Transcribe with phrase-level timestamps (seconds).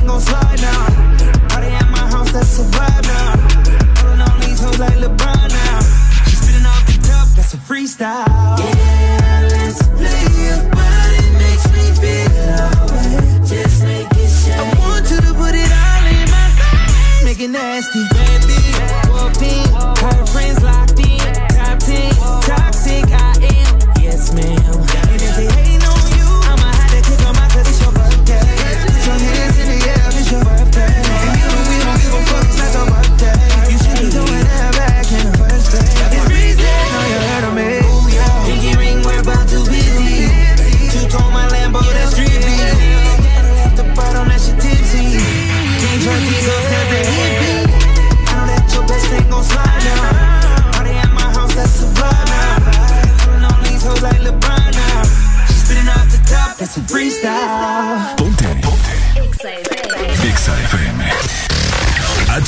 [0.00, 0.86] gon' slide now.
[1.48, 3.36] Party at my house, that's a vibe now.
[3.96, 5.80] Pulling on these hoes like LeBron now.
[6.28, 8.58] She spitting off the top, that's a freestyle.
[8.58, 10.22] Yeah, let's play
[10.70, 13.48] but it makes me feel alright.
[13.48, 14.60] Just make it shine.
[14.60, 17.24] I want you to put it all in my face.
[17.24, 18.02] Make it nasty,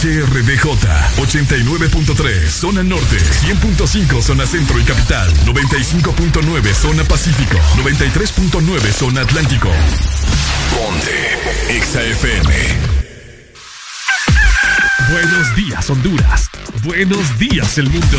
[0.05, 0.67] HRDJ
[1.17, 9.71] 89.3 Zona Norte 100.5 Zona Centro y Capital 95.9 Zona Pacífico 93.9 Zona Atlántico.
[10.77, 11.39] Ponte
[11.75, 12.55] Exa FM
[15.11, 16.51] Buenos días Honduras.
[16.83, 18.19] Buenos días el mundo.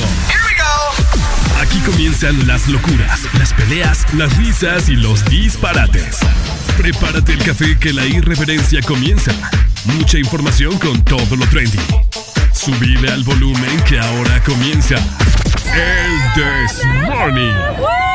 [1.61, 6.17] Aquí comienzan las locuras, las peleas, las risas y los disparates.
[6.77, 9.31] Prepárate el café que la irreverencia comienza.
[9.85, 11.79] Mucha información con todo lo trendy.
[12.53, 18.14] Subile al volumen que ahora comienza el This Morning.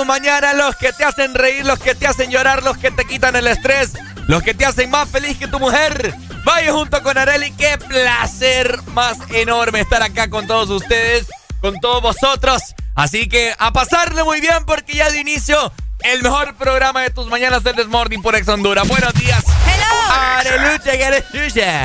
[0.00, 3.04] Tu mañana, los que te hacen reír, los que te hacen llorar, los que te
[3.04, 3.90] quitan el estrés,
[4.28, 6.14] los que te hacen más feliz que tu mujer.
[6.42, 11.26] Vaya junto con Areli, qué placer más enorme estar acá con todos ustedes,
[11.60, 12.62] con todos vosotros.
[12.94, 17.26] Así que a pasarle muy bien porque ya de inicio el mejor programa de tus
[17.26, 18.88] mañanas del Desmorning por Ex Honduras.
[18.88, 19.44] Buenos días.
[19.66, 20.14] Hello.
[20.14, 20.92] Arelucha.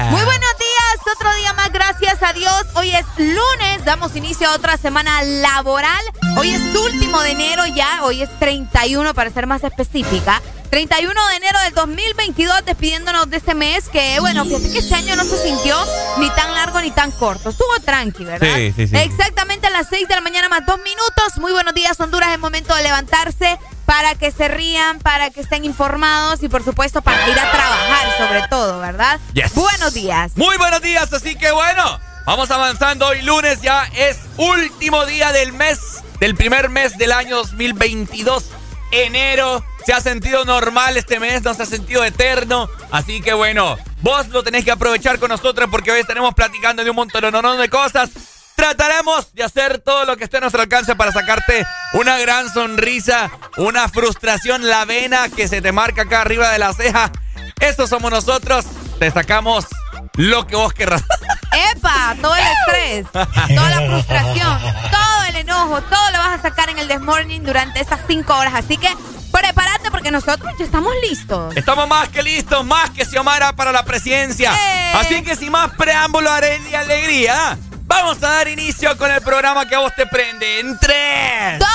[0.10, 0.65] Muy buenos días,
[1.14, 2.66] otro día más, gracias a Dios.
[2.74, 6.04] Hoy es lunes, damos inicio a otra semana laboral.
[6.38, 10.42] Hoy es último de enero ya, hoy es 31 para ser más específica.
[10.70, 15.16] 31 de enero del 2022, despidiéndonos de este mes que, bueno, fíjate que este año
[15.16, 15.78] no se sintió
[16.18, 17.50] ni tan largo ni tan corto.
[17.50, 18.56] Estuvo tranqui, ¿verdad?
[18.56, 18.98] Sí, sí, sí.
[18.98, 21.38] Exactamente a las 6 de la mañana más dos minutos.
[21.38, 22.34] Muy buenos días, Honduras.
[22.34, 27.02] Es momento de levantarse para que se rían, para que estén informados y, por supuesto,
[27.02, 29.20] para ir a trabajar, sobre todo, ¿verdad?
[29.34, 29.54] Yes.
[29.54, 30.32] Buenos días.
[30.36, 33.08] Muy buenos días, así que bueno, vamos avanzando.
[33.08, 35.80] Hoy lunes ya es último día del mes,
[36.20, 38.46] del primer mes del año 2022.
[38.92, 42.70] Enero se ha sentido normal este mes, no se ha sentido eterno.
[42.92, 46.90] Así que bueno, vos lo tenés que aprovechar con nosotros porque hoy estaremos platicando de
[46.90, 47.24] un montón
[47.58, 48.10] de cosas.
[48.56, 53.30] Trataremos de hacer todo lo que esté a nuestro alcance para sacarte una gran sonrisa,
[53.58, 57.12] una frustración, la vena que se te marca acá arriba de la ceja.
[57.60, 58.66] Estos somos nosotros.
[59.00, 59.66] Te sacamos
[60.16, 61.04] lo que vos querrás.
[61.72, 62.16] ¡Epa!
[62.22, 64.60] Todo el estrés, toda la frustración,
[64.90, 68.54] todo el enojo, todo lo vas a sacar en el Desmorning durante estas cinco horas.
[68.54, 68.90] Así que
[69.32, 71.56] prepárate porque nosotros ya estamos listos.
[71.58, 74.54] Estamos más que listos, más que Xiomara para la presidencia.
[74.54, 74.94] ¡Eh!
[74.96, 77.58] Así que sin más preámbulo, Arely y alegría,
[77.98, 80.60] Vamos a dar inicio con el programa que a vos te prende.
[80.60, 81.68] En 3, 2,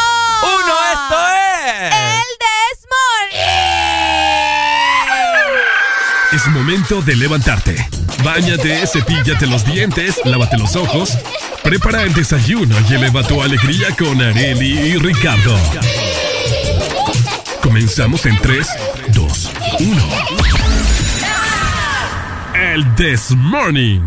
[0.42, 0.54] 1,
[0.92, 1.94] esto es.
[1.94, 2.28] El
[3.30, 3.70] Desmorning.
[6.32, 7.88] Es momento de levantarte.
[8.22, 11.16] Báñate, cepíllate los dientes, lávate los ojos.
[11.62, 15.58] Prepara el desayuno y eleva tu alegría con Areli y Ricardo.
[17.62, 18.68] Comenzamos en 3,
[19.14, 19.50] 2,
[19.80, 20.02] 1.
[22.54, 24.02] El This Morning.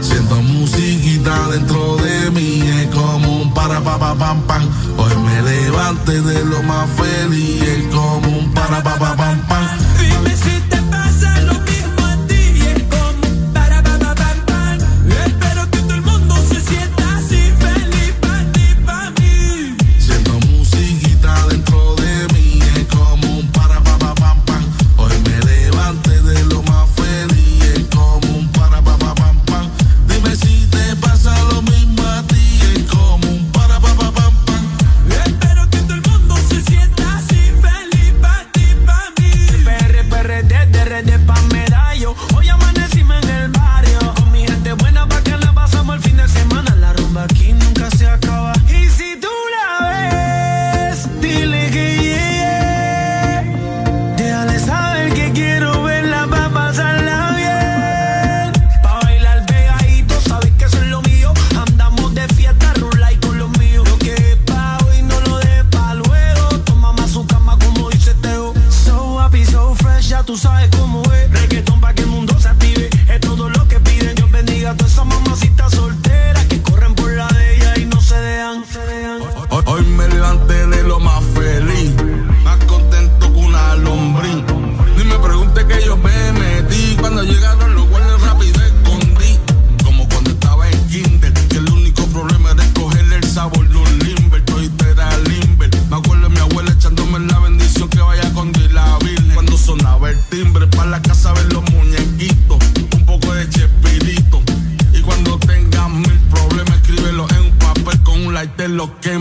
[0.00, 4.62] Siento musiquita dentro de mí, es como un para pa pa pam pam.
[4.96, 9.85] Hoy me levante de lo más feliz, es como un para pa pa pam pam.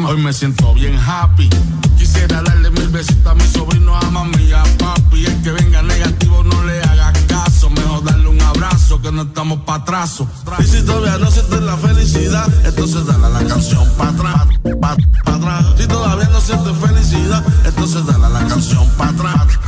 [0.08, 1.50] Hoy me siento bien happy.
[1.98, 5.26] Quisiera darle mil besitos a mi sobrino, a mami y a papi.
[5.26, 7.72] El que venga negativo no le haga caso.
[7.72, 10.30] Mejor darle un abrazo que no estamos pa' atraso.
[10.60, 14.48] Y si todavía no sientes la felicidad, entonces dale la canción pa' atrás.
[14.80, 15.66] Pa, atrás.
[15.76, 19.65] Si todavía no sientes felicidad, entonces dale la canción pa' atrás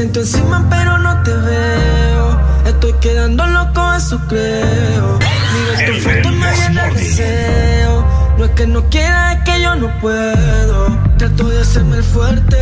[0.00, 2.40] siento encima, pero no te veo.
[2.64, 5.18] Estoy quedando loco, eso creo.
[5.18, 8.06] Mira tu foto me llena de deseo.
[8.38, 10.98] No es que no quiera, es que yo no puedo.
[11.18, 12.56] Trato de hacerme el fuerte.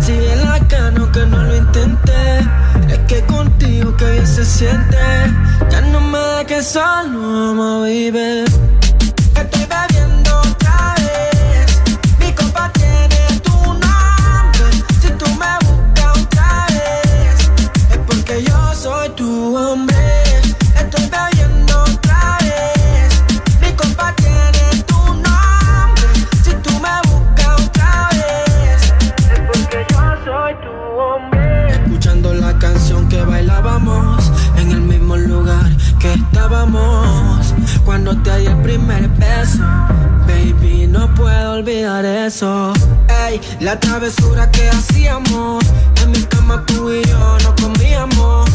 [0.00, 2.22] Si en la cano que no lo intenté.
[2.88, 4.96] Es que contigo que bien se siente.
[5.70, 8.44] Ya no me da que solo ama, vive.
[42.00, 42.72] Olvidar eso.
[43.26, 45.64] Ey, la travesura que hacíamos.
[46.02, 48.48] En mi cama tú y yo no comíamos.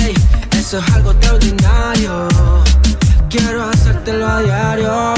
[0.00, 0.14] Ey,
[0.58, 2.28] eso es algo extraordinario.
[3.28, 5.17] Quiero hacértelo a diario.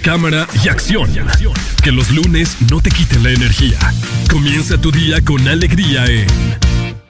[0.00, 1.10] Cámara y acción.
[1.82, 3.78] Que los lunes no te quiten la energía.
[4.30, 6.26] Comienza tu día con alegría en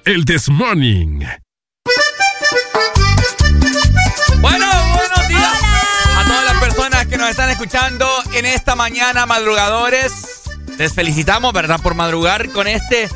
[0.04, 1.20] El This Morning.
[4.40, 5.58] Bueno, buenos días
[6.16, 10.12] a todas las personas que nos están escuchando en esta mañana, madrugadores.
[10.78, 11.80] Les felicitamos, ¿verdad?
[11.80, 13.08] Por madrugar con este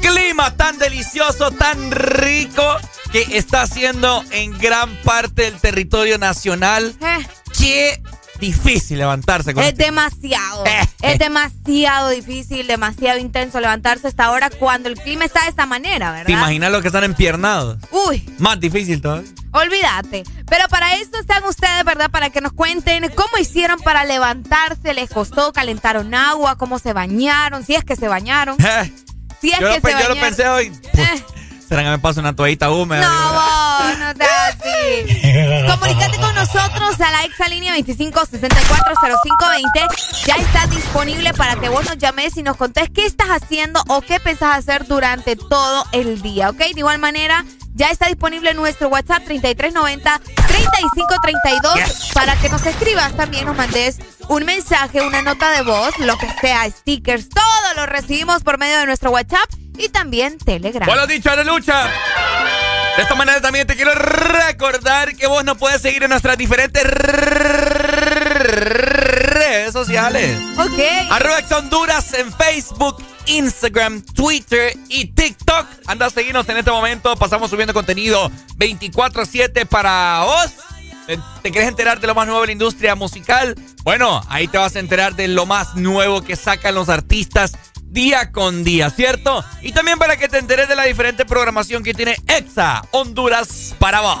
[0.00, 2.76] clima tan delicioso, tan rico
[3.12, 6.94] que está haciendo en gran parte del territorio nacional.
[7.00, 7.26] Eh,
[7.58, 8.02] Qué
[8.42, 10.66] difícil levantarse con es este- demasiado.
[10.66, 11.18] Eh, es eh.
[11.18, 16.26] demasiado difícil, demasiado intenso levantarse hasta ahora cuando el clima está de esta manera, ¿verdad?
[16.26, 17.78] ¿Te imaginas los que están empiernados?
[17.90, 19.30] Uy, Más difícil todavía.
[19.52, 20.24] olvídate.
[20.48, 22.10] Pero para esto están ustedes, ¿verdad?
[22.10, 27.64] Para que nos cuenten cómo hicieron para levantarse, les costó, calentaron agua, cómo se bañaron,
[27.64, 28.56] si es que se bañaron.
[29.40, 30.18] Si es yo, que lo, se yo lo bañaron.
[30.20, 30.72] pensé hoy.
[30.94, 31.24] Eh.
[31.68, 33.00] ¿Será que me paso una toallita húmeda?
[33.00, 34.56] No, vos, no seas
[34.92, 35.66] así.
[35.70, 40.26] Comunícate con nosotros a la exalínea 25640520.
[40.26, 44.00] Ya está disponible para que vos nos llames y nos contés qué estás haciendo o
[44.02, 46.58] qué pensás hacer durante todo el día, ¿ok?
[46.58, 47.44] De igual manera,
[47.74, 55.00] ya está disponible nuestro WhatsApp 3390-3532 para que nos escribas también, nos mandes un mensaje,
[55.00, 59.10] una nota de voz, lo que sea, stickers, todo lo recibimos por medio de nuestro
[59.10, 60.86] WhatsApp y también Telegram.
[60.86, 61.88] Bueno dicho, Lucha.
[62.96, 66.84] De esta manera también te quiero recordar que vos nos puedes seguir en nuestras diferentes
[69.32, 70.38] redes sociales.
[70.58, 70.78] Ok.
[71.10, 75.66] Arroba Honduras en Facebook, Instagram, Twitter y TikTok.
[75.86, 77.16] Anda a seguirnos en este momento.
[77.16, 80.52] Pasamos subiendo contenido 24-7 para vos.
[81.06, 83.56] ¿Te, te querés enterar de lo más nuevo de la industria musical?
[83.84, 87.54] Bueno, ahí te vas a enterar de lo más nuevo que sacan los artistas
[87.92, 89.44] día con día, ¿cierto?
[89.60, 94.00] Y también para que te enteres de la diferente programación que tiene Exa Honduras para
[94.00, 94.18] vos.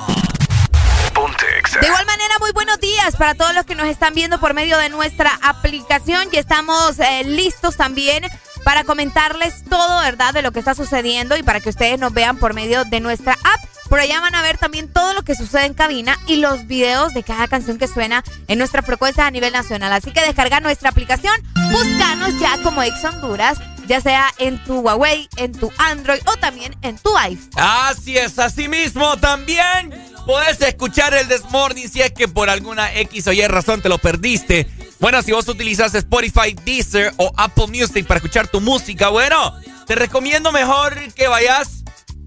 [1.80, 4.76] De igual manera, muy buenos días para todos los que nos están viendo por medio
[4.78, 6.30] de nuestra aplicación.
[6.30, 8.24] Ya estamos eh, listos también
[8.64, 12.38] para comentarles todo, ¿verdad?, de lo que está sucediendo y para que ustedes nos vean
[12.38, 13.71] por medio de nuestra app.
[13.92, 17.12] Por allá van a ver también todo lo que sucede en cabina y los videos
[17.12, 19.92] de cada canción que suena en nuestra frecuencia a nivel nacional.
[19.92, 21.34] Así que descarga nuestra aplicación,
[21.70, 26.74] búscanos ya como Ex Honduras, ya sea en tu Huawei, en tu Android o también
[26.80, 27.50] en tu iPhone.
[27.56, 29.92] Así es, así mismo también
[30.24, 33.90] puedes escuchar el This Morning si es que por alguna X o Y razón te
[33.90, 34.70] lo perdiste.
[35.00, 39.54] Bueno, si vos utilizas Spotify, Deezer o Apple Music para escuchar tu música, bueno,
[39.86, 41.81] te recomiendo mejor que vayas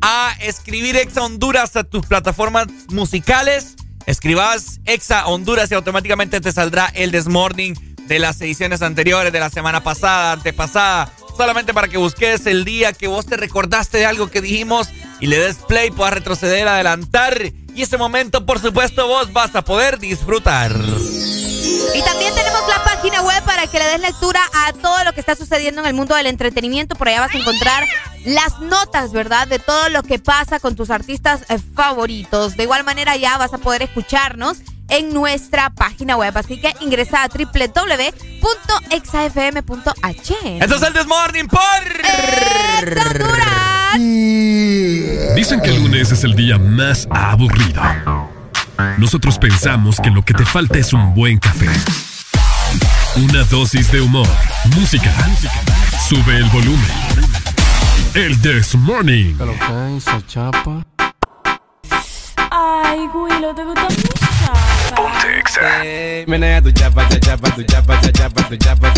[0.07, 6.91] a escribir Exa Honduras a tus plataformas musicales escribas Exa Honduras y automáticamente te saldrá
[6.93, 7.73] el Desmorning
[8.07, 11.11] de las ediciones anteriores, de la semana pasada, antepasada.
[11.35, 15.25] Solamente para que busques el día que vos te recordaste de algo que dijimos y
[15.25, 17.41] le des play, puedas retroceder, adelantar.
[17.73, 20.71] Y ese momento, por supuesto, vos vas a poder disfrutar.
[21.95, 25.19] Y también tenemos la página web para que le des lectura a todo lo que
[25.19, 26.95] está sucediendo en el mundo del entretenimiento.
[26.95, 27.85] Por allá vas a encontrar
[28.25, 29.47] las notas, ¿verdad?
[29.47, 32.57] De todo lo que pasa con tus artistas eh, favoritos.
[32.57, 34.57] De igual manera ya vas a poder escucharnos
[34.89, 36.37] en nuestra página web.
[36.37, 38.03] Así que ingresa a www.exafm.h.
[40.59, 41.61] Esto es el Desmorning por
[45.35, 48.34] Dicen que el lunes es el día más aburrido.
[48.97, 51.67] Nosotros pensamos que lo que te falta es un buen café.
[53.15, 54.27] Una dosis de humor,
[54.75, 55.11] música.
[56.07, 56.91] Sube el volumen.
[58.13, 59.35] El This Morning.
[60.27, 60.85] chapa.
[62.51, 64.95] Ay, Willow, te gusta mi chapa.
[64.95, 65.61] Ponte exa.
[66.27, 68.93] Menea tu chapa, cha chapa, tu chapa, cha chapa, tu chapa,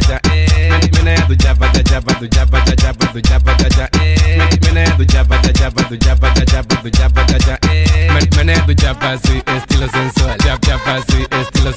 [0.00, 0.20] cha.
[0.94, 3.88] Menea tu chapa, cha chapa, tu chapa, cha chapa, tu chapa, cha cha.
[4.64, 5.84] Menea tu chapa, cha chapa,
[6.46, 7.58] chapa, tu chapa, cha cha.
[8.36, 10.36] Menea tu chapa, estilo sensual.
[11.30, 11.72] Estilo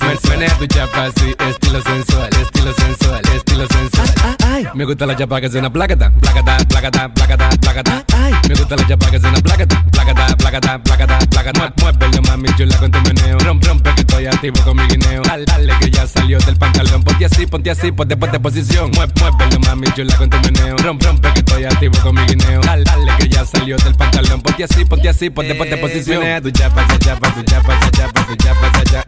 [1.83, 2.29] sensual.
[2.33, 3.21] Estilo sensual,
[3.69, 4.69] sensual.
[4.75, 8.03] Me gusta la chapa que suena placata, placata, placata, placata, placata.
[8.47, 11.73] Me gusta la chapa que suena placata, placata, placata, placata, placata.
[11.81, 13.37] Muévelo mami chula con tu meneo.
[13.39, 15.02] Rompe, que estoy activo con mi.
[15.11, 17.03] Dale, dale que ya salió del pantalón.
[17.03, 18.91] Ponte así, ponte así, ponte, ponte posición.
[18.91, 20.77] Muévelo mami chula con tu meneo.
[20.77, 22.61] Rompe, rompe que estoy activo con mi guineo.
[22.61, 24.41] Dale, dale que ya salió del pantalón.
[24.41, 26.19] Ponte así, ponte así, ponte, ponte posición.
[26.19, 29.03] Menea tu chapa, cha chapa, tu chapa, cha chapa, tu chapa, cha cha.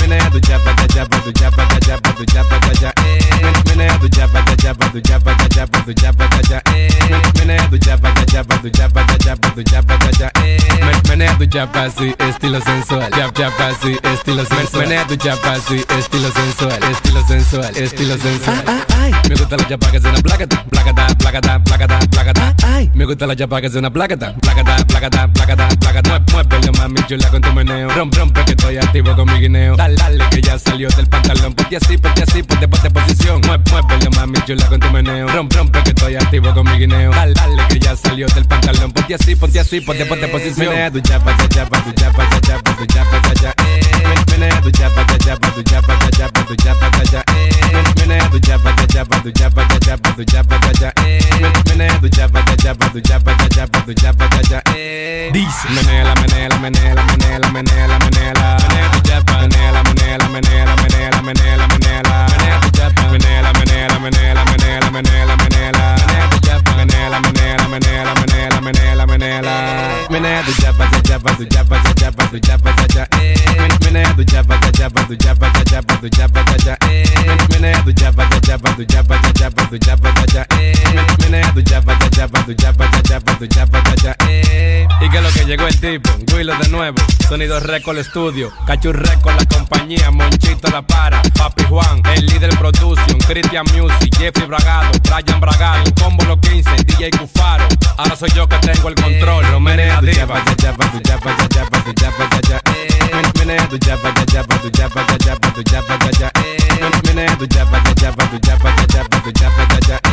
[0.00, 2.92] Menea tu chapa, cha chapa, tu chapa, cha chapa, tu chapa, cha cha.
[3.68, 6.62] Menea tu chapa, cha chapa, tu chapa, cha chapa, tu chapa, cha cha.
[7.38, 10.30] Menea tu chapa, cha chapa, tu chapa, cha chapa, tu chapa, cha cha.
[11.08, 13.10] Menea tu chapa, sí, estilo sensual.
[13.10, 14.82] Chap chapa, sí, estilo sensual.
[14.88, 18.64] Menea tu chapa, sí, estilo sensual, estilo sensual, estilo sensual.
[19.28, 22.54] Me gusta la chapa que suena placata, placata, placata, placata, placata.
[22.94, 26.22] Me gusta la chapa que suena placata, placata, placata, placata, placata.
[26.32, 27.90] Muévelo mami chula con tu meneo.
[27.90, 29.76] Rompe, rompe que estoy activo con mi guineo.
[29.76, 31.52] Dale, dale que ya salió del pantalón.
[31.52, 33.42] Ponte así, ponte así, ponte, ponte posición.
[33.42, 35.28] Muévelo mami chula con tu meneo.
[35.28, 37.10] Rompe, rompe que estoy activo con mi guineo.
[37.10, 38.92] Dale, dale que ya salió del pantalón.
[38.92, 40.68] Ponte así, ponte así, ponte, ponte posición.
[40.70, 43.34] Menea tu chapa, cha chapa, tu chapa, cha chapa, tu chapa, tu chapa, cha chapa,
[43.34, 43.91] tu chapa, cha chapa, tu chapa,
[55.32, 55.68] Dice.
[55.70, 58.56] Menela, menela, menela, menela, menela, menela.
[58.92, 62.26] Tu chapa, menela, menela, menela, menela, menela, menela.
[62.30, 65.96] Menea tu chapa, menela, menela, menela, menela, menela, menela.
[66.82, 69.52] Menea tu chapa, menela, menela, menela, menela, menela, menela.
[70.10, 73.06] Menea tu chapa, cha chapa, tu chapa, cha chapa, tu chapa, cha cha.
[73.84, 76.76] Menea tu chapa, cha tu chapa, cha tu chapa, cha cha.
[77.50, 80.46] Menea tu chapa, cha chapa, tu chapa, cha chapa, tu chapa, cha cha.
[81.20, 84.16] Menea tu chapa, cha chapa, tu chapa, cha chapa, tu chapa, cha cha.
[85.00, 86.96] Y que lo que llegó el tipo, Willow de nuevo,
[87.28, 93.18] Sonido Record Studio, Cachu Record la compañía, Monchito la para, Papi Juan, el líder production,
[93.26, 98.56] Christian Music, Jeffrey Bragado, Brian Bragado, Combo Los 15, DJ Cufaro, ahora soy yo que
[98.58, 100.44] tengo el control, Romero Diva.
[100.44, 102.72] Tu chapa, tu chapa, tu chapa, tu chapa, tu chapa,
[103.38, 106.40] Menea tu chapa, tu chapa, tu chapa, tu chapa, tu chapa, tu chapa,
[107.06, 110.10] Menea tu chapa, tu chapa, tu chapa, tu chapa, tu chapa, tu chapa,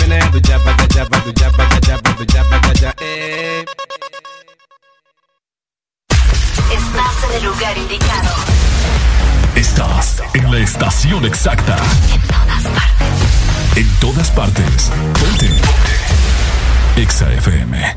[0.00, 2.96] Menea tu chapa, tu chapa, tu chapa, tu chapa, tu chapa, tu chapa.
[6.70, 8.30] Estás en el lugar indicado.
[9.54, 11.76] Estás en la estación exacta.
[12.12, 13.35] En todas partes.
[13.76, 14.90] En todas partes.
[15.20, 15.50] Ponte.
[16.96, 17.96] Exa FM.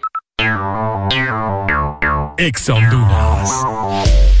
[2.37, 4.40] Ex Honduras.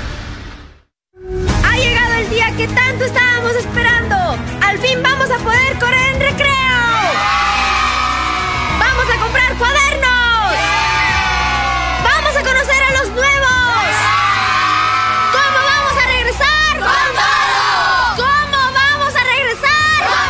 [2.57, 4.15] Que tanto estábamos esperando.
[4.61, 6.49] Al fin vamos a poder correr en recreo.
[8.79, 10.55] Vamos a comprar cuadernos.
[12.03, 13.91] Vamos a conocer a los nuevos.
[15.31, 16.79] ¿Cómo vamos a regresar?
[16.79, 18.15] Con todo.
[18.17, 19.99] ¿Cómo vamos a regresar?
[20.11, 20.29] Con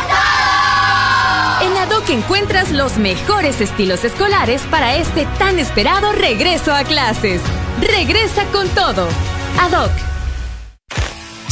[1.60, 1.70] todo.
[1.70, 7.40] En ADOC encuentras los mejores estilos escolares para este tan esperado regreso a clases.
[7.80, 9.08] Regresa con todo.
[9.60, 10.11] ADOC.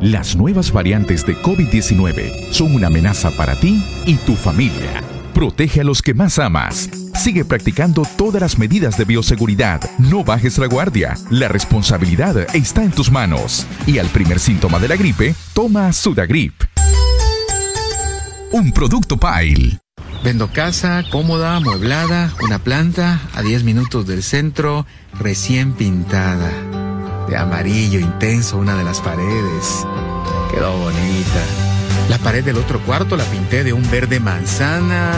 [0.00, 5.02] Las nuevas variantes de COVID-19 son una amenaza para ti y tu familia.
[5.34, 6.88] Protege a los que más amas.
[7.14, 9.82] Sigue practicando todas las medidas de bioseguridad.
[9.98, 11.18] No bajes la guardia.
[11.28, 13.66] La responsabilidad está en tus manos.
[13.86, 16.54] Y al primer síntoma de la gripe, toma Sudagrip.
[18.52, 19.80] Un producto Pile.
[20.24, 24.86] Vendo casa, cómoda, amueblada, una planta a 10 minutos del centro,
[25.18, 26.69] recién pintada.
[27.30, 29.86] De amarillo intenso una de las paredes.
[30.50, 31.40] Quedó bonita.
[32.08, 35.12] La pared del otro cuarto la pinté de un verde manzana.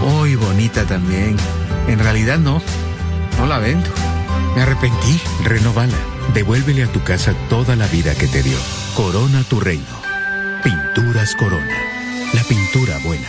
[0.00, 1.36] Muy bonita también.
[1.86, 2.60] En realidad no.
[3.38, 3.88] No la vendo.
[4.56, 5.20] Me arrepentí.
[5.44, 5.96] Renovala.
[6.34, 8.58] Devuélvele a tu casa toda la vida que te dio.
[8.96, 10.02] Corona tu reino.
[10.64, 11.78] Pinturas Corona.
[12.34, 13.28] La pintura buena.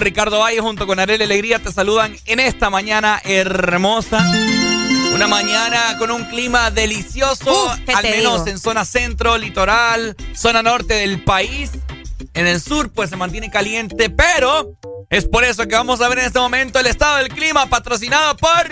[0.00, 4.24] Ricardo Valle junto con Arely Alegría te saludan en esta mañana hermosa.
[5.14, 11.22] Una mañana con un clima delicioso, al menos en zona centro, litoral, zona norte del
[11.24, 11.70] país.
[12.34, 14.76] En el sur, pues se mantiene caliente, pero
[15.10, 18.36] es por eso que vamos a ver en este momento el estado del clima patrocinado
[18.36, 18.66] por.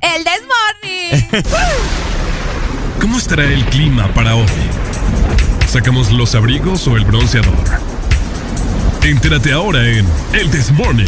[0.00, 1.28] El Desmorning.
[3.00, 4.46] ¿Cómo estará el clima para hoy?
[5.68, 7.54] ¿Sacamos los abrigos o el bronceador?
[9.06, 11.06] Entérate ahora en El Desmorning.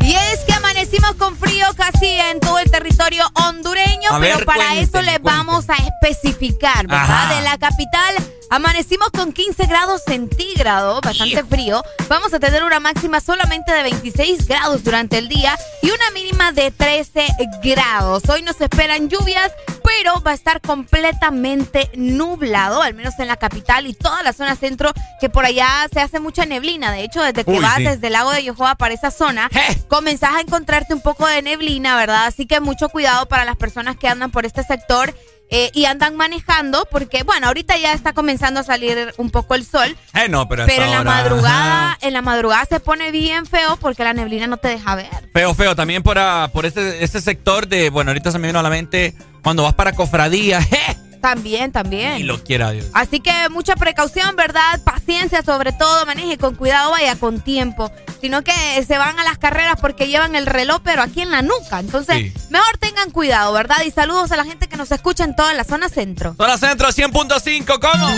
[0.00, 5.02] Y es que amanecimos con frío casi en todo el territorio hondureño, pero para eso
[5.02, 7.36] les vamos a especificar, ¿verdad?
[7.36, 8.14] De la capital
[8.50, 11.82] amanecimos con 15 grados centígrados, bastante frío.
[12.08, 16.52] Vamos a tener una máxima solamente de 26 grados durante el día y una mínima
[16.52, 17.26] de 13
[17.62, 18.22] grados.
[18.28, 19.52] Hoy nos esperan lluvias,
[19.86, 24.56] pero va a estar completamente nublado, al menos en la capital y toda la zona
[24.56, 26.90] centro, que por allá se hace mucha neblina.
[26.90, 29.48] De hecho, desde que vas desde el lago de Yohoa para esa zona,
[29.88, 32.26] comenzás a encontrarte un poco de neblina, ¿verdad?
[32.26, 35.14] Así que mucho cuidado para las personas que andan por este sector.
[35.48, 39.64] Eh, y andan manejando porque, bueno, ahorita ya está comenzando a salir un poco el
[39.64, 39.96] sol.
[40.14, 44.02] Eh, no, pero, pero en la madrugada, en la madrugada se pone bien feo porque
[44.02, 45.30] la neblina no te deja ver.
[45.32, 45.76] Feo, feo.
[45.76, 48.70] También por, ah, por ese, ese sector de, bueno, ahorita se me vino a la
[48.70, 50.60] mente cuando vas para cofradía.
[50.62, 50.95] ¡je!
[51.20, 52.18] También, también.
[52.18, 52.86] Y lo quiera Dios.
[52.92, 54.80] Así que mucha precaución, ¿verdad?
[54.84, 57.90] Paciencia sobre todo, maneje con cuidado, vaya con tiempo.
[58.20, 58.52] Sino que
[58.86, 61.80] se van a las carreras porque llevan el reloj, pero aquí en la nuca.
[61.80, 63.76] Entonces, mejor tengan cuidado, ¿verdad?
[63.86, 66.34] Y saludos a la gente que nos escucha en toda la zona centro.
[66.36, 68.08] Zona centro 100.5, ¿cómo?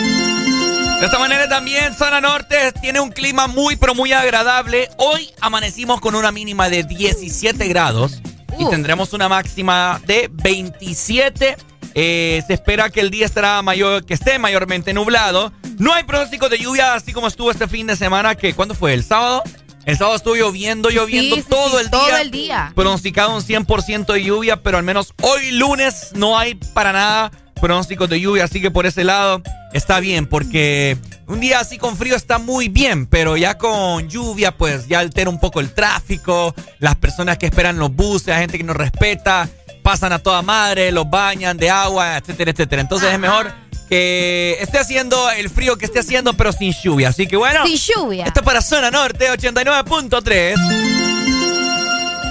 [1.01, 4.89] De esta manera también zona norte tiene un clima muy pero muy agradable.
[4.97, 8.21] Hoy amanecimos con una mínima de 17 grados
[8.59, 8.71] y uh.
[8.71, 11.57] tendremos una máxima de 27
[12.01, 15.53] eh, se espera que el día estará mayor, que esté mayormente nublado.
[15.79, 18.95] No hay pronóstico de lluvia, así como estuvo este fin de semana, que ¿cuándo fue?
[18.95, 19.43] ¿El sábado?
[19.85, 22.21] El sábado estuvo lloviendo, lloviendo todo, el todo día.
[22.21, 22.73] el día.
[22.77, 28.09] Pronosticado un 100% de lluvia, pero al menos hoy lunes no hay para nada pronósticos
[28.09, 32.15] de lluvia, así que por ese lado está bien, porque un día así con frío
[32.15, 36.95] está muy bien, pero ya con lluvia pues ya altera un poco el tráfico, las
[36.95, 39.49] personas que esperan los buses, la gente que no respeta,
[39.89, 42.83] pasan a toda madre, los bañan de agua, etcétera, etcétera.
[42.83, 43.51] Entonces es mejor
[43.89, 47.09] que esté haciendo el frío que esté haciendo, pero sin lluvia.
[47.09, 47.65] Así que bueno.
[47.67, 48.27] Sin lluvia.
[48.27, 51.08] Esto es para Zona Norte 89.3.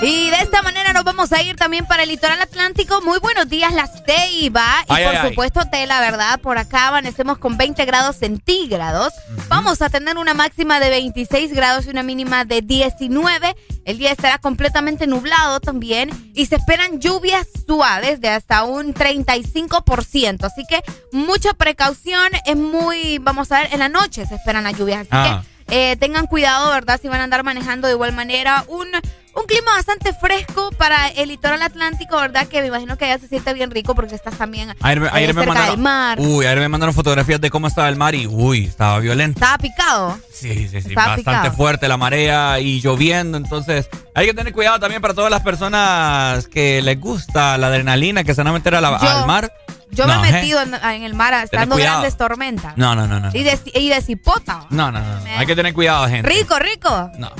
[0.01, 3.01] Y de esta manera nos vamos a ir también para el litoral atlántico.
[3.01, 4.85] Muy buenos días, Las Ceiba.
[4.87, 6.39] Y por supuesto, Tela, ¿verdad?
[6.39, 9.11] Por acá amanecemos con 20 grados centígrados.
[9.47, 13.55] Vamos a tener una máxima de 26 grados y una mínima de 19.
[13.85, 16.11] El día estará completamente nublado también.
[16.35, 20.43] Y se esperan lluvias suaves de hasta un 35%.
[20.43, 22.29] Así que mucha precaución.
[22.45, 25.07] Es muy, vamos a ver, en la noche se esperan las lluvias.
[25.09, 25.43] Así que ah.
[25.69, 26.99] eh, tengan cuidado, ¿verdad?
[27.01, 28.63] Si van a andar manejando de igual manera.
[28.67, 28.89] Un
[29.37, 32.47] un clima bastante fresco para el litoral atlántico, ¿verdad?
[32.47, 35.43] Que me imagino que allá se siente bien rico porque estás también ayer, eh, me
[35.43, 36.19] cerca del mar.
[36.19, 39.39] Uy, ayer me mandaron fotografías de cómo estaba el mar y uy, estaba violento.
[39.39, 40.19] Estaba picado.
[40.33, 40.93] Sí, sí, sí.
[40.95, 43.37] bastante fuerte la marea y lloviendo.
[43.37, 48.23] Entonces, hay que tener cuidado también para todas las personas que les gusta la adrenalina,
[48.23, 49.51] que se van a meter al mar.
[49.91, 52.77] Yo me he metido en, el mar estando grandes tormentas.
[52.77, 53.29] No, no, no, no.
[53.33, 54.65] Y de, y de cipota.
[54.69, 55.29] No, no, no.
[55.37, 56.29] Hay que tener cuidado, gente.
[56.29, 57.11] Rico, rico.
[57.17, 57.31] No.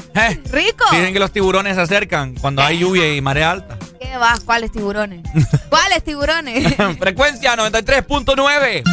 [0.50, 0.86] Rico.
[0.92, 3.78] Dicen que los tiburones se acercan cuando hay lluvia y marea alta.
[4.00, 4.40] ¿Qué vas?
[4.42, 5.22] ¿Cuáles tiburones?
[5.70, 6.76] ¿Cuáles tiburones?
[7.00, 8.84] Frecuencia 93.9.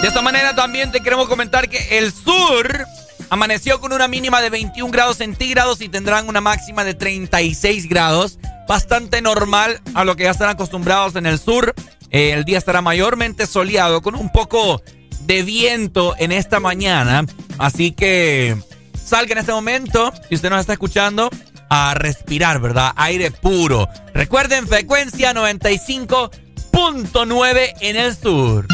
[0.00, 2.86] De esta manera también te queremos comentar que el sur
[3.28, 8.38] amaneció con una mínima de 21 grados centígrados y tendrán una máxima de 36 grados.
[8.66, 11.74] Bastante normal a lo que ya están acostumbrados en el sur.
[12.10, 14.82] Eh, el día estará mayormente soleado con un poco
[15.22, 17.24] de viento en esta mañana.
[17.58, 18.54] Así que
[19.02, 21.30] salga en este momento, si usted nos está escuchando,
[21.68, 22.92] a respirar, ¿verdad?
[22.96, 23.88] Aire puro.
[24.12, 28.66] Recuerden, frecuencia 95.9 en el sur.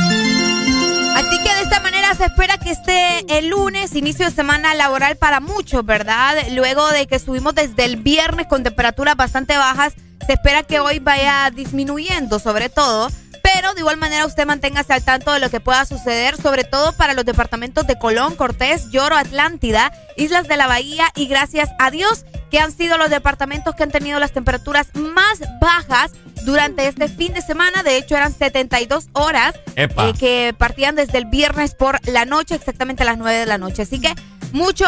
[1.14, 5.16] Así que de esta manera se espera que esté el lunes, inicio de semana laboral
[5.16, 6.37] para muchos, ¿verdad?
[6.53, 9.92] Luego de que subimos desde el viernes con temperaturas bastante bajas,
[10.27, 13.11] se espera que hoy vaya disminuyendo, sobre todo
[13.56, 16.92] pero de igual manera usted manténgase al tanto de lo que pueda suceder, sobre todo
[16.92, 21.90] para los departamentos de Colón, Cortés, Lloro, Atlántida, Islas de la Bahía y gracias a
[21.90, 26.12] Dios que han sido los departamentos que han tenido las temperaturas más bajas
[26.44, 27.82] durante este fin de semana.
[27.82, 29.88] De hecho, eran 72 horas eh,
[30.20, 33.82] que partían desde el viernes por la noche, exactamente a las 9 de la noche.
[33.82, 34.14] Así que
[34.52, 34.85] mucho,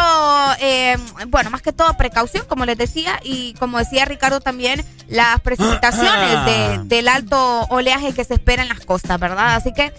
[0.61, 0.97] eh,
[1.29, 6.89] bueno, más que todo precaución, como les decía, y como decía Ricardo también, las precipitaciones
[6.89, 9.55] del alto oleaje que se espera en las costas, ¿verdad?
[9.57, 9.93] Así que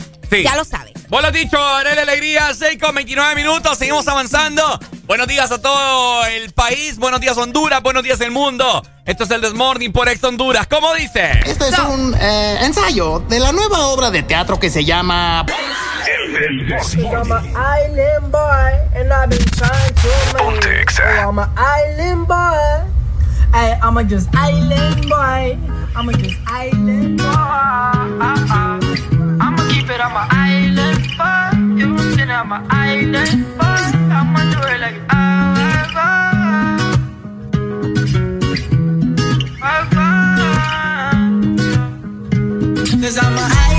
[0.44, 0.94] ya lo saben.
[1.10, 4.80] Vos lo dicho, Arele Alegría, 6 con 29 minutos, seguimos avanzando.
[5.06, 8.86] Buenos días a todo el país, buenos días Honduras, buenos días el mundo.
[9.06, 10.68] Esto es el Desmorning por Ex Honduras.
[10.68, 11.32] ¿Cómo dice?
[11.48, 15.46] Este es un eh, ensayo de la nueva obra de teatro que se llama...
[16.36, 17.56] El Desmorning.
[17.56, 20.08] island boy and I've been trying to
[20.68, 22.86] make oh, I'm an island boy.
[23.54, 25.58] Hey, I'm a just island boy.
[25.96, 27.26] I'm a just island boy.
[29.42, 31.50] I'ma keep it on my island boy.
[31.80, 33.66] You know I'm an island boy.
[34.14, 35.10] I'ma do it like
[43.02, 43.79] Cause I'm a island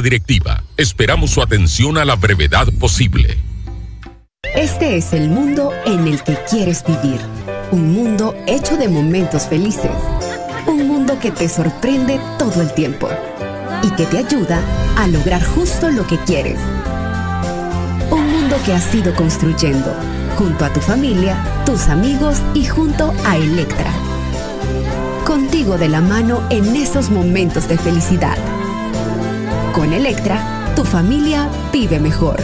[0.00, 3.38] Directiva, esperamos su atención a la brevedad posible.
[4.54, 7.20] Este es el mundo en el que quieres vivir.
[7.72, 9.90] Un mundo hecho de momentos felices.
[10.66, 13.08] Un mundo que te sorprende todo el tiempo
[13.82, 14.60] y que te ayuda
[14.96, 16.58] a lograr justo lo que quieres.
[18.10, 19.94] Un mundo que has ido construyendo
[20.36, 23.90] junto a tu familia, tus amigos y junto a Electra.
[25.24, 28.36] Contigo de la mano en esos momentos de felicidad.
[29.76, 32.42] Con Electra, tu familia vive mejor.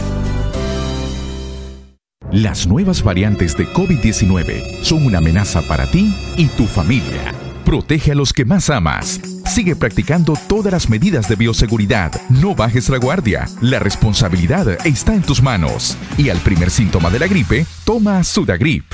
[2.31, 7.33] Las nuevas variantes de COVID-19 son una amenaza para ti y tu familia.
[7.65, 9.19] Protege a los que más amas.
[9.47, 12.11] Sigue practicando todas las medidas de bioseguridad.
[12.29, 13.47] No bajes la guardia.
[13.61, 15.97] La responsabilidad está en tus manos.
[16.19, 18.85] Y al primer síntoma de la gripe, toma Sudagrip.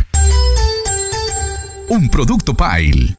[1.89, 3.18] Un producto Pile.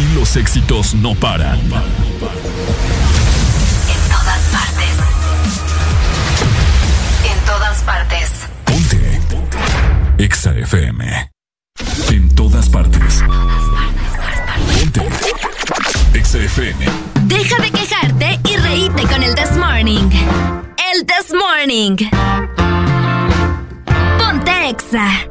[0.00, 1.60] Aquí los éxitos no paran.
[1.60, 1.68] En
[4.08, 4.96] todas partes.
[7.30, 8.30] En todas partes.
[8.64, 9.20] Ponte.
[10.16, 11.30] Exa FM.
[12.12, 13.22] En todas partes.
[14.78, 15.06] Ponte.
[16.14, 16.86] Exa FM.
[17.24, 20.08] Deja de quejarte y reíte con el This Morning.
[20.94, 21.96] El This Morning.
[24.18, 25.30] Ponte Exa.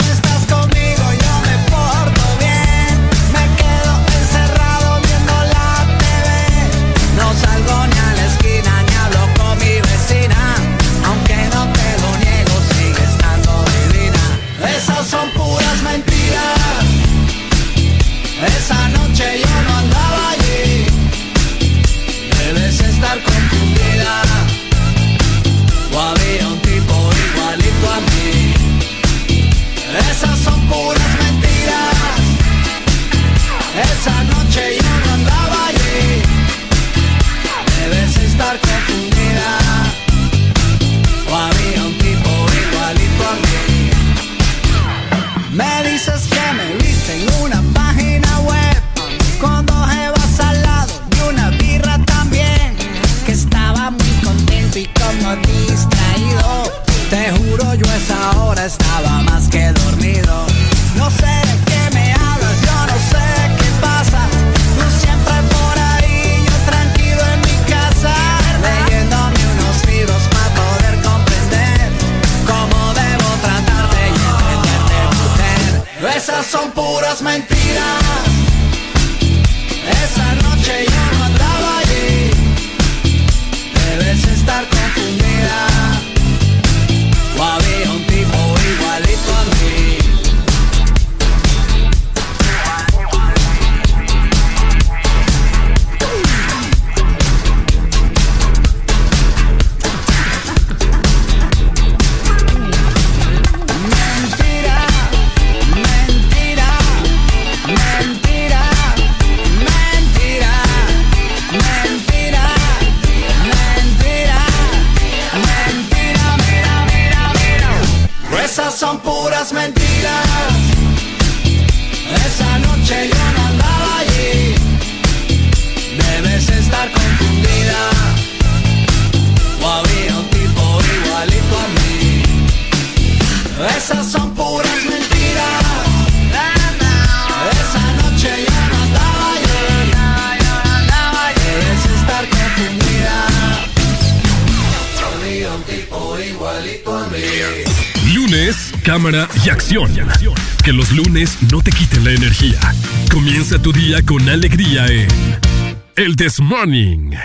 [156.21, 157.15] This Morning.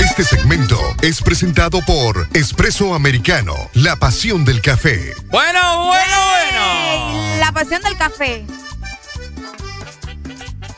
[0.00, 5.12] Este segmento es presentado por Espresso Americano, la pasión del café.
[5.26, 7.36] Bueno, bueno, bueno.
[7.40, 8.46] La pasión del café.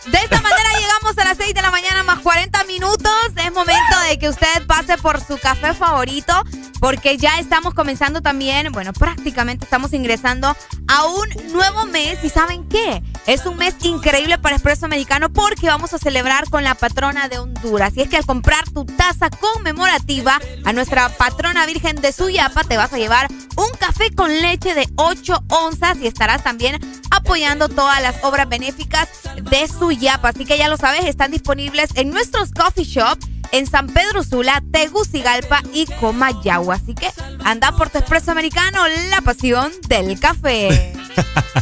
[0.07, 3.13] De esta manera llegamos a las 6 de la mañana más 40 minutos.
[3.37, 6.43] Es momento de que usted pase por su café favorito
[6.87, 10.57] porque ya estamos comenzando también, bueno, prácticamente estamos ingresando
[10.87, 13.03] a un nuevo mes y ¿saben qué?
[13.27, 17.41] Es un mes increíble para Expreso Americano porque vamos a celebrar con la patrona de
[17.41, 17.97] Honduras.
[17.97, 22.77] Y es que al comprar tu taza conmemorativa a nuestra patrona Virgen de Suyapa te
[22.77, 23.27] vas a llevar
[23.57, 26.79] un café con leche de 8 onzas y estarás también
[27.11, 29.09] apoyando todas las obras benéficas
[29.43, 30.29] de Suyapa.
[30.29, 34.63] Así que ya lo sabes, están disponibles en nuestros coffee shops en San Pedro Sula,
[34.73, 36.77] Tegucigalpa y Comayagua.
[36.77, 37.11] Así que
[37.45, 38.81] anda por tu expreso americano,
[39.11, 40.93] la pasión del café.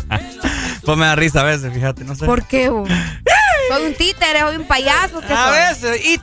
[0.84, 2.26] pues me da risa a veces, fíjate, no sé.
[2.26, 2.66] ¿Por qué?
[3.68, 5.20] soy un títere, soy un payaso.
[5.28, 6.20] a veces, it.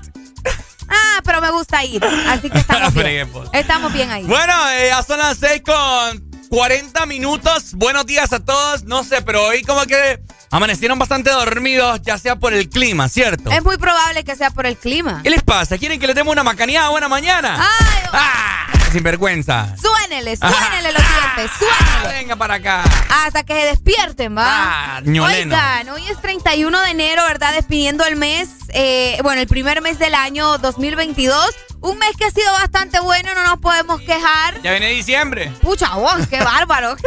[0.90, 2.04] Ah, pero me gusta ir.
[2.28, 3.30] Así que estamos bien.
[3.30, 3.50] Pues.
[3.54, 4.24] Estamos bien ahí.
[4.24, 7.76] Bueno, eh, ya son las 6 con 40 minutos.
[7.76, 8.84] Buenos días a todos.
[8.84, 13.50] No sé, pero hoy como que amanecieron bastante dormidos, ya sea por el clima, ¿cierto?
[13.50, 15.22] Es muy probable que sea por el clima.
[15.24, 15.78] ¿Qué les pasa?
[15.78, 17.56] ¿Quieren que les demos una macaneada buena mañana?
[17.58, 18.04] ¡Ay!
[18.12, 18.81] ¡Ah!
[18.92, 19.74] Sin vergüenza.
[19.82, 22.20] Suénele, suénele los dientes, suénele.
[22.20, 22.84] venga para acá.
[23.10, 24.98] Hasta que se despierten, ¿va?
[24.98, 27.54] Ah, Oigan, hoy es 31 de enero, ¿verdad?
[27.54, 31.56] Despidiendo el mes, eh, bueno, el primer mes del año 2022.
[31.80, 34.62] Un mes que ha sido bastante bueno, no nos podemos quejar.
[34.62, 35.52] Ya viene diciembre.
[35.62, 36.96] Pucha, vos, qué bárbaro.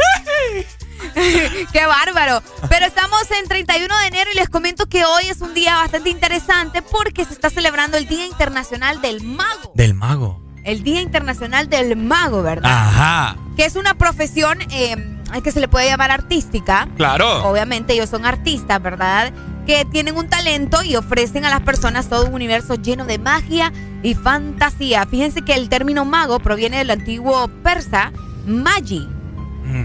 [1.71, 2.41] Qué bárbaro.
[2.69, 6.09] Pero estamos en 31 de enero y les comento que hoy es un día bastante
[6.09, 9.71] interesante porque se está celebrando el Día Internacional del Mago.
[9.75, 10.44] Del Mago.
[10.65, 12.71] El Día Internacional del Mago, ¿verdad?
[12.71, 13.37] Ajá.
[13.55, 14.97] Que es una profesión eh,
[15.43, 16.87] que se le puede llamar artística.
[16.97, 17.45] Claro.
[17.45, 19.31] Obviamente ellos son artistas, ¿verdad?
[19.67, 23.71] Que tienen un talento y ofrecen a las personas todo un universo lleno de magia
[24.03, 25.05] y fantasía.
[25.05, 28.11] Fíjense que el término mago proviene del antiguo persa
[28.45, 29.07] magi,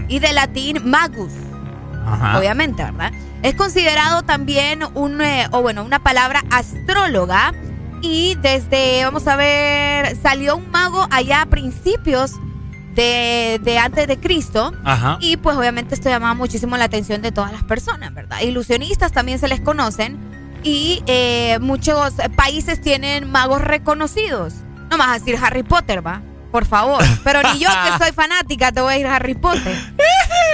[0.07, 1.31] y de latín magus.
[2.35, 3.11] Obviamente, ¿verdad?
[3.43, 7.53] Es considerado también un, eh, o bueno, una palabra astróloga.
[8.01, 12.33] Y desde, vamos a ver, salió un mago allá a principios
[12.95, 14.73] de, de, antes de Cristo.
[15.19, 18.41] Y pues obviamente esto llamaba muchísimo la atención de todas las personas, ¿verdad?
[18.41, 20.19] Ilusionistas también se les conocen.
[20.63, 24.53] Y eh, muchos países tienen magos reconocidos.
[24.89, 26.21] No más decir Harry Potter, ¿va?
[26.51, 27.03] Por favor.
[27.23, 29.75] Pero ni yo que soy fanática te voy a ir a Harry Potter.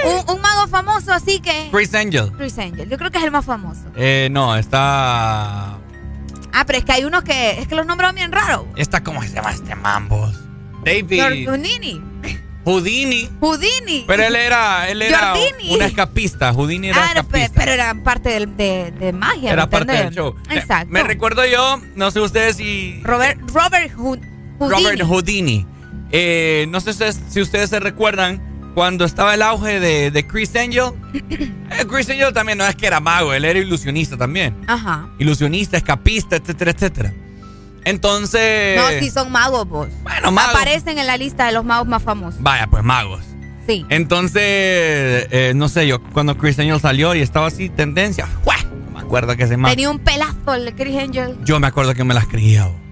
[0.28, 1.68] Un, mago famoso así que...
[1.72, 2.30] Chris Angel.
[2.36, 2.88] Chris Angel.
[2.88, 3.82] Yo creo que es el más famoso.
[3.96, 5.77] Eh, no, está...
[6.58, 7.60] Ah, pero es que hay unos que...
[7.60, 8.66] Es que los nombres bien raros.
[8.74, 10.34] Está como se llama este mambos.
[10.84, 11.46] David.
[11.46, 12.02] Houdini.
[12.64, 13.30] Houdini.
[13.40, 14.04] Houdini.
[14.08, 16.52] Pero él era, él era un escapista.
[16.52, 17.52] Houdini era ah, escapista.
[17.54, 19.52] Pero, era parte del, de, de, magia.
[19.52, 20.34] Era parte del show.
[20.50, 20.90] Exacto.
[20.90, 23.00] Me recuerdo yo, no sé ustedes si...
[23.04, 24.26] Robert, Robert Houdini.
[24.58, 25.64] Robert Houdini.
[26.10, 28.42] Eh, no sé si ustedes se recuerdan
[28.78, 30.92] cuando estaba el auge de, Chris Angel.
[31.70, 34.56] Eh, Chris Angel también no es que era mago, él era ilusionista también.
[34.66, 35.10] Ajá.
[35.18, 37.12] Ilusionista, escapista, etcétera, etcétera.
[37.84, 38.80] Entonces.
[38.80, 39.88] No, si son magos, vos.
[40.02, 40.54] Bueno, magos.
[40.54, 42.42] Aparecen en la lista de los magos más famosos.
[42.42, 43.22] Vaya, pues magos.
[43.66, 43.84] Sí.
[43.90, 48.26] Entonces, eh, no sé, yo cuando Chris Angel salió y estaba así, tendencia.
[48.46, 51.36] No me acuerdo que se Tenía un pelazo el Chris Angel.
[51.44, 52.64] Yo me acuerdo que me las creía.
[52.64, 52.87] Ah,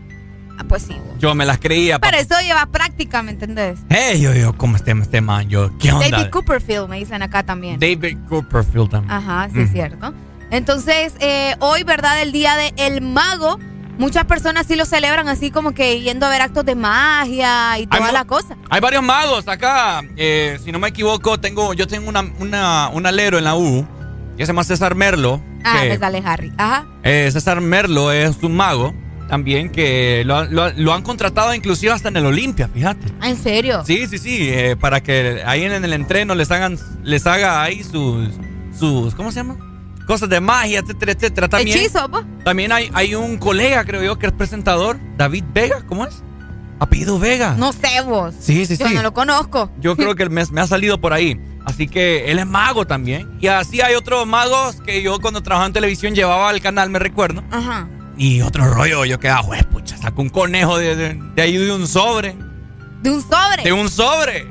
[0.65, 0.97] pues sí.
[1.19, 1.99] Yo me las creía.
[1.99, 3.79] Pero eso lleva práctica, ¿me entendés?
[3.89, 5.49] Hey, yo, yo, ¿cómo este, este man?
[5.49, 6.09] Yo, ¿qué onda?
[6.09, 7.79] David Copperfield me dicen acá también.
[7.79, 9.13] David Copperfield también.
[9.13, 10.13] Ajá, sí, es cierto.
[10.51, 12.21] Entonces, eh, hoy, ¿verdad?
[12.23, 13.59] El día del el mago.
[13.99, 17.87] Muchas personas sí lo celebran así como que yendo a ver actos de magia y
[17.87, 18.55] toda la cosa.
[18.69, 20.03] Hay varios magos acá.
[20.19, 23.89] Eh, si no me equivoco, tengo, yo tengo una, una, un alero en la U
[24.37, 25.41] que se llama César Merlo.
[25.65, 26.53] Ah, me sale Harry.
[26.59, 26.85] Ajá.
[27.03, 28.93] Eh, César Merlo es un mago
[29.29, 33.13] también que lo, han contratado inclusive hasta en el Olimpia, fíjate.
[33.23, 33.83] ¿En serio?
[33.85, 37.83] Sí, sí, sí, eh, para que ahí en, el entreno les hagan, les haga ahí
[37.83, 38.29] sus,
[38.79, 39.57] sus, ¿cómo se llama?
[40.07, 41.49] Cosas de magia, etcétera, etcétera.
[41.49, 42.09] También, Hechizo,
[42.45, 46.23] También hay, hay un colega, creo yo, que es presentador, David Vega, ¿cómo es?
[46.79, 47.57] Apellido Vega.
[47.59, 48.35] No sé vos.
[48.39, 48.85] Sí, sí, sí.
[48.85, 49.71] Yo no lo conozco.
[49.81, 51.41] Yo creo que me, me, ha salido por ahí.
[51.65, 53.29] Así que él es mago también.
[53.41, 57.01] Y así hay otros magos que yo cuando trabajaba en televisión llevaba al canal, me
[57.01, 57.43] recuerdo.
[57.51, 57.89] Ajá.
[58.17, 61.87] Y otro rollo, yo quedaba, güey, pucha, saco un conejo de, de, ahí de un
[61.87, 62.35] sobre.
[63.03, 63.63] ¿De un sobre?
[63.63, 64.47] De un sobre.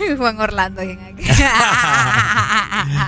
[0.18, 0.82] Juan Orlando.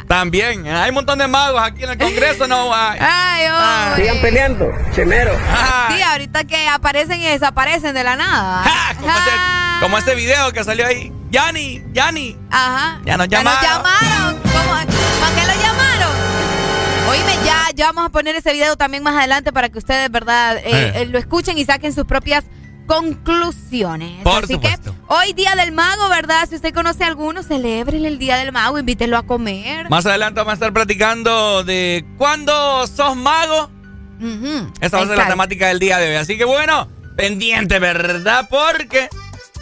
[0.08, 2.72] También, hay un montón de magos aquí en el Congreso, ¿no?
[2.74, 5.32] Ay, Ay, Sigan peleando, chimero.
[5.88, 8.64] Sí, ahorita que aparecen y desaparecen de la nada.
[9.00, 9.30] como, ese,
[9.80, 11.12] como ese video que salió ahí.
[11.30, 12.36] Yani, Yani.
[12.50, 13.00] Ajá.
[13.04, 13.84] Ya nos Ya nos llamaron.
[13.84, 14.40] llamaron.
[14.42, 14.72] ¿Cómo?
[14.72, 14.86] ¿Para
[15.34, 15.61] qué lo llamaron?
[17.12, 20.56] Oíme, ya, ya vamos a poner ese video también más adelante para que ustedes, ¿verdad?
[20.56, 20.92] Eh, Eh.
[21.02, 22.44] eh, lo escuchen y saquen sus propias
[22.86, 24.22] conclusiones.
[24.22, 24.92] Por Así supuesto.
[24.94, 26.48] que hoy Día del Mago, ¿verdad?
[26.48, 29.90] Si usted conoce a alguno, celébrele el Día del Mago, invítelo a comer.
[29.90, 33.70] Más adelante vamos a estar platicando de cuándo sos mago.
[34.20, 36.14] Ujú, Esa va a ser la temática del día de hoy.
[36.16, 38.46] Así que bueno, pendiente, ¿verdad?
[38.48, 39.08] Porque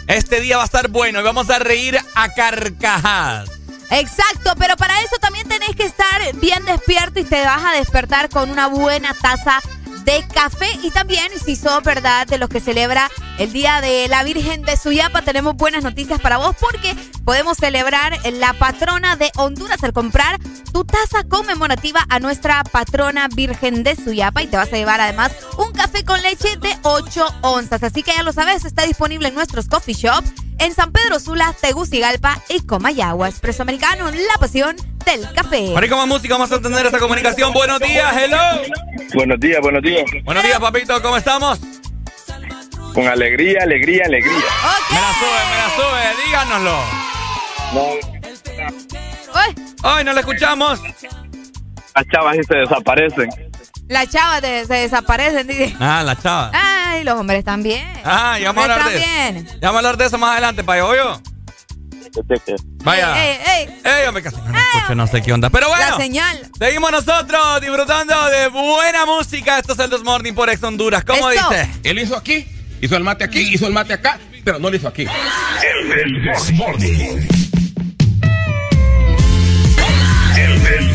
[0.07, 3.51] este día va a estar bueno y vamos a reír a carcajadas.
[3.91, 8.29] Exacto, pero para eso también tenés que estar bien despierto y te vas a despertar
[8.29, 9.61] con una buena taza
[10.05, 13.11] de café y también si sos verdad de los que celebra
[13.41, 18.13] el Día de la Virgen de Suyapa tenemos buenas noticias para vos porque podemos celebrar
[18.35, 20.39] la patrona de Honduras al comprar
[20.75, 25.33] tu taza conmemorativa a nuestra patrona Virgen de Suyapa y te vas a llevar además
[25.57, 29.35] un café con leche de 8 onzas así que ya lo sabes está disponible en
[29.35, 33.31] nuestros coffee shops en San Pedro Sula, Tegucigalpa y Comayagua.
[33.31, 34.77] Expreso Americano, la pasión
[35.07, 35.71] del café.
[35.75, 37.55] Ahora como música vamos a tener esta comunicación.
[37.55, 38.37] Buenos días, hello.
[39.15, 40.05] Buenos días, buenos días.
[40.23, 41.59] Buenos días, papito, ¿cómo estamos?
[42.95, 44.35] Con alegría, alegría, alegría.
[44.91, 46.79] Me la sube, me la sube, díganoslo.
[49.83, 50.81] Hoy no la escuchamos.
[51.95, 53.31] Las chavas se desaparecen.
[53.89, 55.47] Las chavas de- se desaparecen.
[55.47, 55.75] dice.
[55.81, 56.51] Ah, la chava.
[56.53, 57.87] Ay, los hombres también.
[58.05, 59.07] Ah, ya vamos a hablar de eso.
[59.07, 59.47] también.
[59.61, 61.21] Ya vamos a hablar de eso más adelante, payo, ¿oyo?
[62.83, 63.25] Vaya.
[63.25, 65.49] Ey, ey, Ey, hombre, casi no escucho, no sé qué onda.
[65.51, 65.91] Pero bueno.
[65.91, 66.51] La señal.
[66.59, 69.59] Seguimos nosotros disfrutando de buena música.
[69.59, 71.05] Esto es el Dos Morning por Ex Honduras.
[71.05, 71.49] ¿Cómo Eso.
[71.51, 71.71] dice?
[71.85, 72.47] Él hizo aquí,
[72.81, 75.03] hizo el mate aquí, hizo el mate acá, pero no lo hizo aquí.
[75.03, 77.29] El This Morning.
[80.37, 80.91] El del.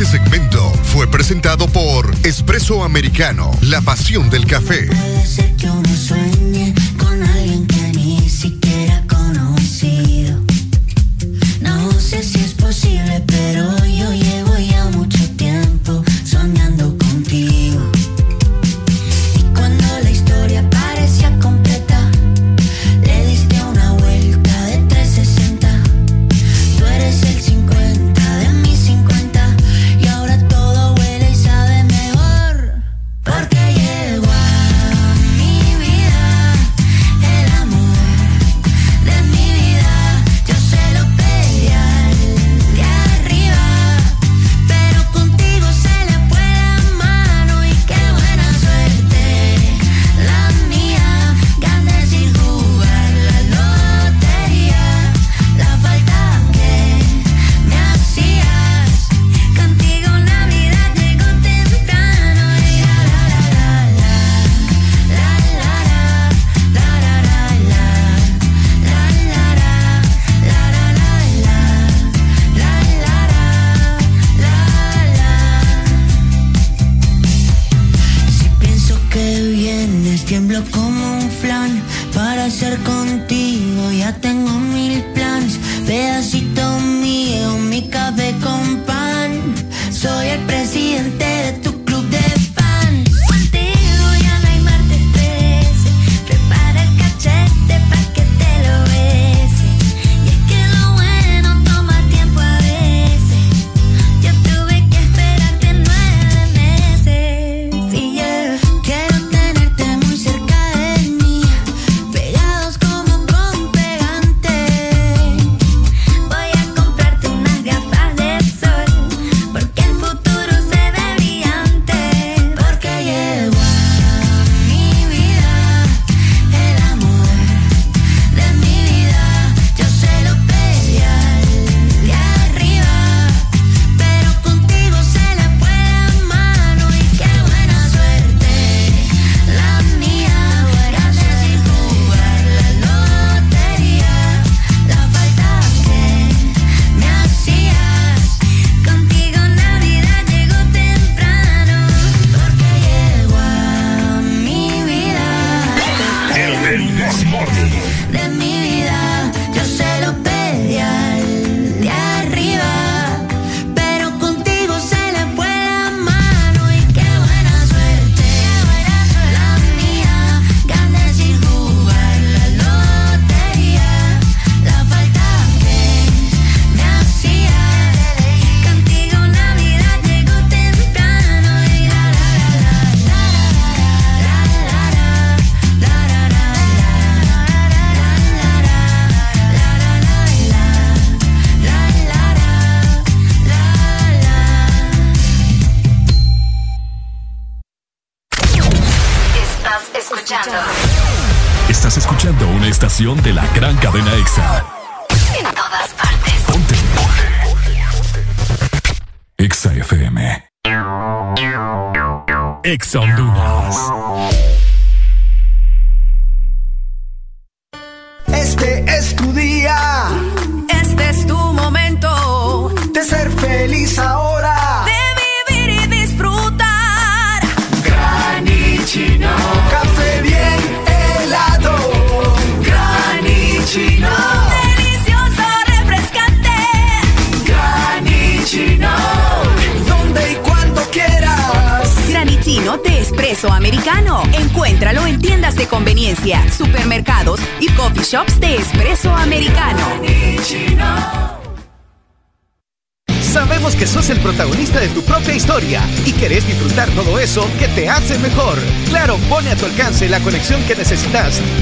[0.00, 4.86] Este segmento fue presentado por Espresso Americano, la pasión del café.
[4.86, 7.79] Puede ser que uno sueñe con alguien que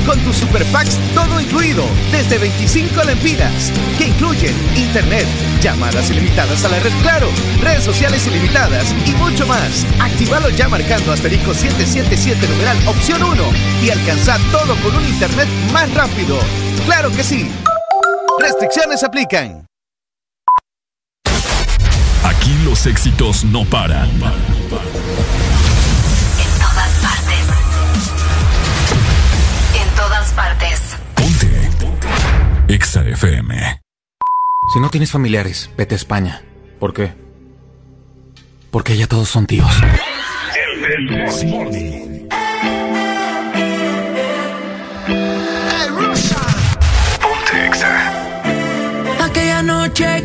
[0.04, 1.82] con tus super packs todo incluido
[2.12, 5.26] desde 25 lempiras que incluyen internet,
[5.62, 7.28] llamadas ilimitadas a la red Claro,
[7.62, 9.86] redes sociales ilimitadas y mucho más.
[10.00, 13.42] Actívalo ya marcando asterisco 777 numeral opción 1
[13.82, 16.38] y alcanza todo con un internet más rápido.
[16.84, 17.50] Claro que sí.
[18.38, 19.66] Restricciones aplican.
[22.22, 24.10] Aquí los éxitos no paran.
[32.78, 33.82] EXA FM.
[34.72, 36.42] Si no tienes familiares, vete a España.
[36.78, 37.12] ¿Por qué?
[38.70, 39.68] Porque ya todos son tíos.
[49.20, 50.22] Aquella noche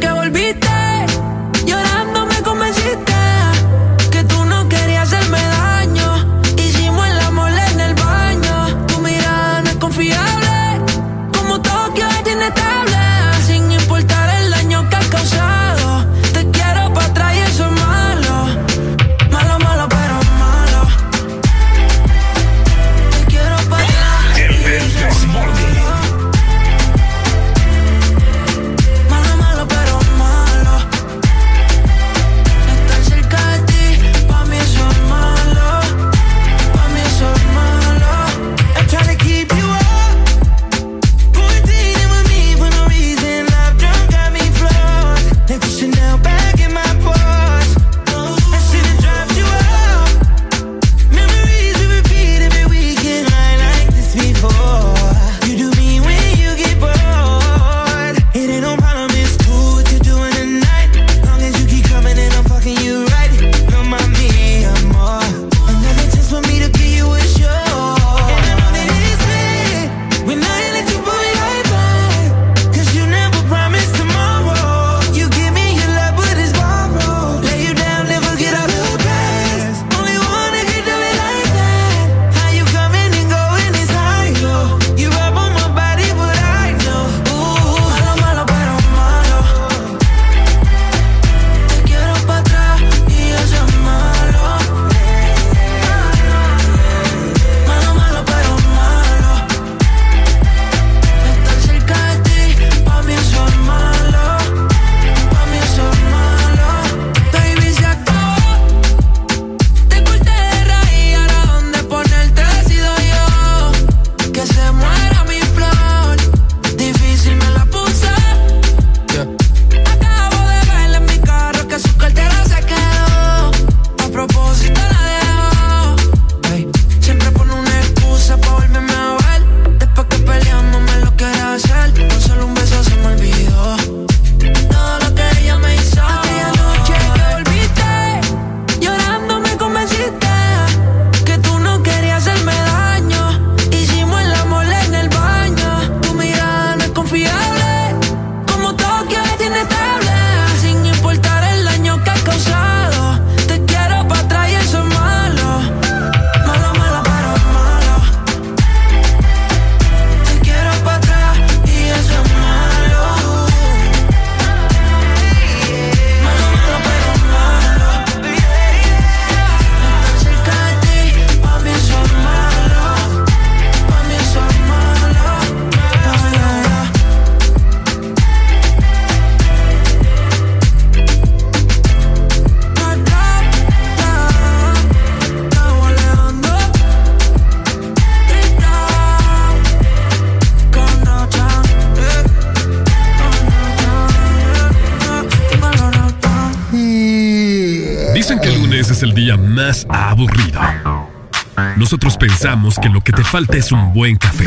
[203.33, 204.45] falta es un buen café.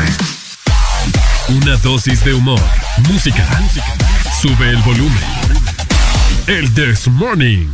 [1.49, 2.61] Una dosis de humor,
[3.09, 3.45] música.
[4.41, 5.23] Sube el volumen.
[6.47, 7.67] El This Morning.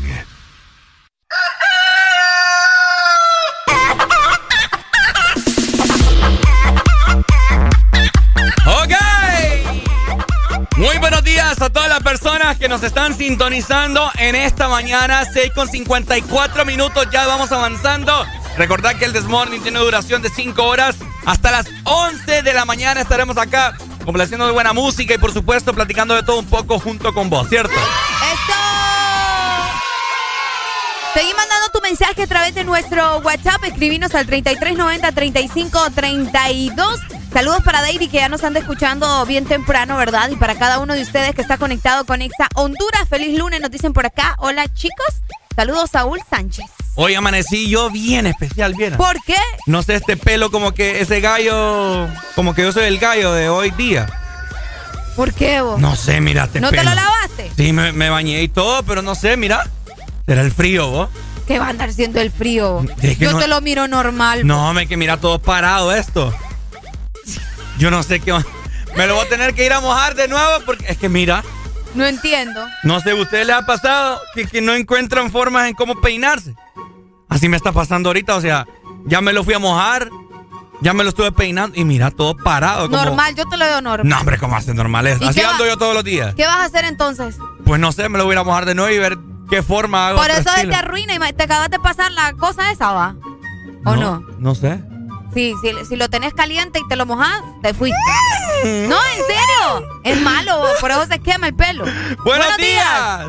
[8.65, 8.93] Ok.
[10.77, 15.25] Muy buenos días a todas las personas que nos están sintonizando en esta mañana.
[15.31, 18.25] 6 con 54 minutos, ya vamos avanzando.
[18.57, 20.95] Recordad que el Desmorning tiene duración de 5 horas.
[21.25, 25.73] Hasta las 11 de la mañana estaremos acá complaciendo de buena música y por supuesto
[25.73, 27.73] platicando de todo un poco junto con vos, ¿cierto?
[27.73, 28.53] ¡Eso!
[31.13, 33.63] Seguí mandando tu mensaje a través de nuestro WhatsApp.
[33.65, 36.99] Escribinos al 3390-3532.
[37.31, 40.29] Saludos para Daily que ya nos anda escuchando bien temprano, ¿verdad?
[40.29, 43.07] Y para cada uno de ustedes que está conectado con Exa Honduras.
[43.09, 44.35] Feliz lunes, nos dicen por acá.
[44.39, 45.21] Hola chicos.
[45.55, 46.65] Saludos Saúl Sánchez.
[46.95, 48.97] Hoy amanecí yo bien especial, ¿vieron?
[48.97, 49.35] ¿Por qué?
[49.65, 53.49] No sé, este pelo como que ese gallo, como que yo soy el gallo de
[53.49, 54.07] hoy día.
[55.15, 55.79] ¿Por qué vos?
[55.79, 56.83] No sé, mira este ¿No pelo.
[56.83, 57.51] te lo lavaste?
[57.57, 59.67] Sí, me, me bañé y todo, pero no sé, mira.
[60.27, 61.09] Será el frío, vos.
[61.47, 62.85] ¿Qué va a andar siendo el frío?
[63.01, 64.45] Es que Yo no- te lo miro normal.
[64.45, 66.33] No, me que mira todo parado esto.
[67.79, 68.45] Yo no sé qué va-
[68.95, 71.43] Me lo voy a tener que ir a mojar de nuevo porque es que mira,
[71.95, 72.63] No entiendo.
[72.83, 76.53] no sé, ¿a ustedes les ha pasado que, que no encuentran formas en cómo peinarse?
[77.33, 78.67] Así me está pasando ahorita, o sea,
[79.05, 80.09] ya me lo fui a mojar,
[80.81, 82.89] ya me lo estuve peinando y mira, todo parado.
[82.89, 83.03] Como...
[83.03, 84.07] Normal, yo te lo veo normal.
[84.07, 85.23] No, hombre, ¿cómo hace normal eso?
[85.23, 86.35] ¿Y Así va- ando yo todos los días.
[86.35, 87.37] ¿Qué vas a hacer entonces?
[87.65, 89.17] Pues no sé, me lo voy a ir a mojar de nuevo y ver
[89.49, 90.17] qué forma hago.
[90.19, 90.69] Por eso estilo.
[90.69, 93.15] te arruina y te acabas de pasar la cosa esa, ¿va?
[93.85, 94.23] ¿O no?
[94.37, 94.79] No sé.
[95.33, 97.97] Sí, si, si lo tenés caliente y te lo mojas, te fuiste.
[98.63, 99.89] No, en serio.
[100.03, 101.85] Es malo, por eso se quema el pelo.
[102.23, 103.25] ¡Buenos, días!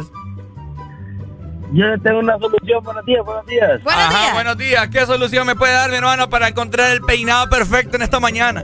[1.73, 2.83] Yo tengo una solución.
[2.85, 3.81] Buenos días, buenos días.
[3.87, 4.89] Ajá, buenos días.
[4.89, 8.63] ¿Qué solución me puede dar, mi hermano, para encontrar el peinado perfecto en esta mañana?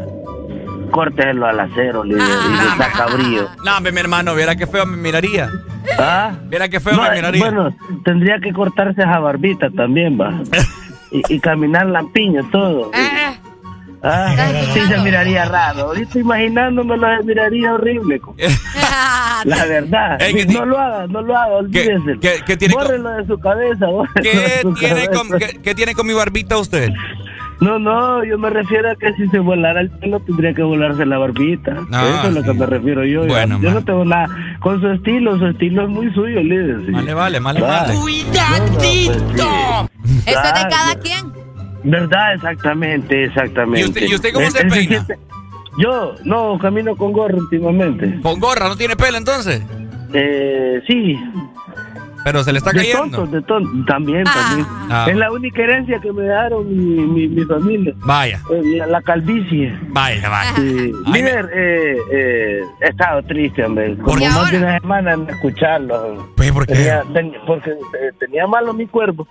[0.90, 3.48] Córtelo al acero, le saca brillo.
[3.64, 5.48] No, mi hermano, viera qué feo me miraría.
[5.98, 6.32] ¿Ah?
[6.44, 7.44] Viera qué feo No, me miraría.
[7.44, 7.74] Bueno,
[8.04, 10.40] tendría que cortarse esa barbita también, va.
[11.10, 12.90] y, y caminar lampiño, todo.
[14.02, 14.34] Ah,
[14.72, 15.80] sí se miraría raro.
[15.88, 18.20] Ahorita imaginándomelo se miraría horrible.
[19.44, 20.18] La verdad.
[20.48, 22.18] No lo haga, no lo haga, olvídese.
[22.20, 23.86] qué- qué tiene Bórrelo de su cabeza.
[24.22, 25.10] ¿Qué su tiene, cabeza.
[25.12, 26.90] con, qué, qué tiene con mi barbita usted?
[27.60, 31.04] No, no, yo me refiero a que si se volara el pelo tendría que volarse
[31.04, 31.76] la barbita.
[31.92, 33.22] Ah, Eso es lo que me refiero yo.
[33.22, 34.28] yo- Bueno, yo no tengo nada
[34.60, 36.90] con su estilo, su estilo es muy suyo, líder.
[36.90, 37.84] Vale, vale, vale, Ah.
[37.86, 37.94] vale.
[38.00, 39.90] ¡Cuidadito!
[40.26, 41.32] Eso es de cada quien.
[41.84, 42.34] ¿Verdad?
[42.34, 43.80] Exactamente, exactamente.
[43.80, 45.04] ¿Y usted- y usted cómo se peina?
[45.04, 45.18] siente-
[45.78, 48.20] Yo, no, camino con gorro últimamente.
[48.22, 48.68] ¿Con gorra?
[48.68, 49.62] ¿No tiene pelo entonces?
[50.12, 51.16] Eh, sí.
[52.24, 53.18] Pero se le está de cayendo.
[53.18, 53.70] tonto, de tonto.
[53.86, 54.66] También, también.
[54.90, 55.06] Ah.
[55.08, 57.94] Es la única herencia que me dejaron mi, mi, mi familia.
[57.98, 58.40] Vaya.
[58.50, 59.78] Eh, la, la calvicie.
[59.88, 60.54] Vaya, vaya.
[60.56, 60.92] Sí.
[61.14, 63.96] Eh, eh, he estado triste, hombre.
[63.98, 64.50] Como más ahora?
[64.50, 66.28] de una semana en escucharlo.
[66.36, 66.74] Pues, ¿por qué?
[66.74, 69.26] Tenía, ten- porque eh, tenía malo mi cuerpo.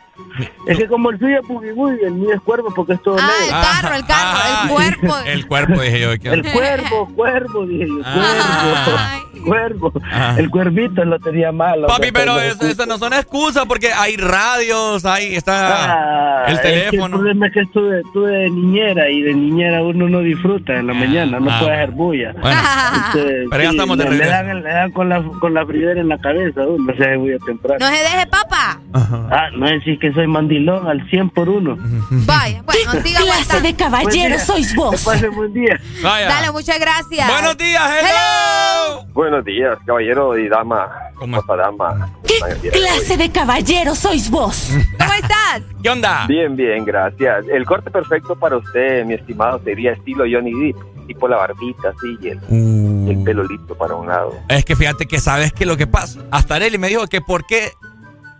[0.67, 3.45] Es que como el suyo es el mío es cuervo porque es todo Ah, el
[3.47, 3.61] negro.
[3.61, 5.15] carro, el carro, el cuerpo.
[5.25, 6.09] El cuerpo, dije yo.
[6.19, 6.29] ¿qué?
[6.29, 8.01] El cuervo, cuervo, dije yo.
[8.05, 9.21] Ah.
[9.45, 10.01] Cuervo, cuervo.
[10.11, 10.35] Ah.
[10.37, 11.87] El cuervito lo tenía malo.
[11.87, 16.61] Papi, pero eso, eso no son excusas porque hay radios, hay está Ah, el es
[16.61, 17.05] que teléfono.
[17.07, 20.87] el problema es que estuve, estuve de niñera y de niñera uno no disfruta en
[20.87, 22.33] la mañana, no ah, puede hacer bulla.
[22.39, 22.61] Bueno,
[22.95, 24.31] Entonces, pero ya estamos de le- le regreso.
[24.43, 27.37] dan, le dan con la, con la fridera en la cabeza, uno se hace bulla
[27.45, 27.77] temprano.
[27.79, 28.79] No se deje, papá.
[28.93, 31.77] Ah, no decís que soy mandilón al 100 por uno.
[32.25, 34.91] Vaya, bueno, siga clase de caballero sois vos?
[34.99, 35.77] Que pase buen día.
[36.01, 37.27] Dale, muchas gracias.
[37.29, 39.03] Buenos días, hello.
[39.13, 40.87] Buenos días, caballero y dama.
[41.15, 42.09] ¿Cómo dama?
[42.25, 44.69] ¿Qué clase de caballero sois vos?
[44.99, 45.61] ¿Cómo estás?
[45.81, 46.25] ¿Qué onda?
[46.27, 47.45] Bien, bien, gracias.
[47.51, 50.77] El corte perfecto para usted, mi estimado, sería estilo Johnny Depp.
[51.07, 53.09] Tipo la barbita, así, y el, Uh.
[53.09, 54.31] el pelo listo para un lado.
[54.47, 56.19] Es que fíjate que sabes que lo que pasa.
[56.29, 57.71] Hasta Arely me dijo que por qué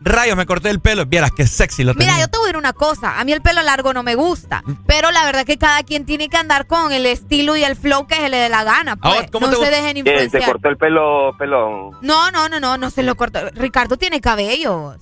[0.01, 1.05] rayos me corté el pelo.
[1.05, 2.13] Vieras que sexy lo tenía.
[2.13, 3.19] Mira, yo te voy a decir una cosa.
[3.19, 4.63] A mí el pelo largo no me gusta.
[4.87, 8.07] Pero la verdad que cada quien tiene que andar con el estilo y el flow
[8.07, 8.95] que se le dé la gana.
[8.95, 9.29] Pues.
[9.31, 9.75] ¿cómo no te se gusta?
[9.75, 10.51] dejen ¿Qué, ¿Se influenciar.
[10.51, 11.91] cortó el pelo pelón?
[12.01, 13.39] No, no, no, no, no se lo cortó.
[13.53, 14.97] Ricardo tiene cabellos.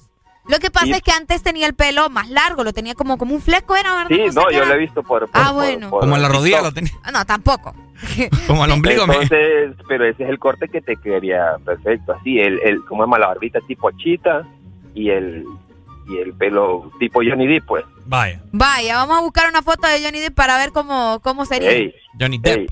[0.49, 0.91] Lo que pasa Sí.
[0.93, 3.93] es que antes tenía el pelo más largo, lo tenía como, como un fleco, ¿era
[3.95, 4.07] verdad?
[4.09, 5.29] Sí, no, qué yo lo he visto por...
[5.29, 5.89] por- Ah, por- bueno.
[5.89, 6.93] por Como en la rodilla lo tenía.
[7.03, 7.75] Ah, No, tampoco.
[8.47, 9.05] Como al ombligo.
[9.07, 13.03] me- Entonces, pero ese es el corte que te quedaría perfecto, así, el, el como
[13.03, 14.43] es la barbita tipo chita
[14.97, 15.45] y el
[16.07, 17.85] y el pelo tipo Johnny Depp, pues.
[18.05, 18.41] Vaya.
[18.51, 21.69] Vaya, vamos a buscar una foto de Johnny Depp para ver cómo, cómo sería.
[21.71, 22.57] Ey, Johnny Depp.
[22.57, 22.67] ey,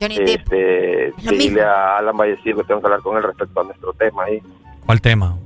[0.00, 0.40] Johnny Depp.
[0.52, 1.60] este, lo dile mismo.
[1.62, 4.42] a Alan Vallecillo que tengo que hablar con él respecto a nuestro tema ahí.
[4.84, 5.36] ¿Cuál tema?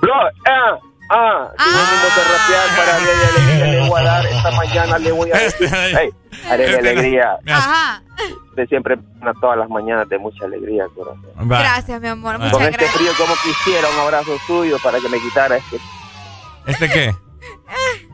[0.00, 0.12] Bro,
[0.48, 0.78] ah,
[1.10, 5.12] ah, si venimos a rapear para Arely Alegría, le voy a dar esta mañana, le
[5.12, 5.68] voy a decir.
[5.72, 8.02] Hey, Este, Alegría, Ajá.
[8.50, 11.22] usted siempre pone todas las mañanas de mucha alegría, corazón.
[11.48, 12.36] Gracias, mi amor.
[12.38, 12.92] Con Muchas este gracias.
[12.96, 15.78] frío, como quisiera un abrazo suyo para que me quitara este.
[16.66, 17.14] ¿Este qué?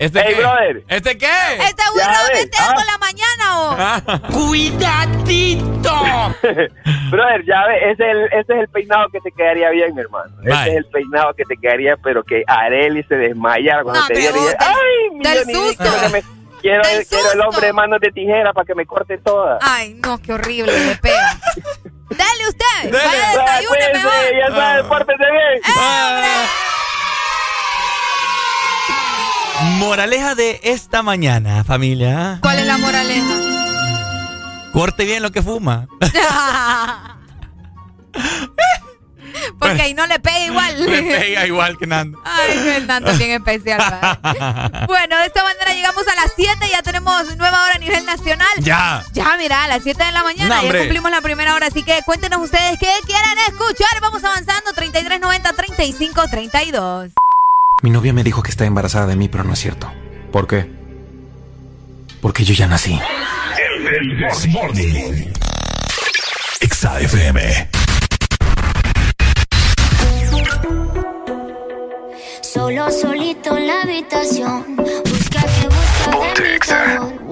[0.00, 0.40] ¿Este Hey, qué?
[0.40, 0.82] brother.
[0.88, 1.26] ¿Este qué?
[1.60, 2.74] ¿Este burro de té ah.
[2.74, 4.32] por la mañana o?
[4.32, 5.94] ¡Cuidadito!
[7.10, 10.00] Brother, ya ves, ese es, el, ese es el peinado que te quedaría bien, mi
[10.00, 10.32] hermano.
[10.42, 10.70] Ese Bye.
[10.70, 14.32] es el peinado que te quedaría, pero que Areli se desmayara cuando No, te viera.
[14.32, 15.10] del- ¡Ay,
[15.46, 15.82] mi susto.
[15.84, 16.22] quiero, que me-
[16.62, 16.82] quiero,
[17.34, 19.58] el hombre de manos de tijera para que me corte toda.
[19.60, 21.36] Ay, no, qué horrible, me pega.
[22.10, 22.90] Dale usted.
[22.90, 22.92] Dale.
[22.92, 23.60] Vaya, Ah,
[23.92, 24.12] mejor.
[24.38, 25.62] ya sabes, pórtense bien.
[25.76, 26.22] Ah.
[29.62, 32.38] Moraleja de esta mañana, familia.
[32.42, 33.36] ¿Cuál es la moraleja?
[34.72, 35.88] Corte bien lo que fuma.
[39.58, 40.78] Porque ahí no le pega igual.
[40.88, 42.20] Me pega igual que Nando.
[42.24, 43.78] Ay, Fernando, bien especial.
[43.78, 44.84] ¿verdad?
[44.86, 48.48] Bueno, de esta manera llegamos a las 7, ya tenemos nueva hora a nivel nacional.
[48.58, 49.04] Ya.
[49.12, 51.82] Ya, mira, a las 7 de la mañana No, ya cumplimos la primera hora, así
[51.82, 54.00] que cuéntenos ustedes qué quieren escuchar.
[54.00, 57.12] Vamos avanzando, 3390 3532.
[57.82, 59.90] Mi novia me dijo que está embarazada de mí, pero no es cierto.
[60.30, 60.70] ¿Por qué?
[62.20, 62.98] Porque yo ya nací.
[63.90, 65.32] El Desmorning.
[66.60, 67.68] Exa FM.
[72.42, 74.76] Solo solito en la habitación.
[74.76, 77.29] Busca que busca de mi calor.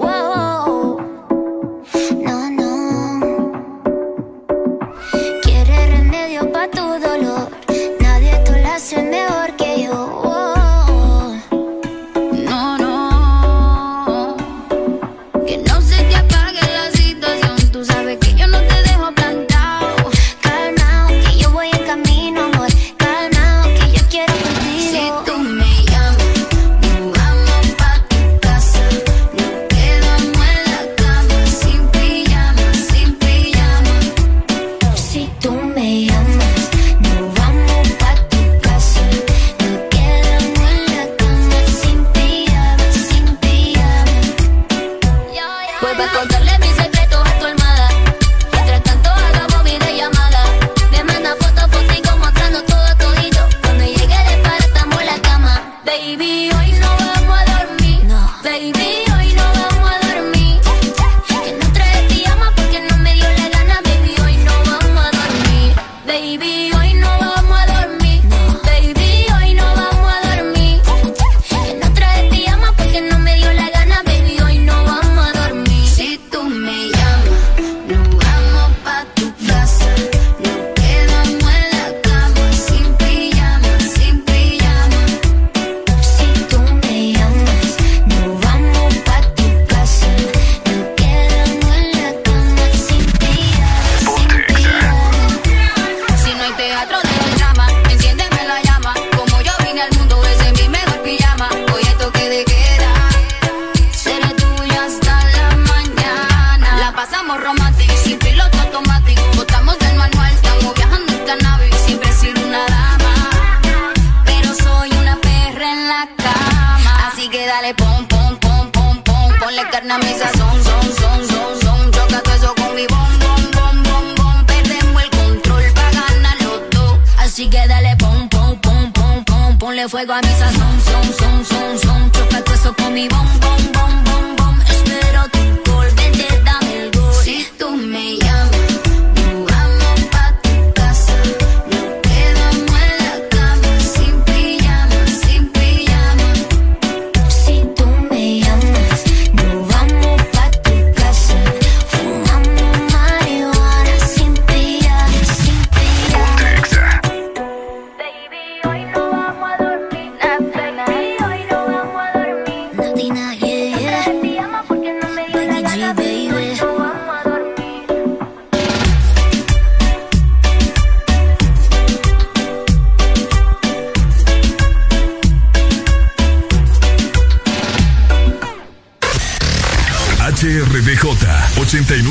[119.89, 121.91] Ponle carne a mi sazón, son, son, son, son.
[121.91, 124.45] Choca todo eso con mi bom, bom, bom, bom, bom.
[124.45, 126.99] Perdemos el control para ganar los dos.
[127.17, 129.57] Así que dale pom, pom, pom, pom, pom.
[129.57, 132.11] Ponle fuego a mi sazón, son, son, son, son.
[132.11, 133.98] Choca todo eso con mi bom, bom, bom.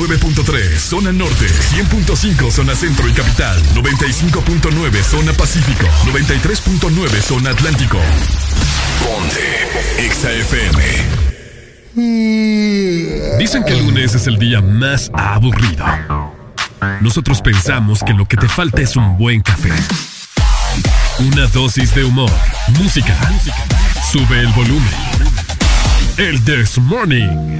[0.09, 7.99] 89.3 Zona Norte 100.5 Zona Centro y Capital 95.9 Zona Pacífico 93.9 Zona Atlántico
[9.03, 9.67] Ponte
[10.09, 11.29] XAFM
[13.37, 15.85] Dicen que el lunes es el día más aburrido.
[17.01, 19.71] Nosotros pensamos que lo que te falta es un buen café.
[21.19, 22.31] Una dosis de humor,
[22.79, 23.17] música.
[24.11, 24.93] Sube el volumen.
[26.17, 27.59] El This Morning.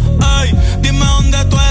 [1.01, 1.70] Dime dónde tú estás,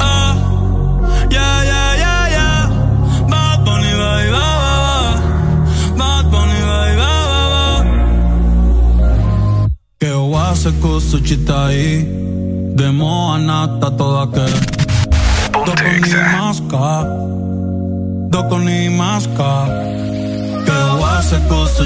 [0.00, 0.32] ah.
[1.30, 2.62] Yeah, yeah, yeah, yeah.
[3.30, 3.92] Bad Bunny.
[5.98, 6.48] Bad ba.
[10.00, 10.12] Que
[11.26, 12.06] chitai
[12.74, 14.46] De moanata toda que.
[16.36, 17.04] Maska
[18.30, 19.66] Doko ni maska
[20.66, 20.78] Que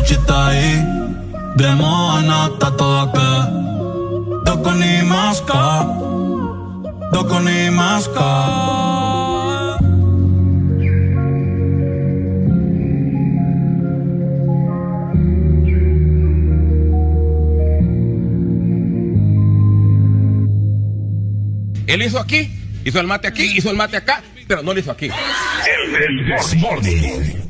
[0.06, 0.84] chitai
[1.56, 1.68] De
[2.76, 3.30] toda que.
[4.44, 6.01] Doko ni maska
[7.12, 8.28] Doko ni maska
[21.86, 22.50] Él hizo aquí,
[22.86, 25.10] hizo el mate aquí, hizo el mate acá, pero no lo hizo aquí.
[25.10, 27.42] El This Morning.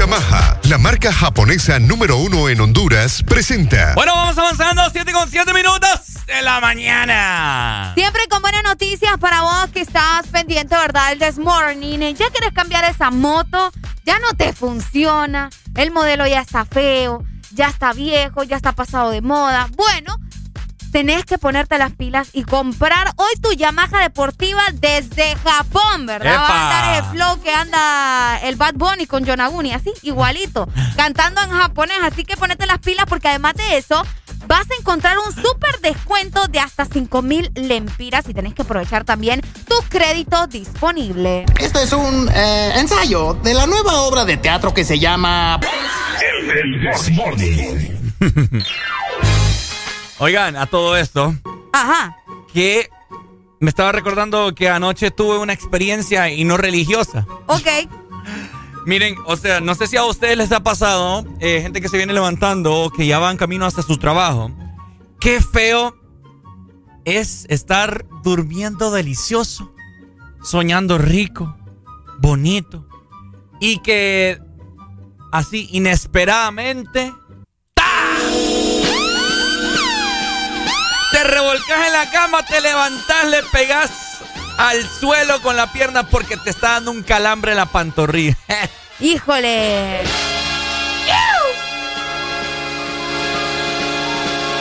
[0.00, 3.92] Yamaha, la marca japonesa número uno en Honduras, presenta.
[3.94, 7.92] Bueno, vamos avanzando, 7 con 7 minutos de la mañana.
[7.94, 11.12] Siempre con buenas noticias para vos que estás pendiente, ¿verdad?
[11.12, 11.98] El This Morning.
[12.14, 13.70] Ya quieres cambiar esa moto,
[14.06, 19.10] ya no te funciona, el modelo ya está feo, ya está viejo, ya está pasado
[19.10, 19.68] de moda.
[19.76, 20.16] Bueno,
[20.90, 26.36] tenés que ponerte las pilas y comprar hoy tu Yamaha deportiva desde Japón, ¿verdad?
[26.36, 31.42] Va a andar el flow que anda el Bad Bunny con Yonaguni, así, igualito, cantando
[31.42, 31.98] en japonés.
[32.02, 34.04] Así que ponete las pilas porque además de eso,
[34.46, 39.04] vas a encontrar un súper descuento de hasta 5 mil lempiras y tenés que aprovechar
[39.04, 41.46] también tu crédito disponible.
[41.58, 45.60] Este es un eh, ensayo de la nueva obra de teatro que se llama...
[46.52, 48.00] El This Morning.
[50.20, 51.34] Oigan, a todo esto,
[51.72, 52.16] Ajá.
[52.52, 52.90] que
[53.58, 57.26] me estaba recordando que anoche tuve una experiencia y no religiosa.
[57.46, 57.66] Ok.
[58.84, 61.96] Miren, o sea, no sé si a ustedes les ha pasado, eh, gente que se
[61.96, 64.50] viene levantando o que ya van camino hasta su trabajo.
[65.20, 65.96] Qué feo
[67.04, 69.72] es estar durmiendo delicioso,
[70.42, 71.56] soñando rico,
[72.18, 72.86] bonito,
[73.58, 74.38] y que
[75.32, 77.12] así inesperadamente
[81.20, 83.90] Te revolcas en la cama, te levantás, le pegas
[84.56, 88.38] al suelo con la pierna porque te está dando un calambre en la pantorrilla.
[89.00, 90.00] Híjole.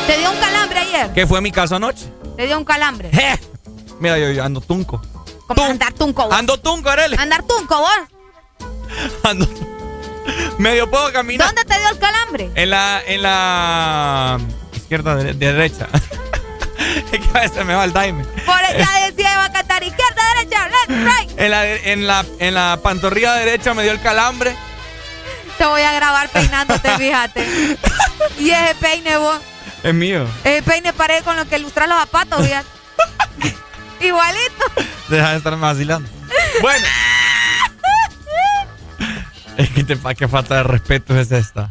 [0.05, 1.13] ¿Te dio un calambre ayer?
[1.13, 2.11] ¿Qué fue mi caso anoche?
[2.35, 3.09] ¿Te dio un calambre?
[4.01, 5.01] Mira, yo, yo ando tunco.
[5.47, 6.35] ¿Cómo andar tunco vos?
[6.35, 7.15] Ando tunco, Arely.
[7.17, 8.69] Andar tunco vos.
[9.23, 9.47] Ando
[10.57, 11.47] medio puedo caminar.
[11.47, 12.51] ¿Dónde te dio el calambre?
[12.55, 14.39] En la, en la
[14.73, 15.87] izquierda, de, derecha.
[17.11, 18.23] es que a veces me va el daime.
[18.23, 21.39] Por esa decía iba a cantar izquierda, derecha, left, right.
[21.39, 24.55] En la, en la, en la pantorrilla derecha me dio el calambre.
[25.57, 27.45] Te voy a grabar peinándote, fíjate.
[28.37, 29.39] y ese peine vos.
[29.83, 30.25] Es mío.
[30.43, 32.69] Ese peine paré con lo que ilustrar los zapatos, fíjate.
[33.99, 34.65] Igualito.
[35.09, 36.09] Deja de estar vacilando.
[36.61, 36.85] Bueno.
[39.57, 41.69] es que te, qué falta de respeto es esta.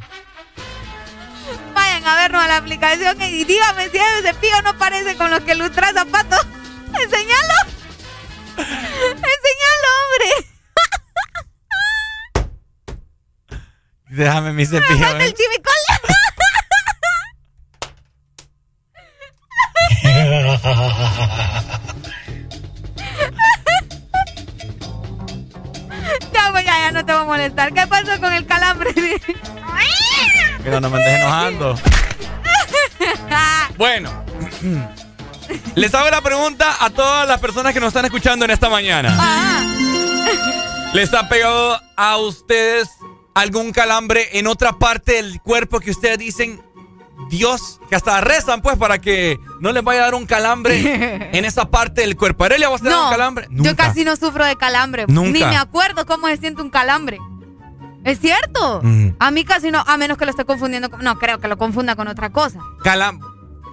[2.09, 5.53] A vernos a la aplicación y dígame si ese cepillo no parece con lo que
[5.53, 6.41] ilustra zapatos.
[6.87, 7.55] Enseñalo.
[8.57, 10.31] Enseñalo, hombre.
[14.09, 15.05] Déjame mi cepillo.
[15.05, 15.99] Falta el chimicola.
[26.77, 27.73] Ya, no te voy a molestar.
[27.73, 28.93] ¿Qué pasó con el calambre?
[30.65, 31.79] Mira, no me andes enojando.
[33.79, 34.25] bueno.
[35.75, 39.17] Les hago la pregunta a todas las personas que nos están escuchando en esta mañana.
[39.19, 39.65] Ah.
[40.93, 42.89] ¿Les ha pegado a ustedes
[43.35, 46.61] algún calambre en otra parte del cuerpo que ustedes dicen,
[47.29, 51.45] Dios, que hasta rezan pues para que no les vaya a dar un calambre en
[51.45, 52.45] esa parte del cuerpo?
[52.45, 53.49] ¿Arelia, vos te No, un calambre?
[53.51, 55.05] Yo casi no sufro de calambre.
[55.09, 55.31] Nunca.
[55.31, 57.19] Ni me acuerdo cómo se siente un calambre.
[58.05, 58.81] ¿Es cierto?
[58.83, 59.09] Mm.
[59.19, 61.03] A mí casi no, a menos que lo esté confundiendo con...
[61.03, 62.61] No, creo que lo confunda con otra cosa.
[62.83, 63.19] Calam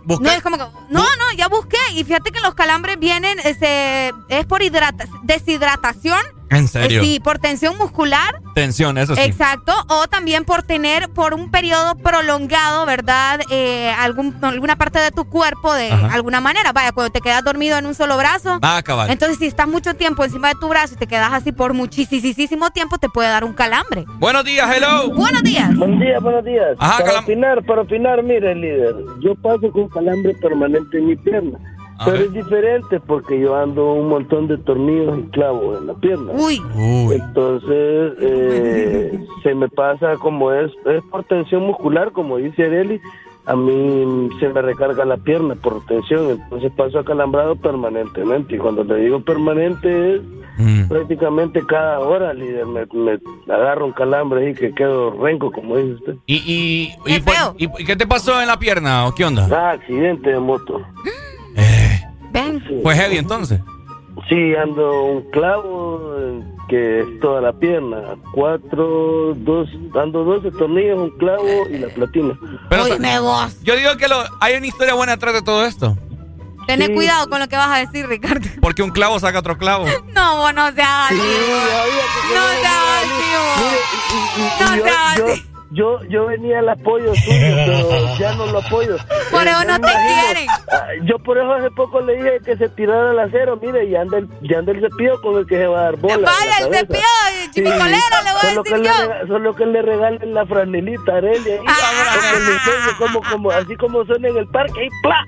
[0.04, 0.64] busca- No, es como que...
[0.90, 1.78] No, no, ya busqué.
[1.94, 6.20] Y fíjate que los calambres vienen, este, es por hidrata- deshidratación.
[6.50, 7.02] ¿En serio?
[7.02, 8.42] Eh, sí, por tensión muscular.
[8.54, 9.22] Tensión, eso sí.
[9.22, 13.42] Exacto, o también por tener por un periodo prolongado, ¿verdad?
[13.50, 16.14] Eh, algún, alguna parte de tu cuerpo de Ajá.
[16.14, 16.72] alguna manera.
[16.72, 18.60] Vaya, cuando te quedas dormido en un solo brazo.
[18.62, 19.10] Ah, cabal.
[19.10, 22.70] Entonces, si estás mucho tiempo encima de tu brazo y te quedas así por muchísimo
[22.72, 24.06] tiempo, te puede dar un calambre.
[24.20, 25.10] Buenos días, hello.
[25.14, 25.76] Buenos días.
[25.76, 26.76] Buenos días, buenos días.
[26.80, 31.58] Ajá, para opinar, para opinar, mire, líder, yo paso con calambre permanente en mi pierna.
[32.00, 32.26] A pero ver.
[32.28, 36.32] es diferente porque yo ando un montón de tornillos y clavos en la pierna.
[36.34, 36.62] Uy.
[37.14, 43.00] Entonces, eh, se me pasa como es, es por tensión muscular, como dice Areli.
[43.48, 48.56] A mí se me recarga la pierna por tensión, entonces paso acalambrado permanentemente.
[48.56, 50.22] Y cuando le digo permanente es
[50.58, 50.88] Mm.
[50.88, 53.20] prácticamente cada hora, líder, me, me
[53.54, 56.16] agarro un calambre y que quedo renco, como dice usted.
[56.28, 56.36] ¿Y,
[57.06, 59.50] y, y, por- y- y qué te pasó en la pierna o qué onda?
[59.52, 60.82] Ah, accidente de moto.
[62.32, 62.64] Ven.
[62.84, 63.62] Pues heavy entonces.
[64.30, 68.16] Sí, ando un clavo eh, que es toda la pierna.
[68.34, 69.70] Cuatro, dos,
[70.02, 72.38] ando 12 tornillos, un clavo y la platina.
[72.70, 72.88] Pero
[73.64, 75.98] yo digo que lo, hay una historia buena atrás de todo esto.
[76.68, 78.48] Tenés cuidado con lo que vas a decir, Ricardo.
[78.62, 79.86] Porque un clavo saca otro clavo.
[80.14, 81.18] No, vos no seas así.
[82.34, 84.60] No seas así, vos.
[84.60, 85.55] No seas así.
[85.76, 88.98] Yo, yo venía al apoyo suyo, pero ya no lo apoyo.
[89.32, 90.48] Por eso no te quieren.
[91.06, 94.18] Yo por eso hace poco le dije que se tirara al acero, mire, y anda
[94.18, 96.30] el, ya anda el cepillo con el que se va a dar bola.
[96.32, 99.14] Vaya, el cepillo chimicolero, le voy a decir que yo.
[99.22, 102.96] Le, solo que le regalen la franelita a Arely ahí, Ah.
[102.98, 105.28] como, como, así como suena en el parque, ahí, ¡pla!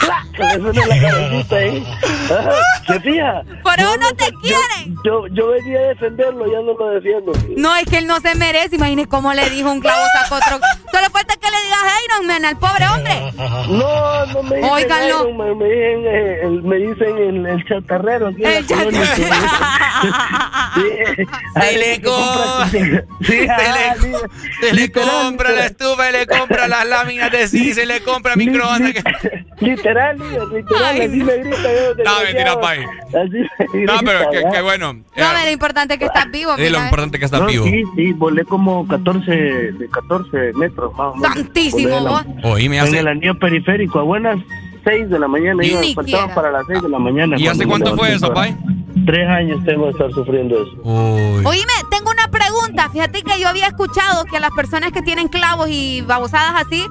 [0.00, 0.26] ¡Pla!
[0.36, 1.86] Que le suene la cabecita ahí.
[2.30, 2.50] Ajá,
[2.86, 3.42] ¿Se fija?
[3.62, 4.96] Por eso Yo no me- te yo- quieren.
[5.04, 7.32] Yo, yo venía a defenderlo, ya no lo defiendo.
[7.56, 8.76] No, es que él no se merece.
[8.76, 10.58] Imagínese cómo le dijo un clavo sacó otro.
[10.92, 13.32] Solo falta que le digas Iron Man al pobre hombre.
[13.68, 15.20] No, no me dicen Óiganlo.
[15.20, 18.28] Iron Man, me dicen, eh, el, me dicen el, el chatarrero.
[18.28, 18.66] en El.
[20.76, 20.82] Sí.
[21.54, 21.96] Se le,
[23.22, 24.28] Sí, se ah, le, co-
[24.60, 28.36] se le compra la estufa, se le compra las láminas de sí, se le compra
[28.36, 28.92] microondas.
[29.76, 30.18] Literal,
[30.52, 32.04] literal, así me grita yo.
[32.04, 32.78] No, mentira, pai.
[33.08, 34.92] Así me No, pero qué, qué bueno.
[34.94, 36.54] No, pero lo importante es que estás vivo.
[36.56, 36.82] Es lo ¿eh?
[36.82, 37.64] importante que estás No, vivo.
[37.64, 41.34] Sí, sí, volé como 14, de 14 metros más o menos.
[41.34, 44.38] Santísimo, en la- Oíme, En hace- el anillo periférico, a buenas
[44.84, 45.60] 6 de la mañana.
[45.62, 46.34] Ni Iba, ni faltaba quiera.
[46.34, 47.36] para las 6 de la mañana.
[47.38, 48.56] ¿Y hace cuánto me fue eso, pai?
[49.04, 50.82] Tres años tengo de estar sufriendo eso.
[50.82, 52.15] Oíme, tengo una
[52.76, 52.90] pregunta.
[52.92, 56.82] Fíjate que yo había escuchado que a las personas que tienen clavos y babosadas así,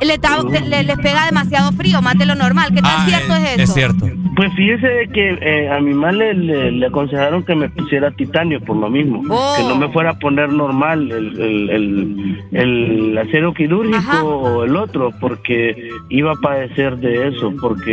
[0.00, 2.68] les, da- te- le- les pega demasiado frío, más de lo normal.
[2.74, 3.62] ¿Qué tan Ah, cierto es- es eso?
[3.62, 4.06] es cierto.
[4.34, 8.76] Pues fíjese que eh, a mi madre le, le, aconsejaron que me pusiera titanio por
[8.76, 9.22] lo mismo.
[9.28, 9.54] Oh.
[9.58, 14.74] Que no me fuera a poner normal el, el, el, el acero quirúrgico o el
[14.76, 17.90] otro, porque iba a padecer de eso, porque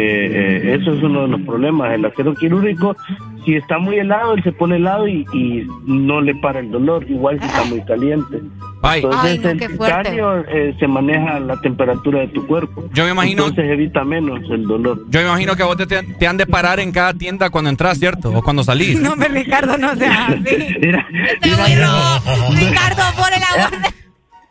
[0.71, 1.93] eh, eso es uno de los problemas.
[1.93, 2.95] El acero quirúrgico,
[3.45, 7.05] si está muy helado, él se pone helado y, y no le para el dolor,
[7.09, 8.39] igual si está muy caliente.
[8.81, 9.01] Ay.
[9.03, 12.85] Entonces Ay, no, el titanio eh, se maneja la temperatura de tu cuerpo.
[12.93, 15.03] Yo me imagino- Entonces evita menos el dolor.
[15.09, 17.69] Yo me imagino que a vos te, te han de parar en cada tienda cuando
[17.69, 18.31] entras, ¿cierto?
[18.31, 18.99] O cuando salís.
[19.09, 20.75] No, me Ricardo, no sea así.
[20.81, 21.05] Mira,
[21.41, 22.55] Te voy, no.
[22.55, 23.89] Ricardo, por el agua.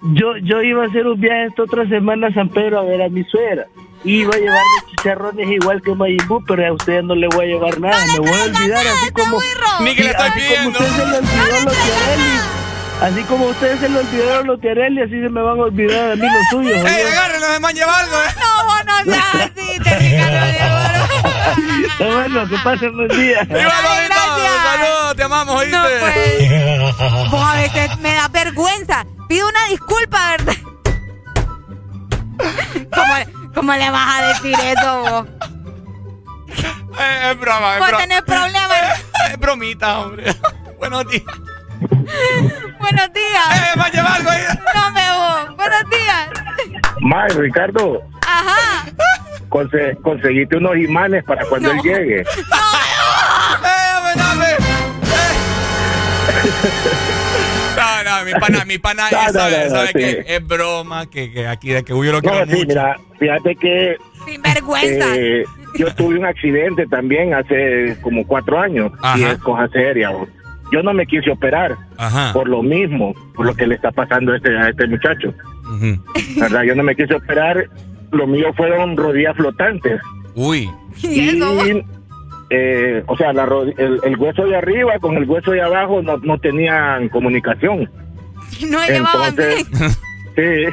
[0.00, 3.02] Yo, yo iba a hacer un viaje esta otra semana a San Pedro a ver
[3.02, 3.66] a mi suegra.
[4.04, 7.80] Iba a llevarle chicharrones igual que Mayimbu, pero a usted no le voy a llevar
[7.80, 7.96] nada.
[8.12, 9.38] Me voy a olvidar así como...
[9.80, 10.78] Ni que le estoy así pidiendo.
[10.78, 12.58] Como usted se le olvidó los Tiarelli.
[13.00, 16.16] Así como ustedes se le olvidaron los Tiarelli, así se me van a olvidar a
[16.16, 16.76] mí los suyos.
[16.76, 17.08] ¡Ey, oye.
[17.08, 18.34] agárrenlo, de man lleva algo, eh!
[18.40, 20.38] No, vos no seas así, te Ricardo.
[21.88, 23.46] Está bueno, que pasen buen día.
[23.46, 25.16] ¡Saludos!
[25.16, 25.76] ¡Te amamos, oíste!
[25.76, 27.30] No, pues.
[27.30, 29.04] Vos a veces me da vergüenza.
[29.28, 30.54] Pido una disculpa, ¿verdad?
[32.94, 33.14] ¿Cómo,
[33.54, 35.26] cómo le vas a decir eso vos?
[37.00, 38.02] Eh, es broma, es Vos broma.
[38.02, 38.68] tenés problemas.
[39.30, 40.24] Es bromita, hombre.
[40.78, 41.24] Buenos días.
[42.80, 43.46] Buenos días.
[43.52, 44.42] ¡Eh, man lleva algo ahí!
[44.74, 45.56] No me vos.
[45.56, 46.28] Buenos días.
[47.00, 48.86] May, Ricardo, Ajá.
[49.50, 52.20] conse- conseguiste unos imanes para cuando él llegue.
[52.22, 52.24] ¡Eh,
[53.62, 54.56] dame, dame!
[58.08, 59.92] No, mi pana, mi pana, No, sabe, no, no, sabe sí.
[59.94, 62.68] que es broma, que, que aquí de que yo lo quiero No, sí, mucho.
[62.68, 65.16] mira, fíjate que Sin vergüenza.
[65.16, 65.44] eh,
[65.76, 70.10] yo tuve un accidente también hace como cuatro años y es cosa seria.
[70.10, 70.26] o.
[70.72, 72.32] Yo no me quise operar Ajá.
[72.32, 75.32] por lo mismo, por lo que le está pasando a este, a este muchacho.
[76.36, 76.62] ¿Verdad?
[76.64, 77.68] Yo no me quise operar.
[78.10, 80.00] Lo mío fueron rodillas flotantes.
[80.34, 80.70] Uy.
[81.02, 81.54] ¿Y eso
[82.50, 83.44] eh, o sea, la
[83.76, 87.88] el, el hueso de arriba con el hueso de abajo no, no tenían comunicación.
[88.70, 89.66] No llevaban bien.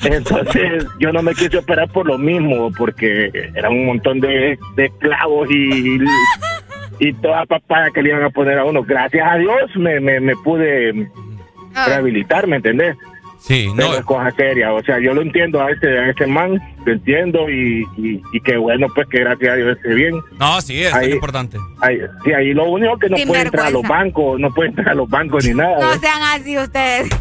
[0.00, 0.08] Sí.
[0.08, 4.90] Entonces, yo no me quise operar por lo mismo, porque era un montón de, de
[4.98, 5.98] clavos y,
[6.98, 8.82] y toda papaya que le iban a poner a uno.
[8.82, 11.08] Gracias a Dios me, me, me pude
[11.76, 11.86] Ah.
[11.88, 12.96] rehabilitar, ¿me entendés?
[13.46, 13.94] Sí, Pero no.
[13.98, 14.72] es cosa seria.
[14.72, 18.40] O sea, yo lo entiendo a este, a este man, lo entiendo y, y, y
[18.40, 20.14] que bueno, pues que gracias a Dios esté bien.
[20.38, 21.58] No, sí, eso Ahí- es importante.
[21.82, 24.70] Ahí, sí, ahí lo único que no Sin puede entrar a los bancos, no puede
[24.70, 25.78] entrar a los bancos ni nada.
[25.78, 25.98] No ¿eh?
[26.00, 27.08] sean así ustedes.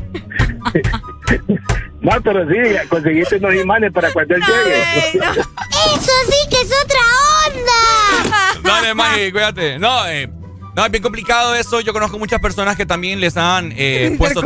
[2.01, 2.57] No, pero sí,
[2.89, 4.81] conseguiste unos imanes para cuando él llegue.
[5.23, 6.99] Eso sí que es otra
[7.47, 8.61] onda.
[8.61, 9.79] Dale, Maggie, cuídate.
[9.79, 10.29] No, eh,
[10.75, 11.81] no, es bien complicado eso.
[11.81, 14.41] Yo conozco muchas personas que también les han eh, puesto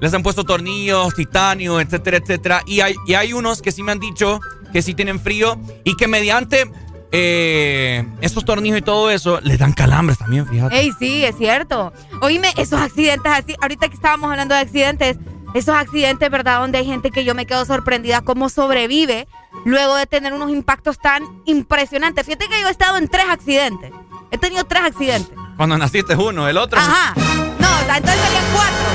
[0.00, 2.62] les han puesto tornillos, titanio, etcétera, etcétera.
[2.66, 4.40] Y hay, y hay unos que sí me han dicho
[4.72, 6.70] que sí tienen frío y que mediante
[7.10, 10.78] eh, esos tornillos y todo eso les dan calambres también, fíjate.
[10.78, 11.92] Ey, sí, es cierto.
[12.20, 15.16] Oíme, esos accidentes así, ahorita que estábamos hablando de accidentes,
[15.54, 16.60] esos accidentes, ¿verdad?
[16.60, 19.26] Donde hay gente que yo me quedo sorprendida cómo sobrevive
[19.64, 22.26] luego de tener unos impactos tan impresionantes.
[22.26, 23.90] Fíjate que yo he estado en tres accidentes.
[24.30, 25.32] He tenido tres accidentes.
[25.58, 26.78] Cuando naciste uno, el otro.
[26.80, 27.12] Ajá.
[27.16, 28.86] No, o sea, entonces serían cuatro.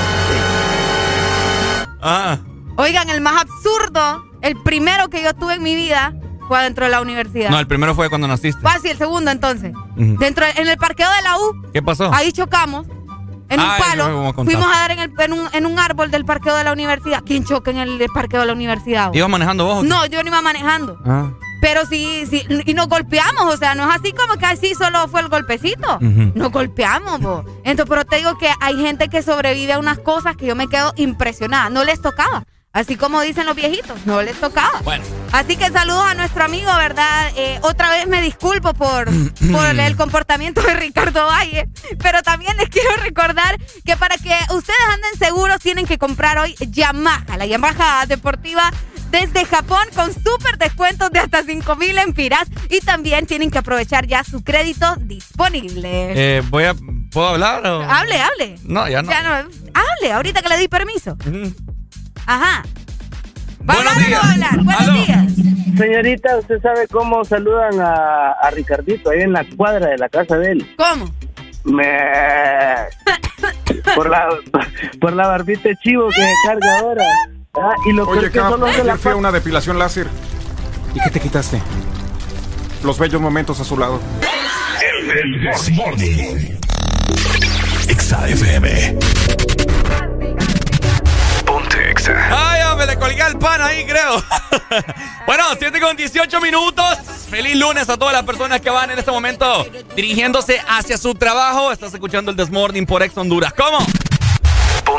[2.02, 2.38] Ah,
[2.78, 6.14] Oigan, el más absurdo, el primero que yo tuve en mi vida
[6.48, 7.50] fue adentro de la universidad.
[7.52, 8.62] no, el primero fue cuando naciste.
[8.62, 9.74] Fácil, el segundo entonces.
[9.96, 12.12] Dentro, en el parqueo de la U, ¿Qué pasó?
[12.14, 12.88] Ahí chocamos.
[13.50, 14.28] En Ah, un eso palo.
[14.30, 14.34] a.
[14.34, 17.22] Fuimos a dar en, el- en un, en un árbol del parqueo de la universidad.
[17.26, 19.14] ¿Quién choca en el parqueo de la universidad?
[19.14, 19.80] ¿Ibas manejando vos?
[19.80, 19.88] o qué?
[19.90, 20.98] No, yo no iba manejando.
[21.06, 21.30] Ah.
[21.64, 25.08] Pero sí, sí, y nos golpeamos, o sea, no es así como que así solo
[25.08, 25.98] fue el golpecito.
[26.02, 27.46] Nos golpeamos, vos.
[27.64, 30.68] Entonces, pero te digo que hay gente que sobrevive a unas cosas que yo me
[30.68, 31.70] quedo impresionada.
[31.70, 32.44] No les tocaba.
[32.74, 34.82] Así como dicen los viejitos, no les tocaba.
[34.84, 35.06] Bueno.
[35.32, 37.32] Así que saludos a nuestro amigo, ¿verdad?
[37.38, 39.06] Eh, otra vez me disculpo por,
[39.52, 41.70] por el comportamiento de Ricardo Valle,
[42.00, 46.56] pero también les quiero recordar que para que ustedes anden seguros tienen que comprar hoy
[46.60, 48.70] Yamaha, la Yamaha deportiva
[49.14, 54.08] desde Japón con súper descuentos de hasta 5 mil empiras y también tienen que aprovechar
[54.08, 56.38] ya su crédito disponible.
[56.38, 56.74] Eh, voy a.
[57.12, 57.64] ¿Puedo hablar?
[57.68, 57.84] o?
[57.84, 58.56] Hable, hable.
[58.64, 59.12] No, ya no.
[59.12, 59.30] Ya no,
[59.76, 61.16] hable, ahorita que le di permiso.
[62.26, 62.64] Ajá.
[63.70, 64.24] ¿Va a Buenos días.
[64.24, 64.56] a hablar?
[64.64, 64.94] Buenos Aló.
[64.94, 65.34] días.
[65.78, 70.38] Señorita, ¿usted sabe cómo saludan a, a Ricardito ahí en la cuadra de la casa
[70.38, 70.76] de él?
[70.76, 71.14] ¿Cómo?
[71.66, 71.86] Me...
[73.96, 74.28] Por la,
[75.02, 77.04] por la barbita de chivo que se carga ahora.
[77.56, 80.08] Ah, y lo Oye, que Cap, la fui a una depilación láser.
[80.96, 81.62] ¿Y qué te quitaste?
[82.84, 84.02] Los bellos momentos a su lado.
[85.16, 86.58] El This Morning.
[87.88, 88.98] Exa FM.
[91.46, 92.14] Ponte Exa.
[92.32, 92.88] ¡Ay, hombre!
[92.88, 94.16] le colgué al pan ahí, creo.
[95.28, 96.98] bueno, 7 con 18 minutos.
[97.30, 99.64] Feliz lunes a todas las personas que van en este momento
[99.96, 101.72] dirigiéndose hacia su trabajo.
[101.72, 103.54] Estás escuchando el Desmorning por Ex Honduras.
[103.54, 103.86] ¿Cómo?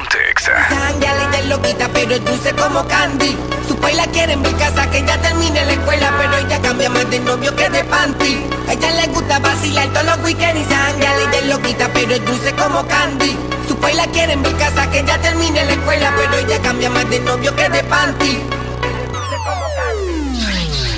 [0.04, 0.52] Ponte Exa.
[0.68, 3.36] Sangre loquita, pero dulce como candy.
[3.66, 7.08] Su la quiere en mi casa, que ya termine la escuela, pero ella cambia más
[7.10, 8.46] de novio que de panty.
[8.68, 11.08] A ella le gusta vacilar todos los weekends y sangre
[11.42, 13.36] y loquita, pero dulce como candy.
[13.66, 17.08] Su la quiere en mi casa, que ya termine la escuela, pero ella cambia más
[17.08, 18.42] de novio que de panty.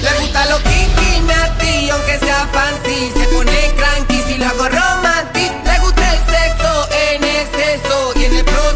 [0.03, 1.23] Le gusta lo kinky,
[1.61, 3.13] ti, aunque sea fancy.
[3.17, 5.53] Se pone cranky si lo hago romantic.
[5.65, 8.76] Le gusta el sexo en exceso y en el proceso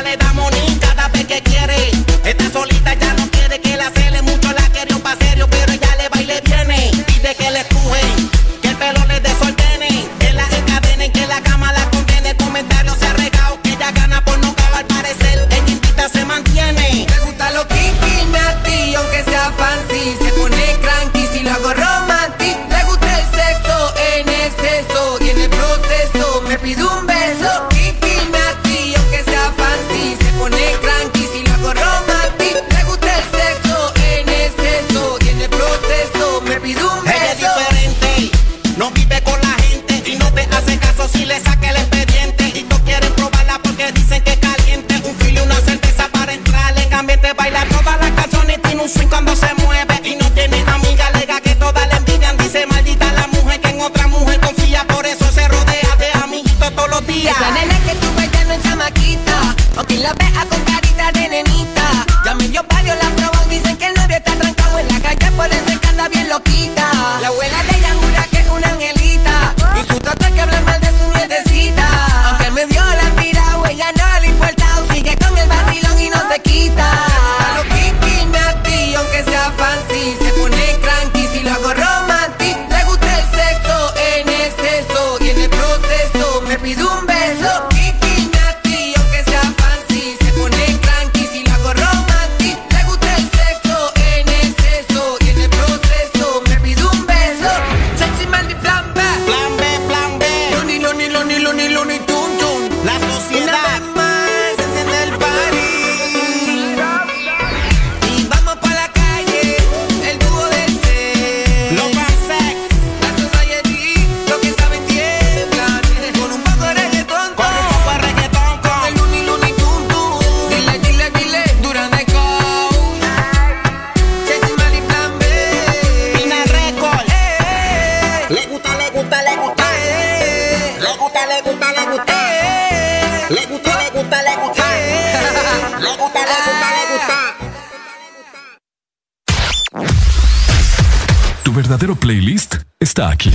[142.91, 143.29] destaque.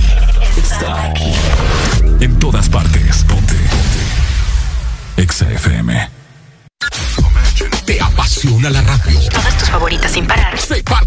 [0.55, 0.86] destaque.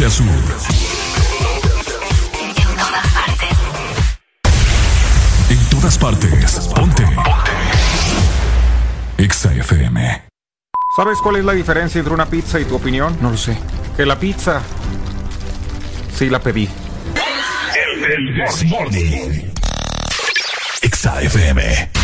[0.00, 0.26] norte a sur.
[2.40, 3.50] En todas partes.
[5.50, 6.68] En todas partes.
[6.74, 7.04] Ponte.
[9.18, 10.22] Exa FM.
[10.96, 13.16] ¿Sabes cuál es la diferencia entre una pizza y tu opinión?
[13.20, 13.56] No lo sé.
[13.96, 14.62] Que la pizza.
[16.16, 16.68] Sí la pedí.
[17.94, 19.52] El del
[20.82, 21.99] Exa FM.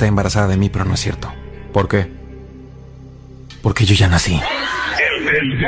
[0.00, 1.30] está embarazada de mí, pero no es cierto.
[1.74, 2.10] ¿Por qué?
[3.60, 4.40] Porque yo ya nací.
[5.20, 5.60] El,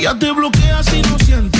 [0.00, 1.59] Ella te bloquea si no siente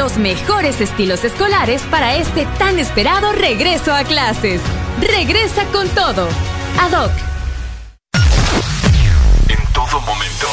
[0.00, 4.62] los mejores estilos escolares para este tan esperado regreso a clases.
[4.98, 6.26] Regresa con todo.
[6.80, 7.12] Ad hoc.
[9.46, 10.46] En todo momento.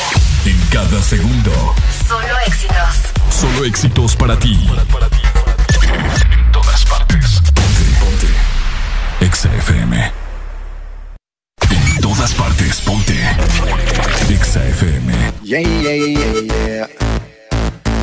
[0.44, 1.74] En cada segundo.
[2.06, 2.96] Solo éxitos.
[3.30, 4.54] Solo éxitos para ti.
[4.68, 5.76] Para ti, para ti.
[6.30, 7.42] En todas partes.
[7.56, 8.28] Ponte, ponte.
[9.26, 9.50] Exa
[11.70, 13.14] En todas partes, ponte.
[14.30, 14.62] Exa
[15.42, 17.17] Yeah, yeah, yeah, yeah.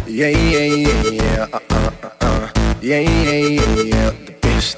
[0.07, 2.49] Yeah, yeah, yeah, yeah, uh, uh, uh, uh.
[2.83, 4.11] Yeah, yeah, yeah, yeah,
[4.43, 4.77] the.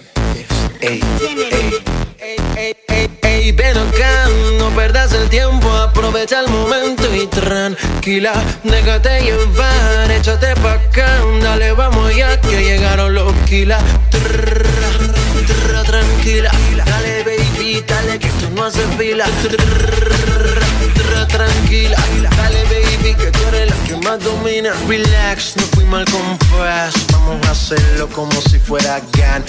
[0.80, 1.00] Ey,
[1.50, 1.70] ey.
[2.56, 4.28] Ey, ey, ey, ven acá,
[4.58, 8.32] no perdas el tiempo, aprovecha el momento y tranquila,
[8.62, 13.82] déjate llevar, échate pa' acá, dale, vamos ya que llegaron los kilas.
[15.86, 16.50] Tranquila,
[16.84, 18.18] dale baby, dale
[18.56, 19.26] no hace fila.
[21.28, 21.96] Tranquila,
[22.36, 24.72] dale baby que tú eres la que más domina.
[24.88, 26.94] Relax, no fui mal compás.
[27.12, 29.44] Vamos a hacerlo como si fuera GAN.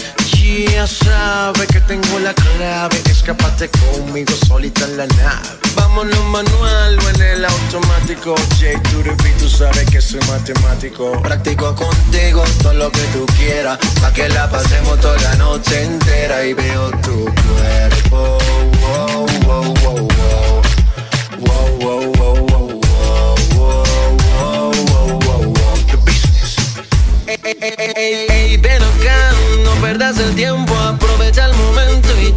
[0.72, 3.02] Ya sabe que tengo la clave.
[3.10, 5.67] Escápate conmigo solita en la nave.
[5.78, 8.36] Vámonos manual o en el automático.
[8.60, 11.22] J to the tú sabes que soy matemático.
[11.22, 13.78] Practico contigo todo lo que tú quieras.
[14.02, 16.44] Pa' que la pasemos toda la noche entera.
[16.46, 18.38] Y veo tu cuerpo.
[18.82, 20.62] Wow, wow, wow, wow.
[21.40, 22.80] Wow, wow, wow, wow,
[23.56, 23.86] wow,
[24.34, 25.76] wow, wow, wow, wow.
[25.92, 26.58] The business.
[27.28, 29.32] Ey, ey, ey, ey, ven acá,
[29.64, 32.32] no perdas el tiempo, aprovecha el momento y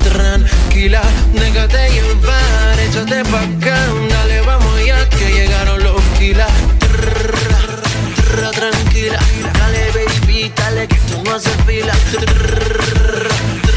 [0.81, 1.03] tranquila,
[1.35, 3.77] déjate llevar, échate pa' acá,
[4.09, 6.51] dale, vamos ya que llegaron los kilas.
[8.55, 9.19] Tranquila,
[9.59, 11.93] dale baby, dale que tú no haces fila.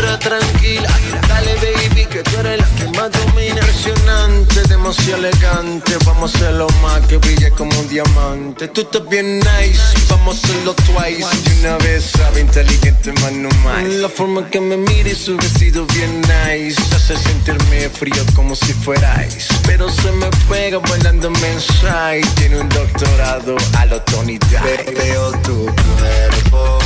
[0.03, 0.89] Trrr, Tranquila,
[1.27, 3.55] dale baby que tú eres la que más domina.
[3.55, 8.67] Impresionante, demasiado elegante, vamos a hacerlo más que brille como un diamante.
[8.67, 11.25] Tú estás bien nice, vamos a hacerlo twice.
[11.45, 13.83] Y una vez sabe inteligente, más no más.
[13.83, 16.81] La forma que me mires, su vestido bien nice.
[16.93, 19.47] Hace sentirme frío como si fuerais.
[19.65, 22.21] Pero se me pega bailando mensaje.
[22.35, 24.93] Tiene un doctorado a lo Tony Dice.
[24.97, 26.79] Veo tu cuerpo,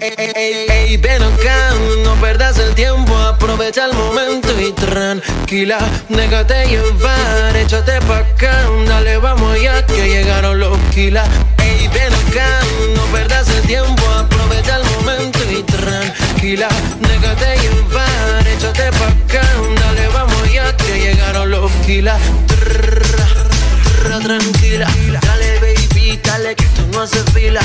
[0.00, 1.70] Ey, ey, ey, ven acá,
[2.04, 5.78] no perdas el tiempo, aprovecha el momento y tranquila,
[6.08, 8.52] déjate llevar, échate pa' acá,
[8.86, 11.28] dale, vamos ya que llegaron los kilas.
[11.58, 12.60] Ey, ven acá,
[12.94, 16.68] no perdas el tiempo, aprovecha el momento y tranquila,
[17.00, 19.46] déjate llevar, échate pa' acá,
[19.80, 22.20] dale, vamos ya que llegaron los kilas.
[24.22, 24.86] Tranquila,
[25.22, 25.51] dale
[26.42, 27.60] dale que tú no haces fila.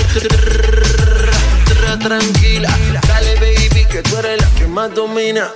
[1.99, 2.69] Tranquila,
[3.07, 5.49] dale baby que tú eres la que más domina.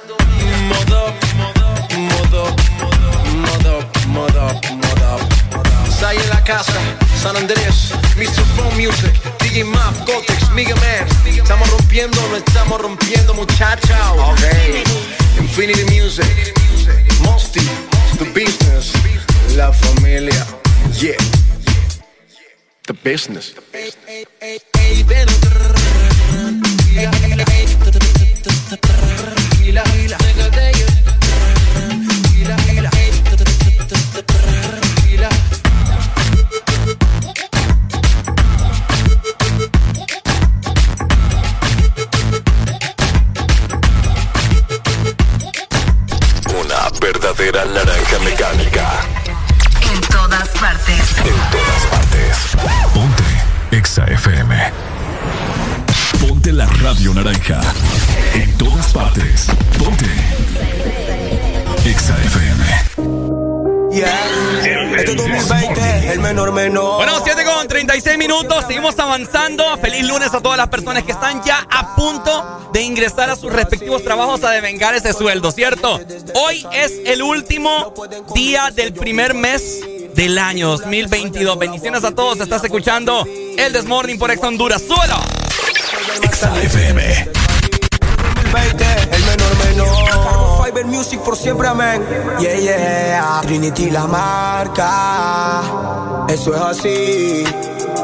[0.70, 1.14] Modo,
[1.98, 2.56] modo,
[3.38, 5.20] modo, modo, modo.
[6.00, 6.74] Sai en la casa,
[7.22, 8.44] San Andrés, Mr.
[8.56, 11.08] Phone Music, DJ Map, Gotex, Mega Man.
[11.26, 13.98] Estamos rompiendo, no estamos rompiendo, muchachos.
[14.34, 14.84] Okay.
[15.40, 16.54] Infinity Music,
[17.22, 17.62] Mosty,
[18.18, 18.94] The Business,
[19.56, 20.46] La Familia,
[21.00, 21.41] yeah.
[22.92, 23.56] The Business.
[46.60, 49.00] Una verdadera naranja mecánica.
[49.94, 51.18] En todas partes.
[51.20, 51.71] En todas
[54.12, 54.54] FM.
[56.20, 57.62] Ponte la radio naranja.
[58.34, 59.48] En todas partes.
[59.78, 60.06] Ponte
[63.94, 66.96] Este 2020, el menor menor.
[66.96, 69.66] Bueno, 7 con 36 minutos, seguimos avanzando.
[69.82, 73.52] Feliz lunes a todas las personas que están ya a punto de ingresar a sus
[73.52, 76.00] respectivos trabajos a devengar ese sueldo, ¿cierto?
[76.36, 77.94] Hoy es el último
[78.34, 79.82] día del primer mes
[80.16, 81.60] del año 2022.
[81.60, 83.26] Bendiciones a todos, estás escuchando
[83.58, 84.82] el Desmorning por Ex Honduras.
[84.82, 85.18] ¡Suelo!
[86.64, 87.30] FM.
[88.54, 90.41] 20, el menor menor.
[90.86, 92.02] Music por siempre, amén.
[92.40, 93.42] Yeah, yeah.
[93.42, 95.62] Trinity la marca.
[96.28, 97.44] Eso es así.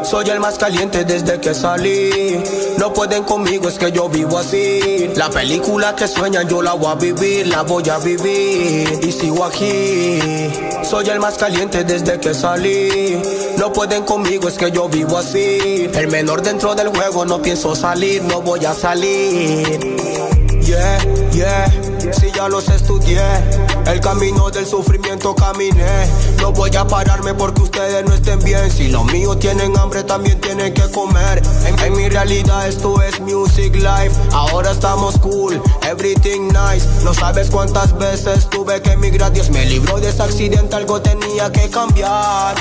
[0.03, 2.41] Soy el más caliente desde que salí.
[2.77, 5.09] No pueden conmigo, es que yo vivo así.
[5.15, 8.99] La película que sueñan yo la voy a vivir, la voy a vivir.
[9.01, 10.19] Y sigo aquí.
[10.83, 13.21] Soy el más caliente desde que salí.
[13.57, 15.89] No pueden conmigo, es que yo vivo así.
[15.93, 19.97] El menor dentro del juego, no pienso salir, no voy a salir.
[20.61, 20.99] Yeah,
[21.37, 21.69] yeah,
[22.13, 23.21] si ya los estudié,
[23.85, 26.07] el camino del sufrimiento caminé.
[26.41, 28.71] No voy a pararme porque ustedes no estén bien.
[28.71, 31.41] Si los míos tienen hambre, también tienen que comer.
[31.65, 34.11] En, mi realidad, esto es music life.
[34.31, 36.85] Ahora estamos cool, everything nice.
[37.03, 39.31] No sabes cuántas veces tuve que emigrar.
[39.31, 42.55] Dios me libró de ese accidente, algo tenía que cambiar.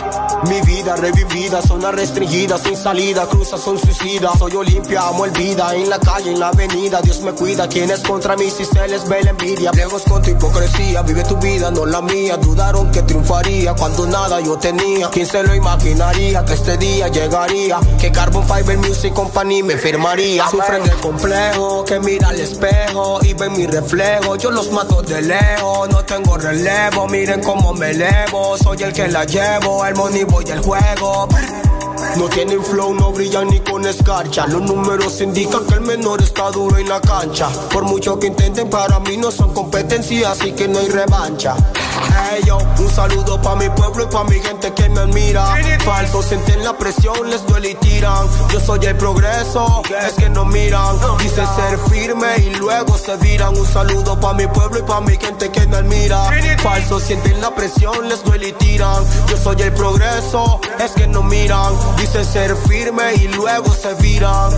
[0.48, 4.38] Mi vida revivida, zona restringida, sin salida, cruzas son suicidas.
[4.38, 7.00] Soy Olimpia, amo el vida en la calle, en la avenida.
[7.00, 9.70] Dios me cuida, quienes contra mí si se les ve la envidia.
[9.72, 12.36] Lejos con tu hipocresía, vive tu vida, no la mía.
[12.36, 15.10] Dudaron que triunfaría cuando nada yo tenía.
[15.10, 17.78] ¿Quién se lo imaginaría que este día llegaría?
[18.00, 20.48] Que Carbon Fiber Music Company me firmaría.
[20.48, 24.36] Sufren de complejo, que mira al espejo y ven mi reflejo.
[24.36, 27.06] Yo los mato de lejos, no tengo relevo.
[27.08, 31.28] Miren cómo me elevo, soy el que la llevo, el money boy del juego.
[32.16, 34.46] No tienen flow, no brillan ni con escarcha.
[34.46, 37.48] Los números indican que el menor está duro en la cancha.
[37.70, 41.54] Por mucho que intenten, para mí no son competencia, así que no hay revancha.
[42.08, 45.56] Hey yo, un saludo pa' mi pueblo y pa' mi gente que me admira.
[45.84, 48.26] Falsos sienten la presión, les duele y tiran.
[48.52, 50.96] Yo soy el progreso, es que no miran.
[51.18, 53.56] Dice ser firme y luego se viran.
[53.56, 56.30] Un saludo pa' mi pueblo y pa' mi gente que me admira.
[56.62, 59.04] Falsos sienten la presión, les duele y tiran.
[59.28, 61.74] Yo soy el progreso, es que no miran.
[61.98, 64.50] Dice ser firme y luego se viran.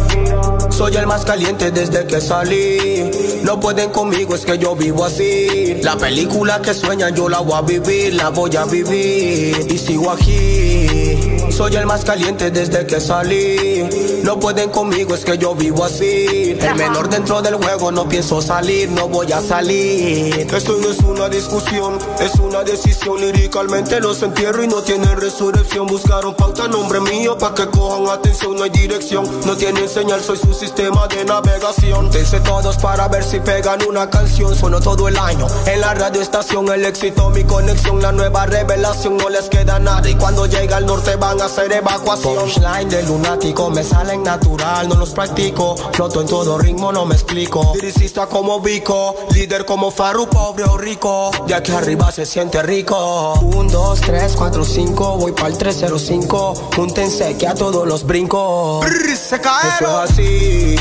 [0.71, 3.11] Soy el más caliente desde que salí.
[3.43, 5.77] No conmigo, es que yo vivo así.
[5.83, 9.67] La película que sueñan yo la voy a vivir, la voy a vivir.
[9.71, 11.38] Y sigo aquí.
[11.51, 13.89] Soy el más caliente desde que salí.
[14.23, 16.57] No pueden conmigo, es que yo vivo así.
[16.61, 20.47] El menor dentro del juego, no pienso salir, no voy a salir.
[20.55, 23.21] Esto no es una discusión, es una decisión.
[23.21, 25.87] Líricamente los entierro y no tienen resurrección.
[25.87, 29.25] Buscaron pauta, nombre mío, pa' que cojan atención, no hay dirección.
[29.47, 32.11] No tienen señal, soy su sistema de navegación.
[32.11, 34.55] Dense todos para ver si pegan una canción.
[34.55, 36.69] Sueno todo el año en la radio estación.
[36.69, 39.17] El éxito, mi conexión, la nueva revelación.
[39.17, 42.37] No les queda nada y cuando llega al norte van a hacer evacuación.
[42.37, 45.77] Punchline de lunático me salen natural, no los practico.
[45.93, 47.73] Floto en todo ritmo, no me explico.
[47.75, 51.31] Liricista como Vico, líder como Faru, pobre o rico.
[51.47, 53.35] De aquí arriba se siente rico.
[53.43, 56.55] 1, 2, 3, 4, 5, voy para el 305.
[56.77, 58.81] Júntense que a todos los brinco.
[59.17, 59.69] se cae.
[59.77, 60.77] Eso es así.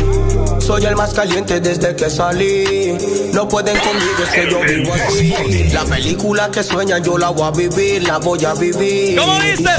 [0.59, 2.97] Soy el más caliente desde que salí.
[3.34, 5.69] No pueden conmigo, es que yo vivo así.
[5.71, 9.17] La película que sueñan yo la voy a vivir, la voy a vivir.
[9.17, 9.77] ¿Cómo dices,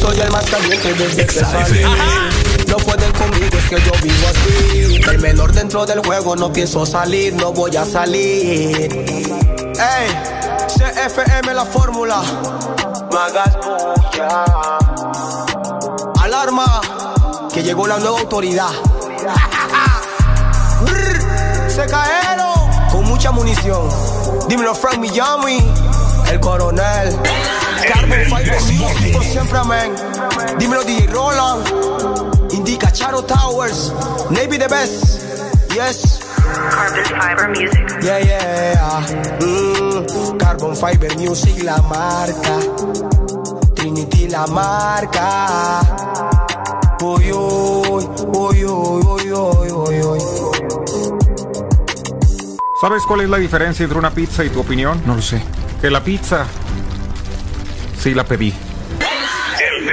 [0.00, 1.82] Soy el más caliente desde que salí.
[2.68, 5.00] No pueden conmigo, es que yo vivo así.
[5.10, 8.92] El menor dentro del juego, no pienso salir, no voy a salir.
[9.76, 10.08] Ey,
[10.68, 12.22] CFM la fórmula.
[13.12, 13.56] Magas.
[16.20, 16.80] Alarma,
[17.52, 18.70] que llegó la nueva autoridad.
[21.68, 22.54] Se cayeron
[22.90, 23.88] con mucha munición.
[24.48, 25.58] Dímelo, Frank Miami,
[26.30, 27.16] el coronel.
[27.86, 29.92] Carbon Fiber Music, por siempre amén.
[30.58, 31.66] Dímelo, DJ Roland.
[32.52, 33.92] Indica Charo Towers.
[34.30, 35.22] Navy the best.
[35.74, 36.20] Yes.
[36.70, 38.02] Carbon Fiber Music.
[38.02, 39.00] Yeah, yeah.
[39.40, 42.58] Mm, Carbon Fiber Music, la marca.
[43.74, 45.80] Trinity, la marca.
[47.02, 50.20] Uy, uy, uy, uy, uy, uy, uy, uy.
[52.80, 55.02] ¿Sabes cuál es la diferencia entre una pizza y tu opinión?
[55.06, 55.42] No lo sé.
[55.80, 56.46] Que la pizza
[58.02, 58.52] sí la pedí.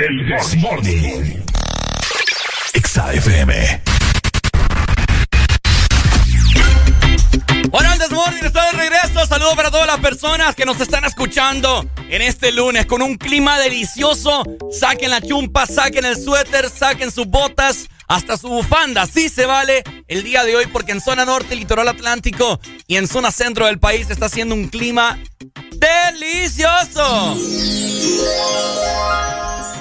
[0.02, 1.44] El Desmorning.
[2.74, 3.82] Exa FM.
[7.70, 9.28] Bueno, el Desmorning está de regreso.
[9.28, 13.60] Saludos para todas las personas que nos están escuchando en este lunes con un clima
[13.60, 14.44] delicioso.
[14.72, 19.06] Saquen la chumpa, saquen el suéter, saquen sus botas, hasta su bufanda.
[19.06, 23.08] Sí se vale el día de hoy porque en zona norte, litoral atlántico y en
[23.08, 25.20] zona centro del país está haciendo un clima
[25.80, 27.36] delicioso.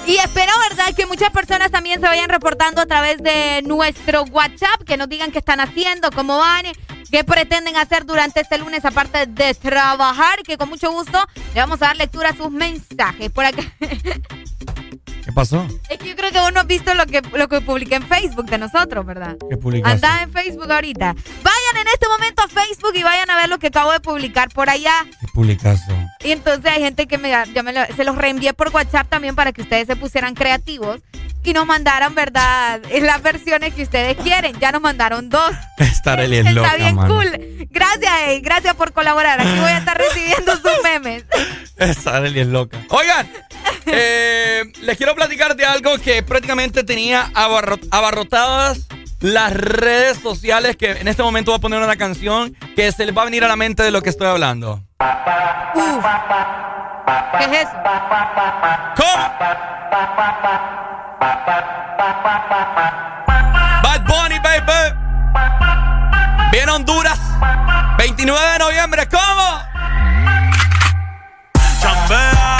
[0.07, 4.83] Y espero, ¿verdad?, que muchas personas también se vayan reportando a través de nuestro WhatsApp,
[4.85, 6.65] que nos digan qué están haciendo, cómo van,
[7.11, 11.19] qué pretenden hacer durante este lunes, aparte de trabajar, que con mucho gusto
[11.53, 13.29] le vamos a dar lectura a sus mensajes.
[13.29, 13.61] Por acá.
[15.39, 15.65] ¿Qué pasó?
[15.89, 18.03] Es que yo creo que vos no has visto lo que, lo que publiqué en
[18.05, 19.37] Facebook de nosotros, ¿verdad?
[19.49, 20.05] ¿Qué publicaste?
[20.05, 21.13] Andá en Facebook ahorita.
[21.43, 24.49] Vayan en este momento a Facebook y vayan a ver lo que acabo de publicar
[24.49, 25.05] por allá.
[25.21, 25.93] ¿Qué publicaste?
[26.25, 29.33] Y entonces hay gente que me, ya me lo- se los reenvié por WhatsApp también
[29.35, 30.99] para que ustedes se pusieran creativos
[31.41, 32.81] y nos mandaran, ¿verdad?
[33.01, 34.59] Las versiones que ustedes quieren.
[34.59, 35.51] Ya nos mandaron dos.
[35.77, 37.15] Estar el Está loca, bien mano.
[37.15, 37.67] cool.
[37.71, 38.41] Gracias, ey.
[38.41, 39.39] Gracias por colaborar.
[39.39, 41.23] Aquí voy a estar recibiendo sus memes.
[41.77, 42.77] Esa Arely es loca.
[42.89, 43.31] Oigan,
[43.91, 48.87] eh, les quiero platicar de algo que prácticamente tenía abarro- abarrotadas
[49.19, 53.15] las redes sociales, que en este momento voy a poner una canción que se les
[53.17, 54.81] va a venir a la mente de lo que estoy hablando.
[55.75, 56.05] Uf.
[57.37, 57.71] ¿Qué es eso?
[63.83, 64.95] Bad Bunny, baby.
[66.51, 67.19] Viene Honduras.
[67.97, 69.07] 29 de noviembre.
[69.09, 69.61] ¿Cómo?
[71.81, 72.58] Chambea.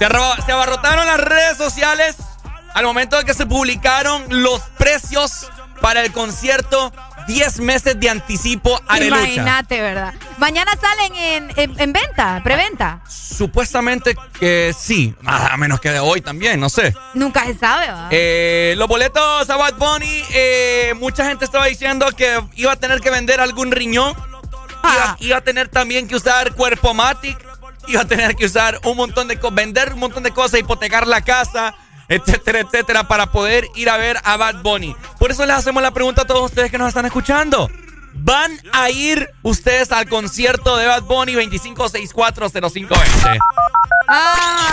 [0.00, 2.16] Se, arro- se abarrotaron las redes sociales
[2.74, 5.46] al momento de que se publicaron los precios
[5.82, 6.90] para el concierto
[7.26, 9.20] 10 meses de anticipo Arelucha.
[9.22, 10.14] Imagínate, ¿verdad?
[10.38, 13.02] Mañana salen en, en, en venta, preventa.
[13.08, 16.94] Supuestamente que sí, a menos que de hoy también, no sé.
[17.14, 18.08] Nunca se sabe, ¿va?
[18.10, 23.00] Eh, los boletos a Bad Bunny, eh, mucha gente estaba diciendo que iba a tener
[23.00, 24.14] que vender algún riñón,
[24.82, 27.38] iba, iba a tener también que usar cuerpo matic,
[27.90, 31.06] iba a tener que usar un montón de cosas, vender un montón de cosas, hipotecar
[31.06, 31.74] la casa,
[32.08, 34.94] etcétera, etcétera, para poder ir a ver a Bad Bunny.
[35.18, 37.70] Por eso les hacemos la pregunta a todos ustedes que nos están escuchando.
[38.12, 43.38] ¿Van a ir ustedes al concierto de Bad Bunny 25640520?
[44.08, 44.72] Ah.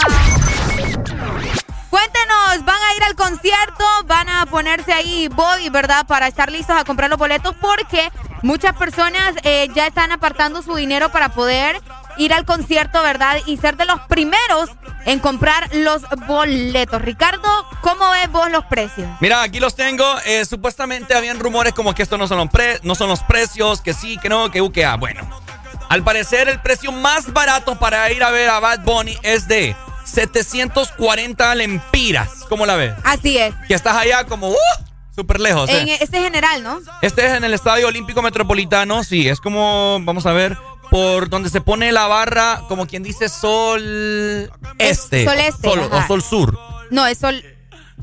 [1.89, 3.83] Cuéntenos, ¿van a ir al concierto?
[4.05, 6.05] ¿Van a ponerse ahí body, verdad?
[6.05, 8.11] Para estar listos a comprar los boletos porque
[8.41, 11.81] muchas personas eh, ya están apartando su dinero para poder
[12.17, 13.37] ir al concierto, ¿verdad?
[13.45, 14.69] Y ser de los primeros
[15.05, 17.01] en comprar los boletos.
[17.01, 17.47] Ricardo,
[17.81, 19.07] ¿cómo ves vos los precios?
[19.19, 20.03] Mira, aquí los tengo.
[20.25, 23.81] Eh, supuestamente habían rumores como que estos no son, los pre- no son los precios,
[23.81, 24.95] que sí, que no, que U, que A.
[24.95, 25.21] Bueno,
[25.89, 29.75] al parecer el precio más barato para ir a ver a Bad Bunny es de
[30.05, 32.29] 740 lempiras.
[32.49, 32.93] ¿Cómo la ves?
[33.03, 33.53] Así es.
[33.67, 34.55] Que estás allá como, ¡uh!
[35.17, 35.67] Súper lejos.
[35.71, 35.79] ¿eh?
[35.81, 36.79] En este general, ¿no?
[37.01, 40.55] Este es en el Estadio Olímpico Metropolitano, sí, es como, vamos a ver,
[40.91, 43.81] por donde se pone la barra, como quien dice sol
[44.77, 45.25] este.
[45.25, 46.59] sol este, Sol- o sol sur.
[46.91, 47.43] No, es sol,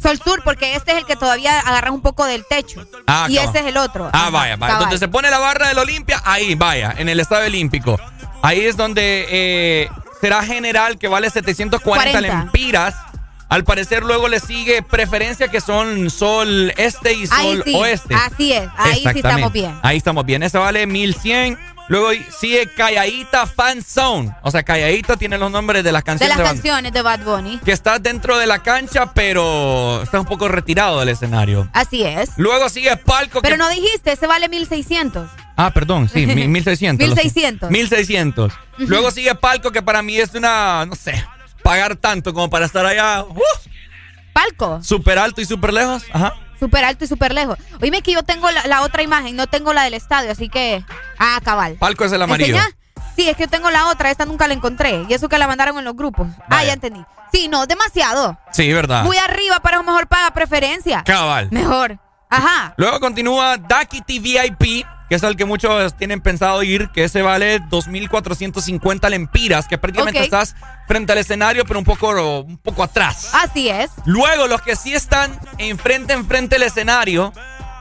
[0.02, 2.84] sol sur, porque este es el que todavía agarras un poco del techo.
[3.06, 3.48] Ah, y cabal.
[3.50, 4.06] ese es el otro.
[4.06, 4.74] Ah, Ajá, vaya, vaya.
[4.78, 7.96] Donde se pone la barra del Olimpia, ahí, vaya, en el Estadio Olímpico.
[8.42, 9.88] Ahí es donde eh,
[10.20, 11.80] será general que vale 740
[12.20, 12.20] 40.
[12.20, 12.94] lempiras.
[13.54, 18.12] Al parecer luego le sigue preferencia que son sol este y sol sí, oeste.
[18.12, 19.78] así es, ahí sí estamos bien.
[19.80, 20.42] Ahí estamos bien.
[20.42, 21.56] Ese vale 1100.
[21.86, 24.34] Luego sigue Calladita Fan Zone.
[24.42, 27.02] O sea, Calladita tiene los nombres de las De canciones las de Bad- canciones de
[27.02, 27.60] Bad Bunny.
[27.64, 31.68] Que está dentro de la cancha, pero está un poco retirado del escenario.
[31.74, 32.30] Así es.
[32.36, 33.40] Luego sigue Palco.
[33.40, 35.28] Pero que- no dijiste, ese vale 1600.
[35.56, 37.08] Ah, perdón, sí, mi- 1600.
[37.08, 37.22] lo sé.
[37.22, 37.70] 1600.
[37.70, 38.52] 1600.
[38.78, 41.24] Luego sigue Palco, que para mí es una, no sé,
[41.64, 43.34] pagar tanto como para estar allá uh,
[44.34, 44.82] Palco.
[44.82, 46.04] súper alto y súper lejos.
[46.12, 46.34] Ajá.
[46.60, 47.58] Súper alto y súper lejos.
[47.82, 50.84] Oíme que yo tengo la, la otra imagen, no tengo la del estadio, así que.
[51.18, 51.76] Ah, cabal.
[51.76, 52.56] Palco es el amarillo.
[52.56, 52.76] ¿Enseñá?
[53.16, 55.04] Sí, es que yo tengo la otra, esta nunca la encontré.
[55.08, 56.28] Y eso que la mandaron en los grupos.
[56.50, 57.04] Ah, ya entendí.
[57.32, 58.38] Sí, no, demasiado.
[58.52, 59.04] Sí, verdad.
[59.04, 61.02] Muy arriba para un mejor paga preferencia.
[61.04, 61.48] Cabal.
[61.50, 61.98] Mejor.
[62.28, 62.74] Ajá.
[62.76, 67.60] Luego continúa Dakity VIP, que es el que muchos tienen pensado ir, que ese vale
[67.62, 70.54] 2.450 lempiras, que prácticamente estás
[70.86, 73.30] frente al escenario, pero un poco, un poco atrás.
[73.32, 73.90] Así es.
[74.06, 77.32] Luego, los que sí están enfrente, enfrente del escenario,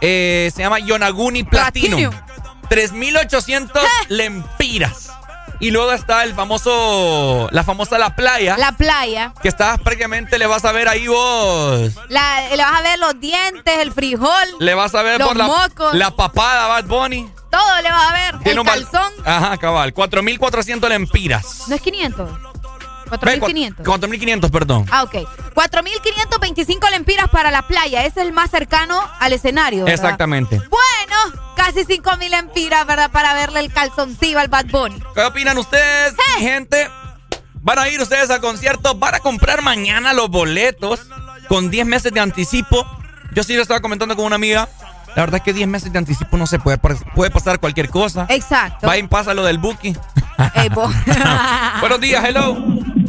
[0.02, 2.12] eh, se llama Yonaguni Platinum.
[2.70, 5.12] 3.800 lempiras.
[5.64, 9.34] Y luego está el famoso, la famosa La Playa, La playa.
[9.42, 11.92] que estás prácticamente, le vas a ver ahí vos.
[12.10, 14.30] La, le vas a ver los dientes, el frijol.
[14.60, 15.96] Le vas a ver Los por la, mocos.
[15.96, 17.30] la papada Bad Bunny.
[17.50, 18.36] Todo le vas a ver.
[18.40, 19.14] Tiene el un calzón.
[19.24, 19.94] Ajá, cabal.
[19.94, 21.64] 4.400 lempiras.
[21.70, 22.30] No es 500.
[23.18, 23.86] Ve, 4500.
[23.86, 24.86] cua- 4.500, perdón.
[24.92, 25.16] Ah, ok.
[25.54, 28.06] 4.525 lempiras para la playa.
[28.06, 29.86] Ese es el más cercano al escenario.
[29.86, 29.94] ¿verdad?
[29.94, 30.58] Exactamente.
[30.70, 33.12] Bueno, casi 5.000 lempiras, ¿verdad?
[33.12, 35.02] Para verle el calzoncillo al Bad Bunny.
[35.14, 36.90] ¿Qué opinan ustedes, gente?
[37.62, 38.96] ¿Van a ir ustedes al concierto?
[38.96, 41.02] ¿Van a comprar mañana los boletos
[41.48, 42.86] con 10 meses de anticipo?
[43.34, 44.68] Yo sí lo estaba comentando con una amiga.
[45.16, 46.78] La verdad es que 10 meses de anticipo no se puede.
[46.78, 48.26] Puede pasar cualquier cosa.
[48.30, 48.88] Exacto.
[48.88, 49.98] Va y pasa lo del booking.
[50.56, 50.92] Ey, vos.
[51.80, 52.56] Buenos días, hello.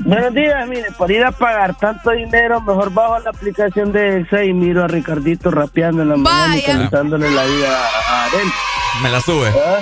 [0.07, 4.45] Buenos días, mire, por ir a pagar tanto dinero, mejor bajo la aplicación de Exa
[4.45, 6.79] y miro a Ricardito rapeando en la mañana y Vaya.
[6.79, 7.69] cantándole la vida
[8.11, 8.49] a Arel.
[9.03, 9.49] Me la sube.
[9.49, 9.79] ¿Ah?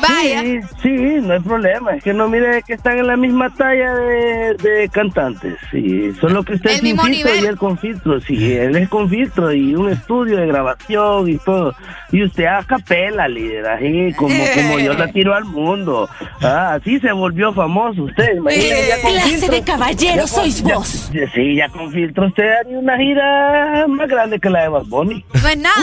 [0.00, 0.42] Vaya.
[0.42, 0.90] Sí, sí,
[1.22, 1.92] no hay problema.
[1.96, 5.54] Es que no mire que están en la misma talla de, de cantantes.
[5.70, 7.44] Sí, solo que usted El sin mismo filtro nivel.
[7.44, 8.20] y él con filtro.
[8.20, 11.74] Sí, él es con filtro y un estudio de grabación y todo.
[12.12, 16.08] Y usted a capela, líder, así como, como yo la tiro al mundo.
[16.42, 18.36] Ah, así se volvió famoso usted.
[18.36, 19.54] imagínese, ya con Clase filtro.
[19.54, 21.10] de caballero con- sois ya- vos.
[21.12, 24.84] ya- sí, ya con filtro usted haría una gira más grande que la de Bad
[24.86, 25.24] Bunny.
[25.42, 25.74] No es nada,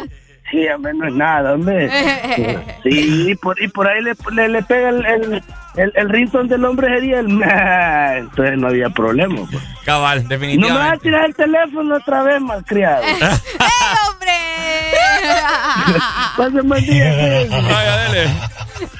[0.00, 0.06] ¿va?
[0.50, 1.90] Sí, hombre, no es nada, hombre.
[2.82, 5.42] Sí, y por, y por ahí le, le, le pega el, el,
[5.76, 7.42] el, el ringtone del hombre sería el...
[8.18, 9.36] Entonces no había problema.
[9.50, 9.62] pues.
[9.84, 10.98] Cabal, No me vas a definitivamente.
[11.02, 13.02] tirar el teléfono otra vez, malcriado.
[13.04, 13.14] ¡Ey,
[14.10, 14.32] hombre!
[16.36, 17.04] Pasen buen día.
[17.50, 18.30] Vaya, dele.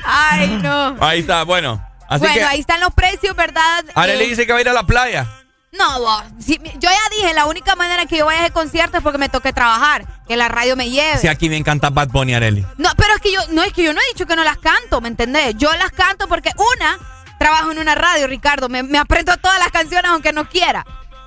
[0.04, 0.96] Ay, no.
[1.00, 1.84] Ahí está, bueno.
[2.08, 3.84] Así bueno, que ahí están los precios, ¿verdad?
[3.94, 5.26] Arely Eh, dice que va a ir a la playa.
[5.78, 8.96] No, vos, si- yo ya dije, la única manera que yo vaya a ese concierto
[8.98, 11.18] es porque me toque trabajar, que la radio me lleve.
[11.18, 12.64] Sí, aquí me encanta Bad Bunny, Arely.
[12.78, 14.58] No, pero es que yo, no es que yo no he dicho que no las
[14.58, 15.54] canto, ¿me entendés?
[15.56, 16.98] Yo las canto porque una,
[17.38, 20.86] trabajo en una radio, Ricardo, me, me aprendo todas las canciones aunque no quiera.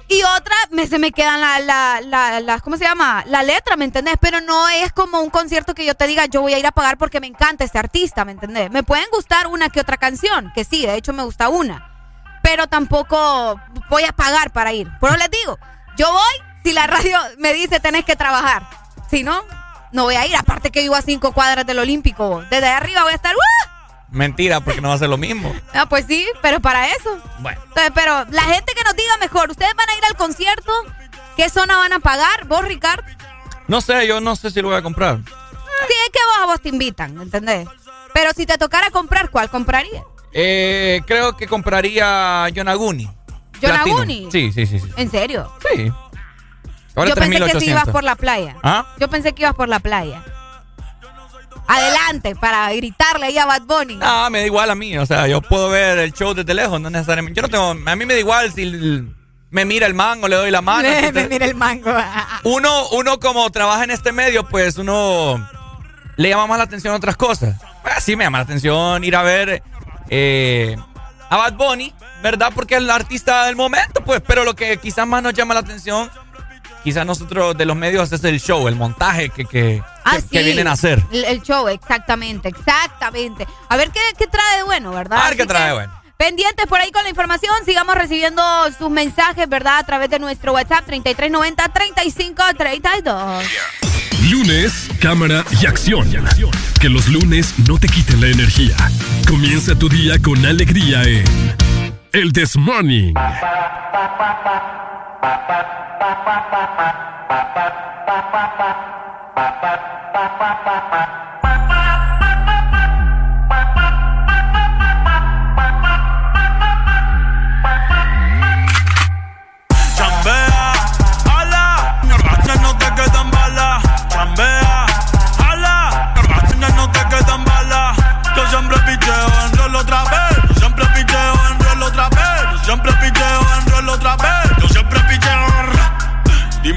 [0.09, 3.25] Y otra, me, se me quedan la, la, la, la- ¿cómo se llama?
[3.27, 4.15] La letra, ¿me entendés?
[4.21, 6.71] Pero no es como un concierto que yo te diga, yo voy a ir a
[6.71, 8.71] pagar porque me encanta este artista, ¿me entendés?
[8.71, 11.91] Me pueden gustar una que otra canción, que sí, de hecho me gusta una.
[12.47, 13.59] Pero tampoco
[13.89, 14.87] voy a pagar para ir.
[15.01, 15.59] Por eso les digo,
[15.97, 18.63] yo voy si la radio me dice tenés que trabajar.
[19.11, 19.43] Si no,
[19.91, 20.33] no voy a ir.
[20.33, 22.45] Aparte que vivo a cinco cuadras del Olímpico.
[22.49, 23.35] Desde arriba voy a estar.
[23.35, 23.69] ¡uh!
[24.11, 25.53] Mentira, porque no va a ser lo mismo.
[25.73, 27.21] Ah, pues sí, pero para eso.
[27.39, 27.59] Bueno.
[27.67, 30.71] Entonces, pero la gente que nos diga mejor, ¿ustedes van a ir al concierto?
[31.35, 32.45] ¿Qué zona van a pagar?
[32.45, 33.03] ¿Vos, Ricardo?
[33.67, 35.17] No sé, yo no sé si lo voy a comprar.
[35.17, 37.67] Sí, es que vos a vos te invitan, ¿entendés?
[38.13, 40.01] Pero si te tocara comprar, ¿cuál compraría?
[40.33, 43.09] Eh, creo que compraría Yonaguni.
[43.61, 44.29] ¿Yonaguni?
[44.31, 44.87] Sí, sí, sí, sí.
[44.97, 45.51] ¿En serio?
[45.73, 45.91] Sí.
[46.95, 47.63] Ahora Yo pensé que si 3800.
[47.67, 48.55] ibas por la playa.
[48.63, 48.85] ¿Ah?
[48.99, 50.23] Yo pensé que ibas por la playa.
[51.67, 53.95] Adelante, para gritarle ahí a Bad Bunny.
[53.97, 54.97] No, me da igual a mí.
[54.97, 57.37] O sea, yo puedo ver el show desde lejos, no necesariamente.
[57.37, 57.89] Yo no tengo.
[57.89, 59.13] A mí me da igual si el-
[59.49, 60.87] me mira el mango, le doy la mano.
[61.13, 61.91] Me, mira el mango.
[62.43, 65.45] uno, uno como trabaja en este medio, pues uno
[66.15, 67.55] le llama más la atención a otras cosas.
[67.83, 69.61] Pues, sí, me llama la atención ir a ver
[70.09, 70.75] eh,
[71.29, 71.93] a Bad Bunny,
[72.23, 72.51] ¿verdad?
[72.55, 74.21] Porque es el artista del momento, pues.
[74.25, 76.09] Pero lo que quizás más nos llama la atención,
[76.83, 80.27] quizás nosotros de los medios es el show, el montaje que, que, Ah, que- sí.
[80.31, 81.03] que vienen a hacer.
[81.11, 83.45] El, el show, exactamente, exactamente.
[83.69, 85.19] A ver qué, qué trae de bueno, ¿verdad?
[85.19, 86.01] A ver qué trae que, bueno.
[86.17, 88.41] Pendientes por ahí con la información, sigamos recibiendo
[88.75, 89.77] sus mensajes, ¿verdad?
[89.77, 93.43] A través de nuestro WhatsApp 3390-3532.
[94.31, 96.09] Lunes, cámara y acción.
[96.81, 98.75] Que los lunes no te quiten la energía.
[99.27, 101.23] Comienza tu día con alegría en
[102.11, 103.13] El This Morning.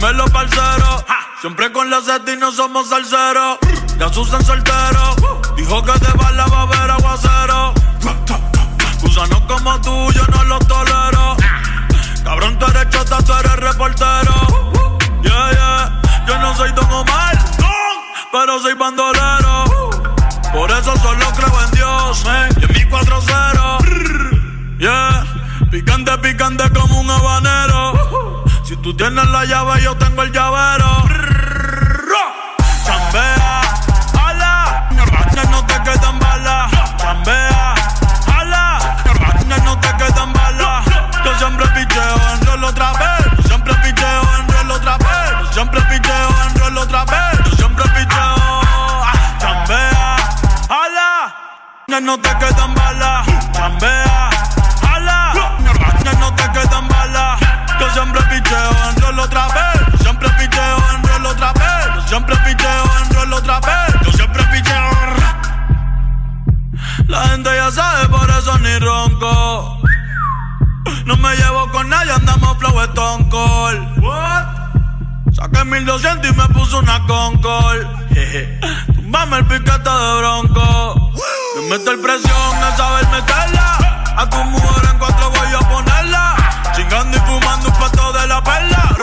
[0.00, 1.04] Dímelo, parcero.
[1.42, 3.58] Siempre con la y no somos salseros.
[3.98, 5.14] Ya Susan soltero.
[5.56, 7.74] Dijo que de bala va a haber aguacero.
[9.02, 11.36] Gusanos como tú, yo no los tolero.
[12.24, 14.32] Cabrón, tú eres chota, tú eres reportero.
[15.22, 16.00] Yeah, yeah.
[16.26, 17.38] Yo no soy Don Omar,
[18.32, 19.64] pero soy bandolero.
[20.50, 22.48] Por eso solo creo en Dios, eh.
[22.58, 24.78] Y en mi 4-0.
[24.78, 25.26] Yeah.
[25.70, 28.09] Picante, picante como un habanero.
[28.70, 31.02] Si tú tienes la llave, yo tengo el llavero.
[32.86, 33.62] Chambea,
[34.16, 34.88] ala.
[34.92, 36.70] Normal no te quedan balas.
[36.98, 37.74] Chambea,
[38.38, 38.78] ala.
[39.04, 40.84] Normal no te quedan balas.
[41.24, 43.26] Yo siempre picheo en otra vez.
[43.38, 45.32] Yo siempre picheo en rol otra vez.
[45.40, 47.40] Yo siempre picheo en rol otra vez.
[47.46, 48.60] Yo siempre picheo.
[49.40, 50.16] Chambea,
[50.68, 52.00] ala.
[52.00, 53.26] No te quedan balas.
[53.50, 54.30] Chambea,
[54.94, 55.32] ala.
[56.20, 56.89] No te quedan balas.
[57.80, 59.92] Yo siempre picheo en rol otra vez.
[59.92, 61.86] Yo siempre picheo en rol otra vez.
[61.94, 63.94] Yo siempre picheo en rol otra vez.
[64.04, 64.90] Yo siempre picheo.
[67.10, 69.82] La gente ya sabe, por eso ni ronco.
[71.06, 73.98] No me llevo con nadie, andamos flow Stone Cold.
[74.04, 74.60] What?
[75.32, 77.86] Saqué 1200 y me puso una Concord.
[78.94, 81.12] Tumbame el piquete de bronco.
[81.56, 83.78] Me meto el presión de saber meterla.
[84.16, 86.39] A tu mujer en cuatro voy a ponerla.
[86.72, 88.96] Chingando y fumando un pato de la perla.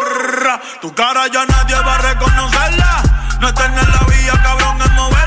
[0.82, 3.02] Tu cara ya nadie va a reconocerla.
[3.40, 5.27] No es tener la vía, cabrón, es moverla.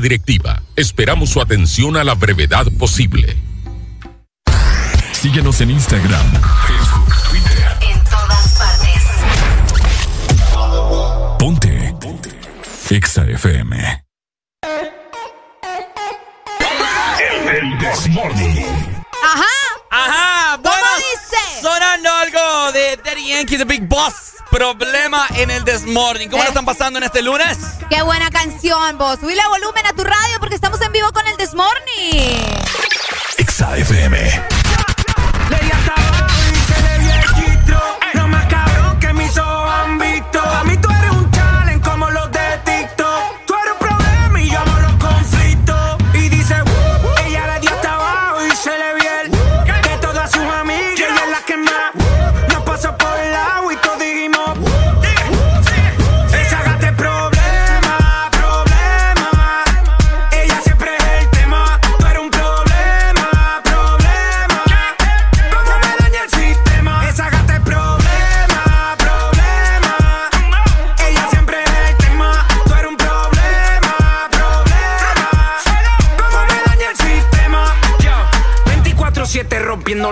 [0.00, 0.62] directiva.
[0.76, 3.36] Esperamos su atención a la brevedad posible.
[5.12, 6.26] Síguenos en Instagram,
[6.66, 7.76] Facebook, Twitter.
[7.80, 9.02] En todas partes.
[11.38, 11.94] Ponte.
[12.00, 12.30] Ponte.
[12.90, 14.04] Exa FM.
[17.48, 18.64] El Desmorning.
[19.24, 19.44] Ajá.
[19.90, 20.56] Ajá.
[20.56, 21.62] ¿Cómo Bueno, dice?
[21.62, 22.10] sonando
[23.26, 24.14] Yankee, The Big Boss.
[24.50, 26.30] Problema en el Desmorning.
[26.30, 26.46] ¿Cómo Eh.
[26.46, 27.58] lo están pasando en este lunes?
[27.90, 29.18] Qué buena canción, vos.
[29.20, 32.56] Subile volumen a tu radio porque estamos en vivo con el This Morning.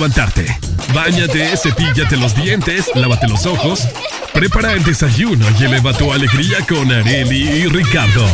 [0.00, 0.46] Levantarte.
[0.94, 3.86] Báñate, cepíllate los dientes, lávate los ojos,
[4.32, 8.26] prepara el desayuno y eleva tu alegría con Areli y Ricardo.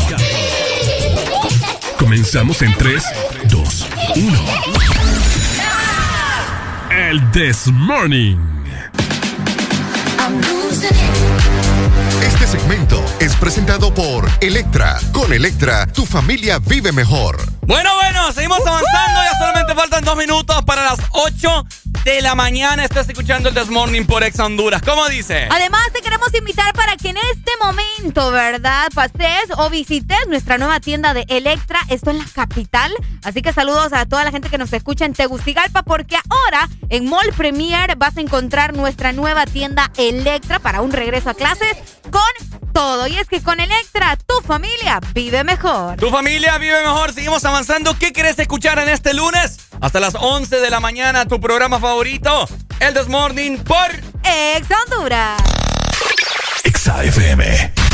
[1.98, 3.02] Comenzamos en 3,
[3.48, 4.38] 2, 1.
[7.08, 8.38] El This Morning.
[12.22, 15.00] Este segmento es presentado por Electra.
[15.10, 17.55] Con Electra, tu familia vive mejor.
[17.66, 19.20] Bueno, bueno, seguimos avanzando.
[19.24, 21.66] Ya solamente faltan dos minutos para las 8
[22.04, 22.84] de la mañana.
[22.84, 24.82] Estás escuchando el This Morning por Ex Honduras.
[24.82, 25.48] ¿Cómo dice?
[25.50, 28.88] Además, te queremos invitar para que en este momento, ¿verdad?
[28.94, 31.80] Pases o visites nuestra nueva tienda de Electra.
[31.88, 32.92] Esto en la capital.
[33.24, 37.08] Así que saludos a toda la gente que nos escucha en Tegucigalpa, porque ahora en
[37.08, 41.76] Mall Premier vas a encontrar nuestra nueva tienda Electra para un regreso a clases
[42.10, 43.06] con todo.
[43.06, 45.96] Y es que con Electra, tu familia vive mejor.
[45.96, 47.12] Tu familia vive mejor.
[47.12, 47.98] Seguimos avanzando.
[47.98, 49.58] ¿Qué quieres escuchar en este lunes?
[49.80, 52.48] Hasta las 11 de la mañana, tu programa favorito,
[52.80, 53.90] el This Morning por
[54.24, 55.40] Ex Honduras.
[56.64, 57.85] Exa FM.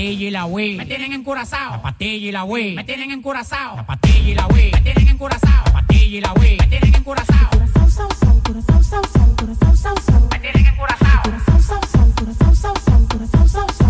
[0.00, 0.76] patilla y la wey.
[0.76, 1.72] Me tienen encurazao.
[1.72, 2.74] La patilla y la wey.
[2.74, 3.76] Me tienen encurazao.
[3.76, 4.72] La patilla y la wey.
[4.72, 5.64] Me tienen encurazao.
[5.66, 6.56] La patilla y la wey.
[6.58, 7.50] Me tienen encurazao.
[7.50, 10.28] Curazao, sao, sao, curazao, sao, sao, curazao, sao, sao.
[10.30, 11.22] Me tienen encurazao.
[11.22, 13.89] Curazao, sao, sao, curazao, sao, sao, curazao, sao, sao.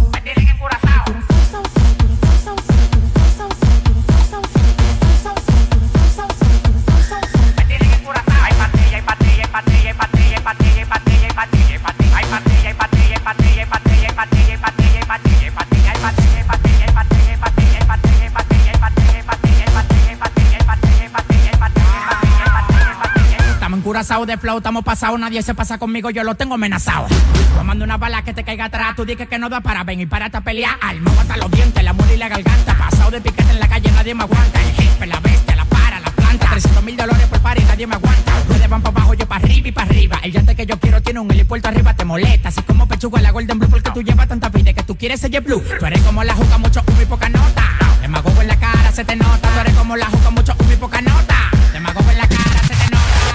[24.00, 27.06] Encurazados de flow, estamos pasados, nadie se pasa conmigo, yo lo tengo amenazado.
[27.54, 30.06] Tomando una bala que te caiga atrás, tú dices que no da para ven y
[30.06, 30.78] para a pelear.
[30.80, 32.78] Alma hasta los dientes, la muela y la garganta.
[32.78, 34.62] Pasado de piquete en la calle, nadie me aguanta.
[34.62, 36.48] El jefe, la bestia, la para, la planta.
[36.50, 38.32] 300 mil dólares por par nadie me aguanta.
[38.48, 40.18] Ustedes van para abajo, yo para arriba y para arriba.
[40.22, 42.48] El llante que yo quiero tiene un helipuerto arriba, te molesta.
[42.48, 45.38] Así como pechuga la Golden Blue, porque tú llevas tanta vida que tú quieres ser
[45.42, 45.62] blue.
[45.78, 47.64] Tú eres como la juca, mucho humo y poca nota.
[48.00, 49.50] Demagogo en la cara, se te nota.
[49.52, 51.50] Tú eres como la juca, mucho humo y poca nota.
[51.74, 52.79] Demagogo en la cara, se te nota.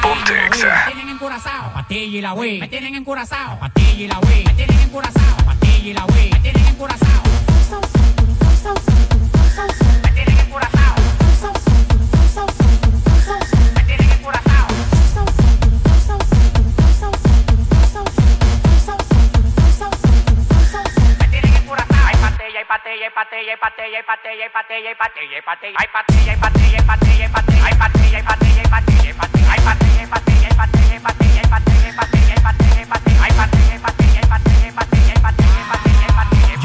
[0.06, 1.10] Me tienen
[1.74, 2.60] patilla y la Wii.
[2.60, 4.44] Me tienen encurazao, patilla y la Wii.
[4.44, 6.32] Me tienen encurazao, patilla y la Wii.
[6.32, 7.24] Me tienen encurazao.
[10.04, 10.36] Me tienen.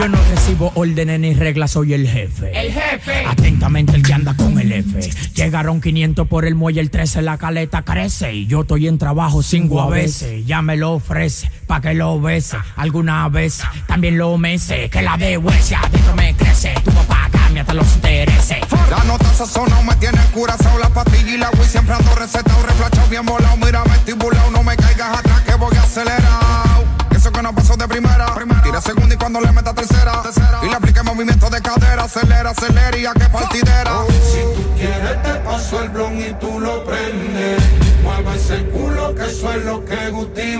[0.01, 2.59] Yo no recibo órdenes ni reglas, soy el jefe.
[2.59, 3.23] El jefe.
[3.27, 4.99] Atentamente el que anda con el F.
[5.35, 8.33] Llegaron 500 por el muelle, el 13 la caleta crece.
[8.33, 10.47] Y yo estoy en trabajo cinco a veces.
[10.47, 12.57] Ya me lo ofrece, pa' que lo bese.
[12.77, 14.89] Alguna vez también lo mece.
[14.89, 16.73] Que la de huesia adentro me crece.
[16.83, 17.30] Tu papá
[17.61, 18.59] hasta los intereses.
[18.91, 23.09] La nota sazonado me tiene curazao La pastilla y la Wii siempre ando recetado Reflachado
[23.09, 26.85] bien volado, mira vestibulado No me caigas atrás que voy acelerado
[27.15, 28.27] Eso que no pasó de primera
[28.65, 30.23] Tira segunda y cuando le meta tercera
[30.63, 33.93] Y le aplique movimiento de cadera Acelera, acelera y a que partidera.
[34.09, 37.63] Si tú quieres te paso el blon y tú lo prendes.
[38.03, 40.57] Mueve ese culo que eso es lo que Guti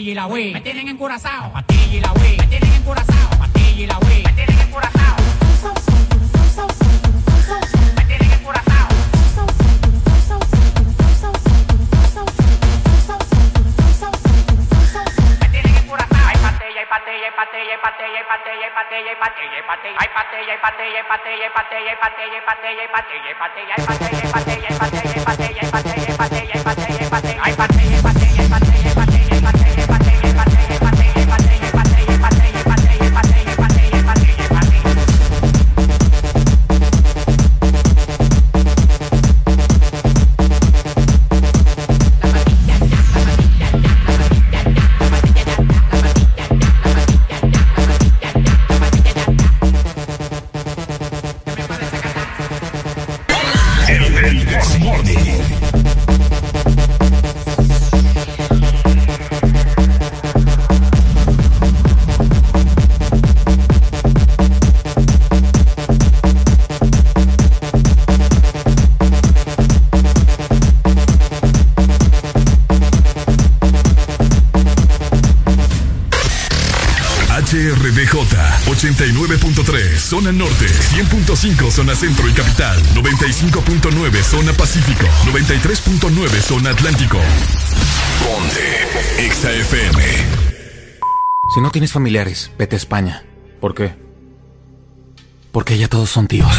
[0.00, 1.52] Patilla y la Wii me tienen encurazao.
[1.52, 3.38] Patilla y la Wii me tienen encurazao.
[3.38, 5.16] Patilla y la Wii me tienen encurazao.
[7.96, 8.88] Me tienen encurazao.
[15.40, 16.28] Me tienen encurazao.
[16.28, 20.60] Hay patilla, hay patilla, hay patilla, hay patilla, hay patilla, hay patilla, hay patilla, hay
[20.60, 20.80] patilla.
[20.80, 21.76] Hay patilla,
[25.60, 25.84] hay
[26.64, 26.99] patilla, hay
[81.70, 87.18] 100.5 Zona Centro y Capital 95.9 Zona Pacífico 93.9 Zona Atlántico
[88.18, 90.02] Ponte Exa FM
[91.54, 93.24] Si no tienes familiares, vete a España.
[93.60, 93.94] ¿Por qué?
[95.52, 96.52] Porque ya todos son tíos.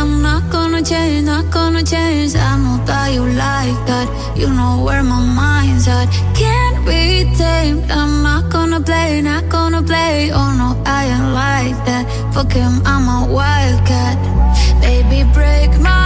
[0.00, 1.49] I'm not gonna change, not
[1.80, 2.34] gonna change.
[2.36, 4.36] I know that you like that.
[4.36, 6.08] You know where my mind's at.
[6.34, 7.90] Can't be tamed.
[7.90, 10.30] I'm not gonna play, not gonna play.
[10.32, 12.04] Oh no, I ain't like that.
[12.34, 14.18] Fuck him, I'm a wildcat.
[14.80, 15.99] Baby, break my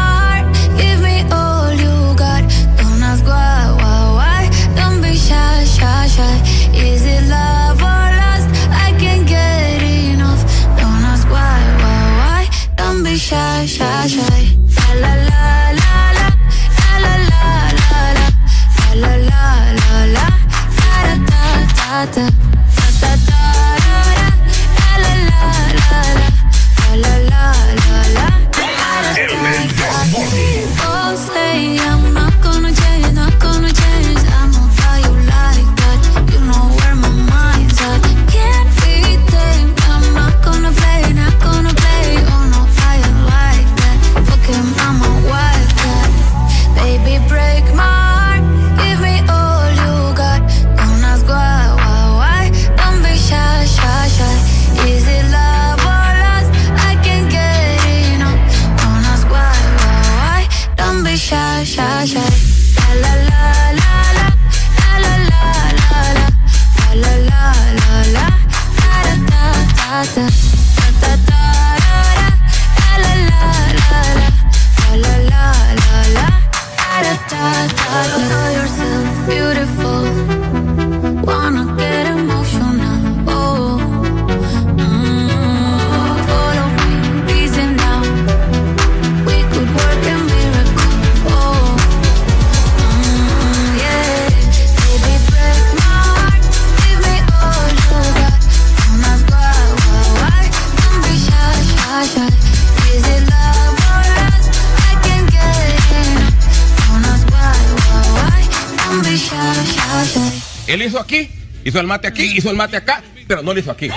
[111.04, 111.30] aquí,
[111.64, 113.88] hizo el mate aquí, hizo el mate acá, pero no lo hizo aquí.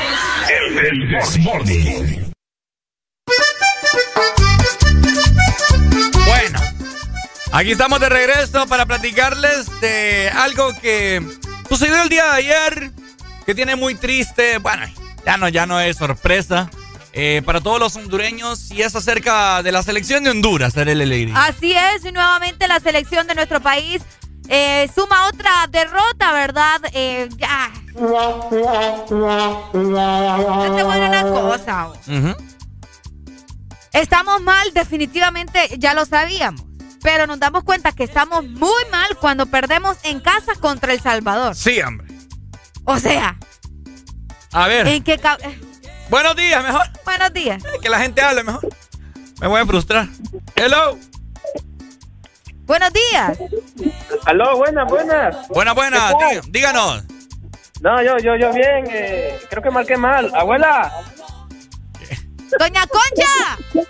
[0.50, 2.32] El Desmorning.
[6.26, 6.60] Bueno,
[7.52, 11.22] aquí estamos de regreso para platicarles de algo que
[11.70, 12.92] sucedió el día de ayer,
[13.46, 14.58] que tiene muy triste.
[14.60, 14.86] Bueno,
[15.26, 16.70] ya no, ya no es sorpresa.
[17.20, 21.32] eh, para todos los hondureños y es acerca de la selección de Honduras, Arely.
[21.36, 24.04] Así es, y nuevamente la selección de nuestro país
[24.50, 26.82] eh, suma otra derrota, ¿verdad?
[26.94, 27.72] Eh, ya.
[27.96, 28.58] No te
[30.84, 31.90] voy a una cosa.
[33.94, 36.64] Estamos mal, definitivamente ya lo sabíamos.
[37.02, 41.56] Pero nos damos cuenta que estamos muy mal cuando perdemos en casa contra El Salvador.
[41.56, 42.08] Sí, hombre.
[42.86, 43.38] O sea,
[44.52, 44.88] A ver.
[44.88, 45.38] ¿en qué ca-
[46.10, 46.84] Buenos días, mejor.
[47.06, 47.64] Buenos días.
[47.82, 48.68] Que la gente hable mejor.
[49.40, 50.08] Me voy a frustrar.
[50.56, 50.98] Hello.
[52.68, 53.38] Buenos días.
[54.26, 55.48] Aló, buenas, buenas.
[55.48, 56.14] Buenas, buenas.
[56.50, 57.04] Díganos.
[57.82, 58.86] No, yo, yo, yo bien.
[58.92, 60.30] eh, creo que marqué mal.
[60.36, 60.92] Abuela.
[62.60, 63.86] Doña Concha.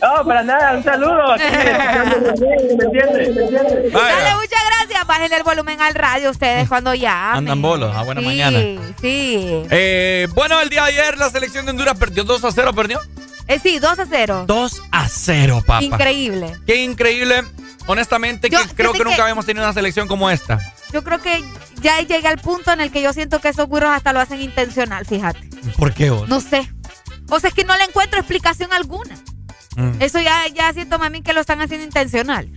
[0.00, 0.72] No, para nada.
[0.74, 1.32] Un saludo.
[1.32, 1.42] Aquí,
[2.76, 3.34] ¿Me entiendes?
[3.34, 3.92] ¿Me entiendes?
[3.92, 5.06] Dale, muchas gracias.
[5.06, 7.38] Bajen el volumen al radio ustedes cuando llamen.
[7.38, 7.94] Andan bolos.
[7.94, 8.58] A buena sí, mañana.
[9.00, 12.72] Sí, Eh, bueno, el día de ayer la selección de Honduras perdió 2 a 0,
[12.72, 13.00] ¿perdió?
[13.48, 14.44] Eh, sí, 2 a 0.
[14.46, 15.82] 2 a 0, papá.
[15.84, 16.56] Increíble.
[16.66, 17.42] Qué increíble.
[17.86, 20.58] Honestamente, Yo- que creo que nunca que- habíamos tenido una selección como esta.
[20.92, 21.42] Yo creo que
[21.80, 24.40] ya llega el punto en el que yo siento que esos güiros hasta lo hacen
[24.40, 25.48] intencional, fíjate.
[25.76, 26.28] ¿Por qué vos?
[26.28, 26.70] No sé.
[27.30, 29.14] O sea, es que no le encuentro explicación alguna.
[29.76, 29.92] Mm.
[30.00, 32.50] Eso ya, ya siento, mami, que lo están haciendo intencional.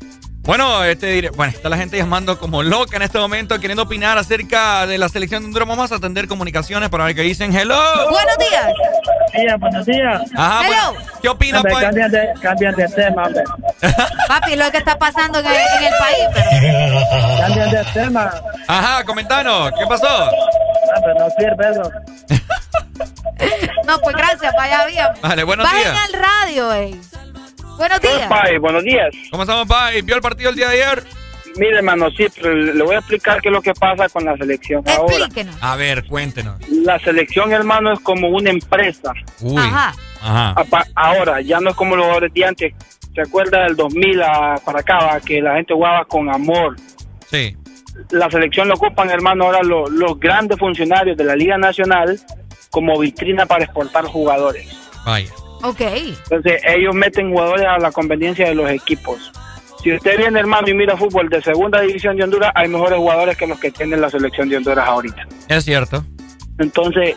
[0.46, 4.18] Bueno, este dire- bueno, está la gente llamando como loca en este momento, queriendo opinar
[4.20, 5.68] acerca de la selección de Honduras.
[5.68, 7.56] Vamos a atender comunicaciones para ver qué dicen.
[7.56, 7.76] Hello.
[8.12, 8.68] Buenos días.
[9.36, 10.22] Días, buenos días.
[10.36, 11.84] Ajá, bueno, ¿qué opina, Hombre, pues?
[11.86, 13.44] cambian, de, cambian de tema, hombre.
[14.28, 16.28] Papi, lo que está pasando en el, en el país.
[16.62, 17.00] Pero...
[17.40, 18.32] Cambian de tema.
[18.68, 20.30] Ajá, comentanos, ¿qué pasó?
[21.18, 21.92] No sirve eso.
[23.86, 25.14] No, pues gracias, vaya había.
[25.22, 25.98] Vale, buenos Bajen días.
[26.06, 27.00] al radio, ey.
[27.78, 28.28] Buenos días.
[28.30, 29.14] Pai, buenos días.
[29.32, 30.02] ¿Cómo estamos, Pai?
[30.02, 31.04] ¿Vio el partido el día de ayer?
[31.58, 34.36] Mire, hermano, sí, pero le voy a explicar qué es lo que pasa con la
[34.38, 35.16] selección ahora.
[35.16, 35.56] Explíquenos.
[35.62, 36.58] A ver, cuéntenos.
[36.70, 39.14] La selección, hermano, es como una empresa.
[39.42, 39.56] Uy.
[39.58, 39.94] Ajá.
[40.22, 40.56] Ajá.
[40.96, 42.74] Ahora, ya no es como los jugadores de antes.
[43.14, 45.20] ¿Se acuerda del 2000 a- para acá, va?
[45.22, 46.76] que la gente jugaba con amor?
[47.32, 47.56] Sí.
[48.12, 52.20] La selección lo ocupan, hermano, ahora lo- los grandes funcionarios de la Liga Nacional
[52.70, 54.68] como vitrina para exportar jugadores.
[55.06, 55.30] Vaya.
[55.66, 55.82] Ok.
[55.82, 59.32] Entonces, ellos meten jugadores a la conveniencia de los equipos.
[59.84, 63.38] Si usted viene, hermano, y mira fútbol de segunda división de Honduras, hay mejores jugadores
[63.38, 65.28] que los que tiene la selección de Honduras ahorita.
[65.48, 66.04] Es cierto.
[66.58, 67.16] Entonces,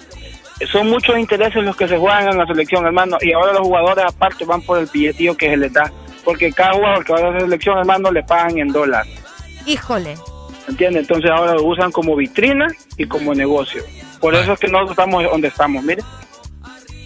[0.71, 4.05] son muchos intereses los que se juegan en la selección, hermano, y ahora los jugadores
[4.05, 5.91] aparte van por el billetillo que se les da,
[6.25, 9.07] porque cada jugador que va a la selección, hermano, le pagan en dólar.
[9.67, 10.15] Híjole.
[10.69, 11.03] ¿Entiendes?
[11.03, 12.67] Entonces ahora lo usan como vitrina
[12.97, 13.83] y como negocio.
[14.21, 16.03] Por eso es que nosotros estamos donde estamos, mire.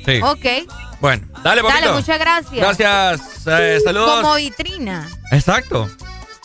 [0.05, 0.21] Sí.
[0.23, 0.69] Ok.
[1.03, 1.81] Bueno, dale, papito.
[1.87, 2.79] Dale, muchas gracias.
[2.79, 3.47] Gracias.
[3.49, 4.21] eh, saludos.
[4.23, 5.09] Como vitrina.
[5.33, 5.91] Exacto.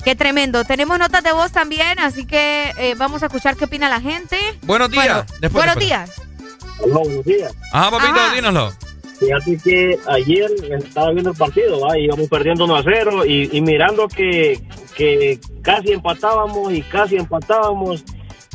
[0.04, 0.64] Qué tremendo.
[0.66, 4.38] Tenemos notas de voz también, así que eh, vamos a escuchar qué opina la gente.
[4.64, 5.06] Buenos días.
[5.06, 5.88] Bueno, Después, buenos después.
[5.88, 6.12] días.
[6.80, 7.54] Hola, buenos días.
[7.72, 8.34] Ajá, papito, Ajá.
[8.36, 8.72] dínoslo.
[9.20, 11.98] Fíjate que ayer estaba viendo el partido, ¿va?
[11.98, 14.60] íbamos perdiendo 1 a 0 y, y mirando que,
[14.96, 18.04] que casi empatábamos y casi empatábamos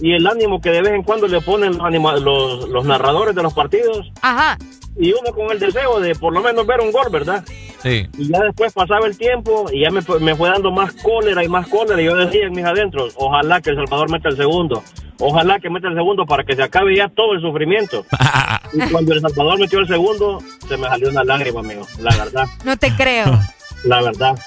[0.01, 3.43] y el ánimo que de vez en cuando le ponen los, los, los narradores de
[3.43, 4.57] los partidos Ajá.
[4.99, 7.45] Y uno con el deseo de por lo menos ver un gol, ¿verdad?
[7.83, 8.07] Sí.
[8.17, 11.49] Y ya después pasaba el tiempo y ya me, me fue dando más cólera y
[11.49, 12.01] más cólera.
[12.01, 14.83] Y yo decía en mis adentros, ojalá que El Salvador meta el segundo.
[15.19, 18.05] Ojalá que meta el segundo para que se acabe ya todo el sufrimiento.
[18.73, 20.39] y cuando El Salvador metió el segundo,
[20.69, 21.87] se me salió una lágrima, amigo.
[22.01, 23.39] La verdad, No te creo.
[23.85, 24.39] la verdad.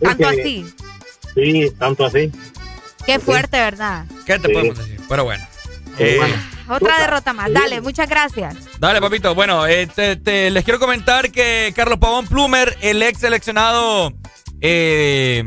[0.00, 0.64] Tanto así.
[1.34, 2.30] Sí, tanto así.
[3.06, 4.04] Qué fuerte, ¿verdad?
[4.26, 4.52] ¿Qué te Sí.
[4.54, 5.00] podemos decir?
[5.08, 5.44] Pero bueno.
[5.98, 6.20] Eh,
[6.70, 7.52] Otra derrota más.
[7.52, 8.54] Dale, muchas gracias.
[8.78, 9.34] Dale, papito.
[9.34, 14.12] Bueno, eh, te- te- les quiero comentar que Carlos Pavón Plumer, el ex seleccionado,
[14.60, 15.44] eh,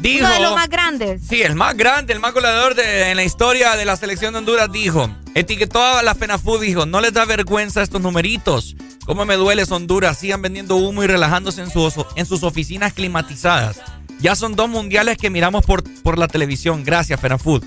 [0.00, 0.24] dijo...
[0.24, 1.22] Uno de los más grandes.
[1.28, 4.38] Sí, el más grande, el más goleador de, en la historia de la selección de
[4.38, 8.76] Honduras dijo, etiquetó a la FENAFU, dijo, no les da vergüenza estos numeritos.
[9.04, 10.18] ¿Cómo me duele Honduras?
[10.18, 13.80] Sigan vendiendo humo y relajándose en, sus en sus oficinas climatizadas.
[14.20, 16.84] Ya son dos mundiales que miramos por, por la televisión.
[16.84, 17.64] Gracias, FENAFUD.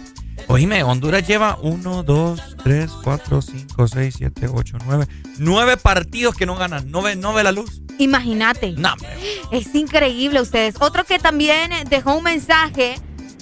[0.48, 5.08] Oíme, Honduras lleva 1, 2, 3, 4, 5, 6, 7, 8, 9.
[5.40, 6.90] Nueve partidos que no ganan.
[6.92, 7.82] No ve, no ve la luz.
[7.98, 8.74] Imagínate.
[8.74, 9.10] No, hombre.
[9.52, 10.76] Es increíble ustedes.
[10.80, 12.96] Otro que también dejó un mensaje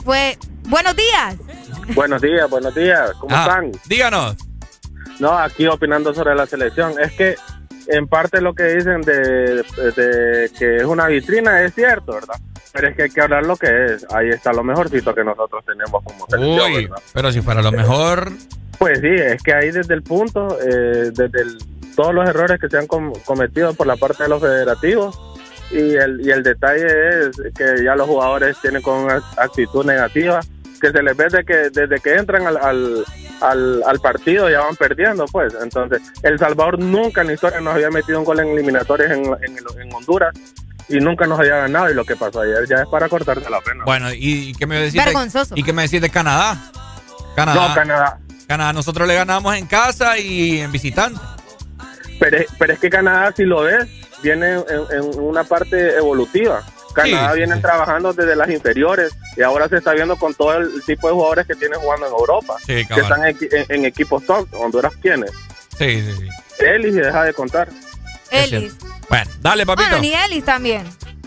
[0.06, 0.38] fue,
[0.70, 1.36] buenos días.
[1.94, 3.12] Buenos días, buenos días.
[3.20, 3.72] ¿Cómo Ah, están?
[3.88, 4.36] Díganos.
[5.20, 6.94] No, aquí opinando sobre la selección.
[7.02, 7.36] Es que
[7.88, 9.64] en parte lo que dicen de,
[9.96, 12.36] de que es una vitrina es cierto, ¿verdad?
[12.72, 14.06] Pero es que hay que hablar lo que es.
[14.14, 17.04] Ahí está lo mejorcito que nosotros tenemos como selección, Uy, ¿verdad?
[17.14, 18.32] pero si fuera lo mejor...
[18.80, 21.58] Pues sí, es que ahí desde el punto, eh, desde el-
[21.96, 25.20] todos los errores que se han com- cometido por la parte de los federativos
[25.72, 26.88] y el, y el detalle
[27.30, 30.40] es que ya los jugadores tienen con una actitud negativa,
[30.82, 33.06] que se les ve de que desde que entran al, al,
[33.42, 35.54] al, al partido ya van perdiendo, pues.
[35.62, 39.26] Entonces, El Salvador nunca en la historia nos había metido un gol en eliminatorias en,
[39.26, 40.34] en, en Honduras
[40.90, 43.62] y nunca nos había ganado y lo que pasó ayer ya es para cortarse la
[43.62, 43.84] pena.
[43.86, 44.94] Bueno, ¿y, y qué me decís?
[45.06, 45.14] de-.
[45.56, 46.58] ¿Y qué me decís de Canadá?
[47.36, 47.68] Canadá.
[47.70, 48.20] No, Canadá.
[48.48, 51.20] Canadá, nosotros le ganamos en casa y en visitante.
[52.20, 53.88] Pero, es- pero es que Canadá, si lo ves,
[54.22, 56.62] viene en, en una parte evolutiva.
[56.94, 60.56] Canadá Sí, sí, vienen trabajando desde las inferiores y ahora se está viendo con todo
[60.58, 63.86] el tipo de jugadores que tienen jugando en Europa, Sí, que están en, en- en
[63.86, 64.48] equipos top.
[64.54, 65.26] Honduras tiene.
[65.78, 66.28] Sí, sí, sí.
[66.60, 67.68] Él y deja de contar.
[68.32, 68.76] Ellis.
[69.10, 69.90] Bueno, dale, papito.
[69.90, 70.84] Bueno, ni Ellis también.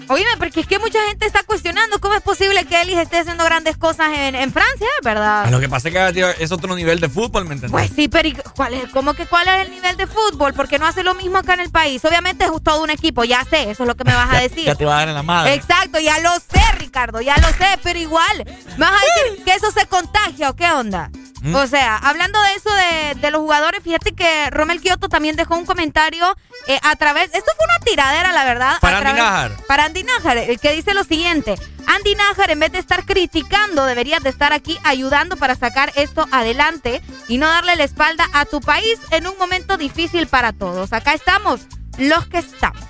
[0.09, 3.45] Oíme, porque es que mucha gente está cuestionando cómo es posible que Ellis esté haciendo
[3.45, 5.51] grandes cosas en, en Francia, ¿verdad?
[5.51, 7.73] Lo que pasa es que tío, es otro nivel de fútbol, ¿me entendés?
[7.73, 10.55] Pues sí, pero ¿y ¿cuál es, ¿cómo que cuál es el nivel de fútbol?
[10.55, 12.05] Porque no hace lo mismo acá en el país.
[12.05, 14.65] Obviamente es todo un equipo, ya sé, eso es lo que me vas a decir.
[14.65, 15.55] Ya te va a dar en la madre.
[15.55, 18.45] Exacto, ya lo sé, Ricardo, ya lo sé, pero igual.
[18.77, 21.11] ¿Me vas a decir que eso se contagia o qué onda?
[21.43, 21.55] ¿Mm?
[21.55, 25.57] O sea, hablando de eso de, de los jugadores, fíjate que Romel Kioto también dejó
[25.57, 27.27] un comentario eh, a través.
[27.35, 28.77] Esto fue una tiradera, la verdad.
[28.77, 29.57] a Para Andy Nájar.
[29.69, 31.55] Para Andy Nájar, el que dice lo siguiente:
[31.87, 36.27] Andy Nájar, en vez de estar criticando, deberías de estar aquí ayudando para sacar esto
[36.33, 40.93] adelante y no darle la espalda a tu país en un momento difícil para todos.
[40.93, 41.61] Acá estamos,
[41.99, 42.83] los que estamos.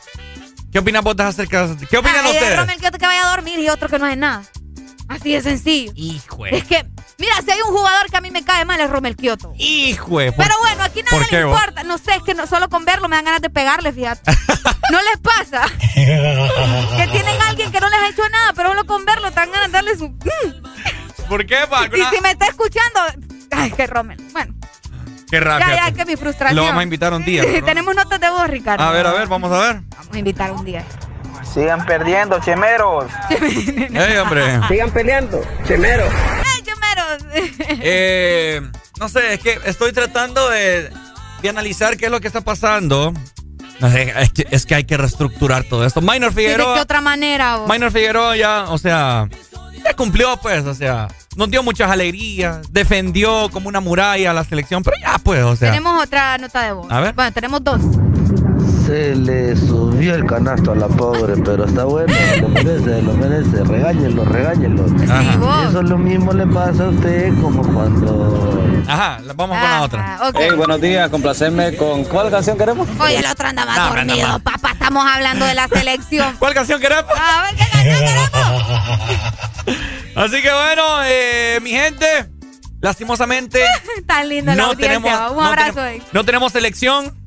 [0.73, 2.59] ¿Qué opinas vos acerca de- ¿Qué opinan de ustedes?
[2.59, 4.43] Romel Kioto que vaya a dormir y otro que no hace nada.
[5.09, 5.93] Así de sencillo.
[5.95, 6.47] Hijo.
[6.47, 6.85] Es que,
[7.19, 9.53] mira, si hay un jugador que a mí me cae mal es Romel Kioto.
[9.57, 10.07] Hijo.
[10.09, 11.55] ¿por- Pero bueno, aquí ¿por nada qué le vos?
[11.59, 11.83] importa.
[11.85, 14.31] No sé, es que no- solo con verlo me dan ganas de pegarle, fíjate.
[14.91, 15.63] ¿No les pasa?
[15.95, 19.37] que tienen a alguien que no les ha hecho nada, pero solo con verlo te
[19.37, 20.09] dan ganas de darle su...
[20.09, 21.29] Mm.
[21.29, 21.87] ¿Por qué, pa?
[21.87, 23.01] Y si me está escuchando...
[23.51, 24.17] Ay, que Romel.
[24.33, 24.55] Bueno,
[25.31, 25.77] Qué ya, rápido.
[25.77, 26.57] ya, que mi frustración.
[26.57, 27.43] Lo vamos a invitar un día.
[27.65, 28.85] Tenemos notas de voz, Ricardo.
[28.85, 29.83] A ver, a ver, vamos a ver.
[29.97, 30.85] Vamos a invitar un día.
[31.57, 33.07] Sigan perdiendo, chemeros.
[33.31, 34.61] Ey, hombre.
[34.69, 36.13] Sigan peleando, chemeros.
[36.13, 37.49] ¡Ay, chumeros!
[37.81, 38.61] Eh,
[39.01, 40.91] no sé, es que estoy tratando de,
[41.41, 43.15] de analizar qué es lo que está pasando.
[43.81, 46.03] No sé, es que, es que hay que reestructurar todo esto.
[46.03, 46.83] Minor ¿De qué Figueroa.
[46.83, 47.57] otra manera?
[47.57, 47.71] vos?
[47.71, 49.27] Minor Figueroa ya, o sea,
[49.83, 54.45] ya cumplió, pues, o sea, nos dio muchas alegrías, defendió como una muralla a la
[54.45, 55.71] selección, pero ya, pues, o sea.
[55.71, 56.87] Tenemos otra nota de voz.
[56.91, 57.15] A ver.
[57.15, 57.81] Bueno, tenemos dos.
[58.87, 63.65] Se le subió el canasto a la pobre, pero está bueno, lo merece, lo merece.
[63.65, 64.85] Regáñenlo, regáñenlo.
[65.69, 68.83] Eso lo mismo le pasa a usted como cuando.
[68.87, 70.19] Ajá, vamos con la otra.
[70.39, 72.87] Hey, buenos días, complacerme con ¿cuál canción queremos?
[73.01, 74.41] Oye, el otro anda más No, anda dormido, más.
[74.43, 74.71] papá.
[74.71, 76.37] Estamos hablando de la selección.
[76.39, 77.05] ¿Cuál canción queremos?
[77.11, 78.63] A ver, ¿qué canción queremos?
[80.17, 82.07] Así que bueno, eh, mi gente,
[82.81, 83.61] lastimosamente
[84.07, 85.01] Tan linda la no audiencia.
[85.01, 86.01] tenemos, Un no abrazo ahí.
[86.13, 87.26] no tenemos selección.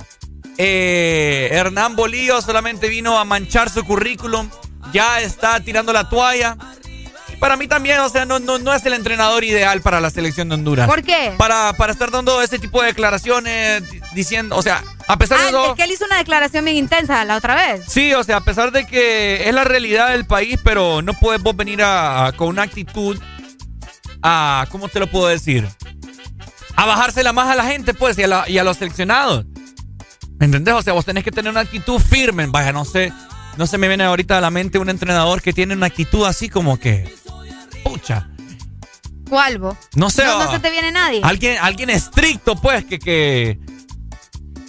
[0.61, 4.49] Eh, Hernán Bolío solamente vino a manchar su currículum.
[4.91, 6.57] Ya está tirando la toalla.
[7.33, 10.09] Y para mí también, o sea, no, no, no es el entrenador ideal para la
[10.09, 10.85] selección de Honduras.
[10.85, 11.33] ¿Por qué?
[11.37, 15.45] Para, para estar dando ese tipo de declaraciones, di- diciendo, o sea, a pesar de
[15.47, 15.69] Ah, todo.
[15.69, 17.83] es que él hizo una declaración bien intensa la otra vez.
[17.87, 21.41] Sí, o sea, a pesar de que es la realidad del país, pero no puedes
[21.41, 23.17] vos venir a, a- con una actitud
[24.21, 25.65] a, ¿cómo te lo puedo decir?
[26.75, 29.45] A bajársela más a la gente, pues, y a, la- y a los seleccionados.
[30.39, 30.73] ¿Me entendés?
[30.73, 32.47] O sea, vos tenés que tener una actitud firme.
[32.47, 33.11] Vaya, no sé,
[33.57, 36.49] no se me viene ahorita a la mente un entrenador que tiene una actitud así
[36.49, 37.13] como que,
[37.83, 38.29] pucha,
[39.29, 39.75] ¿Cuál vos?
[39.95, 40.23] no sé.
[40.23, 41.21] No, no ah, se te viene nadie.
[41.23, 43.59] Alguien, alguien estricto, pues, que, que,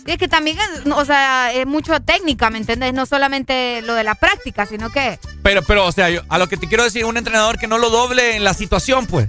[0.07, 2.93] Y es que también es, o sea, es mucho técnica, ¿me entendés?
[2.93, 6.49] No solamente lo de la práctica, sino que Pero, pero, o sea, yo- a lo
[6.49, 9.29] que te quiero decir, un entrenador que no lo doble en la situación, pues.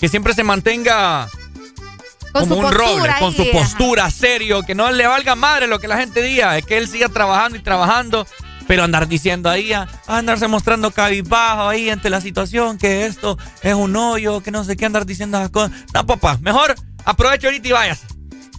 [0.00, 1.28] Que siempre se mantenga
[2.32, 5.88] Con como un roble, con su postura, serio, que no le valga madre lo que
[5.88, 8.26] la gente diga, es que él siga trabajando y trabajando,
[8.66, 9.70] pero andar diciendo ahí,
[10.06, 14.76] andarse mostrando cabizbajo ahí ante la situación, que esto es un hoyo, que no sé
[14.76, 15.72] qué, andar diciendo esas cosas.
[15.92, 18.00] No, papá, mejor aproveche ahorita y vayas.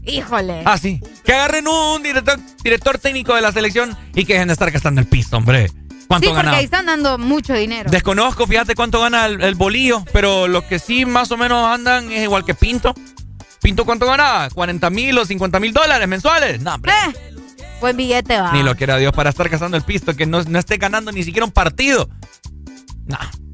[0.06, 0.62] híjole.
[0.66, 1.00] Ah, sí.
[1.24, 5.02] Que agarren un director, director técnico de la selección y que dejen de estar gastando
[5.02, 5.72] el piso, hombre.
[6.08, 7.90] ¿Cuánto sí, porque ahí están dando mucho dinero.
[7.90, 12.12] Desconozco, fíjate cuánto gana el, el bolillo, pero los que sí más o menos andan
[12.12, 12.94] es igual que Pinto.
[13.64, 14.50] ¿Pinto cuánto gana?
[14.50, 16.62] ¿40 mil o 50 mil dólares mensuales?
[16.62, 16.92] No, hombre.
[16.92, 17.34] Eh,
[17.80, 18.52] buen billete va.
[18.52, 21.24] Ni lo quiera Dios para estar gastando el pisto, que no, no esté ganando ni
[21.24, 22.10] siquiera un partido.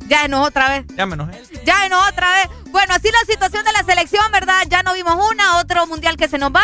[0.08, 0.86] Ya no otra vez.
[0.98, 1.40] Ya me enojé.
[1.64, 2.50] Ya no otra vez.
[2.72, 4.64] Bueno, así la situación de la selección, ¿verdad?
[4.68, 6.64] Ya no vimos una, otro mundial que se nos va.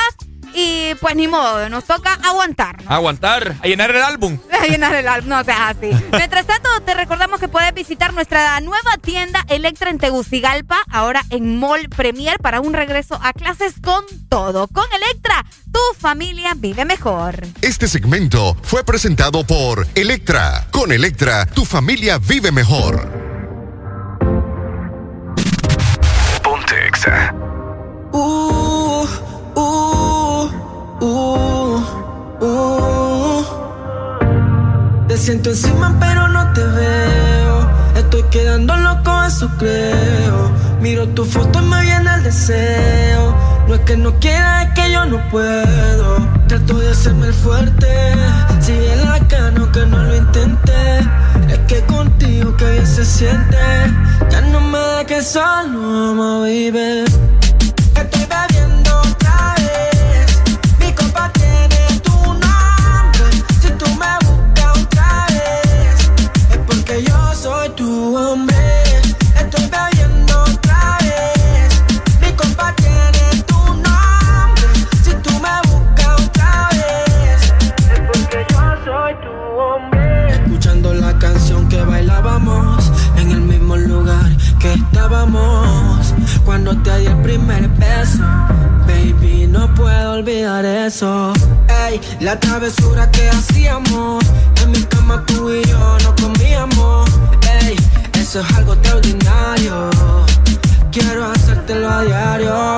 [0.57, 2.77] Y pues ni modo, nos toca aguantar.
[2.87, 4.39] Aguantar, a llenar el álbum.
[4.51, 5.91] A llenar el álbum, no seas así.
[6.11, 11.59] Mientras tanto, te recordamos que puedes visitar nuestra nueva tienda Electra en Tegucigalpa, ahora en
[11.59, 14.69] Mall Premier, para un regreso a clases con todo.
[14.69, 17.45] Con Electra, tu familia vive mejor.
[17.61, 20.67] Este segmento fue presentado por Electra.
[20.71, 23.11] Con Electra, tu familia vive mejor.
[26.41, 27.33] Ponte Exa.
[28.13, 28.54] Uh,
[35.25, 37.67] siento encima pero no te veo.
[37.95, 40.51] Estoy quedando loco, eso creo.
[40.81, 43.35] Miro tu foto y me viene el deseo.
[43.67, 46.17] No es que no quiera, es que yo no puedo.
[46.47, 47.87] Trato de hacerme el fuerte.
[48.61, 50.99] Sigue la cana que no lo intenté.
[51.49, 53.57] Es que contigo que bien se siente.
[54.29, 57.03] Ya no me dejes solo, my baby.
[57.95, 60.39] Estoy bebiendo otra vez.
[60.79, 61.31] Mi copa
[92.39, 94.23] travesura que hacíamos.
[94.63, 97.09] En mi cama tú y yo nos comíamos.
[97.61, 97.75] Ey,
[98.25, 99.89] eso es algo extraordinario.
[100.91, 102.75] Quiero hacértelo a diario.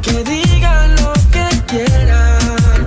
[0.00, 2.86] Que digan lo que quieran.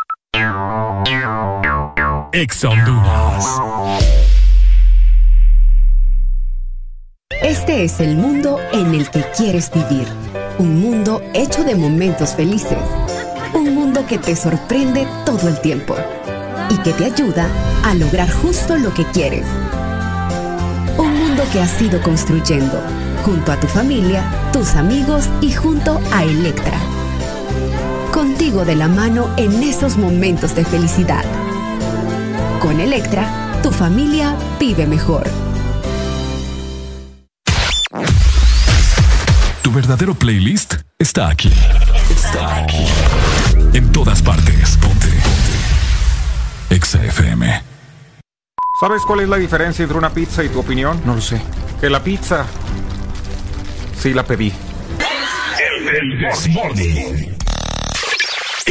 [2.33, 3.45] Exa Honduras.
[7.41, 10.07] Este es el mundo en el que quieres vivir.
[10.57, 12.77] Un mundo hecho de momentos felices.
[13.53, 15.95] Un mundo que te sorprende todo el tiempo
[16.69, 17.49] y que te ayuda
[17.83, 19.45] a lograr justo lo que quieres.
[20.97, 22.81] Un mundo que has ido construyendo
[23.25, 26.79] junto a tu familia, tus amigos y junto a Electra.
[28.51, 31.23] Contigo de la mano en esos momentos de felicidad.
[32.59, 35.23] Con Electra, tu familia vive mejor.
[39.61, 41.53] Tu verdadero playlist está aquí.
[42.09, 42.85] Está aquí.
[43.71, 44.77] En todas partes.
[44.81, 45.07] Ponte.
[45.07, 46.75] Ponte.
[46.75, 47.63] Exa FM.
[48.81, 51.01] ¿Sabes cuál es la diferencia entre una pizza y tu opinión?
[51.05, 51.41] No lo sé.
[51.79, 52.45] Que la pizza
[53.97, 54.51] sí la pedí.
[55.89, 57.37] El Desmorning.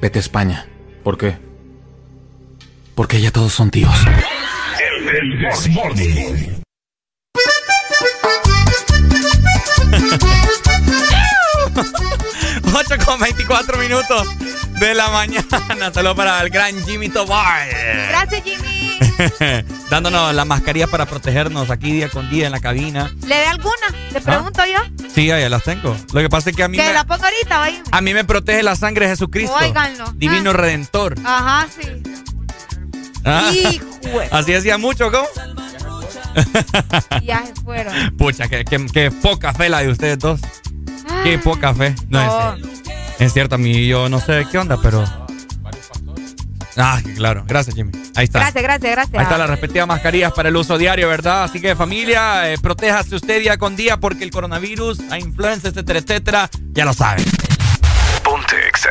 [0.00, 0.66] vete a España.
[1.02, 1.38] ¿Por qué?
[2.94, 3.94] Porque ya todos son tíos.
[5.12, 6.62] El Desmorning.
[12.74, 14.28] Ocho con 24 minutos
[14.80, 15.46] de la mañana.
[15.92, 17.68] Saludos para el gran Jimmy Tobar.
[18.08, 18.98] Gracias, Jimmy.
[19.90, 23.10] Dándonos la mascarilla para protegernos aquí día con día en la cabina.
[23.26, 23.86] ¿Le ve alguna?
[24.12, 24.80] Le pregunto yo.
[25.14, 25.96] Sí, ya las tengo.
[26.12, 27.82] Lo que pasa es que a mí, Que me, la pongo ahorita, vaya.
[27.90, 29.54] a mí me protege la sangre de Jesucristo.
[29.54, 30.10] Óiganlo.
[30.14, 30.54] Divino Ah.
[30.54, 31.14] Redentor.
[31.24, 31.88] Ajá, sí.
[33.24, 33.50] Ah.
[33.52, 34.28] Híjole.
[34.30, 35.26] Así decía mucho, ¿cómo?
[37.22, 38.16] Ya se fueron.
[38.16, 40.40] Pucha, qué, qué- qué poca fe la de ustedes dos.
[41.24, 41.94] Qué poca fe.
[42.08, 42.54] No, No.
[42.54, 43.24] Es, cierto.
[43.24, 45.04] es cierto, a mí yo no sé qué onda, pero.
[46.76, 47.44] Ah, que claro.
[47.46, 47.92] Gracias, Jimmy.
[48.14, 48.40] Ahí está.
[48.40, 49.18] Gracias, gracias, gracias.
[49.18, 51.44] Ahí está las respectivas mascarillas para el uso diario, ¿verdad?
[51.44, 55.98] Así que familia, eh, protéjase usted día con día porque el coronavirus, la influenza, etcétera,
[55.98, 57.24] etcétera, ya lo saben.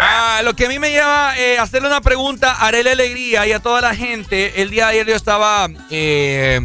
[0.02, 3.46] Ah, lo que a mí me lleva eh, a hacerle una pregunta a Arely Alegría
[3.48, 4.62] y a toda la gente.
[4.62, 6.62] El día de ayer yo estaba eh,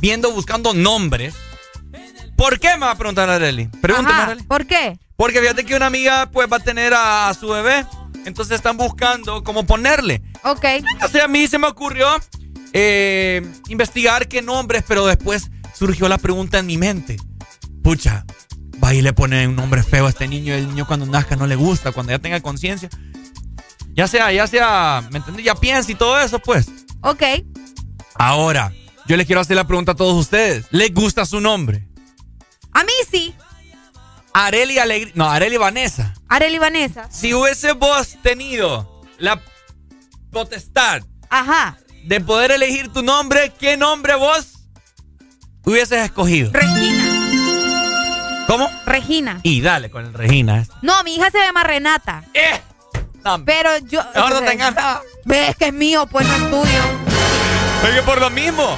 [0.00, 1.34] viendo, buscando nombres.
[2.36, 3.68] ¿Por qué me va a preguntar Arely?
[3.80, 4.42] Pregúntame, Ajá, Arely.
[4.42, 4.98] ¿Por qué?
[5.16, 7.86] Porque fíjate que una amiga pues va a tener a, a su bebé.
[8.26, 10.20] Entonces están buscando cómo ponerle.
[10.42, 10.64] Ok.
[10.64, 12.08] Entonces a mí se me ocurrió
[12.72, 17.16] eh, investigar qué nombres, pero después surgió la pregunta en mi mente.
[17.82, 18.26] Pucha,
[18.82, 21.46] va y le pone un nombre feo a este niño el niño cuando nazca no
[21.46, 22.90] le gusta, cuando ya tenga conciencia.
[23.94, 25.44] Ya sea, ya sea, ¿me entiendes?
[25.44, 26.66] Ya piensa y todo eso, pues.
[27.02, 27.22] Ok.
[28.16, 28.72] Ahora,
[29.06, 30.66] yo les quiero hacer la pregunta a todos ustedes.
[30.70, 31.88] ¿Les gusta su nombre?
[32.72, 33.34] A mí sí.
[34.38, 35.12] Areli Alegría.
[35.14, 36.12] No, Areli Vanessa.
[36.28, 37.08] Areli Vanessa.
[37.10, 39.40] Si hubiese vos tenido la
[40.30, 41.00] potestad
[41.30, 41.78] Ajá.
[42.04, 44.68] de poder elegir tu nombre, ¿qué nombre vos
[45.64, 46.50] hubieses escogido?
[46.52, 48.44] Regina.
[48.46, 48.70] ¿Cómo?
[48.84, 49.40] Regina.
[49.42, 50.66] Y dale con el Regina.
[50.82, 52.22] No, mi hija se llama Renata.
[52.34, 52.60] ¡Eh!
[53.46, 54.04] Pero yo.
[54.14, 55.00] Mejor no tengas nada.
[55.24, 56.82] Ves que es mío, pues no es tuyo.
[57.88, 58.76] Es que por lo mismo.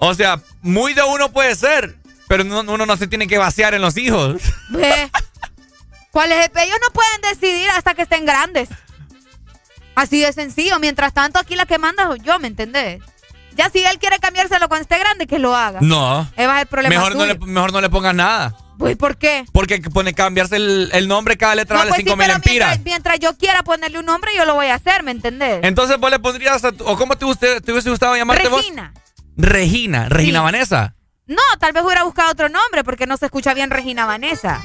[0.00, 1.96] O sea, muy de uno puede ser,
[2.28, 4.40] pero no- uno no se tiene que vaciar en los hijos.
[4.70, 5.10] Ve.
[6.10, 8.68] ¿Cuál es el Ellos no pueden decidir hasta que estén grandes.
[9.94, 10.78] Así de sencillo.
[10.78, 13.00] Mientras tanto, aquí la que manda soy yo, ¿me entendés?
[13.56, 15.78] Ya si él quiere cambiárselo cuando esté grande, que lo haga.
[15.80, 16.28] No.
[16.36, 18.56] Ese va el problema Mejor no, le, mejor no le pongas nada.
[18.76, 19.44] Pues, ¿por qué?
[19.52, 22.68] Porque pone cambiarse el, el nombre, cada letra No, vale pues sí, 5 mil empiras.
[22.70, 25.60] mientras, mientras yo quiera ponerle un nombre, yo lo voy a hacer, ¿me entendés?
[25.62, 28.60] Entonces vos le pondrías, a tu- o cómo te, usted, te hubiese gustado llamarte vos?
[28.62, 28.92] Regina.
[29.36, 30.08] Regina.
[30.08, 30.42] Regina Sí.
[30.44, 30.94] Vanessa.
[31.26, 34.60] No, tal vez hubiera buscado otro nombre porque no se escucha bien Regina Vanessa.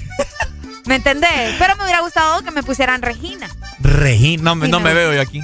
[0.86, 1.54] ¿Me entendés?
[1.58, 3.48] Pero me hubiera gustado que me pusieran Regina.
[3.80, 4.42] Regina.
[4.42, 5.40] No, me- no veo yo aquí.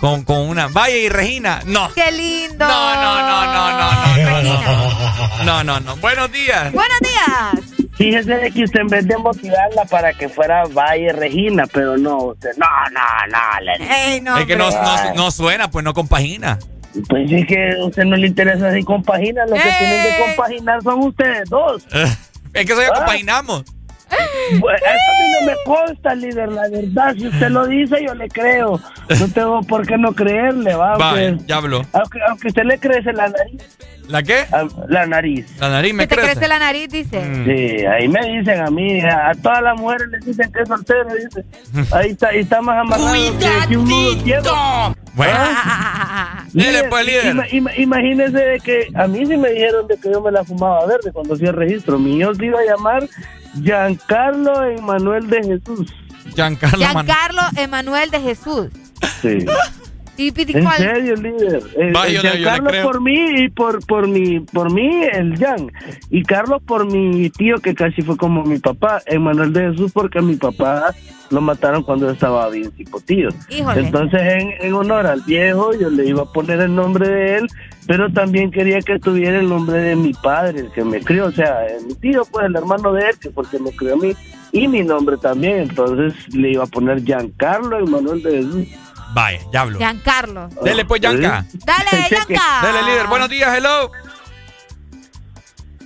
[0.00, 0.66] Con, con una.
[0.68, 1.60] Vaya y Regina.
[1.66, 1.92] No.
[1.94, 2.66] ¡Qué lindo!
[2.66, 3.72] No, no, no, no,
[4.22, 5.44] no, no.
[5.44, 5.96] No, no, no.
[5.96, 6.72] Buenos días.
[6.72, 7.88] Buenos días.
[7.96, 12.18] Fíjese de que usted en vez de motivarla para que fuera Valle Regina, pero no,
[12.24, 13.00] usted, no, no,
[13.30, 13.60] no.
[13.60, 16.58] le- Ey, no, es que no, no, no suena, pues no compagina.
[17.08, 19.74] Pues es que a usted no le interesa si compagina, los que ¡Ey!
[19.78, 21.84] tienen que compaginar son ustedes dos.
[22.52, 22.98] Es que eso ya Ah.
[22.98, 23.64] compaginamos.
[24.60, 27.14] Pues, eso a mí no me consta, líder, la verdad.
[27.16, 28.78] Si usted lo dice, yo le creo.
[29.18, 30.96] No tengo por qué no creerle, va.
[31.46, 31.82] Ya habló.
[31.92, 33.62] aunque, aunque usted le crece la nariz.
[34.08, 34.44] ¿La qué?
[34.52, 35.46] Ah, La nariz.
[35.58, 36.46] La nariz me Que te crece.
[36.48, 37.20] la nariz, dice.
[37.20, 37.44] Mm.
[37.46, 41.06] Sí, ahí me dicen a mí, a, todas las mujeres les dicen que es soltero,
[41.14, 41.44] dice.
[41.94, 44.94] Ahí está, ahí está más amarrado que, que un nudo ciego.
[45.14, 45.32] Bueno.
[45.36, 46.44] ¿Ah?
[46.52, 47.34] Líder, pues, líder.
[47.34, 50.44] ima- ima- imagínese de que a mí sí me dijeron de que yo me la
[50.44, 51.98] fumaba verde cuando hacía el registro.
[51.98, 53.08] Mi hijo se iba a llamar
[53.62, 55.92] Giancarlo Emanuel de Jesús.
[56.34, 58.66] Giancarlo Giancarlo Emanuel de Jesús.
[59.22, 59.38] Sí.
[60.16, 60.76] ¿Y En cuál?
[60.76, 61.62] serio, líder.
[61.76, 62.84] Eh, Va, eh, yo le- yo le Giancarlo creo.
[62.86, 65.70] por mí y por por mi por mí el Jan
[66.10, 70.20] y Carlos por mi tío que casi fue como mi papá, Emanuel de Jesús porque
[70.20, 70.94] mi papá
[71.30, 73.28] lo mataron cuando estaba bien cipotillo.
[73.48, 73.80] Híjole.
[73.80, 77.46] Entonces en, en honor al viejo yo le iba a poner el nombre de él,
[77.88, 81.32] pero también quería que tuviera el nombre de mi padre, el que me crió, o
[81.32, 84.12] sea, eh, mi tío pues el hermano de él que porque me crió a mí
[84.52, 85.58] y mi nombre también.
[85.58, 88.68] Entonces le iba a poner Giancarlo Emanuel de Jesús.
[89.14, 89.78] Vaya, ya hablo.
[89.78, 90.48] Giancarlo.
[90.62, 91.44] Dele pues, Yanka.
[91.64, 92.60] Dale, Yanka.
[92.62, 93.06] Dale, líder.
[93.06, 93.90] Buenos días, hello.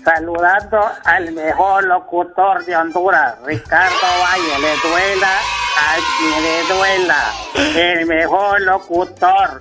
[0.03, 5.39] Saludando al mejor locutor de Honduras, Ricardo Valle, le duela
[5.77, 7.33] a quien le duela,
[7.77, 9.61] el mejor locutor.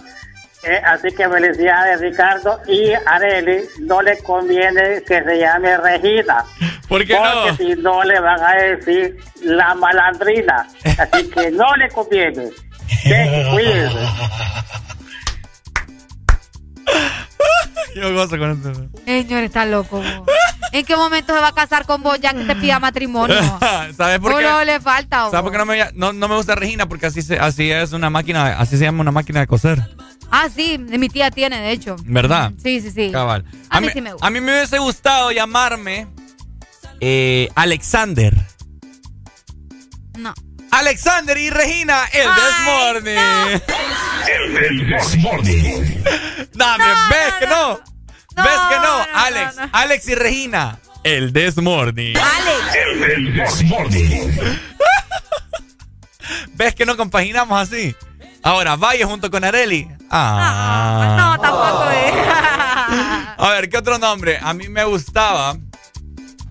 [0.63, 6.45] Eh, así que felicidades Ricardo y Areli, no le conviene que se llame Regina.
[6.87, 7.57] ¿Por qué porque no?
[7.57, 10.65] si no le van a decir la malandrina.
[10.97, 12.49] Así que no le conviene.
[13.03, 13.95] Que cuídese.
[17.95, 18.89] Yo gozo con esto.
[19.05, 19.97] Señor, está loco.
[19.97, 20.05] vos.
[20.71, 23.35] ¿En qué momento se va a casar con vos ya que te pida matrimonio?
[23.97, 24.43] ¿Sabes por qué?
[24.43, 25.23] Solo le falta.
[25.23, 25.31] vos.
[25.31, 26.87] ¿Sabes por qué no me, no, no me gusta Regina?
[26.87, 29.81] Porque así, se, así es una máquina, así se llama una máquina de coser.
[30.29, 31.95] Ah, sí, mi tía tiene, de hecho.
[32.03, 32.51] ¿Verdad?
[32.61, 33.11] Sí, sí, sí.
[33.11, 33.45] Cabal.
[33.69, 34.27] A mí sí me gusta.
[34.27, 36.07] a mí me hubiese gustado llamarme
[36.99, 38.35] eh, Alexander.
[40.17, 40.33] No.
[40.71, 43.61] Alexander y Regina, el Desmorning.
[44.27, 46.03] El Desmorning.
[46.53, 47.79] Dame, ¿ves que no?
[48.35, 49.05] ¿Ves que no?
[49.15, 52.15] Alex, Alex y Regina, el Desmorning.
[52.15, 54.61] El Desmorning.
[56.53, 57.95] ¿Ves que no compaginamos así?
[58.43, 59.87] Ahora, Valle junto con Areli.
[60.09, 61.15] Ah.
[61.17, 62.13] No, tampoco es.
[63.39, 64.39] A ver, ¿qué otro nombre?
[64.41, 65.55] A mí me gustaba.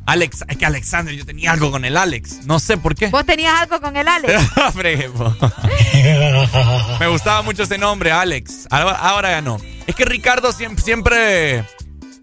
[0.06, 2.46] Alex, es que Alexander, yo tenía algo con el Alex.
[2.46, 3.08] No sé por qué.
[3.08, 4.32] ¿Vos tenías algo con el Alex?
[4.72, 5.36] Frepo.
[7.00, 8.68] me gustaba mucho ese nombre, Alex.
[8.70, 9.58] Ahora, ahora ya no.
[9.86, 11.64] Es que Ricardo siempre, siempre,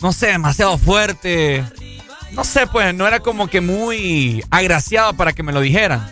[0.01, 1.63] no sé, demasiado fuerte.
[2.31, 6.11] No sé, pues, no era como que muy agraciado para que me lo dijeran.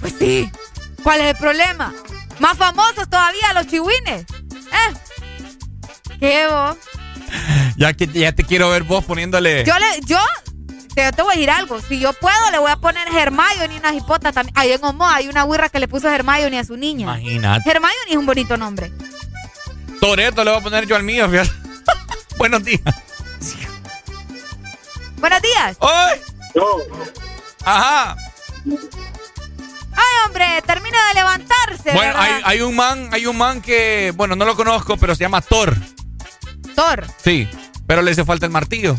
[0.00, 0.50] Pues sí.
[1.02, 1.92] ¿Cuál es el problema?
[2.38, 4.24] Más famosos todavía, los chihuines.
[4.50, 4.94] ¿Eh?
[6.18, 6.76] ¿Qué vos?
[7.76, 9.64] Ya que ya te quiero ver vos poniéndole.
[9.64, 10.18] Yo le, yo
[10.94, 11.80] te, te voy a decir algo.
[11.80, 14.56] Si yo puedo, le voy a poner Hermione y una hipota también.
[14.56, 17.04] Ahí en Omoa hay una güirra que le puso Hermione a su niña.
[17.04, 17.70] Imagínate.
[17.70, 18.92] Hermione es un bonito nombre.
[20.00, 21.50] Toreto le voy a poner yo al mío, fíjate.
[22.38, 22.82] Buenos días.
[25.18, 25.76] Buenos días.
[25.80, 26.20] ¡Ay!
[27.64, 28.16] Ajá.
[29.92, 31.92] Ay, hombre, termina de levantarse.
[31.92, 35.24] Bueno, hay, hay un man, hay un man que, bueno, no lo conozco, pero se
[35.24, 35.76] llama Thor.
[36.74, 37.06] Thor.
[37.22, 37.48] Sí,
[37.86, 38.96] pero le hace falta el martillo.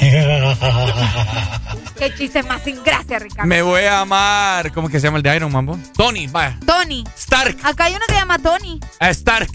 [1.98, 3.46] Qué chiste más sin gracia, Ricardo.
[3.46, 4.72] Me voy a amar.
[4.72, 5.66] ¿Cómo es que se llama el de Iron Man?
[5.66, 5.78] vos?
[5.96, 6.58] Tony, vaya.
[6.66, 7.04] Tony.
[7.16, 7.58] Stark.
[7.62, 8.80] Acá hay uno que se llama Tony.
[8.98, 9.48] Ah, Stark.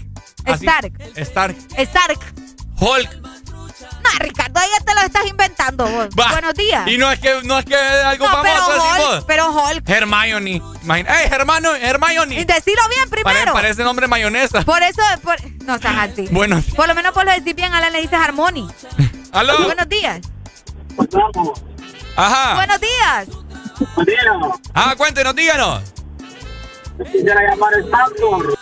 [0.44, 0.64] Así.
[0.66, 0.92] Stark.
[1.16, 1.56] Stark.
[1.76, 2.18] Stark.
[2.78, 3.10] Hulk.
[3.22, 6.08] No, Ricardo, ahí ya te lo estás inventando vos.
[6.18, 6.30] Va.
[6.32, 6.86] Buenos días.
[6.86, 9.24] Y no es que no es que algo No, pero famoso así Hulk, vos.
[9.26, 9.88] pero Hulk.
[9.88, 10.62] Hermione.
[10.84, 11.20] Imagina.
[11.22, 11.74] ¡Ey, hermano!
[11.74, 12.40] Hermione!
[12.40, 13.52] Y decilo bien Pare- primero.
[13.52, 14.62] parece nombre mayonesa.
[14.62, 15.36] Por eso, por...
[15.64, 16.28] no seas así.
[16.30, 16.62] Bueno.
[16.76, 18.70] Por lo menos por lo decir bien, a la le dices Harmony.
[19.32, 19.64] ¿Aló?
[19.64, 20.20] Buenos días.
[22.16, 22.54] Ajá.
[22.54, 23.28] Buenos días.
[24.74, 25.82] Ah, cuéntenos, díganos.
[27.12, 28.54] Quisiera llamar el Santos.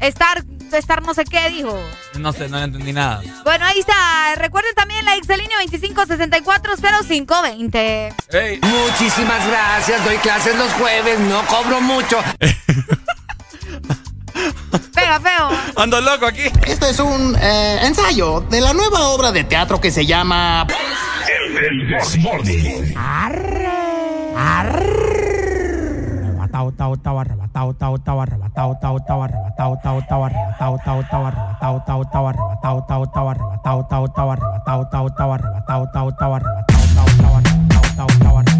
[0.00, 1.78] Estar, estar no sé qué dijo.
[2.18, 3.22] No sé, no entendí nada.
[3.44, 4.34] Bueno, ahí está.
[4.36, 8.14] Recuerden también la Excelínea 25640520.
[8.30, 8.60] Ey.
[8.62, 12.18] Muchísimas gracias, doy clases los jueves, no cobro mucho.
[14.94, 15.50] Pega feo.
[15.76, 16.42] Ando loco aquí.
[16.66, 20.66] Este es un eh, ensayo de la nueva obra de teatro que se llama...
[21.56, 21.88] El
[37.96, 38.53] tao,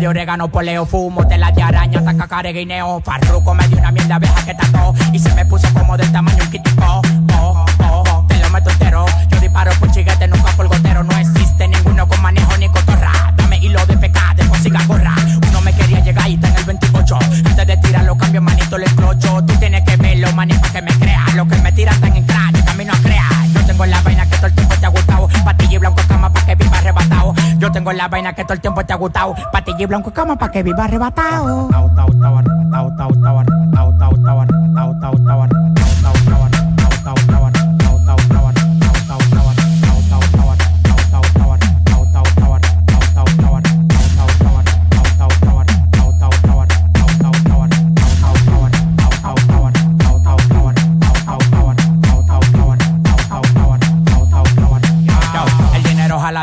[0.00, 3.02] de orégano, poleo, fumo, tela de araña, hasta guineo.
[3.04, 6.42] Farruco me dio una mierda abeja que trató y se me puso como del tamaño
[6.42, 7.02] un kitico.
[7.38, 9.04] Oh, oh, oh, te lo meto entero.
[9.28, 11.02] Yo disparo por chiguete, nunca por gotero.
[11.02, 13.12] No existe ninguno con manejo ni cotorra.
[13.36, 15.14] Dame hilo de peca, de música gorra.
[15.48, 17.18] Uno me quería llegar y está en el 28.
[17.44, 19.44] Antes de tirar los cambios, manito, le explocho.
[19.44, 21.26] Tú tienes que verlo, manito, que me crea.
[21.34, 23.46] Lo que me tiran tan en cráneo, camino a crear.
[23.52, 25.28] Yo tengo la vaina que todo el tiempo te ha gustado.
[25.44, 27.34] Patillo y blanco cama pa' que viva arrebatado.
[27.72, 29.34] Tengo la vaina que todo el tiempo te ha gustado.
[29.52, 31.68] Patilla y blanco como pa' que viva arrebatado.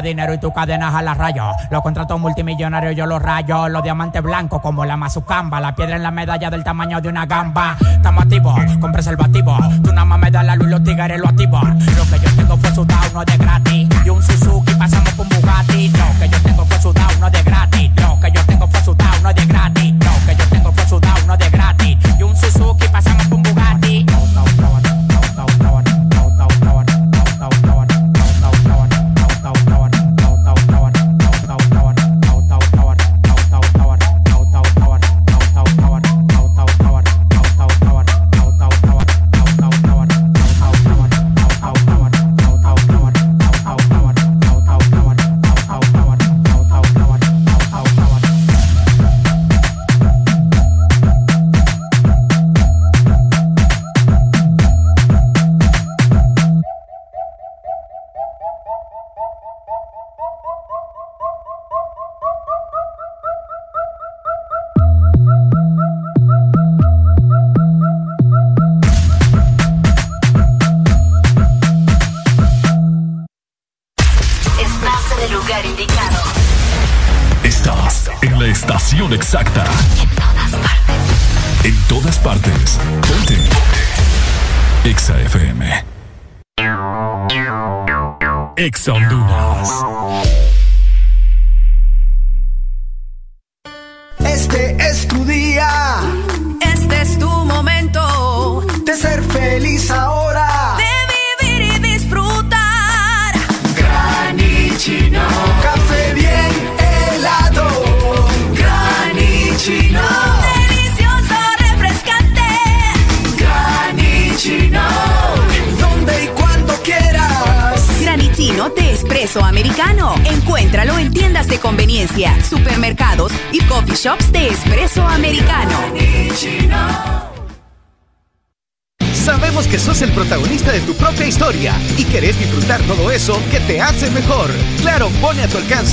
[0.08, 1.52] Dinero y tu cadena jala rayo.
[1.69, 3.68] Los contratos multimillonarios yo los rayo.
[3.68, 5.60] Los diamantes blancos como la mazucamba.
[5.60, 7.76] La piedra en la medalla del tamaño de una gamba.
[7.92, 9.58] Estamos activos con preservativo.
[9.84, 11.60] Tú nada más me das la luz y los tigres lo activo.
[11.61, 13.90] Lo que yo tengo fue sudado, no es de gratis.
[14.06, 15.90] Y un Suzuki pasamos un Bugatti.
[15.90, 17.92] Lo que yo tengo fue sudado, no es de gratis.
[17.98, 20.07] Lo que yo tengo fue sudado, no es de gratis.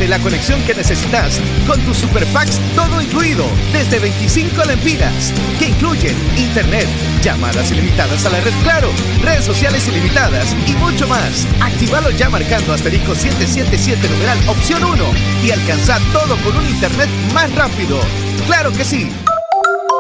[0.09, 6.17] La conexión que necesitas con tus super packs todo incluido desde 25 lempiras que incluyen
[6.37, 6.87] internet,
[7.23, 8.91] llamadas ilimitadas a la red Claro,
[9.23, 11.47] redes sociales ilimitadas y mucho más.
[11.61, 15.05] Actívalo ya marcando asterisco 777 numeral opción 1
[15.45, 18.01] y alcanza todo con un internet más rápido.
[18.47, 19.11] Claro que sí.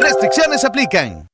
[0.00, 1.26] Restricciones aplican.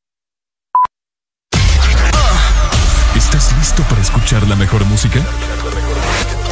[3.17, 5.21] ¿Estás listo para escuchar la mejor música?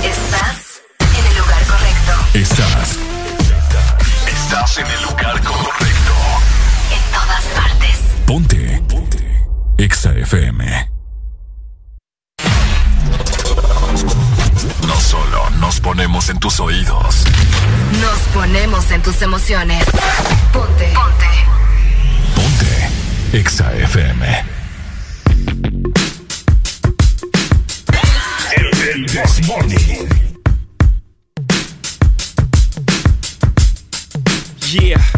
[0.05, 0.48] Estás
[2.35, 2.99] Estás.
[4.27, 6.15] Estás en el lugar correcto.
[6.93, 7.99] En todas partes.
[8.27, 8.83] Ponte.
[8.89, 9.47] Ponte.
[9.79, 10.91] Exa FM.
[14.87, 17.25] No solo nos ponemos en tus oídos.
[18.01, 19.85] Nos ponemos en tus emociones.
[20.53, 20.93] Ponte.
[22.35, 23.39] Ponte.
[23.39, 24.45] Exa FM.
[28.57, 30.18] El This Morning.
[34.71, 35.18] Yeah,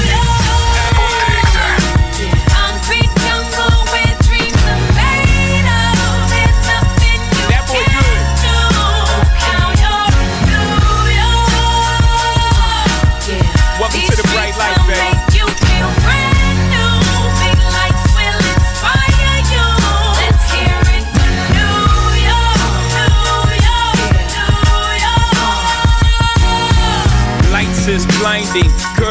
[28.55, 28.63] is
[28.97, 29.10] blinding.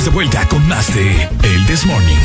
[0.00, 2.16] Estamos de vuelta con más de El This Morning.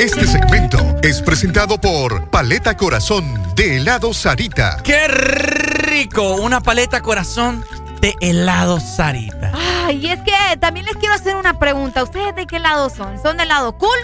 [0.00, 3.24] Este segmento es presentado por Paleta Corazón
[3.54, 4.78] de helado Sarita.
[4.82, 6.36] ¡Qué rico!
[6.36, 7.64] Una paleta corazón
[8.00, 9.52] de helado Sarita.
[9.86, 12.02] Ay, y es que también les quiero hacer una pregunta.
[12.02, 13.20] ¿Ustedes de qué lado son?
[13.22, 13.98] ¿Son del lado cool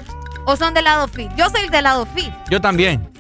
[0.46, 1.30] o son del lado fit?
[1.36, 2.32] Yo soy del lado fit.
[2.48, 3.10] Yo también.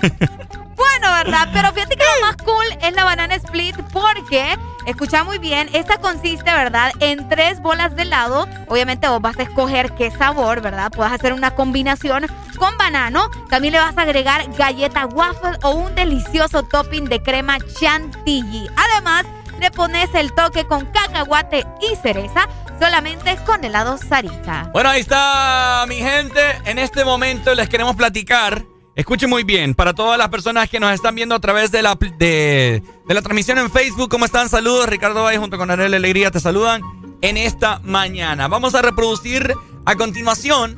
[0.80, 1.48] Bueno, ¿verdad?
[1.52, 5.98] Pero fíjate que lo más cool es la banana split porque, escucha muy bien, esta
[5.98, 6.90] consiste, ¿verdad?
[7.00, 8.48] En tres bolas de helado.
[8.66, 10.90] Obviamente vos vas a escoger qué sabor, ¿verdad?
[10.90, 12.26] Puedes hacer una combinación
[12.56, 13.28] con banano.
[13.50, 18.66] También le vas a agregar galleta waffle o un delicioso topping de crema chantilly.
[18.74, 19.26] Además,
[19.60, 22.48] le pones el toque con cacahuate y cereza
[22.80, 24.70] solamente con helado Sarita.
[24.72, 26.40] Bueno, ahí está mi gente.
[26.64, 28.69] En este momento les queremos platicar.
[28.96, 31.94] Escuchen muy bien, para todas las personas que nos están viendo a través de la,
[31.94, 34.48] de, de la transmisión en Facebook, ¿cómo están?
[34.48, 36.82] Saludos, Ricardo Valle junto con Ariel Alegría te saludan
[37.22, 38.48] en esta mañana.
[38.48, 39.54] Vamos a reproducir
[39.84, 40.76] a continuación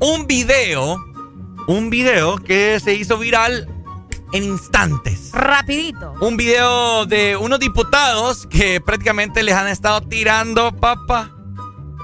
[0.00, 0.96] un video,
[1.68, 3.68] un video que se hizo viral
[4.32, 5.30] en instantes.
[5.32, 6.14] Rapidito.
[6.20, 11.30] Un video de unos diputados que prácticamente les han estado tirando papa,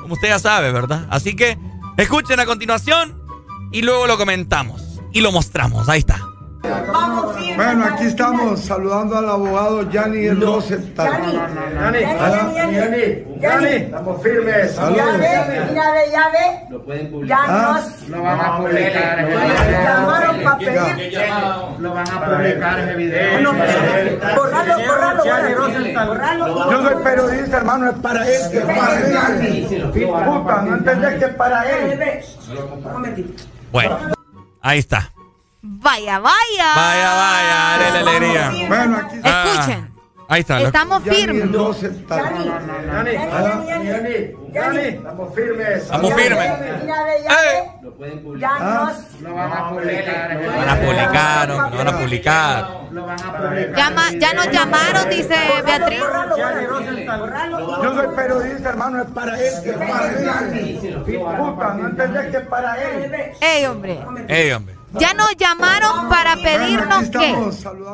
[0.00, 1.08] como usted ya sabe, ¿verdad?
[1.10, 1.58] Así que
[1.96, 3.20] escuchen a continuación
[3.72, 5.88] y luego lo comentamos y lo mostramos.
[5.88, 6.18] Ahí está.
[7.56, 11.10] Bueno, aquí estamos saludando al abogado Yanni Rosenthal.
[11.10, 14.72] Yanni, Yanni, Yanni, Yanni, estamos firmes.
[14.72, 14.96] Saludos.
[14.96, 16.66] Ya ve, mira ve, ya ve.
[16.70, 17.46] Lo pueden publicar.
[17.46, 19.28] Ya nos Lo van a publicar.
[19.82, 21.12] llamaron para pedir.
[21.78, 23.32] Lo van a publicar ese video.
[23.32, 23.52] Bueno,
[24.36, 26.70] borralo, borralo, borralo.
[26.70, 30.06] Yo soy periodista, hermano, es para él, es
[30.44, 32.22] para no entendés que es para él.
[33.72, 33.98] Bueno,
[34.60, 35.12] ahí está.
[35.60, 36.74] Vaya, vaya.
[36.76, 38.68] Vaya, vaya, dale la alegría.
[38.68, 39.87] Bueno, aquí Escuchen.
[40.30, 40.60] Ahí está.
[40.60, 41.44] lo- Estamos firmes.
[44.94, 45.82] Estamos firmes.
[45.82, 46.50] Estamos firmes.
[48.38, 50.36] Ya nos Lo van a publicar.
[50.36, 52.68] Lo van a publicar, van a publicar.
[52.92, 53.74] Lo van a publicar.
[53.76, 56.00] Llama- ya nos llamaron, dice Beatriz.
[57.82, 61.04] Yo soy periodista, hermano, es para él, que es para él.
[61.38, 63.12] Puta, no entendés que es para él.
[63.40, 63.98] Ey, hombre.
[64.28, 64.77] Ey, hombre.
[64.92, 67.36] Ya nos llamaron para pedirnos que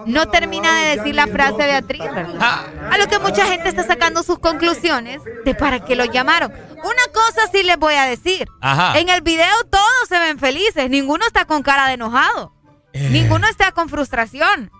[0.06, 2.66] no termina de decir la frase Beatriz, ¿verdad?
[2.90, 6.52] A lo que mucha gente está sacando sus conclusiones de para qué lo llamaron.
[6.52, 8.48] Una cosa sí les voy a decir.
[8.60, 8.98] Ajá.
[8.98, 12.52] En el video todos se ven felices, ninguno está con cara de enojado.
[12.92, 13.08] Eh.
[13.10, 14.70] Ninguno está con frustración.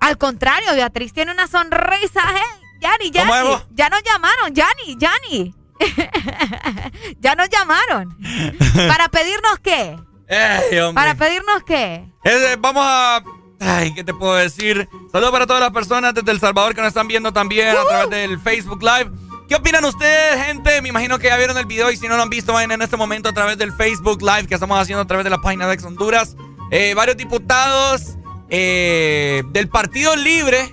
[0.00, 2.20] Al contrario, Beatriz tiene una sonrisa.
[2.32, 3.48] Hey, Yani, ¿Cómo es Yani.
[3.48, 3.66] vos?
[3.72, 5.54] Ya nos llamaron, Yani, Yani.
[7.20, 8.16] ya nos llamaron.
[8.88, 9.98] ¿Para pedirnos qué?
[10.30, 10.94] Ey.
[10.94, 12.08] ¿Para pedirnos qué?
[12.24, 13.22] Eh, vamos a.
[13.58, 14.88] Ay, ¿qué te puedo decir?
[15.12, 18.10] Saludos para todas las personas desde El Salvador que nos están viendo también a través
[18.10, 19.10] del Facebook Live.
[19.48, 20.80] ¿Qué opinan ustedes, gente?
[20.80, 22.82] Me imagino que ya vieron el video y si no lo han visto, vayan en
[22.82, 25.66] este momento a través del Facebook Live que estamos haciendo a través de la página
[25.66, 26.36] de Ex Honduras.
[26.70, 28.16] Eh, varios diputados
[28.48, 30.72] eh, del Partido Libre,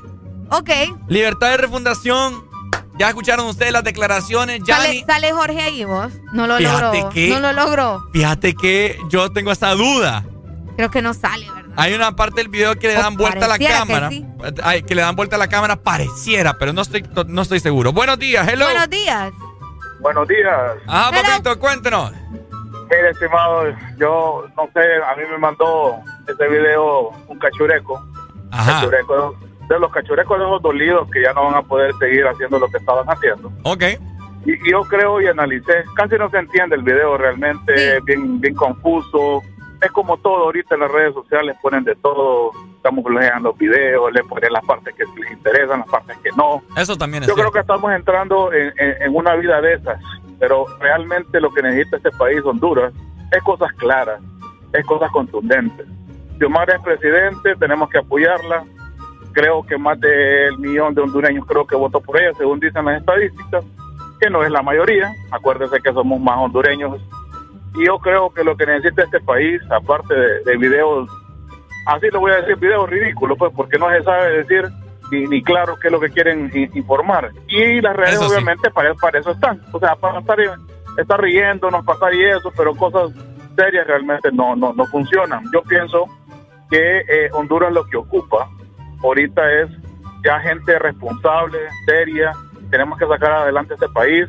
[0.49, 0.69] Ok.
[1.07, 2.46] Libertad de Refundación.
[2.97, 4.61] Ya escucharon ustedes las declaraciones.
[4.65, 6.11] Ya Sale, sale Jorge ahí vos.
[6.33, 7.09] No lo Fíjate logró.
[7.09, 8.03] que- No lo logró.
[8.11, 10.23] Fíjate que yo tengo esa duda.
[10.75, 11.73] Creo que no sale, ¿verdad?
[11.75, 14.09] Hay una parte del video que le O dan vuelta a la que cámara.
[14.09, 14.25] sí.
[14.63, 17.93] Ay, que le dan vuelta a la cámara, pareciera, pero no estoy, no estoy seguro.
[17.93, 18.65] Buenos días, hello.
[18.65, 19.31] Buenos días.
[19.99, 20.53] Buenos días.
[20.87, 22.11] Ajá, papito, cuéntenos.
[22.89, 23.63] Mire, estimado,
[23.97, 25.95] yo no sé, a mí me mandó
[26.27, 28.01] ese video un cachureco.
[28.51, 28.79] Ajá.
[28.81, 29.35] Cachureco
[29.69, 32.67] de los cachurecos de esos dolidos que ya no van a poder seguir haciendo lo
[32.69, 33.51] que estaban haciendo.
[33.63, 33.83] Ok.
[34.45, 38.39] Y, y yo creo y analicé, casi no se entiende el video realmente, es bien,
[38.39, 39.41] bien confuso.
[39.81, 44.11] Es como todo ahorita en las redes sociales, ponen de todo, estamos leyendo los videos,
[44.11, 46.63] le ponen las partes que les interesan, las partes que no.
[46.75, 47.53] Eso también es Yo creo cierto.
[47.53, 49.99] que estamos entrando en, en- en una vida de esas,
[50.39, 52.91] pero realmente lo que necesita este país, Honduras,
[53.31, 54.19] es cosas claras,
[54.73, 55.85] es cosas contundentes.
[56.39, 58.63] Xiomara es presidente, tenemos que apoyarla.
[59.37, 63.01] Creo que más del millón de hondureños creo que votó por ella, según dicen las
[63.01, 63.63] estadísticas,
[64.19, 65.11] que no es la mayoría.
[65.29, 66.99] Acuérdense que somos más hondureños.
[67.75, 71.07] Y yo creo que lo que necesita este país, aparte de, de videos,
[71.85, 74.67] así lo voy a decir, videos ridículos, pues porque no se sabe decir
[75.11, 77.29] ni, ni claro qué es lo que quieren informar.
[77.47, 78.33] Y las redes Eso sí.
[78.33, 79.61] obviamente para, para eso están.
[79.71, 80.39] O sea, para estar,
[80.97, 83.11] estar riéndonos, pasar y eso, pero cosas
[83.55, 85.43] serias realmente no, no, no funcionan.
[85.53, 86.05] Yo pienso
[86.71, 88.49] que eh, Honduras lo que ocupa
[89.03, 89.69] ahorita es
[90.23, 92.33] ya gente responsable, seria.
[92.69, 94.27] Tenemos que sacar adelante este país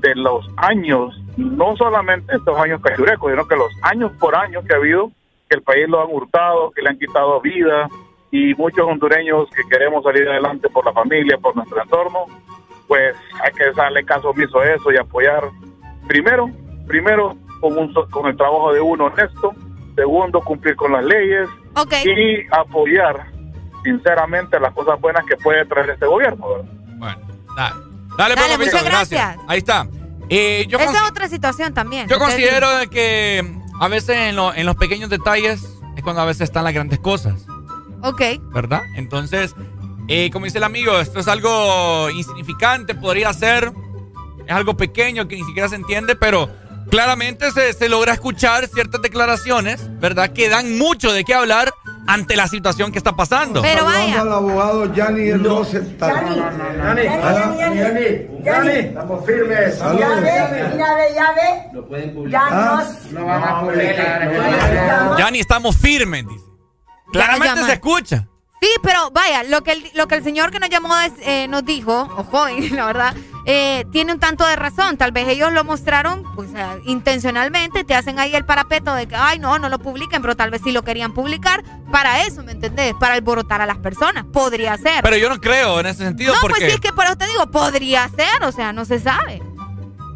[0.00, 4.74] de los años, no solamente estos años cachurecos, sino que los años por años que
[4.74, 5.10] ha habido,
[5.48, 7.88] que el país lo han hurtado, que le han quitado vida
[8.30, 12.26] y muchos hondureños que queremos salir adelante por la familia, por nuestro entorno,
[12.86, 15.44] pues hay que darle caso omiso a eso y apoyar
[16.06, 16.50] primero,
[16.86, 19.52] primero con, un, con el trabajo de uno honesto,
[19.96, 21.48] segundo cumplir con las leyes
[22.04, 23.37] y apoyar
[23.92, 26.46] sinceramente las cosas buenas que puede traer este gobierno.
[26.48, 26.70] ¿verdad?
[26.98, 27.18] Bueno,
[27.56, 27.74] dale.
[28.16, 29.36] Dale, Dale, muchas gracias.
[29.46, 29.86] Ahí está.
[30.28, 32.08] Eh, yo Esa es otra situación también.
[32.08, 35.62] Yo considero de que a veces en, lo- en los pequeños detalles
[35.96, 37.46] es cuando a veces están las grandes cosas.
[38.02, 38.22] Ok.
[38.52, 38.82] ¿verdad?
[38.96, 39.54] Entonces,
[40.08, 43.72] eh, como dice el amigo, esto es algo insignificante, podría ser,
[44.46, 46.50] es algo pequeño que ni siquiera se entiende, pero
[46.90, 50.32] claramente se, se logra escuchar ciertas declaraciones, ¿verdad?
[50.32, 51.72] Que dan mucho de qué hablar
[52.08, 53.62] ante la situación que está pasando.
[53.62, 56.14] Saludando al abogado Yanni el Rosenthal.
[56.14, 59.78] Yanni, Yanni, Yanni, Yanni, estamos firmes.
[59.78, 61.62] Ya ve, mira ve, ya ve.
[61.74, 62.52] Lo pueden Ya publicar.
[62.52, 65.16] nos Lo van a publicar.
[65.18, 66.44] Ya ni estamos firmes, dice.
[67.12, 68.26] Claramente se escucha.
[68.60, 71.46] Sí, pero vaya, lo que el, lo que el señor que nos llamó es- eh,
[71.48, 73.14] nos dijo, o joven, la verdad,
[73.50, 74.98] eh, tiene un tanto de razón.
[74.98, 79.16] Tal vez ellos lo mostraron pues eh, intencionalmente, te hacen ahí el parapeto de que,
[79.16, 82.52] ay, no, no lo publiquen, pero tal vez sí lo querían publicar para eso, ¿me
[82.52, 82.92] entendés?
[83.00, 84.26] Para alborotar a las personas.
[84.26, 85.02] Podría ser.
[85.02, 86.56] Pero yo no creo en ese sentido no, porque...
[86.58, 89.42] pues sí, es que por eso te digo, podría ser, o sea, no se sabe.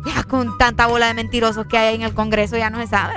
[0.04, 3.14] Ya con tanta bola de mentirosos que hay en el Congreso ya no se sabe.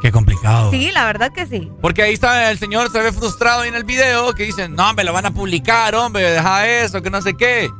[0.00, 0.70] Qué complicado.
[0.70, 1.70] Sí, la verdad que sí.
[1.82, 4.88] Porque ahí está el señor, se ve frustrado ahí en el video, que dicen, no,
[4.88, 7.70] hombre, lo van a publicar, hombre, deja eso, que no sé qué.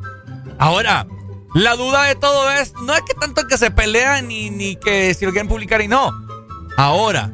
[0.59, 1.07] Ahora,
[1.55, 5.13] la duda de todo es, no es que tanto que se pelean ni, ni que
[5.13, 6.11] si lo quieren publicar y no.
[6.77, 7.31] Ahora,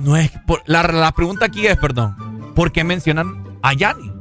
[0.00, 4.12] no es, por, la, la pregunta aquí es, perdón, ¿por qué mencionan a Yanni?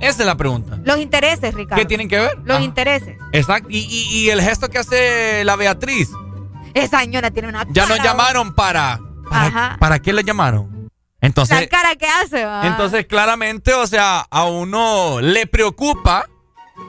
[0.00, 0.78] Esa es la pregunta.
[0.84, 1.80] Los intereses, Ricardo.
[1.80, 2.38] ¿Qué tienen que ver?
[2.44, 2.62] Los Ah.
[2.62, 3.16] intereses.
[3.32, 3.68] Exacto.
[3.70, 6.10] Y, y- y el gesto que hace la Beatriz.
[6.74, 9.00] Esa señora tiene una Ya nos llamaron para.
[9.30, 9.76] Ajá.
[9.80, 10.90] ¿Para qué le llamaron?
[11.22, 11.58] Entonces.
[11.58, 12.66] La cara que hace, va.
[12.66, 16.26] Entonces, claramente, o sea, a uno le preocupa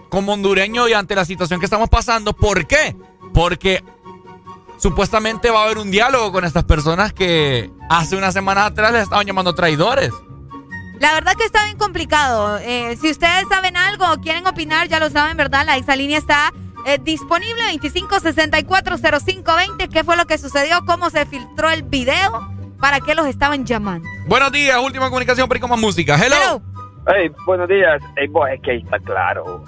[0.10, 2.34] como hondureño y ante la situación que estamos pasando.
[2.34, 2.96] ¿Por qué?
[3.34, 3.84] Porque
[4.78, 9.04] supuestamente va a haber un diálogo con estas personas que hace unas semanas atrás les
[9.04, 10.14] estaban llamando traidores.
[11.00, 12.58] La verdad que está bien complicado.
[12.60, 15.66] Eh, si ustedes saben algo o quieren opinar, ya lo saben, ¿verdad?
[15.66, 16.52] La esa línea está
[16.86, 19.90] eh, disponible 25640520.
[19.90, 20.84] ¿Qué fue lo que sucedió?
[20.86, 22.50] ¿Cómo se filtró el video?
[22.80, 24.08] ¿Para qué los estaban llamando?
[24.28, 26.16] Buenos días, última comunicación, pero con más música.
[26.16, 26.62] Hello.
[27.08, 28.02] Hey, buenos días.
[28.16, 29.64] Hey, vos, es que ahí está claro.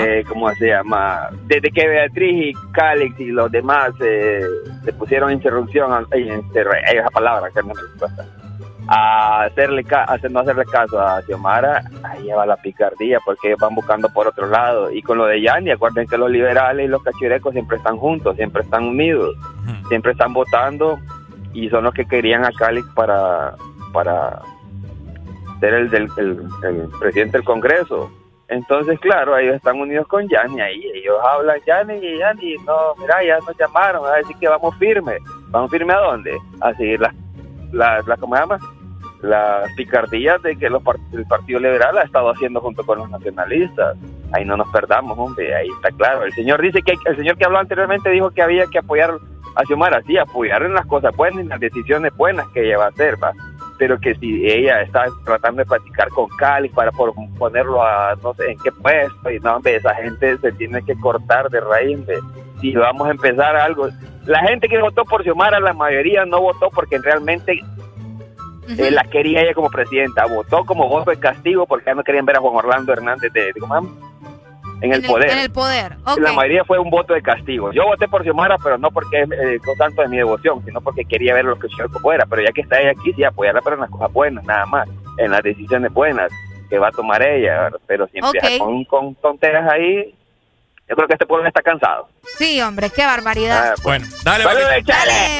[0.00, 1.30] Eh, ¿Cómo se llama?
[1.46, 4.40] Desde que Beatriz y Calix y los demás eh,
[4.84, 6.28] se pusieron interrupción, a- ay,
[6.92, 8.26] esa palabra que no me gusta,
[8.88, 13.74] a hacerle ca- a no hacerle caso a Xiomara, ahí va la picardía porque van
[13.74, 14.90] buscando por otro lado.
[14.90, 18.36] Y con lo de Yanni, acuerden que los liberales y los cachirecos siempre están juntos,
[18.36, 19.34] siempre están unidos,
[19.88, 20.98] siempre están votando
[21.54, 23.54] y son los que querían a Calix para,
[23.92, 24.40] para
[25.60, 28.10] ser el, del, el, el presidente del Congreso.
[28.52, 30.90] Entonces, claro, ellos están unidos con Yanni ahí.
[30.94, 35.16] Ellos hablan, Yanni, Yanni, no, mira, ya nos llamaron, a decir que vamos firme.
[35.48, 36.36] ¿Vamos firme a dónde?
[36.60, 37.14] A seguir las,
[37.72, 38.58] las ¿cómo se llama?
[39.22, 40.82] Las picardías de que los
[41.14, 43.96] el Partido Liberal ha estado haciendo junto con los nacionalistas.
[44.32, 46.24] Ahí no nos perdamos, hombre, ahí está claro.
[46.24, 49.12] El señor dice que, el señor que habló anteriormente dijo que había que apoyar
[49.54, 52.78] a Xiomara, sí, apoyar en las cosas buenas y en las decisiones buenas que ella
[52.78, 53.32] va a hacer, va
[53.82, 58.32] pero que si ella está tratando de platicar con Cali para por- ponerlo a no
[58.34, 61.98] sé en qué puesto y no hombre, esa gente se tiene que cortar de raíz
[61.98, 62.18] hombre.
[62.60, 63.88] si vamos a empezar algo
[64.26, 67.58] la gente que votó por Xiomara la mayoría no votó porque realmente
[68.78, 70.26] eh, la quería ella como presidenta.
[70.26, 73.52] Votó como voto de castigo porque ya no querían ver a Juan Orlando Hernández de,
[73.52, 73.74] de- ¿cómo
[74.82, 75.96] en el poder En el poder.
[76.18, 77.72] La mayoría fue un voto de castigo.
[77.72, 81.04] Yo voté por Xiomara, pero no porque eh, con tanto de mi devoción, sino porque
[81.04, 82.26] quería ver lo que Xiomara fuera.
[82.26, 84.88] Pero ya que está ella aquí, sí, apoyarla, pero en las cosas buenas, nada más.
[85.18, 86.30] En las decisiones buenas
[86.68, 87.70] que va a tomar ella.
[87.86, 90.14] Pero si empieza con, con tonteras ahí,
[90.88, 92.08] yo creo que este pueblo está cansado.
[92.36, 93.72] Sí, hombre, qué barbaridad.
[93.72, 94.44] Ah, Bueno, dale.
[94.44, 94.78] Dale,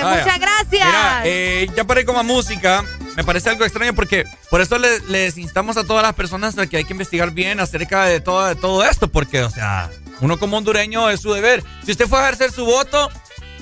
[0.02, 0.86] muchas gracias.
[0.86, 2.82] Mira, eh, ya para ir con más música,
[3.16, 6.66] me parece algo extraño porque por eso le- les instamos a todas las personas a
[6.66, 10.39] que hay que investigar bien acerca de todo, de todo esto, porque, o sea, uno
[10.39, 11.62] como hondureño es su deber.
[11.84, 13.10] Si usted fue a ejercer su voto,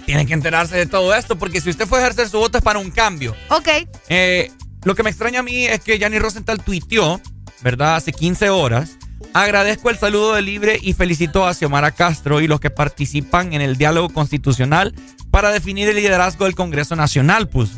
[0.07, 2.65] tiene que enterarse de todo esto, porque si usted fue a ejercer su voto es
[2.65, 3.35] para un cambio.
[3.49, 3.69] Ok.
[4.09, 4.51] Eh,
[4.85, 7.21] lo que me extraña a mí es que Gianni Rosenthal tuiteó,
[7.63, 7.97] ¿verdad?
[7.97, 8.91] Hace 15 horas.
[9.35, 13.61] Agradezco el saludo de Libre y felicito a Xiomara Castro y los que participan en
[13.61, 14.95] el diálogo constitucional
[15.31, 17.75] para definir el liderazgo del Congreso Nacional, puso.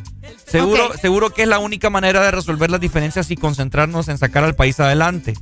[0.46, 4.44] Seguro, seguro que es la única manera de resolver las diferencias y concentrarnos en sacar
[4.44, 5.34] al país adelante.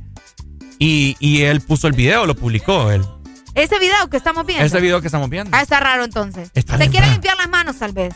[0.79, 3.05] Y, y él puso el video, lo publicó él.
[3.53, 4.65] Ese video que estamos viendo.
[4.65, 5.55] Ese video que estamos viendo.
[5.55, 6.49] Ah, está raro entonces.
[6.55, 7.11] Está Se quiere raro.
[7.13, 8.13] limpiar las manos tal vez.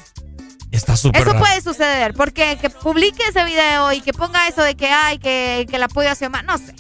[0.72, 1.46] Está súper Eso raro.
[1.46, 5.68] puede suceder, porque que publique ese video y que ponga eso de que hay, que,
[5.70, 6.74] que la apoyo a Xiomara, no sé.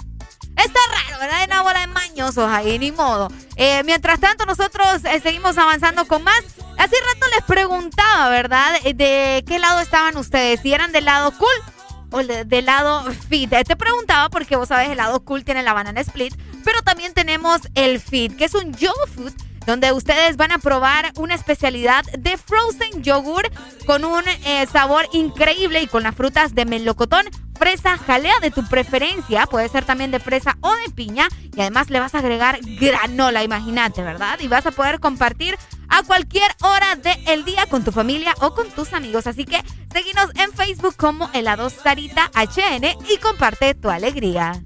[0.57, 1.37] Está raro, ¿verdad?
[1.41, 3.27] Hay una bola de mañosos ahí, ni modo.
[3.57, 6.41] Eh, mientras tanto, nosotros eh, seguimos avanzando con más.
[6.77, 8.75] Hace rato les preguntaba, ¿verdad?
[8.83, 10.59] Eh, ¿De qué lado estaban ustedes?
[10.61, 11.73] Si eran del lado cool
[12.11, 13.51] o de- del lado fit.
[13.53, 17.13] Eh, Te preguntaba porque vos sabes, el lado cool tiene la banana split, pero también
[17.13, 19.33] tenemos el fit, que es un yoga food
[19.65, 23.49] donde ustedes van a probar una especialidad de frozen yogur
[23.85, 27.25] con un eh, sabor increíble y con las frutas de melocotón,
[27.57, 31.89] fresa, jalea de tu preferencia, puede ser también de fresa o de piña y además
[31.89, 34.39] le vas a agregar granola, imagínate, ¿verdad?
[34.39, 38.69] Y vas a poder compartir a cualquier hora del día con tu familia o con
[38.69, 39.27] tus amigos.
[39.27, 39.63] Así que
[39.93, 44.61] seguinos en Facebook como helados Sarita HN y comparte tu alegría.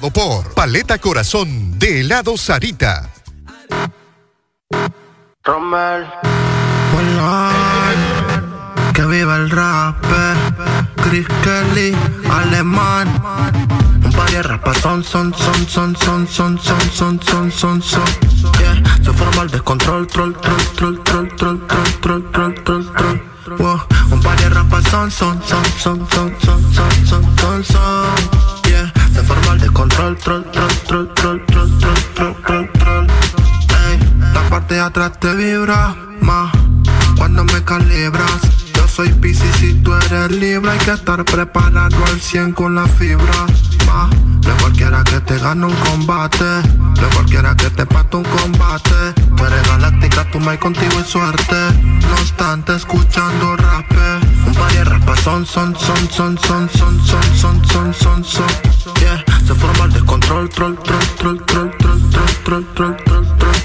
[0.00, 3.10] Por Paleta Corazón de helado Sarita.
[5.42, 6.06] Rommel.
[8.94, 9.96] Que viva el rap.
[11.02, 11.96] Chris Kelly,
[12.30, 13.08] alemán.
[14.04, 18.04] Un par de rapas son, son, son, son, son, son, son, son, son, son, son.
[18.60, 23.22] Yeah, se forma el descontrol, troll, troll, troll, troll, troll, troll, troll, troll, troll, troll.
[23.58, 23.80] Wow,
[24.12, 28.47] un par de rapas son, son, son, son, son, son, son, son, son,
[29.28, 29.34] son.
[29.34, 33.06] Yeah, se forma el descontrol, troll, troll, troll, troll, troll, troll, troll, troll, troll.
[33.90, 33.98] Ey,
[34.32, 36.52] la parte de atrás te vibra más.
[37.16, 38.40] Cuando me calibras.
[38.74, 42.86] Yo soy Pisces y tú eres libre, hay que estar preparado al 100 con la
[42.86, 43.46] fibra.
[43.88, 44.08] Ma,
[44.46, 46.44] no cualquiera que te gane un combate,
[47.00, 49.14] no cualquiera que te pate un combate.
[49.36, 51.56] Tú eres galáctica, tú me contigo y suerte.
[51.82, 53.86] No obstante, escuchando rap.
[54.46, 58.46] Un par de rapas son, son, son, son, son, son, son, son, son, son, son.
[59.00, 63.58] Yeah, se forma el descontrol, troll, troll, troll, troll, troll, troll, troll, troll, troll.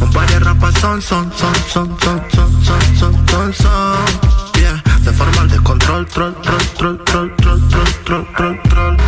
[0.00, 4.60] Un par de rapas son, son, son, son, son, son, son, son, son, son.
[4.60, 9.05] Yeah, se forma el descontrol, troll, troll, troll, troll, troll, troll, troll, troll, troll.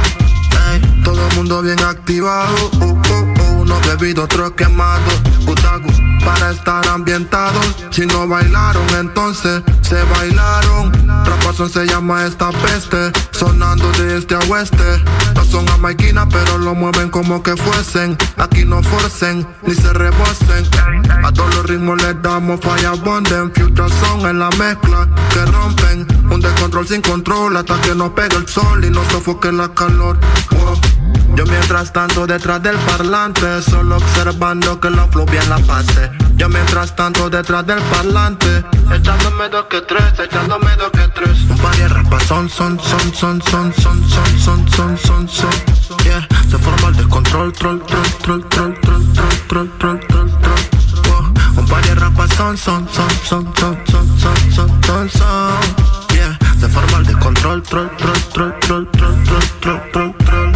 [1.39, 5.05] Mundo bien activado, uh, uh, uh, uno bebido, otro quemado,
[5.47, 5.98] Gutagus
[6.29, 7.67] para estar ambientados.
[7.91, 10.93] Si no bailaron, entonces se bailaron.
[11.25, 15.03] Rapazón se llama esta peste, sonando de este a oeste.
[15.35, 18.17] No son jamaiquinas, pero lo mueven como que fuesen.
[18.37, 20.69] Aquí no forcen, ni se rebosen.
[21.25, 23.51] A todos los ritmos les damos falla bonden.
[23.55, 26.07] Future son en la mezcla que rompen.
[26.31, 30.19] Un descontrol sin control hasta que nos pegue el sol y nos sofoque la calor.
[31.35, 36.11] Yo mientras tanto detrás del parlante, solo observando que la flow bien la pase.
[36.37, 41.41] Yo mientras tanto detrás del parlante, echándome dos que tres, echándome dos que tres.
[41.51, 45.51] Un par de rapas son, son, son, son, son, son, son, son, son, son, son.
[46.05, 51.33] Yeah, se forma el descontrol, troll, troll, troll, troll, troll, troll, troll, troll, troll, troll.
[51.57, 55.61] Un par de rapas son, son, son, son, son, son, son, son, son, son.
[56.15, 60.53] Yeah, se forma el descontrol, troll, troll, troll, troll, troll, troll, troll, troll, troll.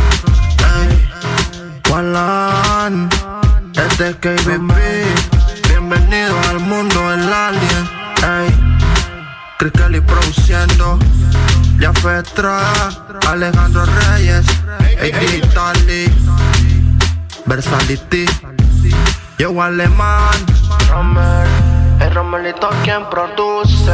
[1.90, 3.10] Walan,
[3.74, 4.72] este es KBB.
[7.32, 7.88] Alien.
[8.22, 8.54] Ey,
[9.58, 10.98] Chris Kelly produciendo.
[11.78, 12.72] Ya Fetra,
[13.28, 14.46] Alejandro Reyes,
[14.78, 16.12] AD Tali,
[17.46, 18.26] Versality.
[19.38, 20.34] Yo Alemán,
[20.88, 21.48] Romer,
[22.00, 23.92] el Romelito quien produce.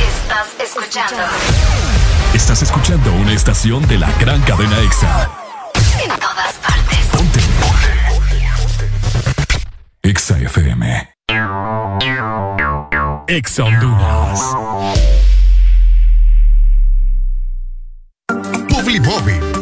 [0.00, 1.22] Estás escuchando.
[2.34, 5.47] Estás escuchando una estación de la gran cadena EXA.
[6.38, 7.06] Todas partes.
[7.10, 7.40] Ponte.
[10.04, 11.08] EXA FM.
[13.26, 14.40] EXA Honduras.
[18.68, 19.47] Publimóvil.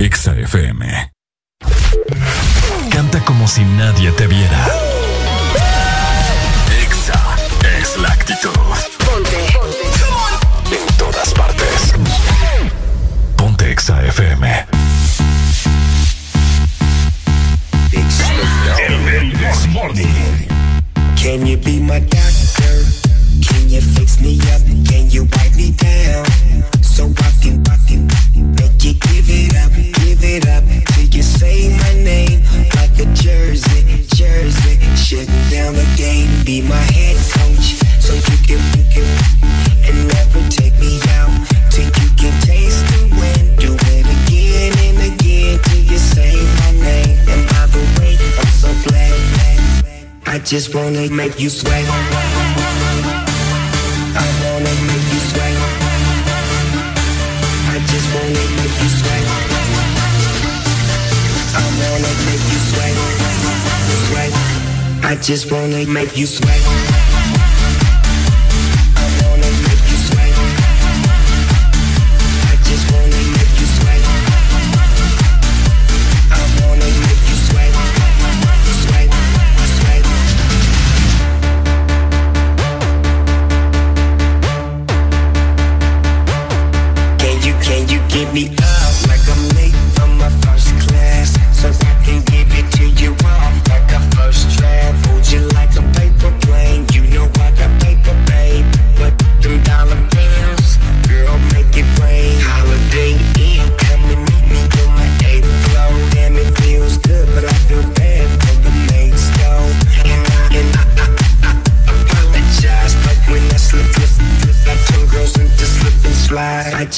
[0.00, 1.12] EXA FM.
[2.90, 4.66] Canta como si nadie te viera.
[6.80, 7.36] EXA
[7.80, 8.50] es la actitud.
[9.04, 9.36] Ponte.
[10.70, 11.94] En todas partes.
[13.36, 14.66] Ponte EXA FM.
[19.72, 20.06] Morning.
[21.16, 22.84] Can you be my doctor?
[23.46, 24.62] Can you fix me up?
[24.88, 26.24] Can you wipe me down?
[26.82, 28.08] So I can, I can
[28.84, 32.42] you give it up, give it up till you say my name
[32.76, 34.78] like a jersey, jersey.
[34.94, 39.06] Shutting down the game, be my head coach, so you can, you can,
[39.86, 41.32] and never take me out
[41.70, 43.56] till you can taste the win.
[43.56, 47.18] Do it again and again till you say my name.
[47.26, 49.84] And by the way, I'm so glad.
[50.26, 52.37] I just wanna make you sweat.
[65.08, 66.97] I just wanna make you sweat.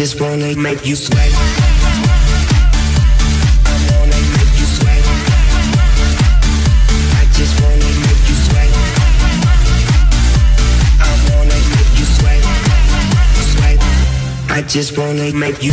[0.00, 1.30] Just wanna make you sweat.
[3.66, 5.04] I wanna make you sweat.
[14.48, 15.72] I just wanna make you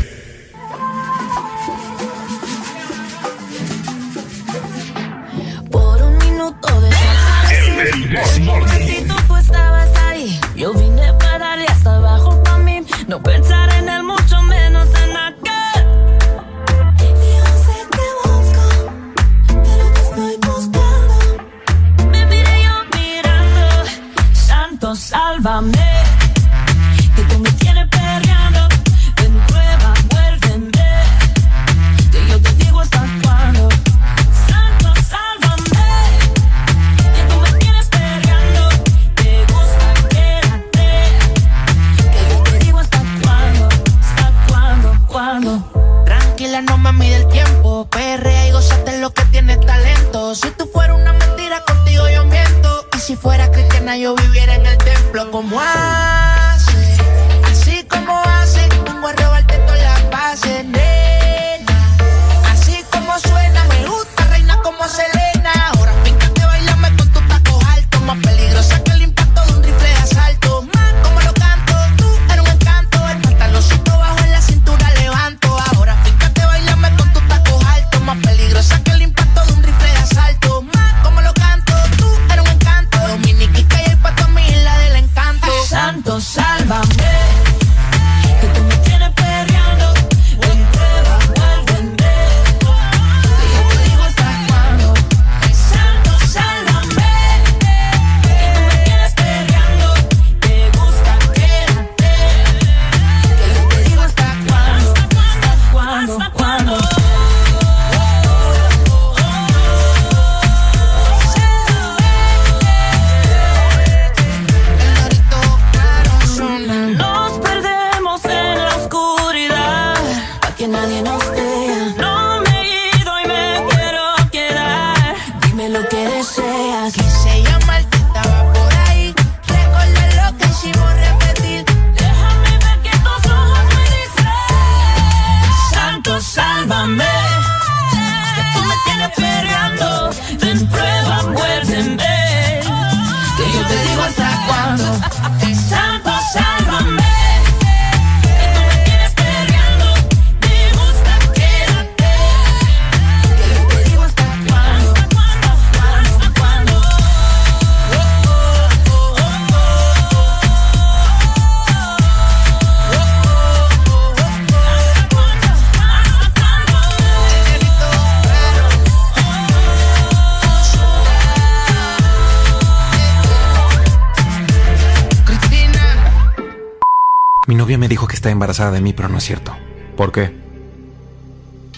[178.69, 179.55] de mí, pero no es cierto.
[179.97, 180.31] ¿Por qué?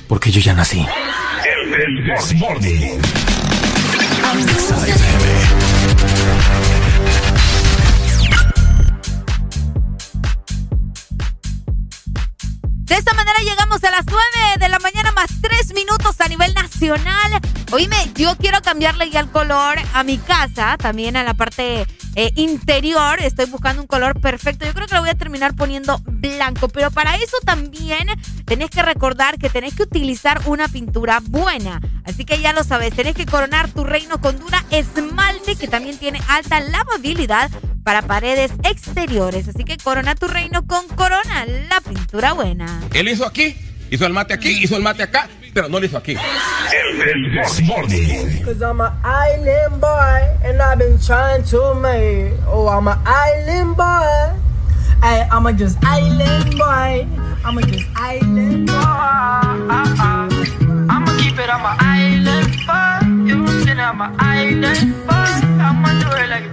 [0.08, 0.86] Porque yo ya nací.
[1.46, 2.12] El,
[13.84, 14.24] a las 9
[14.60, 17.42] de la mañana más 3 minutos a nivel nacional.
[17.72, 22.32] Oíme, yo quiero cambiarle ya el color a mi casa, también a la parte eh,
[22.36, 23.20] interior.
[23.20, 24.66] Estoy buscando un color perfecto.
[24.66, 26.00] Yo creo que lo voy a terminar poniendo
[26.36, 28.08] blanco, pero para eso también
[28.46, 31.80] tenés que recordar que tenés que utilizar una pintura buena.
[32.06, 35.98] Así que ya lo sabes, tenés que coronar tu reino con dura esmalte que también
[35.98, 37.50] tiene alta lavabilidad
[37.84, 39.48] para paredes exteriores.
[39.48, 42.82] Así que corona tu reino con Corona, la pintura buena.
[42.94, 43.56] Él hizo aquí,
[43.90, 46.16] hizo el mate aquí, hizo el mate acá, pero no lo hizo aquí.
[46.16, 46.22] El
[48.62, 52.34] I'm an island boy and I've been trying to make.
[52.48, 54.13] Oh, I'm an island boy.
[55.04, 57.06] Hey, I'm a just island boy.
[57.44, 58.74] I'm a just island boy.
[60.88, 63.28] I'ma keep it on my island boy.
[63.28, 63.36] You
[63.76, 65.34] know I'm an island boy.
[65.60, 66.53] I'ma do it like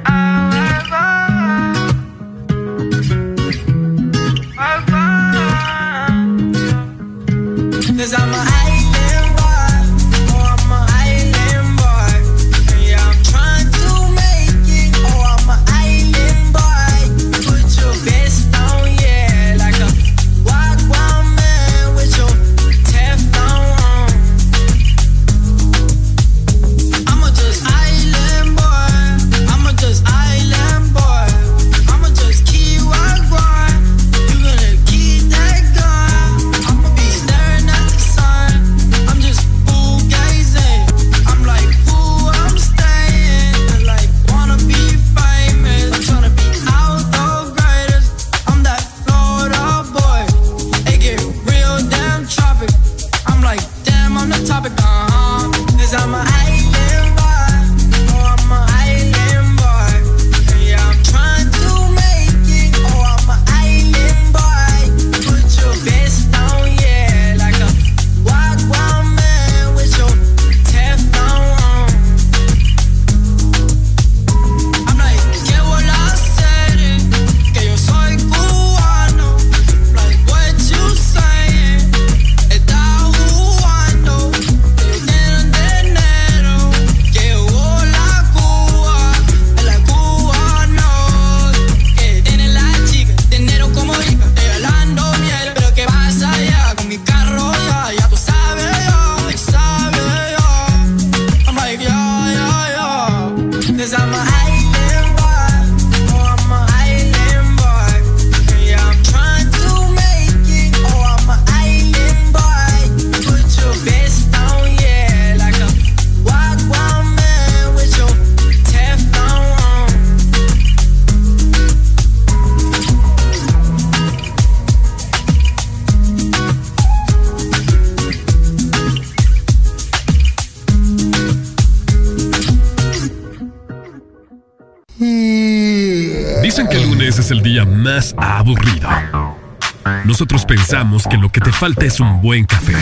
[140.51, 142.75] pensamos que lo que te falta es un buen café.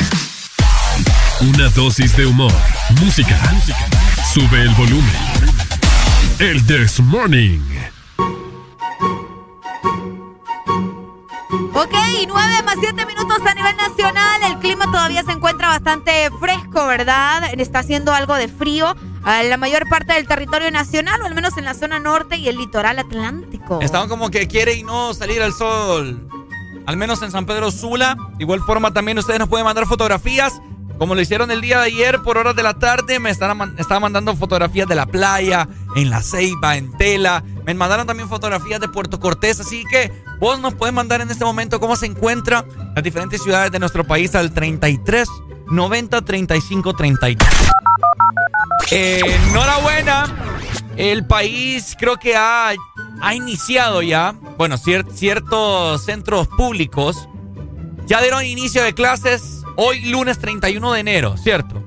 [1.43, 2.51] Una dosis de humor,
[3.03, 3.39] música.
[4.33, 5.05] Sube el volumen.
[6.39, 7.61] El This Morning.
[11.75, 11.95] Ok,
[12.27, 14.43] 9 más 7 minutos a nivel nacional.
[14.45, 17.53] El clima todavía se encuentra bastante fresco, ¿verdad?
[17.59, 21.67] Está haciendo algo de frío la mayor parte del territorio nacional, o al menos en
[21.67, 23.81] la zona norte y el litoral atlántico.
[23.83, 26.27] Estamos como que quiere y no salir al sol.
[26.89, 28.17] Al menos en San Pedro Sula.
[28.39, 30.55] De igual forma también ustedes nos pueden mandar fotografías.
[30.97, 34.35] Como lo hicieron el día de ayer por horas de la tarde, me estaban, mandando
[34.35, 37.45] fotografías de la playa, en la Ceiba, en Tela.
[37.67, 39.61] Me mandaron también fotografías de Puerto Cortés.
[39.61, 40.11] Así que
[40.41, 44.05] vos nos puedes mandar en este momento cómo se encuentra las diferentes ciudades de nuestro
[44.05, 45.29] país al 33
[45.71, 47.49] 90 35 32.
[48.93, 50.25] Eh, enhorabuena.
[50.97, 52.73] El país creo que ha,
[53.21, 57.29] ha iniciado ya, bueno, ciertos centros públicos
[58.07, 61.83] ya dieron inicio de clases hoy lunes 31 de enero, ¿cierto?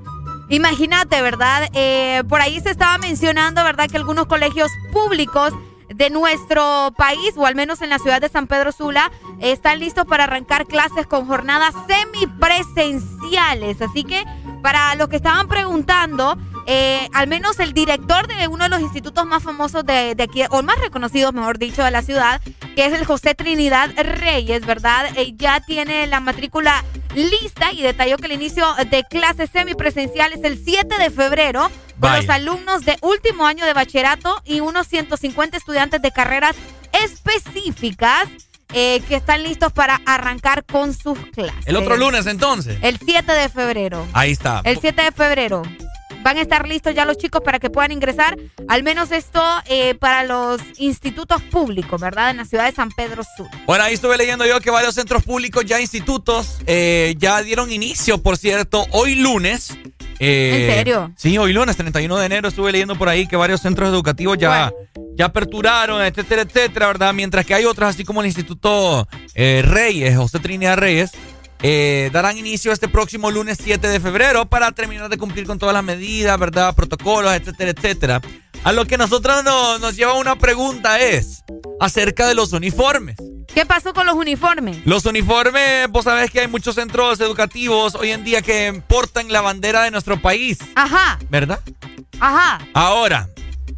[0.49, 1.69] Imagínate, ¿verdad?
[1.73, 3.89] Eh, por ahí se estaba mencionando, ¿verdad?
[3.89, 5.53] Que algunos colegios públicos
[5.87, 10.05] de nuestro país, o al menos en la ciudad de San Pedro Sula, están listos
[10.05, 13.81] para arrancar clases con jornadas semipresenciales.
[13.81, 14.23] Así que
[14.61, 19.25] para los que estaban preguntando, eh, al menos el director de uno de los institutos
[19.25, 22.41] más famosos de, aquí, o más reconocidos, mejor dicho, de la ciudad,
[22.75, 25.05] que es el José Trinidad Reyes, ¿verdad?
[25.17, 26.83] Eh, ya tiene la matrícula
[27.15, 32.15] lista y detalló que el inicio de clases semipresenciales es el 7 de febrero con
[32.15, 36.55] los alumnos de último año de bachillerato y unos 150 estudiantes de carreras
[37.03, 38.27] específicas
[38.73, 41.67] eh, que están listos para arrancar con sus clases.
[41.67, 42.77] El otro lunes entonces.
[42.81, 44.07] El 7 de febrero.
[44.13, 44.61] Ahí está.
[44.63, 45.63] El 7 de febrero.
[46.23, 49.95] Van a estar listos ya los chicos para que puedan ingresar, al menos esto eh,
[49.95, 52.31] para los institutos públicos, ¿verdad?
[52.31, 53.47] En la ciudad de San Pedro Sur.
[53.65, 58.21] Bueno, ahí estuve leyendo yo que varios centros públicos, ya institutos, eh, ya dieron inicio,
[58.21, 59.77] por cierto, hoy lunes.
[60.19, 61.11] ¿En serio?
[61.17, 64.71] Sí, hoy lunes, 31 de enero, estuve leyendo por ahí que varios centros educativos ya,
[65.15, 67.11] ya aperturaron, etcétera, etcétera, ¿verdad?
[67.13, 71.11] Mientras que hay otros, así como el Instituto Reyes, José Trinidad Reyes,
[71.63, 75.73] eh, darán inicio este próximo lunes 7 de febrero para terminar de cumplir con todas
[75.73, 76.73] las medidas, ¿verdad?
[76.75, 78.21] Protocolos, etcétera, etcétera.
[78.63, 81.43] A lo que nosotros nos lleva una pregunta es
[81.79, 83.17] acerca de los uniformes.
[83.53, 84.77] ¿Qué pasó con los uniformes?
[84.85, 89.41] Los uniformes, vos sabés que hay muchos centros educativos hoy en día que portan la
[89.41, 90.59] bandera de nuestro país.
[90.75, 91.19] Ajá.
[91.29, 91.59] ¿Verdad?
[92.19, 92.65] Ajá.
[92.73, 93.29] Ahora,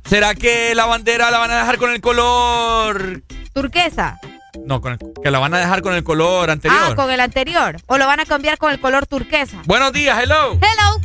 [0.08, 3.24] ¿será que la bandera la van a dejar con el color...
[3.54, 4.20] Turquesa?
[4.66, 6.80] No, con que la van a dejar con el color anterior.
[6.92, 7.78] Ah, con el anterior.
[7.88, 9.58] O lo van a cambiar con el color turquesa.
[9.66, 10.54] Buenos días, hello.
[10.54, 11.02] Hello.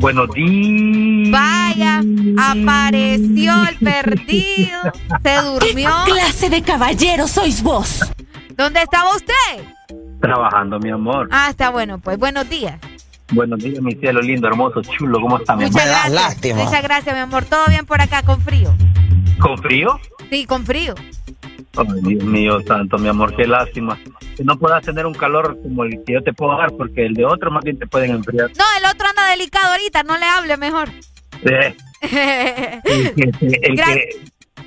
[0.00, 1.30] Buenos días.
[1.32, 2.02] Vaya,
[2.38, 4.80] apareció el perdido.
[5.22, 5.90] Se durmió.
[6.06, 8.00] ¿Qué clase de caballero sois vos?
[8.56, 9.64] ¿Dónde estaba usted?
[10.20, 11.28] Trabajando, mi amor.
[11.30, 12.18] Ah, está bueno, pues.
[12.18, 12.78] Buenos días.
[13.30, 15.20] Buenos días, mi cielo lindo, hermoso, chulo.
[15.20, 15.92] ¿Cómo está, mi Muchas amor?
[15.94, 16.12] gracias.
[16.12, 16.64] Lástima.
[16.64, 17.44] Muchas gracias, mi amor.
[17.44, 18.74] Todo bien por acá, con frío.
[19.38, 20.00] ¿Con frío?
[20.30, 20.94] Sí, con frío.
[21.78, 23.98] Ay, Dios mío santo, mi amor, qué lástima.
[24.36, 27.14] Que no puedas tener un calor como el que yo te puedo dar, porque el
[27.14, 28.50] de otro más bien te pueden enfriar.
[28.56, 30.88] No, el otro anda delicado ahorita, no le hable mejor.
[32.00, 33.32] El, que, el,
[33.76, 34.08] que,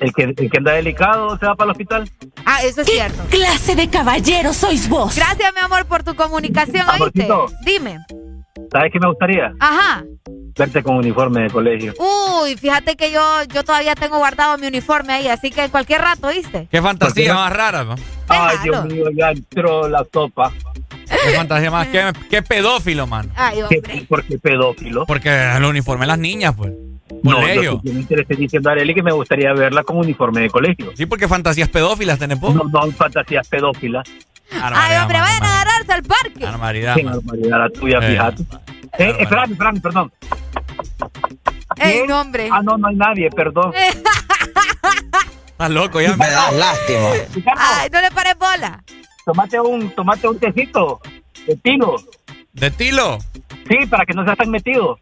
[0.00, 2.10] el, que, el que anda delicado se va para el hospital.
[2.44, 3.22] Ah, eso es ¿Qué cierto.
[3.30, 5.16] clase de caballero sois vos?
[5.16, 7.24] Gracias, mi amor, por tu comunicación, ¿oíste?
[7.24, 7.46] Amorcito.
[7.64, 7.98] Dime.
[8.70, 9.52] ¿Sabes qué me gustaría?
[9.60, 10.04] Ajá.
[10.58, 11.94] Verte con uniforme de colegio.
[11.98, 16.02] Uy, fíjate que yo, yo todavía tengo guardado mi uniforme ahí, así que en cualquier
[16.02, 16.68] rato, ¿oíste?
[16.70, 17.94] Qué fantasía más rara, ¿no?
[18.28, 20.52] Ay, Dios mío, ya entró la sopa.
[21.08, 21.88] Qué fantasía más.
[21.88, 23.30] Qué, qué pedófilo, man.
[23.34, 25.06] Ay, ¿Qué, ¿Por qué pedófilo?
[25.06, 26.72] Porque el uniforme de las niñas, pues.
[27.22, 27.72] No, Colegio.
[27.72, 30.92] lo que te estoy diciendo a Arely que me gustaría verla con uniforme de colegio.
[30.96, 32.54] Sí, porque fantasías pedófilas tenés poco.
[32.54, 34.08] No, no, fantasías pedófilas.
[34.60, 36.44] Ay, hombre, vayan a agarrarse al parque.
[36.44, 36.94] Barbaridad.
[36.96, 38.10] Qué barbaridad la tuya, Eh.
[38.12, 38.42] fíjate.
[38.98, 40.12] Eh, espérame, espérame, perdón.
[41.76, 42.48] Ey, no, hombre.
[42.52, 43.72] Ah, no, no hay nadie, perdón.
[45.52, 46.16] Estás loco ya.
[46.16, 47.08] Me da lástima.
[47.56, 48.82] Ay, no le pares bola.
[49.24, 51.00] Tomate un, tomate un tecito
[51.46, 51.96] de tilo.
[52.52, 53.18] ¿De tilo?
[53.68, 54.98] Sí, para que no seas tan metido.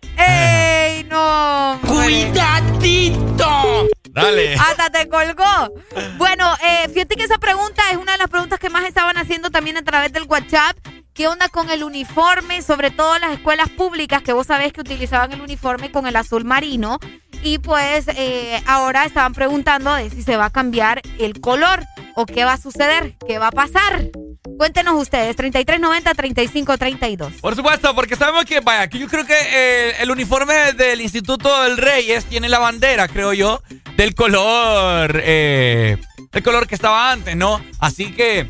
[1.00, 1.72] ¡Ey, no!
[1.72, 1.88] hombre.
[1.88, 3.88] ¡Cuidadito!
[4.10, 4.54] Dale.
[4.54, 5.72] Hasta te colgó.
[6.18, 9.50] Bueno, eh, fíjate que esa pregunta es una de las preguntas que más estaban haciendo
[9.50, 10.76] también a través del WhatsApp.
[11.14, 12.60] ¿Qué onda con el uniforme?
[12.60, 16.44] Sobre todo las escuelas públicas, que vos sabés que utilizaban el uniforme con el azul
[16.44, 16.98] marino.
[17.42, 22.26] Y pues eh, ahora estaban preguntando de si se va a cambiar el color o
[22.26, 24.10] qué va a suceder, qué va a pasar.
[24.58, 27.40] Cuéntenos ustedes, 3390-3532.
[27.40, 31.62] Por supuesto, porque sabemos que, vaya, que yo creo que eh, el uniforme del Instituto
[31.62, 33.62] del Reyes tiene la bandera, creo yo,
[33.96, 35.96] del color, eh,
[36.30, 37.64] del color que estaba antes, ¿no?
[37.78, 38.48] Así que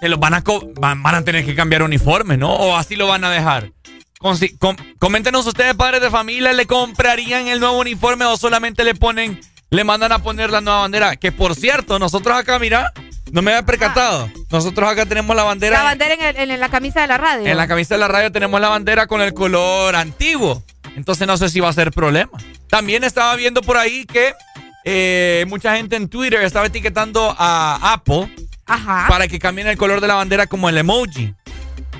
[0.00, 0.44] se los van a,
[0.78, 2.52] van, van a tener que cambiar uniforme, ¿no?
[2.52, 3.70] O así lo van a dejar.
[4.58, 9.40] Com- coméntenos ustedes, padres de familia, ¿le comprarían el nuevo uniforme o solamente le ponen,
[9.70, 11.16] le mandan a poner la nueva bandera?
[11.16, 12.92] Que por cierto, nosotros acá, mira,
[13.30, 14.30] no me había percatado.
[14.50, 15.78] Nosotros acá tenemos la bandera.
[15.78, 17.46] La bandera en, el- en la camisa de la radio.
[17.46, 20.62] En la camisa de la radio tenemos la bandera con el color antiguo.
[20.96, 22.30] Entonces no sé si va a ser problema.
[22.70, 24.32] También estaba viendo por ahí que
[24.84, 28.32] eh, mucha gente en Twitter estaba etiquetando a Apple
[28.66, 29.06] Ajá.
[29.08, 31.34] para que cambien el color de la bandera como el emoji.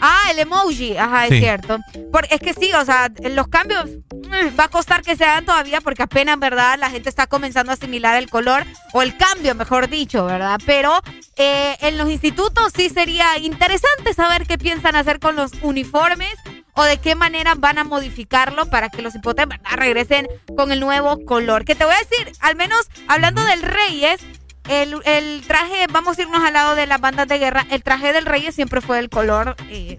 [0.01, 1.79] Ah, el emoji, ajá, es cierto.
[2.13, 5.45] Por- es que sí, o sea, los cambios mm, va a costar que se hagan
[5.45, 6.79] todavía porque apenas, ¿verdad?
[6.79, 10.61] La gente está comenzando a asimilar el color o el cambio, mejor dicho, ¿verdad?
[10.67, 11.01] Pero
[11.37, 16.35] eh, en los institutos sí sería interesante saber qué piensan hacer con los uniformes
[16.75, 19.65] o de qué manera van a modificarlo para que los hipotes ¿verdad?
[19.77, 21.65] regresen con el nuevo color.
[21.65, 24.21] Que te voy a decir, al menos hablando del Reyes,
[24.69, 28.13] el, el traje, vamos a irnos al lado de las bandas de guerra, el traje
[28.13, 29.99] del Reyes siempre fue el color eh,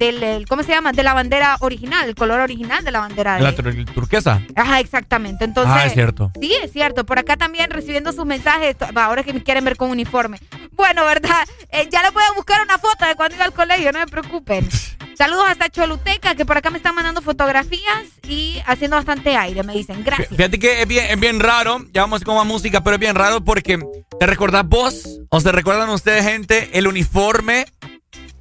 [0.00, 0.90] del, el- ¿cómo se llama?
[0.92, 3.42] De la bandera original, el color original de la bandera de...
[3.42, 4.42] La tur- turquesa.
[4.56, 5.44] Ajá, exactamente.
[5.44, 6.32] Entonces, Ah, es cierto.
[6.40, 7.04] Sí, es cierto.
[7.06, 10.40] Por acá también recibiendo sus mensajes, ahora que me quieren ver con uniforme.
[10.72, 11.46] Bueno, ¿verdad?
[11.72, 14.68] Eh, ya le puedo buscar una foto de cuando iba al colegio, no me preocupen.
[15.16, 19.72] Saludos hasta Choluteca, que por acá me están mandando fotografías y haciendo bastante aire, me
[19.74, 20.02] dicen.
[20.02, 20.30] Gracias.
[20.30, 23.14] Fíjate que es bien, es bien raro, ya vamos con más música, pero es bien
[23.14, 23.78] raro porque
[24.18, 27.66] ¿te recordás vos o se recuerdan ustedes, gente, el uniforme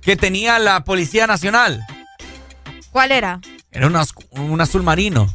[0.01, 1.81] que tenía la Policía Nacional?
[2.91, 3.39] ¿Cuál era?
[3.71, 5.27] Era un, az- un azul marino.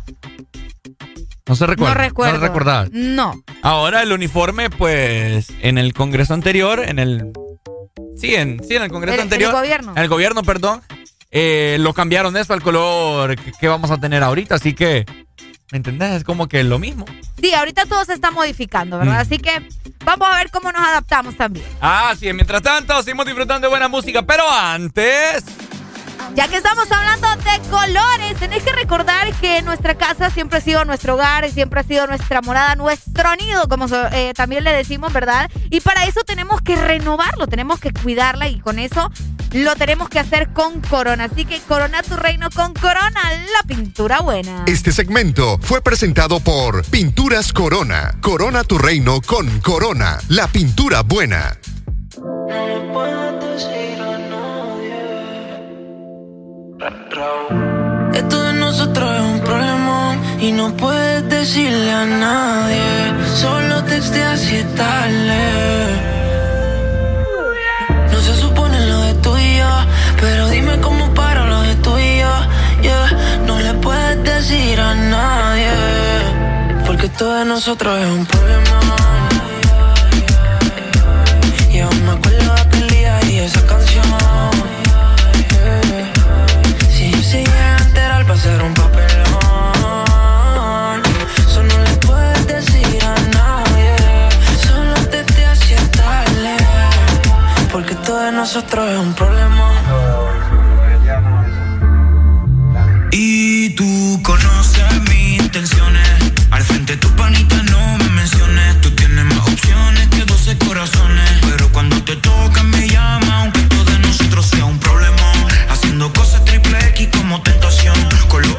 [1.46, 1.94] No se recuerda.
[1.94, 2.38] No recuerdo.
[2.38, 2.86] No recordaba.
[2.90, 3.34] No.
[3.62, 7.30] Ahora el uniforme, pues, en el Congreso anterior, en el...
[8.16, 9.50] Sí, en, sí, en el Congreso El- anterior.
[9.50, 9.92] el gobierno.
[9.96, 10.80] En el gobierno, perdón.
[11.30, 15.04] eh, lo cambiaron eso al color que, que vamos a tener ahorita, así que...
[15.70, 16.12] ¿Me entendés?
[16.12, 17.04] Es como que lo mismo.
[17.40, 19.14] Sí, ahorita todo se está modificando, ¿verdad?
[19.14, 19.20] Mm.
[19.20, 19.68] Así que
[20.04, 21.66] vamos a ver cómo nos adaptamos también.
[21.80, 25.44] Ah, sí, mientras tanto, seguimos disfrutando de buena música, pero antes...
[26.34, 30.84] Ya que estamos hablando de colores, tenés que recordar que nuestra casa siempre ha sido
[30.84, 35.50] nuestro hogar, siempre ha sido nuestra morada, nuestro nido, como eh, también le decimos, ¿verdad?
[35.70, 39.10] Y para eso tenemos que renovarlo, tenemos que cuidarla y con eso
[39.52, 41.24] lo tenemos que hacer con Corona.
[41.24, 43.20] Así que corona tu reino con Corona,
[43.52, 44.64] la pintura buena.
[44.66, 48.16] Este segmento fue presentado por Pinturas Corona.
[48.20, 51.56] Corona tu reino con Corona, la pintura buena.
[56.86, 63.26] Esto de nosotros es un problema y no puedes decirle a nadie.
[63.36, 65.44] Solo texteas si es tarde.
[68.12, 69.74] No se supone lo de tú y yo,
[70.20, 72.34] pero dime cómo paro lo de tú y yo.
[72.82, 73.44] Yeah.
[73.46, 75.70] No le puedes decir a nadie,
[76.84, 79.23] porque esto de nosotros es un problema.
[98.44, 99.53] Nosotros es un problema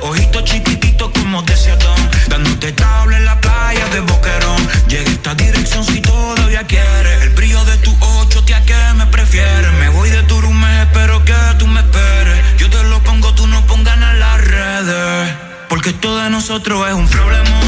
[0.01, 2.09] ojitos chiquititos como deseadón.
[2.27, 4.67] Dándote tabla en la playa de Boquerón.
[4.87, 7.23] Llega esta dirección si todavía quieres.
[7.23, 9.71] El brillo de tu ocho, tía, que me prefieres.
[9.79, 12.39] Me voy de tu room, espero que tú me esperes.
[12.57, 15.33] Yo te lo pongo, tú no pongas en las redes.
[15.69, 17.59] Porque esto de nosotros es un problema.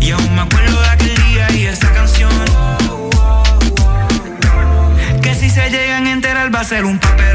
[0.00, 2.32] Y aún me acuerdo de aquel día y esa canción.
[5.22, 7.31] Que si se llegan a enterar va a ser un papelón.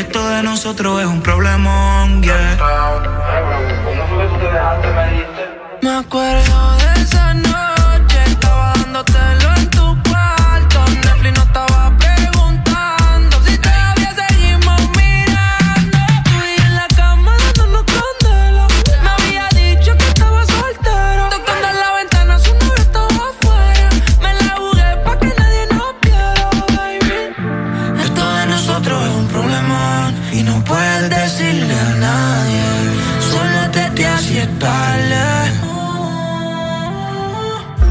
[0.00, 2.22] Porque esto de nosotros es un problemón.
[2.22, 2.56] Yeah.
[5.82, 7.49] Me acuerdo de esa noche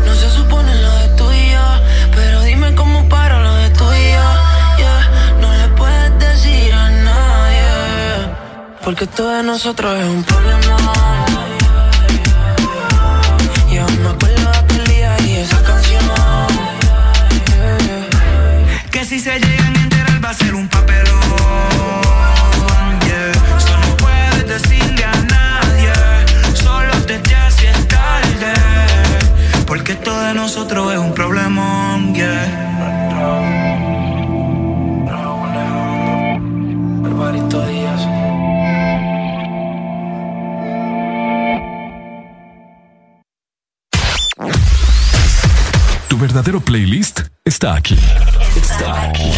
[0.05, 1.67] no se supone lo de tú y yo,
[2.15, 4.29] pero dime cómo paro lo de tú y yo.
[5.41, 7.67] No le puedes decir a nadie,
[8.83, 11.08] porque todo de nosotros es un problema.
[30.69, 32.13] Nosotros es un problemón.
[32.13, 32.65] Yeah.
[37.05, 38.01] Alvarito Díaz.
[46.07, 47.97] Tu verdadero playlist está aquí.
[48.55, 49.31] Está aquí.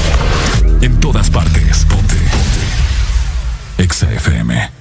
[0.81, 1.85] En todas partes.
[1.85, 2.15] Ponte.
[2.15, 3.83] Ponte.
[3.83, 4.80] Exa FM.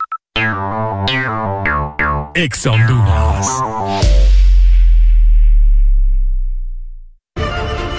[2.35, 4.30] Exa Honduras.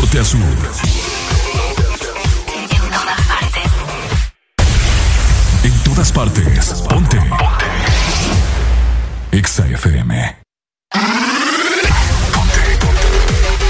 [0.00, 0.40] Norte a sur.
[5.64, 6.84] En todas partes.
[6.88, 7.18] Ponte.
[7.18, 7.66] Ponte.
[9.32, 10.36] Exa FM.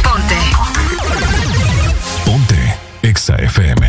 [0.02, 0.36] Ponte.
[2.24, 2.76] Ponte.
[3.02, 3.85] Exa FM.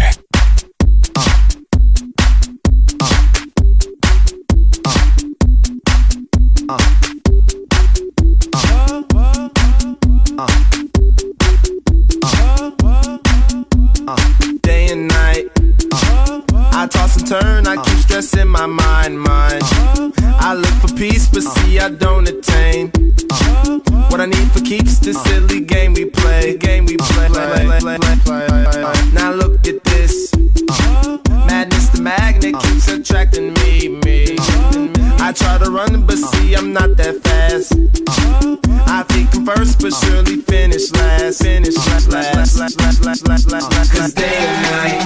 [18.21, 19.61] Turn, I keep stressing my mind, mind.
[20.39, 22.91] I look for peace, but see I don't attain.
[24.09, 27.29] What I need for keeps this silly game we play, game we play.
[29.13, 30.31] Now look at this.
[31.47, 33.56] Madness, the magnet keeps attracting me.
[35.37, 37.73] Try to run, but see I'm not that fast.
[38.89, 41.43] I think I'm first, but surely finish last.
[41.43, 43.91] Finish last, last, last, last, last, last, last, last.
[43.93, 45.01] Cause day and night,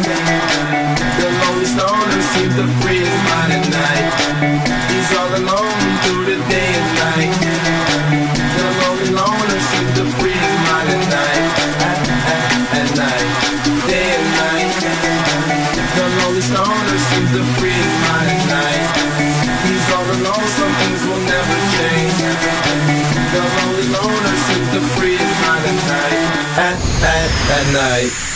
[1.19, 4.70] the lonely stoner seems to free his mind at night.
[27.73, 28.30] Night.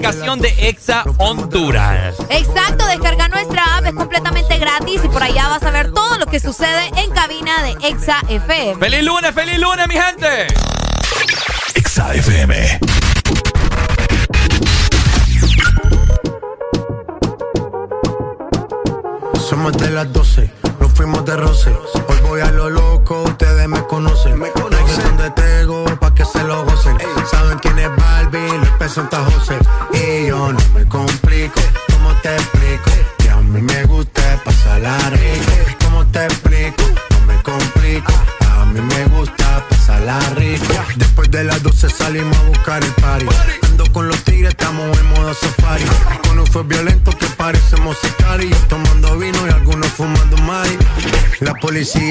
[0.00, 0.49] Través de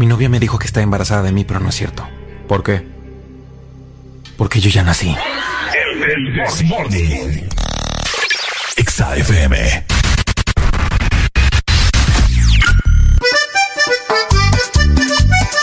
[0.00, 2.08] Mi novia me dijo que está embarazada de mí, pero no es cierto.
[2.48, 2.82] ¿Por qué?
[4.38, 5.14] Porque yo ya nací.
[5.14, 7.46] El This Morning.
[8.76, 9.84] Exa FM.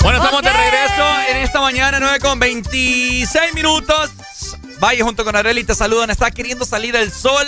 [0.03, 4.11] Bueno, estamos de regreso en esta mañana, 9 con 26 minutos.
[4.79, 6.11] Vaya junto con Areli, te saludan.
[6.11, 7.47] Está queriendo salir el sol,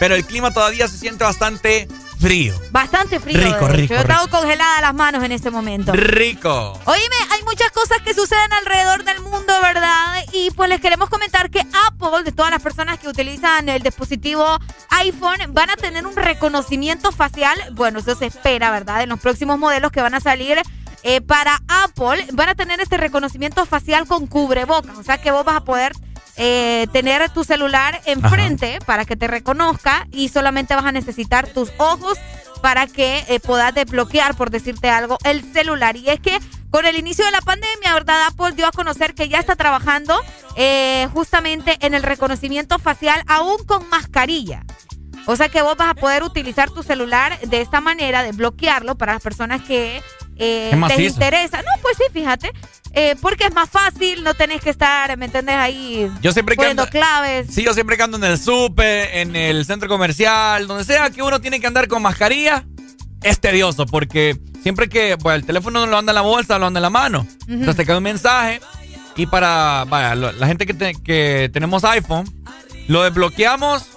[0.00, 1.86] pero el clima todavía se siente bastante
[2.20, 2.54] frío.
[2.70, 3.38] Bastante frío.
[3.38, 5.92] Rico, rico, Yo tengo congeladas las manos en este momento.
[5.92, 6.78] Rico.
[6.84, 10.24] Óyeme, hay muchas cosas que suceden alrededor del mundo, ¿verdad?
[10.32, 14.58] Y pues les queremos comentar que Apple, de todas las personas que utilizan el dispositivo
[14.90, 17.58] iPhone, van a tener un reconocimiento facial.
[17.72, 19.02] Bueno, eso se espera, ¿verdad?
[19.02, 20.58] En los próximos modelos que van a salir.
[21.06, 25.44] eh, para Apple van a tener este reconocimiento facial con cubrebocas, o sea que vos
[25.44, 25.92] vas a poder
[26.36, 31.70] eh, tener tu celular enfrente para que te reconozca y solamente vas a necesitar tus
[31.78, 32.18] ojos
[32.60, 35.96] para que eh, puedas desbloquear, por decirte algo, el celular.
[35.96, 36.38] Y es que
[36.70, 38.26] con el inicio de la pandemia, ¿verdad?
[38.26, 40.18] Apple dio a conocer que ya está trabajando
[40.56, 44.64] eh, justamente en el reconocimiento facial aún con mascarilla.
[45.26, 49.14] O sea que vos vas a poder utilizar tu celular de esta manera, desbloquearlo para
[49.14, 50.02] las personas que
[50.36, 51.62] eh, les interesa.
[51.62, 52.50] No, pues sí, fíjate.
[52.96, 55.56] Eh, porque es más fácil, no tenés que estar, ¿me entendés?
[55.56, 57.48] Ahí Yo siempre poniendo ando, claves.
[57.52, 61.20] sí, yo siempre que ando en el súper, en el centro comercial, donde sea que
[61.22, 62.64] uno tiene que andar con mascarilla,
[63.24, 66.66] es tedioso porque siempre que, bueno, el teléfono no lo anda en la bolsa, lo
[66.66, 67.26] anda en la mano.
[67.48, 68.60] Entonces te cae un mensaje
[69.16, 72.30] y para, vaya, lo- la gente que, te- que tenemos iPhone,
[72.86, 73.88] lo desbloqueamos,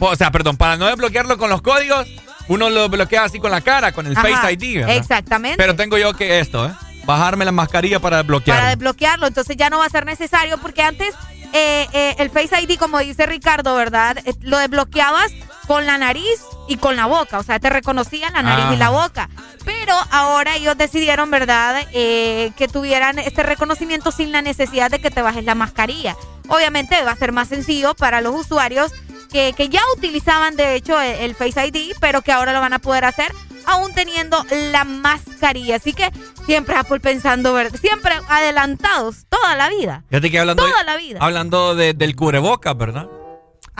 [0.00, 2.08] o sea, perdón, para no desbloquearlo con los códigos,
[2.48, 4.96] uno lo desbloquea así con la cara, con el Ajá, Face ID, ¿verdad?
[4.96, 5.56] Exactamente.
[5.56, 6.72] Pero tengo yo que esto, ¿eh?
[7.08, 8.60] bajarme la mascarilla para desbloquearlo.
[8.60, 11.14] Para desbloquearlo, entonces ya no va a ser necesario porque antes
[11.54, 14.18] eh, eh, el Face ID, como dice Ricardo, ¿verdad?
[14.26, 15.32] Eh, lo desbloqueabas
[15.66, 18.90] con la nariz y con la boca, o sea, te reconocían la nariz y la
[18.90, 19.30] boca.
[19.64, 25.20] Pero ahora ellos decidieron, ¿verdad?, que tuvieran este reconocimiento sin la necesidad de que te
[25.20, 26.16] bajes la mascarilla.
[26.48, 28.92] Obviamente va a ser más sencillo para los usuarios
[29.28, 33.04] que, ya utilizaban, de hecho, el Face ID, pero que ahora lo van a poder
[33.04, 33.32] hacer
[33.68, 35.76] aún teniendo la mascarilla.
[35.76, 36.10] Así que
[36.46, 40.04] siempre Apple pensando, siempre adelantados toda la vida.
[40.08, 41.18] Fíjate que hablando, toda la vida.
[41.20, 43.08] Hablando del cubrebocas, ¿verdad?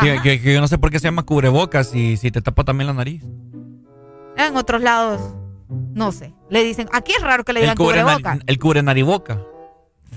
[0.01, 2.95] Que, yo no sé por qué se llama cubrebocas si, si te tapa también la
[2.95, 3.23] nariz.
[4.37, 5.35] En otros lados,
[5.69, 6.35] no sé.
[6.51, 8.39] Le dicen, aquí es raro que le digan cubrebocas.
[8.47, 9.43] El cubre nariboca.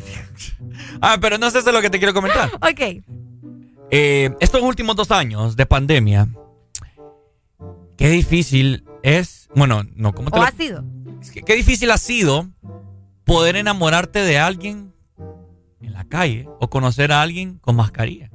[1.02, 2.52] ah, pero no sé eso es lo que te quiero comentar.
[2.56, 3.04] ok.
[3.92, 6.30] Eh, estos últimos dos años de pandemia,
[7.98, 10.84] qué difícil es bueno, no, ¿cómo te ¿O ha sido?
[11.46, 12.48] qué difícil ha sido
[13.26, 14.94] poder enamorarte de alguien
[15.82, 18.30] en la calle o conocer a alguien con mascarilla.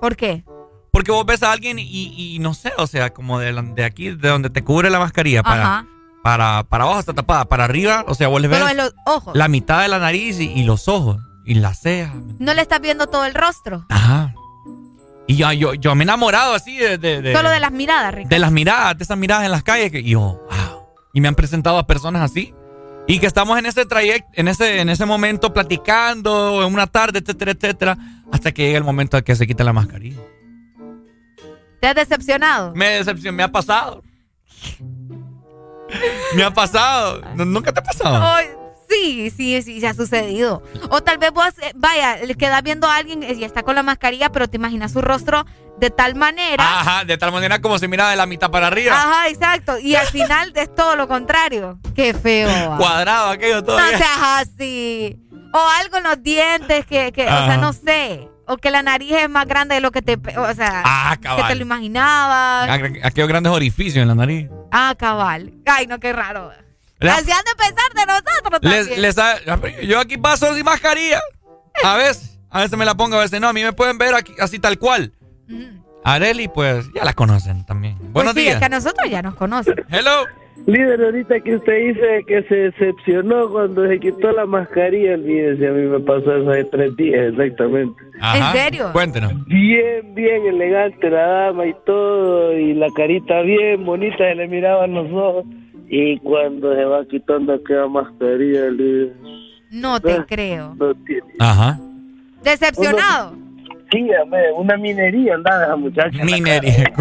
[0.00, 0.44] ¿Por qué?
[0.92, 4.28] Porque vos ves a alguien y, no sé, o sea, como de, de, aquí, de
[4.28, 5.86] donde te cubre la mascarilla, para,
[6.22, 9.36] para, para abajo está tapada, para arriba, o sea, vos le ves los ojos.
[9.36, 12.16] la mitad de la nariz y, los ojos y las cejas.
[12.38, 13.86] No le estás viendo todo el rostro.
[13.90, 14.34] Ajá.
[15.28, 18.30] Y yo, yo, yo me he enamorado así de, Solo de las miradas, Ricardo.
[18.30, 19.92] De las miradas, de esas miradas en las calles.
[19.92, 20.88] Que, y yo, wow.
[21.12, 22.54] Y me han presentado a personas así.
[23.06, 27.18] Y que estamos en ese trayecto, en ese, en ese momento platicando, en una tarde,
[27.18, 27.98] etcétera, etcétera.
[28.32, 30.20] Hasta que llega el momento de que se quita la mascarilla.
[31.80, 32.74] ¿Te has decepcionado?
[32.74, 34.02] Me decepcionó, me ha pasado.
[36.34, 37.20] me ha pasado.
[37.34, 38.57] ¿Nunca te ha pasado?
[38.88, 40.62] Sí, sí, sí, se ha sucedido.
[40.90, 43.82] O tal vez vos, eh, vaya, le quedas viendo a alguien y está con la
[43.82, 45.44] mascarilla, pero te imaginas su rostro
[45.78, 46.62] de tal manera.
[46.80, 48.94] Ajá, de tal manera como se mira de la mitad para arriba.
[48.94, 49.78] Ajá, exacto.
[49.78, 51.78] Y al final es todo lo contrario.
[51.94, 52.76] Qué feo.
[52.76, 53.78] Cuadrado aquello todo.
[53.78, 55.18] No seas así.
[55.52, 58.28] O algo en los dientes que, que o sea, no sé.
[58.46, 61.42] O que la nariz es más grande de lo que te, o sea, ah, que
[61.48, 62.70] te lo imaginabas.
[63.02, 64.48] Aquellos grandes orificios en la nariz.
[64.72, 65.52] Ah, cabal.
[65.66, 66.50] Ay, no, qué raro.
[67.00, 69.88] Así han de pensar de nosotros también.
[69.88, 71.20] yo aquí paso sin mascarilla.
[71.84, 73.48] A veces, a veces me la pongo, a veces no.
[73.48, 75.12] A mí me pueden ver aquí, así tal cual.
[76.04, 77.96] Areli, pues ya la conocen también.
[77.98, 78.54] Pues Buenos sí, días.
[78.54, 79.74] Es que a nosotros ya nos conocen.
[79.90, 80.26] Hello.
[80.66, 85.70] Líder, ahorita que usted dice que se decepcionó cuando se quitó la mascarilla, olvídese, a
[85.70, 88.02] mí me pasó eso hace tres días exactamente.
[88.34, 88.90] ¿En serio?
[88.92, 89.32] Cuéntenos.
[89.46, 94.92] Bien, bien elegante la dama y todo, y la carita bien bonita, se le miraban
[94.92, 95.46] los ojos.
[95.90, 99.12] Y cuando se va quitando aquella mascarilla, el...
[99.70, 100.74] No te creo.
[100.78, 101.22] No tiene.
[101.38, 101.78] Ajá.
[102.42, 103.36] ¿Decepcionado?
[103.90, 104.08] sí,
[104.56, 106.24] una minería andaba esa muchacha.
[106.24, 106.92] Minería.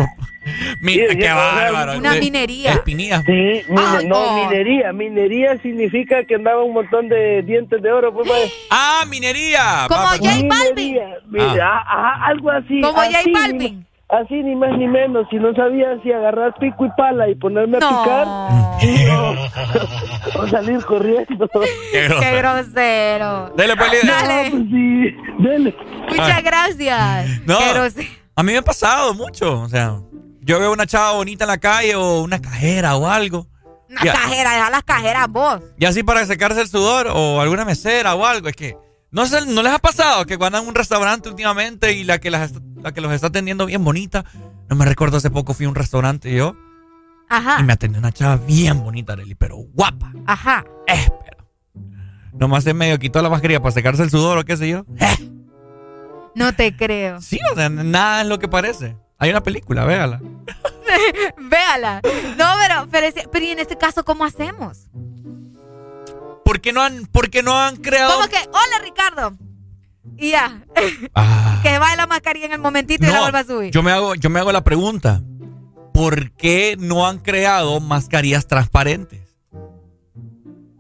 [0.84, 1.98] qué bárbaro.
[1.98, 2.74] Una minería.
[2.74, 3.24] Espinillas.
[3.26, 4.94] Sí, no, minería.
[4.94, 8.14] Minería significa que andaba un montón de dientes de oro.
[8.14, 8.30] Pues,
[8.72, 9.86] ah, minería.
[9.88, 11.00] Como J Balvin.
[11.60, 11.84] Ah.
[11.86, 12.82] Ajá, algo así.
[12.82, 13.87] Como J Balvin.
[14.10, 17.78] Así ni más ni menos, si no sabía si agarrar pico y pala y ponerme
[17.78, 18.26] a picar,
[20.40, 21.50] o salir corriendo.
[21.92, 23.54] Qué grosero.
[23.58, 24.08] Dele, pues, líder.
[24.08, 24.52] Dale.
[24.52, 25.76] pues sí, dele.
[26.10, 27.42] Muchas gracias.
[27.46, 27.58] No,
[28.36, 30.00] a mí me ha pasado mucho, o sea,
[30.40, 33.46] yo veo una chava bonita en la calle o una cajera o algo.
[33.90, 35.62] Una cajera, deja las cajeras vos.
[35.78, 38.78] Y así para secarse el sudor o alguna mesera o algo, es que
[39.10, 42.30] ¿No, ¿No les ha pasado que cuando en un restaurante últimamente y la que,
[42.82, 44.26] la que los está atendiendo bien bonita?
[44.70, 46.56] No me recuerdo, hace poco fui a un restaurante yo.
[47.30, 47.58] Ajá.
[47.60, 50.14] Y me atendió una chava bien bonita, Arely, pero guapa.
[50.26, 50.66] Ajá.
[50.88, 51.48] Eh, pero.
[52.34, 54.86] Nomás en medio quitó la mascarilla para secarse el sudor o qué sé yo.
[55.00, 55.32] Eh.
[56.36, 57.20] No te creo.
[57.20, 58.96] Sí, o sea, nada es lo que parece.
[59.18, 60.22] Hay una película, véala.
[61.50, 62.02] véala.
[62.38, 64.88] No, pero, pero, pero ¿y en este caso cómo hacemos?
[66.46, 68.14] ¿Por qué no han, por no han creado?
[68.14, 68.38] ¿Cómo que?
[68.38, 69.38] Hola, Ricardo.
[70.18, 70.64] Y ya.
[71.16, 71.60] Ah.
[71.64, 73.72] que va la mascarilla en el momentito y la vuelva a subir.
[73.72, 75.22] Yo me, hago, yo me hago la pregunta.
[75.94, 79.22] ¿Por qué no han creado mascarillas transparentes?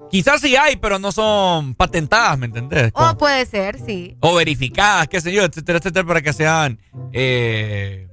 [0.09, 2.91] Quizás sí hay, pero no son patentadas, ¿me entendés?
[2.93, 4.15] O puede ser, sí.
[4.21, 6.79] O verificadas, qué sé yo, etcétera, etcétera, para que sean
[7.11, 8.07] eh,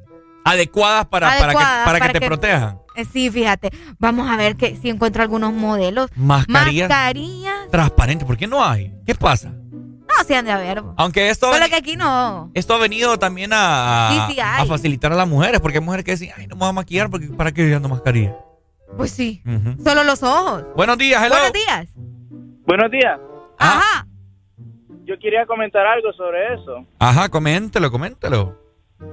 [0.44, 1.28] adecuadas para,
[1.85, 2.78] para que, te protejan.
[2.97, 3.70] Eh, sí, fíjate.
[3.99, 6.11] Vamos a ver que si encuentro algunos modelos.
[6.17, 6.89] Mascarillas.
[6.89, 7.70] Mascarillas.
[7.70, 8.27] Transparentes.
[8.27, 8.93] ¿Por qué no hay?
[9.07, 9.53] ¿Qué pasa?
[10.17, 10.83] No, se han de haber.
[10.97, 11.52] Aunque esto.
[11.52, 12.51] Solo que aquí no.
[12.55, 14.10] Esto ha venido también a,
[14.59, 15.60] a facilitar a las mujeres.
[15.60, 17.89] Porque hay mujeres que dicen, ay, no me voy a maquillar porque ¿para qué ando
[17.89, 18.36] mascarilla?
[18.97, 19.43] Pues sí.
[19.83, 20.65] Solo los ojos.
[20.76, 21.34] Buenos días, hello.
[21.34, 21.89] Buenos días.
[22.67, 23.20] Buenos días.
[23.59, 24.07] Ajá.
[25.05, 26.86] Yo quería comentar algo sobre eso.
[26.99, 28.65] Ajá, coméntelo, coméntelo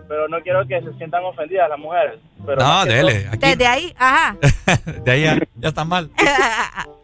[0.08, 2.20] pero no quiero que se sientan ofendidas las mujeres.
[2.46, 3.30] Pero no, dele.
[3.38, 4.38] Desde ahí, ajá.
[5.06, 6.10] de ahí ya, ya está mal.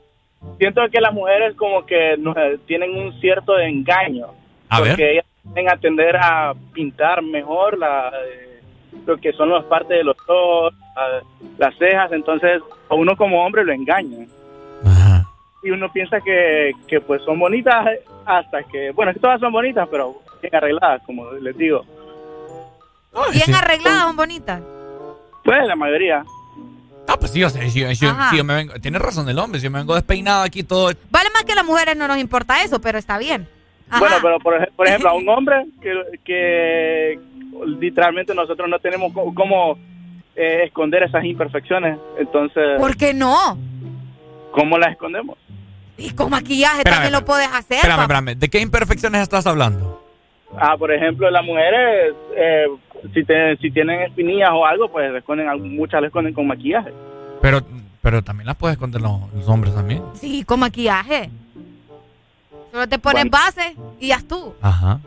[0.57, 4.27] siento que las mujeres como que nos, eh, tienen un cierto engaño.
[4.69, 5.11] A porque ver.
[5.11, 8.59] ellas tienen a tender a pintar mejor la, eh,
[9.05, 11.21] lo que son las partes de los ojos, la-
[11.57, 12.11] las cejas.
[12.11, 14.25] Entonces, a uno como hombre lo engaña.
[15.63, 17.85] Y uno piensa que, que pues son bonitas
[18.25, 21.83] hasta que, bueno, es que todas son bonitas, pero bien arregladas, como les digo.
[23.33, 24.61] Bien arregladas, son bonitas.
[25.43, 26.23] Pues la mayoría.
[27.07, 28.29] Ah, pues sí, o sea, si, si- Ajá.
[28.31, 30.91] si yo me vengo, tiene razón el hombre, si yo me vengo despeinado aquí todo.
[31.09, 33.47] Vale más que a las mujeres no nos importa eso, pero está bien.
[33.89, 33.99] Ajá.
[33.99, 35.93] Bueno, pero por, por ejemplo, a un hombre que,
[36.25, 37.19] que
[37.79, 39.77] literalmente nosotros no tenemos cómo
[40.35, 43.57] eh, esconder esas imperfecciones, entonces, ¿Por qué no?
[44.51, 45.37] ¿cómo las escondemos?
[45.97, 47.77] Y con maquillaje Espérame, también lo puedes hacer.
[47.77, 48.35] Espérame, espérame.
[48.37, 50.03] ¿De qué imperfecciones estás hablando?
[50.55, 52.65] Ah, por ejemplo, las mujeres, eh,
[53.13, 56.91] si, te- si tienen espinillas o algo, pues esconden, muchas les esconden con maquillaje.
[57.41, 57.61] Pero,
[58.01, 60.01] pero también las puedes esconder los, los hombres también.
[60.15, 61.29] Sí, con maquillaje.
[62.71, 64.53] Solo te pones base y ya tú.
[64.61, 64.99] Ajá.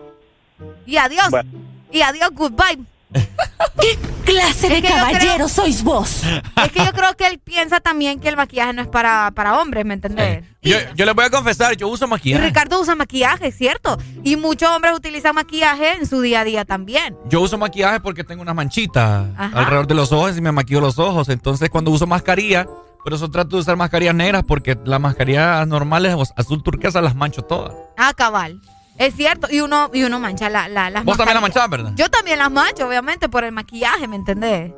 [0.87, 1.31] Y adiós.
[1.31, 1.51] Bueno.
[1.91, 2.79] Y adiós, goodbye.
[3.81, 6.23] ¿Qué clase de Es yo caballero creo- sois vos?
[6.25, 9.61] Es que yo creo que él piensa también que el maquillaje no es para, para
[9.61, 10.45] hombres, ¿me entendés?
[10.63, 12.45] Yo, yo les voy a confesar, yo uso Y maquillaje.
[12.45, 13.97] Ricardo usa maquillaje, ¿cierto?
[14.23, 17.17] Y muchos hombres utilizan maquillaje en su día a día también.
[17.27, 19.59] Yo uso maquillaje porque tengo unas manchitas Ajá.
[19.59, 21.31] alrededor de los ojos y me maquillo los ojos.
[21.31, 22.67] Entonces, cuando uso mascarilla,
[23.03, 27.41] por eso trato de usar mascarillas negras porque las mascarillas normales azul turquesa las mancho
[27.43, 27.73] todas.
[27.97, 28.61] Ah, cabal.
[28.99, 29.49] Es cierto.
[29.51, 31.93] Y uno, y uno mancha la, la, las Vos también las manchabas, ¿verdad?
[31.97, 34.73] Yo también las mancho, obviamente, por el maquillaje, ¿me entendés?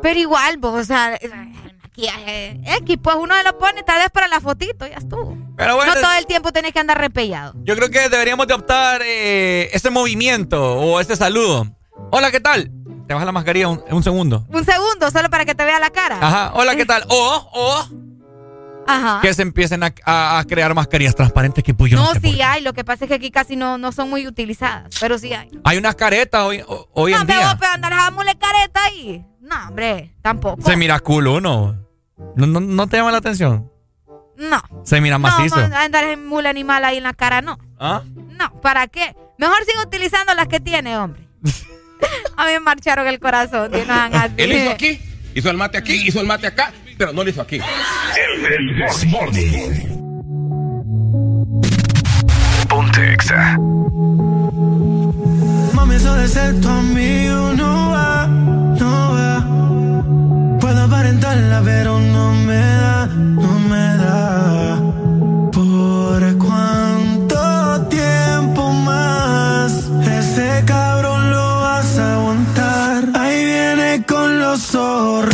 [0.00, 1.18] Pero igual, vos, o sea,
[1.96, 5.36] maquillaje X, pues uno se lo pone tal vez para la fotito, ya estuvo.
[5.56, 7.54] Pero bueno, no todo el tiempo tenés que andar repellado.
[7.62, 11.66] Yo creo que deberíamos de optar eh, ese movimiento o este saludo.
[12.10, 12.70] Hola, ¿qué tal?
[13.06, 14.44] Te bajas la mascarilla un, un segundo.
[14.48, 16.18] Un segundo, solo para que te vea la cara.
[16.20, 17.04] Ajá, hola, ¿qué tal?
[17.08, 17.88] O, o
[18.86, 19.20] Ajá.
[19.22, 22.20] que se empiecen a, a- a crear mascarillas transparentes que pues yo no, No, sé
[22.20, 22.62] sí hay.
[22.62, 25.48] Lo que pasa es que aquí casi no, no son muy utilizadas, pero sí hay.
[25.64, 27.48] Hay unas caretas hoy, hoy no, en pero día.
[27.50, 29.24] vos, pero andar a careta ahí.
[29.40, 30.62] No, hombre, tampoco.
[30.62, 31.83] Se mira cool uno.
[32.36, 33.70] ¿No, no, no te llama la atención?
[34.36, 34.62] No.
[34.84, 35.68] Se mira macizo.
[35.68, 37.58] No, andar en mula animal ahí en la cara, no.
[37.78, 38.02] ¿Ah?
[38.38, 39.14] No, ¿para qué?
[39.38, 41.26] Mejor sigo utilizando las que tiene, hombre.
[42.36, 43.70] a mí me marcharon el corazón.
[43.70, 44.34] tío, no así.
[44.36, 45.00] Él hizo aquí,
[45.34, 47.60] hizo el mate aquí, hizo el mate acá, pero no lo hizo aquí.
[48.46, 49.94] El This Morning.
[52.68, 53.56] Ponte Exa.
[55.72, 58.26] Mami, eso de ser tu amigo no va,
[61.04, 64.80] aparentarla, pero no me da, no me da.
[65.52, 73.04] ¿Por cuánto tiempo más ese cabrón lo vas a aguantar?
[73.14, 75.33] Ahí viene con los zorros.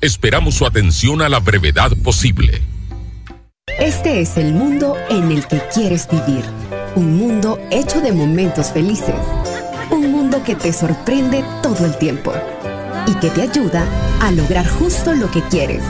[0.00, 2.62] Esperamos su atención a la brevedad posible.
[3.78, 6.44] Este es el mundo en el que quieres vivir.
[6.94, 9.14] Un mundo hecho de momentos felices.
[9.90, 12.32] Un mundo que te sorprende todo el tiempo
[13.06, 13.84] y que te ayuda
[14.20, 15.82] a lograr justo lo que quieres.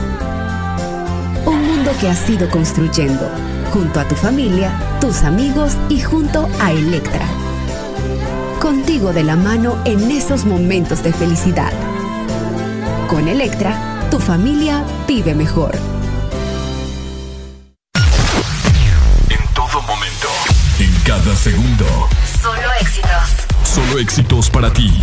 [1.45, 3.29] Un mundo que has ido construyendo
[3.71, 4.71] junto a tu familia,
[5.01, 7.27] tus amigos y junto a Electra.
[8.59, 11.71] Contigo de la mano en esos momentos de felicidad.
[13.07, 15.73] Con Electra, tu familia vive mejor.
[19.29, 20.27] En todo momento,
[20.77, 21.85] en cada segundo.
[22.41, 23.47] Solo éxitos.
[23.63, 25.01] Solo éxitos para ti.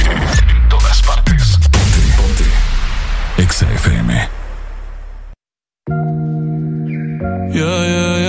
[0.00, 1.58] En todas partes.
[1.70, 2.44] Ponte, ponte.
[3.40, 4.28] Exa FM.
[7.52, 8.19] Yeah, yeah, yeah.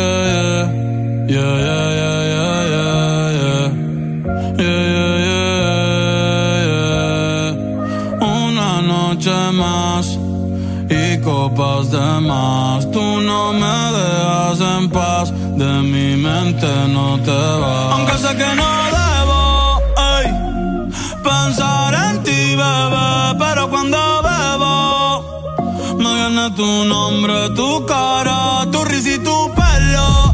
[11.41, 12.79] Copas de más.
[12.91, 17.93] Tú no me dejas en paz, de mi mente no te vas.
[17.93, 19.41] Aunque sé que no debo
[20.13, 20.27] ey,
[21.29, 23.11] pensar en ti, bebé,
[23.43, 24.75] pero cuando bebo
[26.03, 28.39] me viene tu nombre, tu cara,
[28.71, 30.30] tu risa y tu pelo.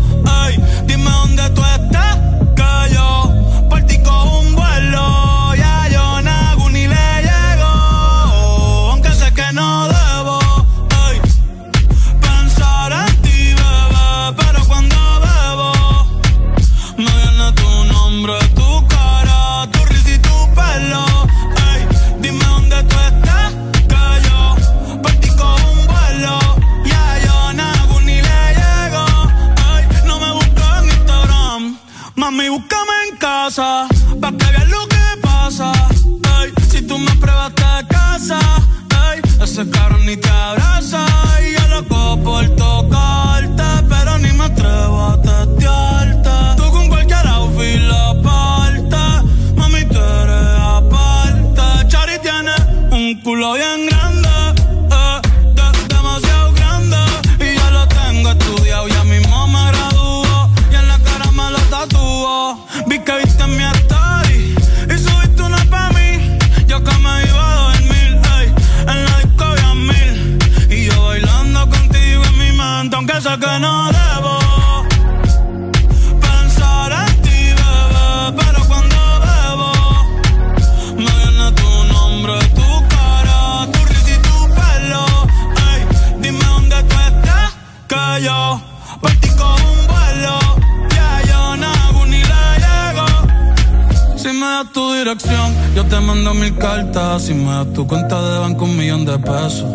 [94.63, 97.23] Das tu dirección, yo te mando mil cartas.
[97.23, 99.65] Si me das tu cuenta de banco, un millón de pesos.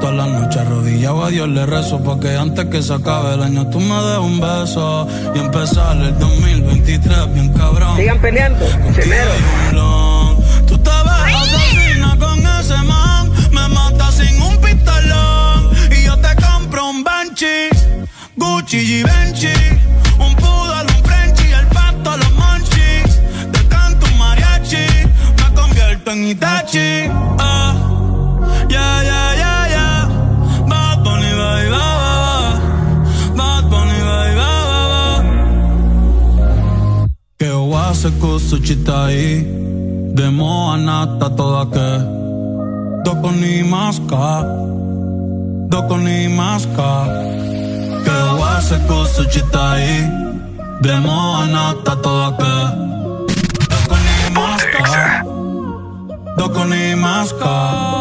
[0.00, 3.66] Todas las noches arrodillado a Dios le rezo Porque antes que se acabe el año
[3.68, 10.36] tú me des un beso Y empezar el 2023 bien cabrón Sigan peleando, chimero.
[10.68, 16.28] Tú te ves asesina con ese man Me mata sin un pistolón Y yo te
[16.36, 17.70] compro un Banshee
[18.36, 20.47] Gucci Un poodle, un
[26.08, 27.10] convierto en Itachi.
[27.38, 27.74] Ah.
[28.68, 30.08] Yeah, yeah, yeah, yeah
[30.68, 32.36] Bad Bunny, baby, ba, ba, ba.
[33.36, 35.04] Bad Bunny, baby, ba, ba, ba.
[37.38, 39.46] Que oase kusuchitai
[40.14, 41.90] Demo anata toda que.
[43.04, 44.44] Doko ni maska
[45.68, 47.06] Doko ni maska
[48.04, 50.10] Que oase kusuchitai
[50.82, 52.88] Demo anata toda que
[56.96, 57.98] Maska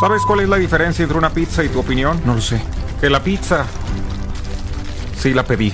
[0.00, 2.20] ¿Sabes cuál es la diferencia entre una pizza y tu opinión?
[2.24, 2.60] No lo sé.
[3.00, 3.66] Que la pizza
[5.16, 5.72] sí la pedí.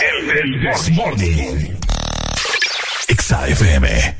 [0.00, 0.68] El, el
[3.48, 4.19] FM.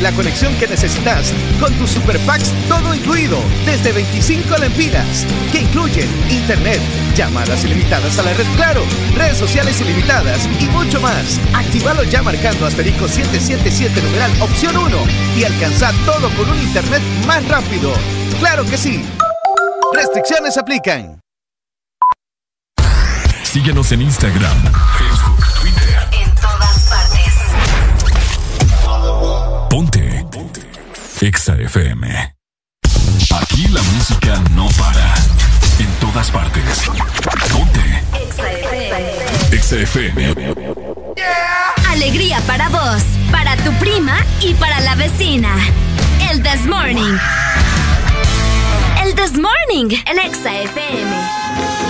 [0.00, 6.08] la conexión que necesitas con tus super packs todo incluido desde 25 lempiras que incluyen
[6.30, 6.80] internet,
[7.14, 8.82] llamadas ilimitadas a la red Claro,
[9.14, 11.40] redes sociales ilimitadas y mucho más.
[11.54, 14.98] Actívalo ya marcando asterisco 777 numeral opción 1
[15.36, 17.92] y alcanza todo con un internet más rápido.
[18.38, 19.04] Claro que sí.
[19.92, 21.20] Restricciones aplican.
[23.42, 24.56] Síguenos en Instagram,
[31.22, 32.34] Exa FM.
[33.42, 35.14] Aquí la música no para.
[35.78, 36.90] En todas partes.
[37.52, 38.02] Ponte.
[39.52, 40.34] Exa FM.
[41.90, 45.54] Alegría para vos, para tu prima y para la vecina.
[46.30, 47.18] El This Morning.
[49.04, 51.89] El This Morning en Exa FM.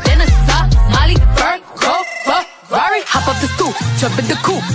[3.61, 4.65] the jump in the coupe.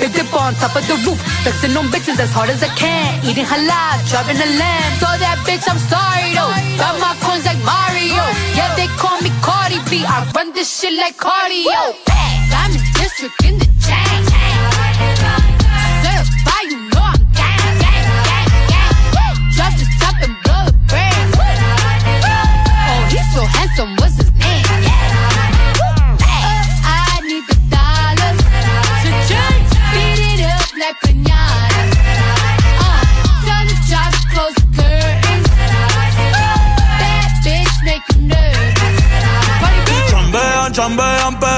[0.00, 3.22] Big dip on top of the roof, flexing on bitches as hard as I can.
[3.22, 4.92] Eating halal, driving a lamb.
[4.98, 6.50] So that bitch, I'm sorry though.
[6.78, 8.22] Got my coins like Mario.
[8.58, 10.02] Yeah, they call me Cardi B.
[10.04, 11.94] I run this shit like cardio.
[12.50, 13.61] Diamond district in the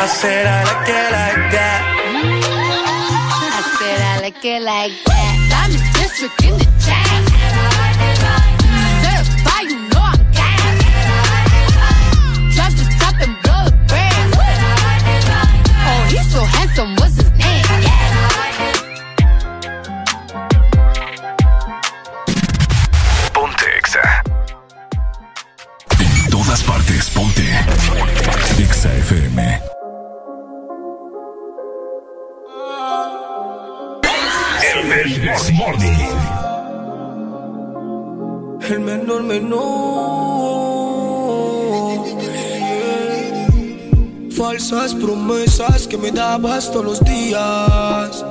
[0.00, 1.80] I said I like it like that.
[3.50, 5.34] I said I like it like that.
[5.50, 6.67] Diamond district in the
[44.30, 48.24] Falsas promesas que me dabas todos los días.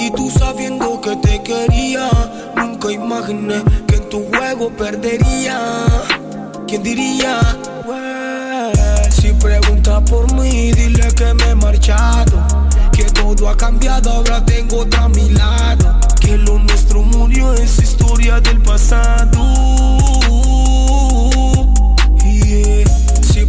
[0.00, 2.10] Y tú sabiendo que te quería,
[2.56, 5.60] nunca imaginé que en tu juego perdería.
[6.66, 7.38] ¿Quién diría?
[9.10, 12.42] si pregunta por mí, dile que me he marchado.
[12.92, 16.00] Que todo ha cambiado, ahora tengo otra a mi lado.
[16.20, 20.01] Que lo nuestro murió es historia del pasado.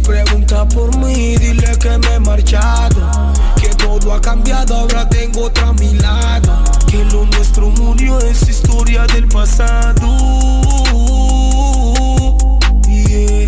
[0.04, 3.32] Pregunta por mí, dile que me he marchado.
[3.60, 6.62] Que todo ha cambiado, ahora tengo otra a mi lado.
[6.86, 10.06] Que lo nuestro murió es historia del pasado.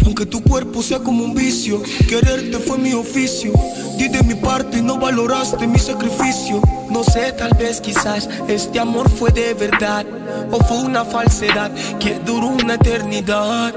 [0.05, 3.52] Aunque tu cuerpo sea como un vicio, quererte fue mi oficio.
[3.99, 6.60] Di de mi parte y no valoraste mi sacrificio.
[6.91, 10.07] No sé, tal vez quizás este amor fue de verdad
[10.51, 13.75] o fue una falsedad que duró una eternidad.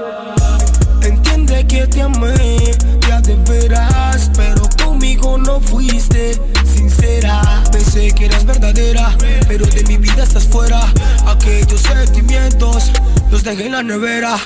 [1.50, 2.76] Entiende que te amé,
[3.08, 7.64] ya de veras, pero conmigo no fuiste sincera.
[7.72, 9.16] Pensé que eras verdadera,
[9.48, 10.80] pero de mi vida estás fuera.
[11.26, 12.92] Aquellos sentimientos
[13.32, 14.36] los dejé en la nevera.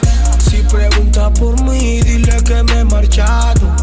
[0.49, 3.75] Si pregunta por mí, dile que me he marchado.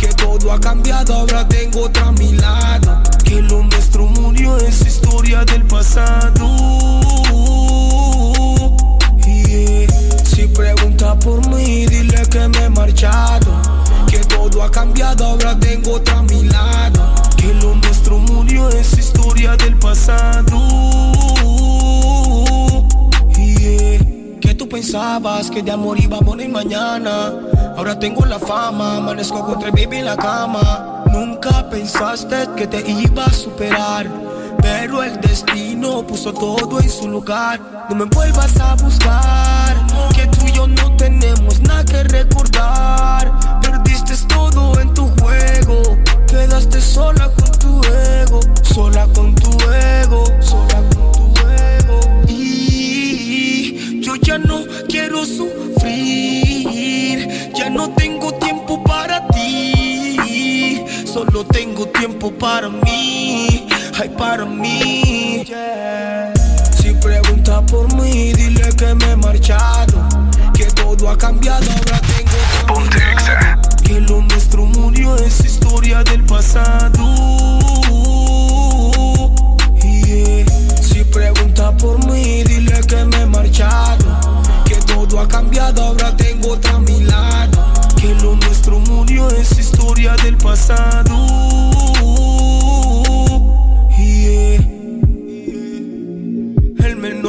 [0.00, 3.02] Que todo ha cambiado, ahora tengo otra a mi lado.
[3.24, 6.48] Que lo nuestro murió es historia del pasado.
[10.58, 13.52] Pregunta por mí, dile que me he marchado.
[14.10, 17.14] Que todo ha cambiado, ahora tengo otra a mi lado.
[17.36, 20.58] Que lo nuestro murió es historia del pasado.
[24.40, 27.32] Que tú pensabas que de amor iba a morir mañana.
[27.76, 31.04] Ahora tengo la fama, amanezco con tres baby en la cama.
[31.12, 34.27] Nunca pensaste que te iba a superar.
[34.88, 37.60] Pero el destino puso todo en su lugar.
[37.90, 39.76] No me vuelvas a buscar,
[40.14, 43.60] que tú y yo no tenemos nada que recordar.
[43.60, 45.82] Perdiste todo en tu juego,
[46.26, 52.00] quedaste sola con tu ego, sola con tu ego, sola con tu ego.
[52.26, 55.68] Y yo ya no quiero sufrir,
[57.54, 63.67] ya no tengo tiempo para ti, solo tengo tiempo para mí,
[64.00, 65.44] ay para mí.
[66.80, 70.08] Si pregunta por mí, dile que me he marchado,
[70.54, 73.00] que todo ha cambiado, ahora tengo Ponte
[73.82, 77.04] Que lo nuestro murió es historia del pasado.
[79.82, 80.46] Yeah.
[80.80, 84.04] Si pregunta por mí, dile que me he marchado,
[84.64, 87.72] que todo ha cambiado, ahora tengo otra a mi lado.
[87.96, 91.77] Que lo nuestro murió es historia del pasado.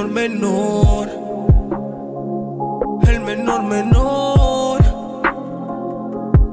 [0.08, 1.10] Menor menor,
[3.08, 4.80] el menor menor.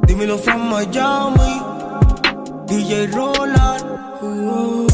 [0.07, 1.61] Dímelo from Miami,
[2.67, 3.85] DJ Roland,
[4.23, 4.87] uh,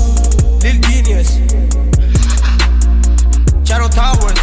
[0.63, 1.41] Lil Genius,
[3.65, 4.42] Charo Towers.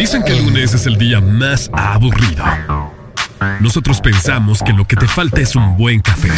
[0.00, 2.42] Dicen que el lunes es el día más aburrido.
[3.60, 6.30] Nosotros pensamos que lo que te falta es un buen café.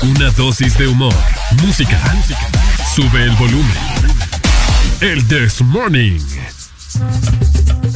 [0.00, 1.12] Una dosis de humor,
[1.62, 2.00] música.
[2.94, 3.76] Sube el volumen.
[5.02, 6.18] El This Morning.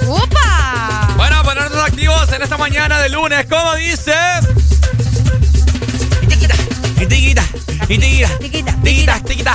[0.07, 1.15] ¡Upa!
[1.16, 3.47] Bueno, ponernos activos en esta mañana de lunes.
[3.48, 4.12] ¿Cómo dice?
[6.28, 6.55] Tiquita,
[7.08, 7.42] tiquita,
[7.86, 9.55] tiquita, tiquita, tiquita, tiquita,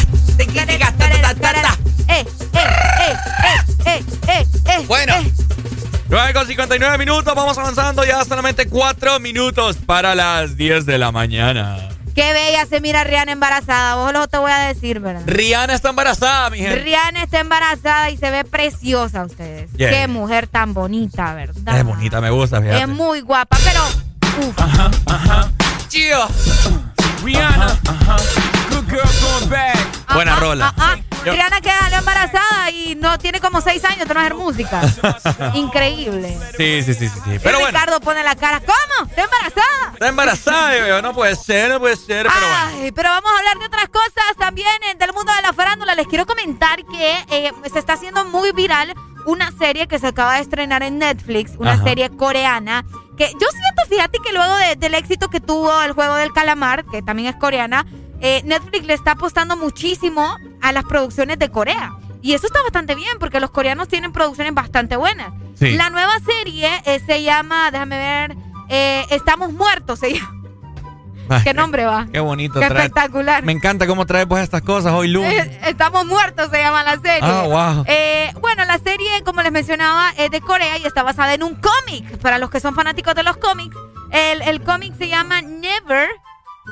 [0.98, 1.83] ta, ta, ta, ta.
[4.74, 4.86] Eh, eh.
[4.88, 5.14] Bueno.
[6.10, 11.12] 9 con 59 minutos, vamos avanzando ya solamente 4 minutos para las 10 de la
[11.12, 11.90] mañana.
[12.14, 13.96] Qué bella se mira Rihanna embarazada.
[13.96, 15.24] Vos lo te voy a decir, ¿verdad?
[15.26, 16.76] Rihanna está embarazada, mi gente.
[16.76, 19.72] Rihanna está embarazada y se ve preciosa ustedes.
[19.74, 19.90] Yeah.
[19.90, 21.80] Qué mujer tan bonita, ¿verdad?
[21.80, 22.82] Es bonita, me gusta, fíjate.
[22.82, 24.48] Es muy guapa, pero.
[24.48, 24.60] Uf.
[24.60, 25.52] Ajá, ajá.
[25.88, 26.28] Chío.
[27.24, 27.80] Rihanna,
[28.70, 29.78] good girl going back.
[30.14, 30.74] Buena rola.
[31.24, 34.82] Rihanna queda embarazada y no tiene como seis años de no hacer música.
[35.54, 36.38] Increíble.
[36.58, 37.20] Sí, sí, sí, sí.
[37.24, 37.34] sí.
[37.36, 38.60] Y Pero bueno, Ricardo pone la cara.
[38.60, 39.10] ¿Cómo?
[39.10, 39.94] ¿Está embarazada?
[39.94, 42.84] está embarazada, yo, no puede ser, no puede ser, pero bueno.
[42.84, 45.96] Ay, pero vamos a hablar de otras cosas también eh, del mundo de la farándula.
[45.96, 48.94] Les quiero comentar que eh, se está haciendo muy viral
[49.26, 51.84] una serie que se acaba de estrenar en Netflix, una Ajá.
[51.84, 52.84] serie coreana.
[53.18, 56.84] Que yo siento, fíjate que luego de- del éxito que tuvo el juego del calamar,
[56.86, 57.86] que también es coreana,
[58.22, 61.92] eh, Netflix le está apostando muchísimo a las producciones de Corea.
[62.22, 65.34] Y eso está bastante bien porque los coreanos tienen producciones bastante buenas.
[65.56, 65.74] Sí.
[65.76, 68.38] La nueva serie eh, se llama, déjame ver,
[68.70, 70.32] eh, Estamos Muertos, se llama.
[71.44, 72.08] Qué nombre va.
[72.12, 72.60] Qué bonito.
[72.60, 73.44] Qué trae- espectacular.
[73.44, 75.46] Me encanta cómo traes pues estas cosas hoy lunes.
[75.48, 77.20] Eh, Estamos muertos, se llama la serie.
[77.22, 77.44] Ah,
[77.76, 77.86] wow.
[77.88, 81.56] Eh, bueno, la serie, como les mencionaba, es de Corea y está basada en un
[81.56, 82.18] cómic.
[82.20, 83.76] Para los que son fanáticos de los cómics,
[84.12, 86.10] el, el cómic se llama Never,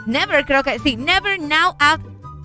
[0.06, 2.02] Never creo que, sí, Never Now Out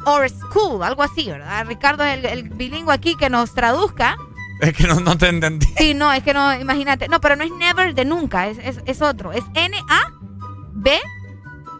[0.06, 1.66] or School, algo así, ¿verdad?
[1.66, 4.16] Ricardo es el, el bilingüe aquí que nos traduzca.
[4.60, 5.66] Es que no, no te entendí.
[5.76, 7.08] Sí, no, es que no, imagínate.
[7.08, 9.32] No, pero no es Never de nunca, es, es, es otro.
[9.32, 11.00] Es N-A-B,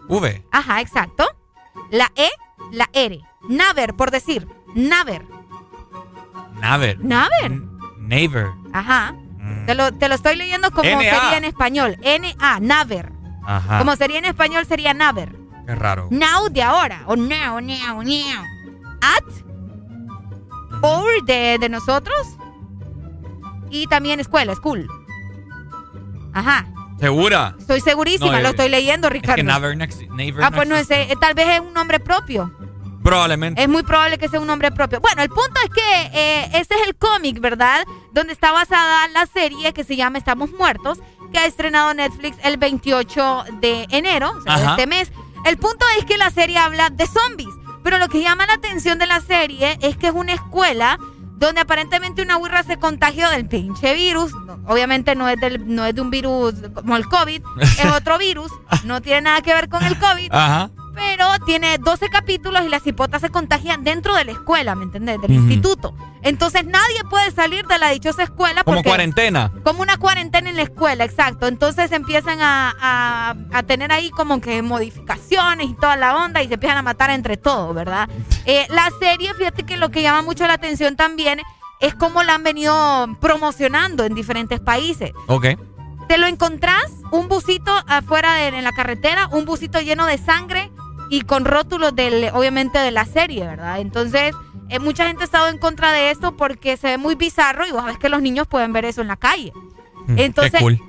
[0.07, 0.45] V.
[0.51, 1.25] ajá, exacto.
[1.91, 2.29] La E,
[2.71, 3.21] la R.
[3.47, 4.47] Never, por decir.
[4.75, 5.25] Never.
[6.59, 6.99] Naver.
[6.99, 7.61] Never.
[7.99, 8.47] Naver.
[8.73, 9.15] Ajá.
[9.65, 11.97] Te lo, te lo estoy leyendo como sería en español.
[12.01, 13.11] N-A, Naver.
[13.45, 13.79] Ajá.
[13.79, 15.35] Como sería en español sería Naver.
[15.65, 16.07] Qué raro.
[16.11, 17.03] Now de ahora.
[17.07, 18.43] O now, now, now.
[19.01, 19.23] At.
[20.81, 22.37] Or de, de nosotros.
[23.69, 24.87] Y también escuela, school.
[26.33, 26.65] Ajá.
[26.99, 27.55] ¿Segura?
[27.59, 29.35] Estoy segurísima, No, eh, lo estoy leyendo, Es Ricardo.
[29.35, 32.51] que exi- Naver ah, pues no sé, tal vez es un nombre propio.
[33.03, 33.61] Probablemente.
[33.61, 34.99] Es muy probable que sea un nombre propio.
[34.99, 37.85] Bueno, el punto es que eh, este es el cómic, ¿verdad?
[38.11, 40.99] Donde está basada la serie que se llama Estamos Muertos,
[41.31, 45.11] que ha estrenado Netflix el 28 de enero, o sea, de este mes.
[45.45, 47.53] El punto es que la serie habla de zombies,
[47.83, 50.97] pero lo que llama la atención de la serie es que es una escuela
[51.37, 54.33] donde aparentemente una burra se contagió del pinche virus.
[54.33, 58.17] No, Obviamente no es, del, no es de un virus como el COVID, es otro
[58.17, 58.51] virus,
[58.83, 60.29] no tiene nada que ver con el COVID.
[60.31, 60.71] Ajá.
[60.97, 65.21] Pero tiene 12 capítulos y las hipotas se contagian dentro de la escuela, ¿me entendés?
[65.21, 65.93] Del instituto.
[66.23, 69.51] Entonces nadie puede salir de la dichosa escuela Como cuarentena.
[69.63, 71.47] Como una cuarentena en la escuela, exacto.
[71.47, 76.47] Entonces empiezan a, a- a tener ahí como que modificaciones y toda la onda y
[76.47, 78.09] se empiezan a matar entre todos, ¿verdad?
[78.45, 81.39] Eh, la serie, fíjate que lo que llama mucho la atención también
[81.79, 85.11] es cómo la han venido promocionando en diferentes países.
[85.27, 85.45] Ok.
[86.07, 90.71] Te lo encontrás, un busito afuera de, en la carretera, un busito lleno de sangre
[91.09, 93.79] y con rótulos del, obviamente de la serie, ¿verdad?
[93.79, 94.33] Entonces,
[94.69, 97.71] eh, mucha gente ha estado en contra de esto porque se ve muy bizarro y
[97.71, 99.51] vos ves que los niños pueden ver eso en la calle.
[100.15, 100.81] Entonces, Mm, Qué cool.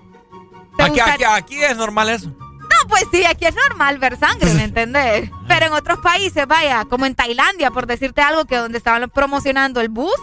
[0.76, 2.28] ¿te Aquí, gusta- aquí, aquí es normal eso.
[2.28, 5.30] No, pues sí, aquí es normal ver sangre, ¿me entendés?
[5.48, 9.80] Pero en otros países, vaya, como en Tailandia, por decirte algo, que donde estaban promocionando
[9.80, 10.14] el bus,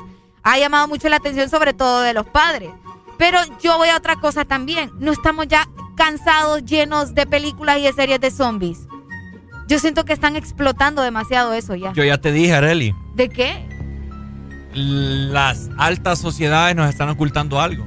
[0.43, 2.69] ha llamado mucho la atención, sobre todo de los padres.
[3.17, 4.91] Pero yo voy a otra cosa también.
[4.99, 8.79] No estamos ya cansados, llenos de películas y de series de zombies.
[9.67, 11.91] Yo siento que están explotando demasiado eso ya.
[11.93, 12.93] Yo ya te dije, Areli.
[13.15, 13.65] ¿De qué?
[14.73, 17.85] Las altas sociedades nos están ocultando algo.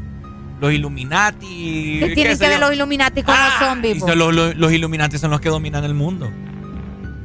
[0.61, 1.99] Los Illuminati.
[2.01, 3.97] ¿Qué tienen que ver los Illuminati con los zombies?
[3.97, 4.09] Y po?
[4.09, 6.31] son los, los- los Illuminati son los que dominan el mundo.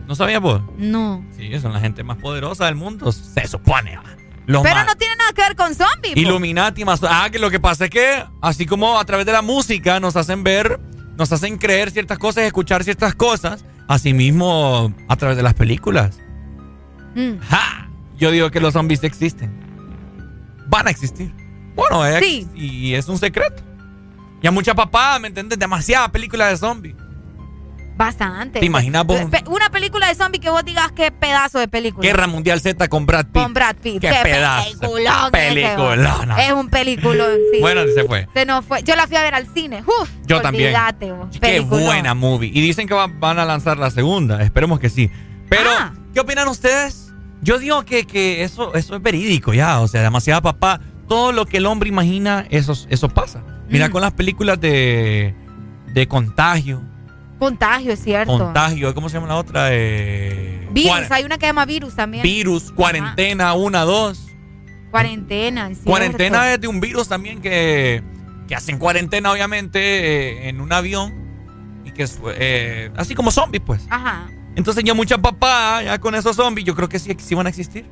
[0.08, 0.62] ¿No sabías vos?
[0.78, 1.26] No.
[1.36, 3.12] Sí, son la gente más poderosa del mundo.
[3.12, 3.98] Se supone.
[4.46, 6.18] Los Pero más- no tiene nada que ver con zombies.
[6.18, 7.00] Illuminati más.
[7.04, 10.18] Ah, que lo que pasa es que, así como a través de la música nos
[10.18, 10.80] hacen ver,
[11.18, 16.20] nos hacen creer ciertas cosas, escuchar ciertas cosas, así mismo a través de las películas.
[17.16, 17.38] Mm.
[17.50, 17.90] ¡Ja!
[18.18, 19.52] Yo digo que los zombies existen.
[20.68, 21.32] Van a existir.
[21.76, 22.48] Bueno, es, Sí.
[22.56, 23.62] y es un secreto.
[24.42, 25.58] Y a mucha papá, ¿me entiendes?
[25.58, 26.96] Demasiada película de zombies.
[27.96, 28.60] Bastante.
[28.60, 29.22] ¿Te imaginas vos?
[29.48, 32.02] Una película de zombies que vos digas qué pedazo de película.
[32.08, 33.34] Guerra Mundial Z con Brad Pitt.
[33.44, 34.02] Con Brad Pitt.
[34.02, 34.80] Qué pedazo.
[34.80, 35.32] peliculón.
[35.32, 36.32] Peliculón.
[36.40, 37.60] Es un peliculón, sí.
[37.62, 38.28] Bueno, se fue.
[38.34, 38.82] Se nos fue.
[38.84, 39.84] Yo la fui a ver al cine.
[39.86, 40.74] Uf, Yo también.
[41.18, 41.28] vos.
[41.32, 41.84] Qué Peliculón.
[41.86, 42.50] buena movie.
[42.54, 44.42] Y dicen que va- van a lanzar la segunda.
[44.42, 45.10] Esperemos que sí.
[45.50, 45.94] Pero, Ah.
[46.14, 47.14] ¿qué opinan ustedes?
[47.42, 49.82] Yo digo que, que eso, eso es verídico ya.
[49.82, 50.80] O sea, demasiada papá.
[51.08, 53.44] Todo lo que el hombre imagina, eso, eso pasa.
[53.70, 53.92] Mira Mm.
[53.92, 55.36] con las películas de,
[55.94, 56.82] de contagio.
[57.44, 58.38] Contagio, es cierto.
[58.38, 58.94] Contagio.
[58.96, 59.68] ¿Cómo se llama la otra?
[59.72, 62.24] Eh, Virus, hay una que se llama virus también.
[62.24, 64.28] virus, cuarentena, una, dos.
[64.92, 65.90] Cuarentena, es cierto.
[65.90, 68.02] Cuarentena es de un virus también que,
[68.48, 71.14] que hacen cuarentena, obviamente, eh, en un avión.
[71.84, 72.08] Y que
[72.38, 73.86] eh, así como zombies, pues.
[73.90, 74.28] Ajá.
[74.56, 77.50] Entonces ya mucha papá, ya con esos zombies, yo creo que sí, sí van a
[77.50, 77.86] existir.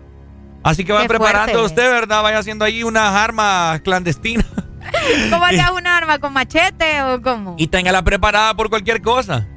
[0.63, 1.65] Así que va Qué preparando fuerte.
[1.65, 2.23] usted, ¿verdad?
[2.23, 4.45] Vaya haciendo ahí unas armas clandestinas
[5.31, 6.19] ¿Cómo harías un arma?
[6.19, 7.55] ¿Con machete o cómo?
[7.57, 9.47] y téngala preparada por cualquier cosa.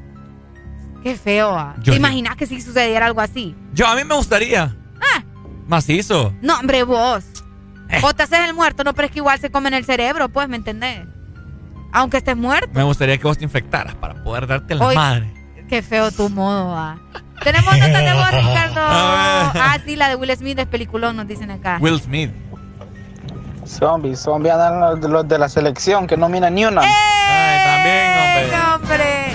[1.03, 1.51] Qué feo.
[1.57, 1.75] ah.
[1.83, 3.55] Yo- ¿Te imaginas que si sucediera algo así?
[3.75, 4.75] Yo, a mí me gustaría.
[5.01, 5.23] Ah.
[5.67, 6.35] Macizo.
[6.41, 7.25] No, hombre, vos.
[7.91, 7.99] Eh.
[8.01, 10.29] Vos te haces el muerto, no, pero es que igual se come en el cerebro,
[10.31, 11.01] pues, ¿me entendés?
[11.93, 12.71] Aunque estés muerto.
[12.73, 15.33] Me gustaría que vos te infectaras para poder darte la madre.
[15.69, 16.99] Qué feo tu modo, va.
[17.43, 18.81] Tenemos notas de voz, Ricardo.
[18.81, 21.79] Ah, sí, la de Will Smith es peliculón, nos dicen acá.
[21.81, 22.31] Will Smith.
[23.67, 26.83] Zombies, zombies andan los, los de la selección que no miran ni una.
[26.83, 28.75] también, hombre.
[28.75, 29.35] hombre.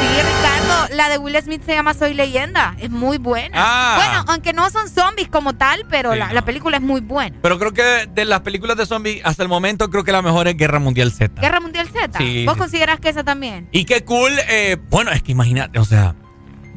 [0.00, 2.74] Sí, Ricardo, la de Will Smith se llama Soy Leyenda.
[2.78, 3.50] Es muy buena.
[3.54, 3.94] Ah.
[3.96, 6.34] Bueno, aunque no son zombies como tal, pero Sí, la, no.
[6.34, 7.36] la película es muy buena.
[7.42, 10.48] Pero creo que de las películas de zombies, hasta el momento, creo que la mejor
[10.48, 11.40] es Guerra Mundial Z.
[11.40, 12.18] Guerra Mundial Z.
[12.18, 12.58] Sí, ¿Vos sí.
[12.60, 13.68] considerás que esa también?
[13.72, 16.14] Y qué cool, eh, bueno, es que imagínate, o sea,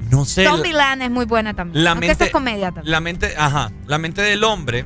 [0.09, 0.43] no sé.
[0.43, 1.83] la- Zombieland es muy buena también.
[1.83, 2.91] la aunque mente- esa es comedia también.
[2.91, 4.85] La mente, ajá, la mente del hombre,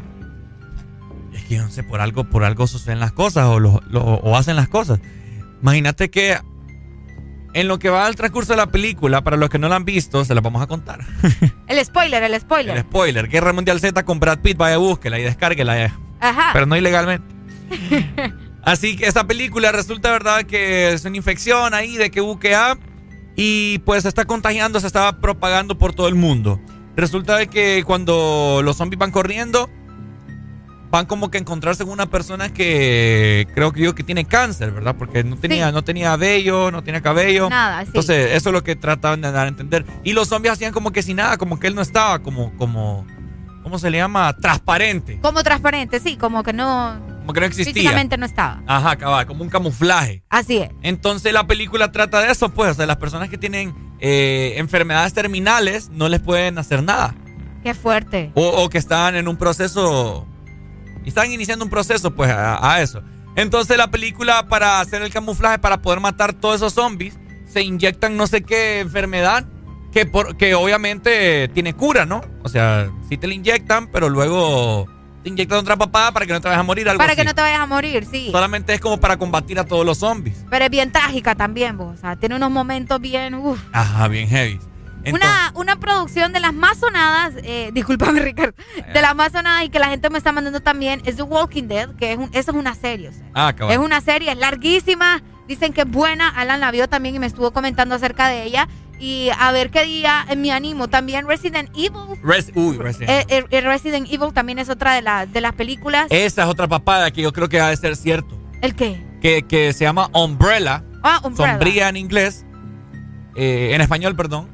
[1.48, 4.56] que no sé, por algo, por algo suceden las cosas o, lo- lo- o hacen
[4.56, 5.00] las cosas.
[5.62, 6.38] Imagínate que
[7.54, 9.86] en lo que va al transcurso de la película, para los que no la han
[9.86, 11.00] visto, se la vamos a contar.
[11.68, 12.76] El spoiler, el spoiler.
[12.76, 15.92] El spoiler, Guerra Mundial Z con Brad Pitt, vaya búsquela y descárguela, eh.
[16.20, 16.50] Ajá.
[16.54, 17.26] pero no ilegalmente.
[18.64, 22.78] Así que esta película resulta, ¿verdad?, que es una infección ahí de que UQA
[23.36, 26.60] y pues se está contagiando, se está propagando por todo el mundo.
[26.96, 29.70] Resulta de que cuando los zombies van corriendo,
[30.92, 34.72] van como que a encontrarse con una persona que creo que yo que tiene cáncer,
[34.72, 34.96] ¿verdad?
[34.98, 35.74] Porque no tenía, Sí.
[35.74, 37.50] no tenía vello, no tenía cabello.
[37.50, 37.88] Nada, sí.
[37.88, 39.86] Entonces, eso es lo que trataban de dar a entender.
[40.04, 43.06] Y los zombies hacían como que sin nada, como que él no estaba, como, como,
[43.64, 44.36] ¿cómo se le llama?
[44.38, 45.20] Transparente.
[45.22, 46.98] Como transparente, sí, como que no.
[47.22, 47.74] Como que no existía.
[47.74, 48.62] Físicamente no estaba.
[48.68, 50.24] Ajá, cabal, como un camuflaje.
[50.30, 50.70] Así es.
[50.84, 55.14] Entonces la película trata de eso, pues, o sea, las personas que tienen eh, enfermedades
[55.14, 57.16] terminales no les pueden hacer nada.
[57.64, 58.32] Qué fuerte.
[58.36, 60.28] O, o que están en un proceso,
[61.06, 63.02] y están iniciando un proceso, pues, a, a eso.
[63.36, 68.18] Entonces la película, para hacer el camuflaje, para poder matar todos esos zombies, se inyectan
[68.18, 69.46] no sé qué enfermedad
[69.92, 72.22] que, por, que obviamente tiene cura, ¿no?
[72.44, 74.88] O sea, sí te la inyectan, pero luego
[75.24, 77.22] te inyectan otra papada para que no te vayas a morir, algo Para así.
[77.22, 78.30] que no te vayas a morir, sí.
[78.32, 80.46] Solamente es como para combatir a todos los zombies.
[80.50, 81.94] Pero es bien trágica también, vos.
[81.94, 83.36] O sea, tiene unos momentos bien.
[83.36, 83.60] uf.
[83.72, 84.60] Ajá, bien heavy.
[85.06, 88.54] Entonces, Una, una producción de las más sonadas, eh, discúlpame Ricardo,
[88.94, 91.68] de las más sonadas y que la gente me está mandando también es The Walking
[91.68, 93.10] Dead, que es un, eso es una serie.
[93.10, 93.24] o sea.
[93.36, 93.54] ah.
[93.70, 97.28] Es una serie, es larguísima, dicen que es buena, Alan la vio también y me
[97.28, 98.68] estuvo comentando acerca de ella.
[98.98, 100.88] Y a ver qué día me animo.
[100.88, 102.18] También Resident Evil.
[102.24, 105.52] Res- uy, Resident eh, eh, eh, Resident Evil también es otra de, la- de las
[105.52, 106.08] películas.
[106.12, 108.40] Esa es otra papada que yo creo que ha de ser cierto.
[108.62, 109.06] ¿El qué?
[109.22, 110.82] Que, que se llama Umbrella.
[111.04, 111.52] Ah, Umbrella.
[111.52, 112.46] Sombría en inglés.
[113.36, 114.50] en español, perdón.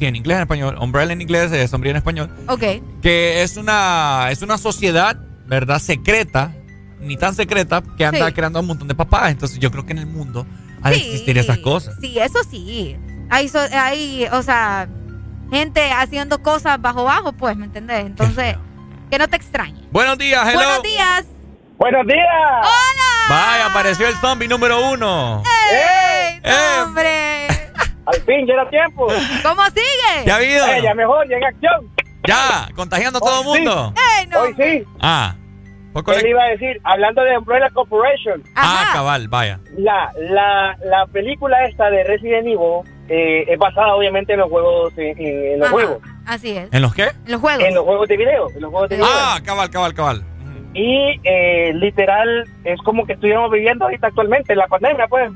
[0.00, 0.76] Sí, en inglés, en español.
[0.80, 2.34] Umbrella en inglés, eh, sombría en español.
[2.48, 2.62] Ok.
[3.02, 5.78] Que es una, es una sociedad, ¿verdad?
[5.78, 6.54] Secreta.
[7.00, 8.32] Ni tan secreta que anda Sí.
[8.32, 9.30] creando un montón de papadas.
[9.30, 10.46] Entonces yo creo que en el mundo
[10.82, 11.02] ha de Sí.
[11.06, 11.94] existir esas cosas.
[12.00, 12.96] Sí, eso sí.
[13.30, 14.88] Hay, so- hay, o sea,
[15.50, 18.06] gente haciendo cosas bajo bajo, pues, ¿me entendés?
[18.06, 18.56] Entonces,
[19.10, 19.82] que no te extrañe.
[19.92, 20.58] Buenos días, hello.
[20.60, 21.24] Buenos días.
[21.78, 22.26] Buenos días.
[22.62, 23.28] Hola.
[23.28, 25.42] Vaya, apareció el zombie número uno.
[25.72, 26.40] ¡Ey!
[26.42, 26.52] Eh.
[26.78, 27.46] no, hombre!
[28.06, 29.06] Al fin, ya era tiempo.
[29.42, 30.26] ¿Cómo sigue?
[30.26, 30.66] ¿Ya ha habido?
[30.66, 31.88] Eh, ya mejor, ya en acción.
[32.26, 33.64] Ya, contagiando a todo el sí.
[33.64, 33.94] mundo.
[34.40, 34.84] Hoy sí.
[35.00, 35.34] Ah.
[35.92, 39.58] Poco Él le- iba a decir, hablando de Umbrella Corporation, Ah, cabal, vaya.
[39.76, 44.92] la, la, la película esta de Resident Evil eh, es basada obviamente en los juegos,
[44.96, 46.68] en, en- en los Ajá, juegos, Así es.
[46.72, 47.08] ¿En los qué?
[47.26, 47.64] En los juegos.
[47.64, 49.08] en los juegos de video, en los juegos de video.
[49.12, 50.24] Ah, cabal, cabal, cabal.
[50.74, 55.32] Y eh, literal es como que estuviéramos viviendo ahorita actualmente la pandemia, pues.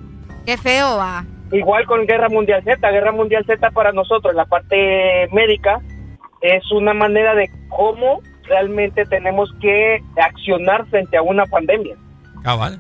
[0.47, 1.25] Qué feo va.
[1.53, 2.91] Igual con Guerra Mundial Z.
[2.91, 5.81] Guerra Mundial Z para nosotros, la parte médica,
[6.41, 11.97] es una manera de cómo realmente tenemos que accionar frente a una pandemia.
[12.43, 12.79] Cabal.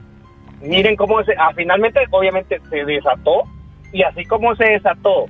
[0.60, 3.44] Miren cómo se, ah, finalmente, obviamente, se desató.
[3.93, 5.26] Y así como se desató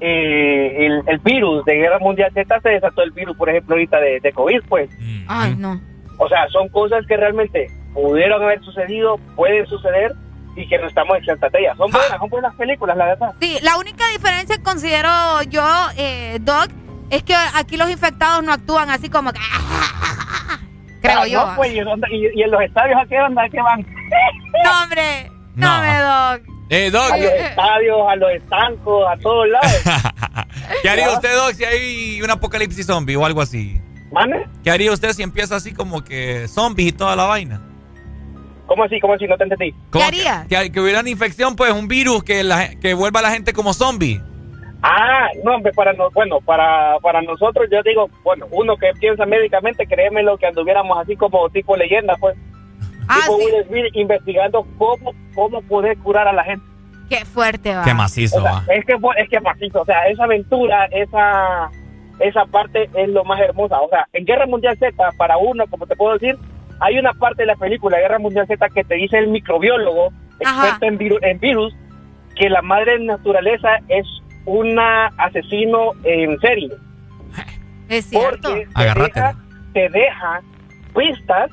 [0.00, 4.00] eh, el, el virus de Guerra Mundial Z, se desató el virus, por ejemplo, ahorita
[4.00, 4.90] de, de COVID, pues.
[5.28, 5.80] Ay, no.
[6.18, 10.12] O sea, son cosas que realmente pudieron haber sucedido, pueden suceder
[10.60, 11.76] y que no estamos exentas de ellas.
[11.76, 13.32] Son buenas, son buenas películas, la verdad.
[13.40, 15.64] Sí, la única diferencia que considero yo,
[15.96, 16.68] eh, Doc,
[17.10, 19.40] es que aquí los infectados no actúan así como que...
[21.00, 21.46] Creo Ah, yo.
[21.46, 23.42] no, pues, ¿y, dónde- y- y en los estadios a qué onda?
[23.44, 23.80] ¿A qué van?
[24.64, 25.30] No, hombre.
[25.54, 25.82] No, No.
[25.82, 26.58] me, Doc.
[26.70, 29.82] Eh, Doc, A los estadios, a los estancos, a todos lados.
[30.82, 33.80] ¿qué haría usted, Doc, si hay un apocalipsis zombie o algo así?
[34.12, 34.46] ¿Mane?
[34.64, 37.60] ¿Qué haría usted si empieza así como que zombies y toda la vaina?
[38.68, 39.00] ¿Cómo así?
[39.00, 39.26] ¿Cómo así?
[39.26, 39.72] No te entendí.
[39.90, 40.46] ¿Cómo ¿Qué haría?
[40.48, 43.30] Que, que, que hubiera una infección, pues, un virus que, la, que vuelva a la
[43.30, 44.20] gente como zombie.
[44.82, 49.26] Ah, no, hombre, para no, bueno, para, para nosotros yo digo, bueno, uno que piensa
[49.26, 52.36] médicamente, créemelo que anduviéramos así como tipo leyenda, pues.
[53.08, 53.44] Ah, tipo sí.
[53.46, 56.64] Will Smith investigando cómo, cómo poder curar a la gente.
[57.08, 57.82] Qué fuerte va.
[57.82, 58.64] Qué macizo, O sea, va.
[58.68, 61.70] es que es que macizo, o sea, esa aventura, esa
[62.20, 63.80] esa parte es lo más hermosa.
[63.80, 66.36] O sea, en Guerra Mundial Z, para uno, como te puedo decir,
[66.80, 70.86] hay una parte de la película Guerra Mundial Z que te dice el microbiólogo, experto
[70.86, 71.74] en, viru- en virus,
[72.36, 74.06] que la madre naturaleza es
[74.44, 76.70] una asesino en serie.
[77.88, 78.48] Es cierto.
[78.50, 79.34] Porque te deja,
[79.72, 80.40] te deja
[80.94, 81.50] pistas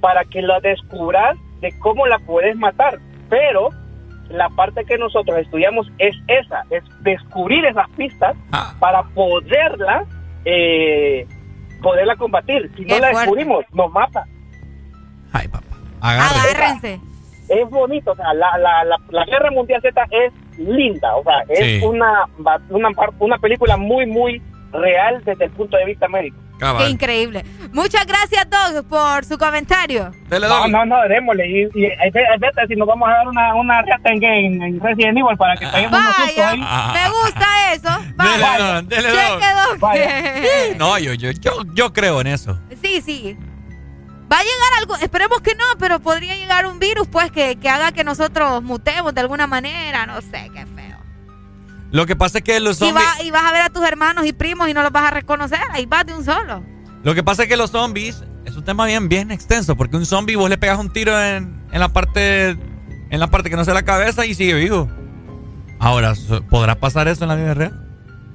[0.00, 2.98] para que la descubras de cómo la puedes matar.
[3.28, 3.70] Pero
[4.30, 8.74] la parte que nosotros estudiamos es esa, es descubrir esas pistas Ah.
[8.80, 10.04] para poderla,
[10.44, 11.26] eh,
[11.82, 12.70] poderla combatir.
[12.76, 13.18] Si no la fuerte.
[13.20, 14.24] descubrimos, nos mata.
[16.00, 17.00] Agárrense.
[17.48, 21.40] Es bonito, o sea, la, la, la, la Guerra Mundial Z es linda, o sea,
[21.48, 21.80] es Sí.
[21.86, 22.26] una,
[22.68, 26.36] una, una película muy, muy real desde el punto de vista médico.
[26.78, 27.44] Qué increíble.
[27.72, 30.10] Muchas gracias, Doug, por su comentario.
[30.28, 31.46] no, no, no, démosle.
[31.48, 34.62] Y, y ve- hay veces si nos vamos a dar una, una reata en, en,
[34.62, 36.60] en Resident Evil para que peguemos unos sustos Vaya, ahí.
[36.94, 37.98] me gusta eso.
[38.00, 38.58] Dele, Vaya.
[38.74, 39.78] Don, dele, Cheque, Don.
[39.80, 40.78] Doug.
[40.78, 42.58] No, yo, yo, yo, yo creo en eso.
[42.82, 43.36] Sí, sí.
[44.30, 47.68] Va a llegar algo, esperemos que no, pero podría llegar un virus, pues, que, que
[47.68, 50.98] haga que nosotros mutemos de alguna manera, no sé, qué feo.
[51.90, 53.06] Lo que pasa es que los Y, zombies.
[53.06, 55.10] va- y vas a ver a tus hermanos y primos y no los vas a
[55.10, 56.62] reconocer, ahí vas de un solo.
[57.02, 60.04] Lo que pasa es que los zombies es un tema bien, bien extenso, porque un
[60.04, 62.50] zombie vos le pegas un tiro en, en la parte
[63.10, 64.90] en la parte que no sea la cabeza y sigue vivo.
[65.78, 66.12] Ahora,
[66.50, 67.86] ¿podrá pasar eso en la vida real?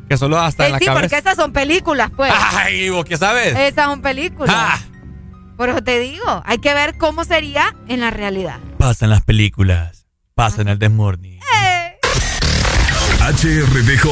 [0.10, 1.18] Que solo hasta Eh, en la sí, porque cabeza.
[1.20, 2.34] esas son películas, pues.
[2.56, 3.56] Ay, ¿vos qué sabes?
[3.56, 4.56] Esas son películas.
[4.58, 4.80] Ah.
[5.58, 8.60] Por eso te digo, hay que ver cómo sería en la realidad.
[8.78, 10.08] Pasa en las películas.
[10.36, 11.40] Pasa en el Desmorning.
[13.24, 14.06] HRDJ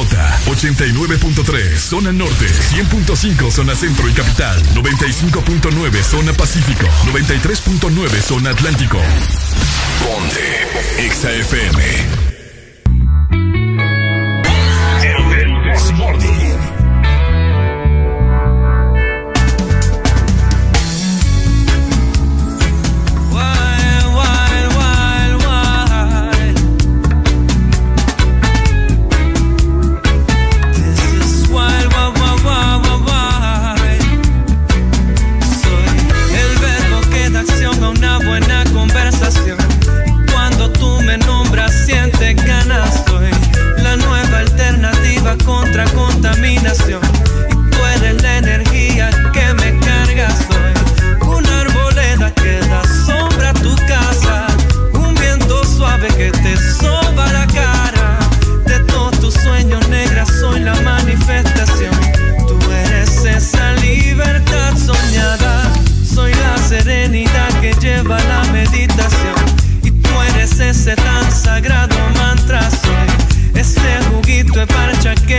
[0.46, 8.98] 89.3 Zona Norte 100.5 Zona Centro y Capital 95.9 Zona Pacífico 93.9 Zona Atlántico
[10.02, 12.31] Ponte Exa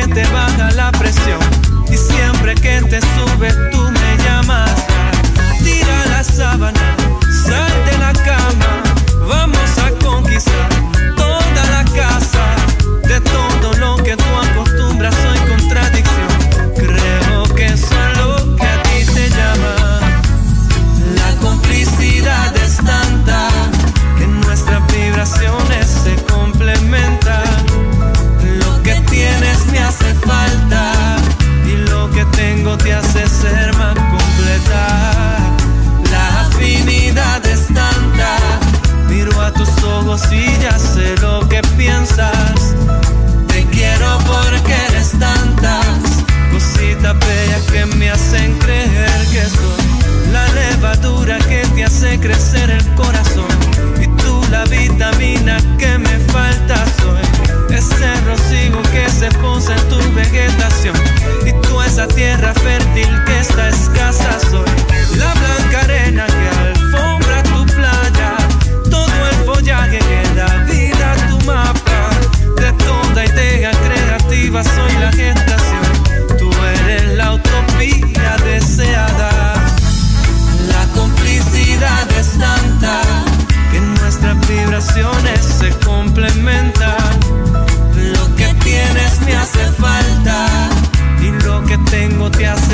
[0.08, 0.53] te baja
[40.14, 42.76] ojos y ya sé lo que piensas.
[43.48, 45.86] Te quiero porque eres tantas
[46.52, 52.86] cositas bellas que me hacen creer que soy la levadura que te hace crecer el
[52.96, 53.48] corazón.
[54.02, 60.14] Y tú la vitamina que me falta soy ese rocío que se posa en tu
[60.14, 60.96] vegetación.
[61.46, 64.70] Y tú esa tierra fértil que está escasa soy
[65.18, 65.63] la blanca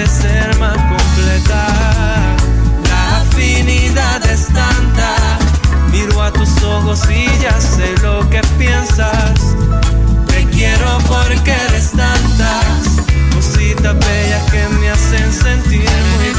[0.09, 1.67] ser más completa.
[2.89, 5.15] La afinidad es tanta,
[5.91, 9.55] miro a tus ojos y ya sé lo que piensas.
[10.27, 13.03] Te quiero porque eres tantas
[13.35, 16.38] cositas bellas que me hacen sentir muy bien.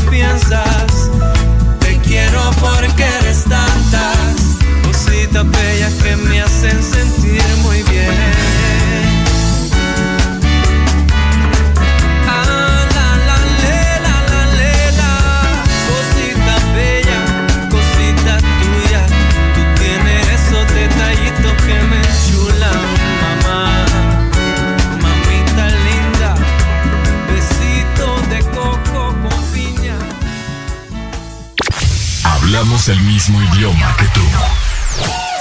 [33.21, 34.21] mismo idioma que tú.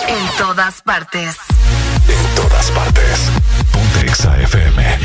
[0.06, 1.36] En todas partes.
[2.08, 3.30] En todas partes.
[3.72, 4.98] Ponte Exa FM.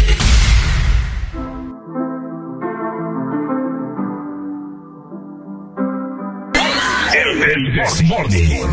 [7.14, 8.64] El, Morning.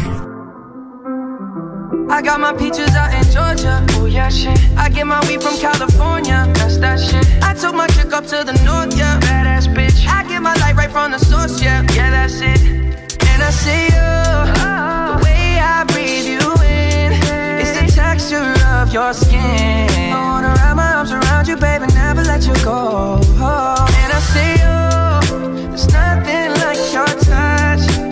[2.11, 3.87] I got my peaches out in Georgia.
[3.91, 4.59] Oh yeah, shit.
[4.77, 6.51] I get my weed from California.
[6.55, 7.25] That's that shit.
[7.41, 9.21] I took my chick up to the north, yeah.
[9.21, 10.05] Badass bitch.
[10.09, 11.87] I get my light right from the source, yeah.
[11.95, 12.83] Yeah, that's it.
[13.43, 14.13] I see you.
[15.11, 17.13] The way I breathe you in.
[17.61, 19.89] It's the texture of your skin.
[20.13, 23.21] I wanna wrap my arms around you, baby, never let you go.
[24.01, 25.69] And I see you.
[25.69, 28.12] There's nothing like your touch.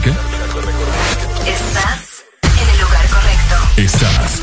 [0.00, 0.16] música?
[1.46, 3.56] Estás en el lugar correcto.
[3.76, 4.42] Estás.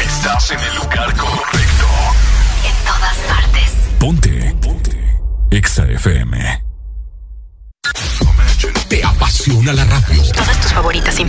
[0.00, 1.86] Estás en el lugar correcto.
[2.64, 3.70] En todas partes.
[3.98, 4.56] Ponte.
[4.62, 5.20] Ponte.
[5.50, 6.62] Exa FM.
[8.88, 10.22] Te apasiona la radio.
[10.32, 11.28] Todas tus favoritas sin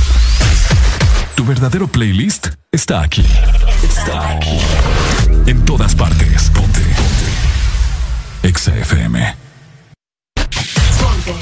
[1.41, 3.25] Tu verdadero playlist está aquí.
[3.81, 4.59] Está aquí.
[5.47, 6.51] En todas partes.
[6.51, 6.79] Ponte.
[6.81, 8.47] Ponte.
[8.47, 9.35] Exa FM.
[10.35, 11.33] Ponte.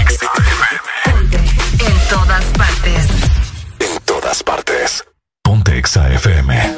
[0.00, 0.80] Exa FM.
[1.04, 1.36] Ponte.
[1.36, 3.06] En todas partes.
[3.80, 5.04] En todas partes.
[5.42, 6.77] Ponte Exa FM.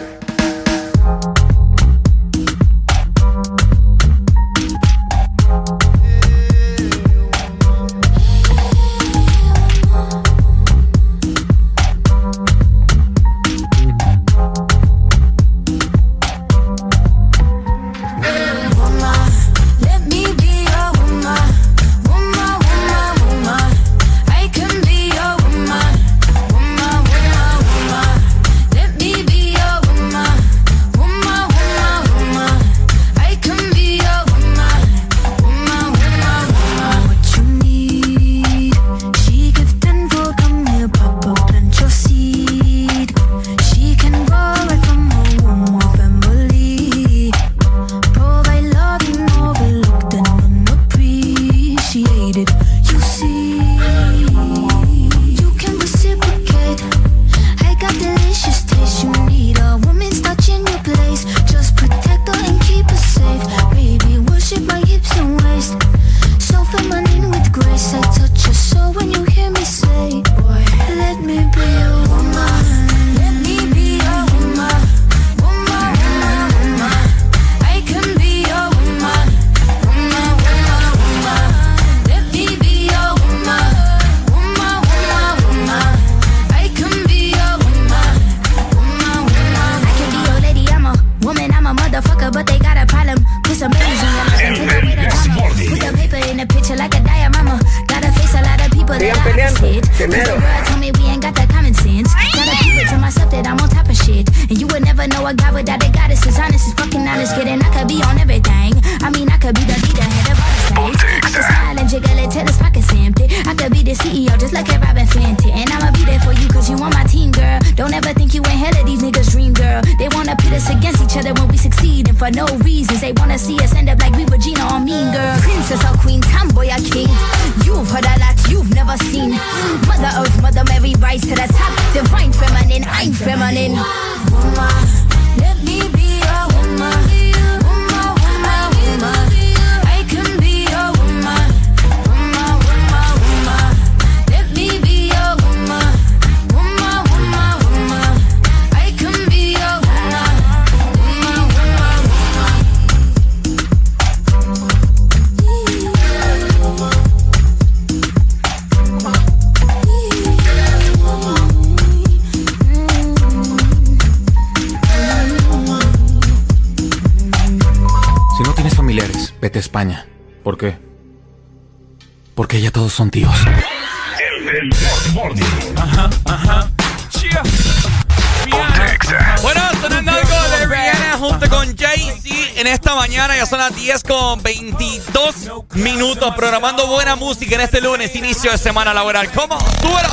[187.51, 189.29] que en este lunes, inicio de semana laboral.
[189.33, 189.59] ¿Cómo?
[189.81, 190.09] ¡Súbelo!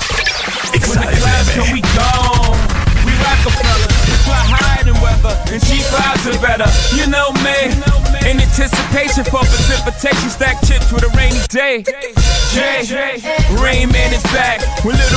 [5.50, 6.68] And she vibes are better,
[6.98, 7.72] you know me.
[8.30, 11.84] In anticipation for precipitation, stack chips with a rainy day.
[12.52, 12.84] Jay,
[13.62, 15.17] Rain Man is back with little.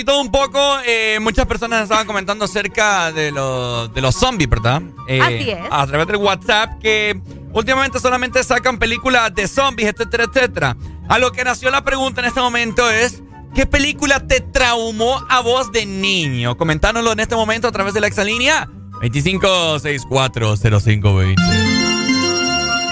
[0.00, 4.48] Y todo un poco, eh, muchas personas estaban comentando acerca de, los de los zombies,
[4.48, 4.80] ¿verdad?
[5.06, 5.58] Eh, Así es.
[5.70, 7.20] A través del WhatsApp que
[7.52, 10.74] últimamente solamente sacan películas de zombies, etcétera, etcétera.
[11.08, 13.22] A lo que nació la pregunta en este momento es,
[13.54, 16.56] ¿qué película te traumó a vos de niño?
[16.56, 18.70] Comentárnoslo en este momento a través de la exalínea
[19.02, 21.34] 25640520.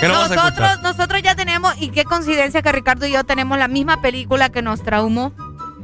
[0.00, 3.24] ¿Qué nos vas a Nosotros, nosotros ya tenemos, y qué coincidencia que Ricardo y yo
[3.24, 5.32] tenemos la misma película que nos traumó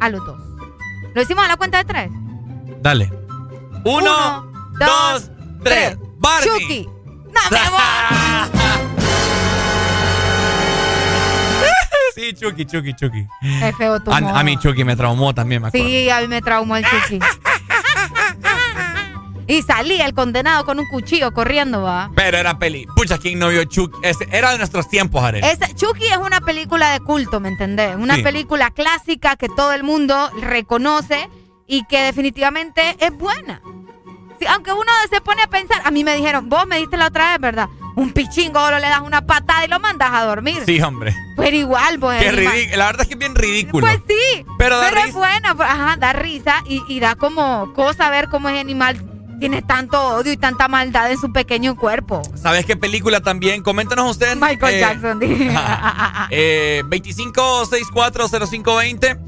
[0.00, 0.53] a los dos.
[1.14, 2.10] ¿Lo hicimos a la cuenta de tres?
[2.82, 3.10] Dale.
[3.84, 5.30] Uno, dos,
[5.62, 5.96] tres.
[6.18, 6.48] Barbie.
[6.48, 6.88] Chucky.
[7.32, 7.80] No, amor.
[12.14, 13.26] Sí, Chucky, Chucky, Chucky.
[13.60, 15.84] Es feo tu A, a mí Chucky me traumó también, me acuerdo.
[15.84, 17.18] Sí, a mí me traumó el Chucky.
[19.46, 22.10] y salía el condenado con un cuchillo corriendo, va.
[22.14, 22.86] Pero era peli.
[22.96, 23.96] Pucha, ¿quién no vio Chucky?
[24.30, 25.46] Era de nuestros tiempos, Arely.
[25.46, 27.96] Ese- Chucky es una película de culto, ¿me entendés?
[27.96, 28.22] Una Sí.
[28.22, 31.28] película clásica que todo el mundo reconoce
[31.66, 33.60] y que definitivamente es buena.
[34.38, 37.06] Sí, aunque uno se pone a pensar, a mí me dijeron, vos me diste la
[37.06, 37.68] otra vez, ¿verdad?
[37.96, 40.64] Un pichingo, solo le das una patada y lo mandas a dormir.
[40.66, 41.14] Sí, hombre.
[41.36, 42.20] Pero igual, pues.
[42.20, 42.76] Qué ridículo.
[42.76, 43.86] La verdad es que es bien ridículo.
[43.86, 44.44] Pues sí.
[44.58, 45.18] Pero da es risa.
[45.18, 49.00] buena, pues, ajá, da risa y, y da como cosa ver cómo ese animal
[49.38, 52.22] tiene tanto odio y tanta maldad en su pequeño cuerpo.
[52.34, 53.62] ¿Sabes qué película también?
[53.62, 54.36] Coméntanos ustedes.
[54.36, 55.20] Michael eh, Jackson.
[56.30, 59.18] eh, 25640520.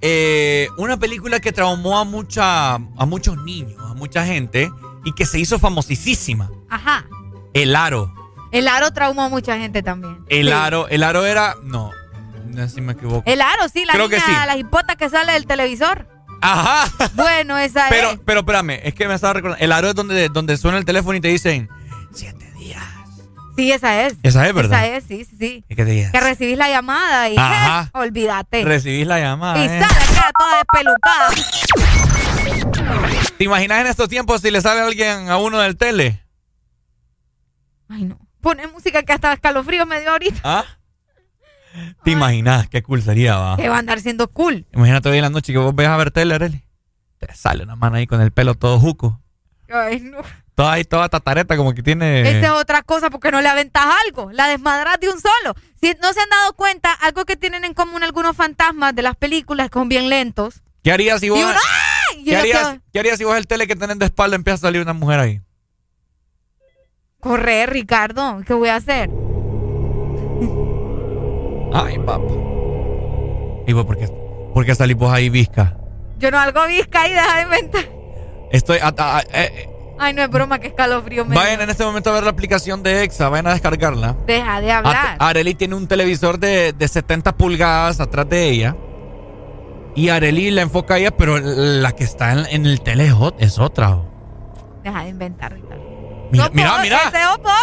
[0.00, 4.70] Eh, una película que traumó a, mucha, a muchos niños, a mucha gente
[5.04, 6.50] y que se hizo famosísima.
[6.70, 7.04] Ajá.
[7.52, 8.14] El Aro.
[8.50, 10.24] El aro traumó a mucha gente también.
[10.28, 10.52] El Sí.
[10.52, 10.88] Aro.
[10.88, 11.54] El Aro era.
[11.64, 11.90] No.
[12.46, 13.22] No sé si me equivoco.
[13.26, 14.46] El aro, sí, la Creo que niña, sí.
[14.46, 16.08] la hipota que sale del televisor.
[16.40, 16.88] Ajá.
[17.14, 18.20] Bueno, esa Pero, es.
[18.24, 19.64] pero espérame, es que me estaba recordando.
[19.64, 21.68] El Aro es donde, donde suena el teléfono y te dicen.
[23.56, 24.14] Sí, esa es.
[24.22, 24.86] Esa es, ¿verdad?
[24.86, 25.64] Esa es, sí, sí, sí.
[25.68, 26.12] ¿Qué te digas?
[26.12, 27.86] Que recibís la llamada y Ajá.
[27.86, 28.64] eh, olvídate.
[28.64, 29.58] Recibís la llamada.
[29.58, 29.80] y eh.
[29.80, 31.30] sale acá toda despelucada.
[33.36, 36.22] ¿Te imaginas en estos tiempos si le sale alguien a uno del tele?
[37.88, 38.16] Ay, no.
[38.40, 40.40] Pone música que hasta escalofrío me dio ahorita.
[40.44, 40.64] ¿Ah?
[42.04, 43.56] ¿Te imaginas qué cool sería, va?
[43.56, 44.66] Que va a andar siendo cool.
[44.72, 46.64] Imagínate hoy en la noche que vos veas a ver tele, Arely.
[47.18, 49.20] Te sale una mano ahí con el pelo todo juco.
[49.68, 50.18] Ay, no.
[50.54, 52.22] Toda ahí, toda tatareta como que tiene...
[52.22, 54.32] Esa es otra cosa porque no le aventas algo.
[54.32, 55.54] La desmadras de un solo.
[55.80, 59.14] Si no se han dado cuenta, algo que tienen en común algunos fantasmas de las
[59.16, 60.62] películas son bien lentos.
[60.82, 61.38] ¿Qué harías si vos...
[61.38, 62.20] Uno, ¡ay!
[62.20, 64.36] Y ¿Qué uno harías, queda- qué harías si vos el tele que tenés de espalda
[64.36, 65.40] empieza a salir una mujer ahí?
[67.20, 68.40] Correr, Ricardo.
[68.46, 69.10] ¿Qué voy a hacer?
[71.72, 72.22] Ay, papá.
[73.66, 74.08] ¿Y vos por qué,
[74.54, 75.76] por qué salís vos ahí, visca?
[76.18, 77.82] Yo no algo visca ahí, deja de inventar.
[78.50, 78.78] Estoy...
[78.78, 79.68] a- a- eh, eh,
[80.00, 81.64] Ay, no es broma, que escalofrío me vayan dio.
[81.64, 84.16] en este momento a ver la aplicación de EXA, vayan a descargarla.
[84.26, 85.16] Deja de hablar.
[85.18, 88.76] Areli tiene un televisor de, de 70 pulgadas atrás de ella.
[89.96, 93.12] Y Areli la enfoca a ella, pero la que está en, en el tele es
[93.14, 93.98] ot- es otra.
[94.84, 95.82] Deja de inventar, Ricardo.
[96.30, 96.78] Mira, No, mira,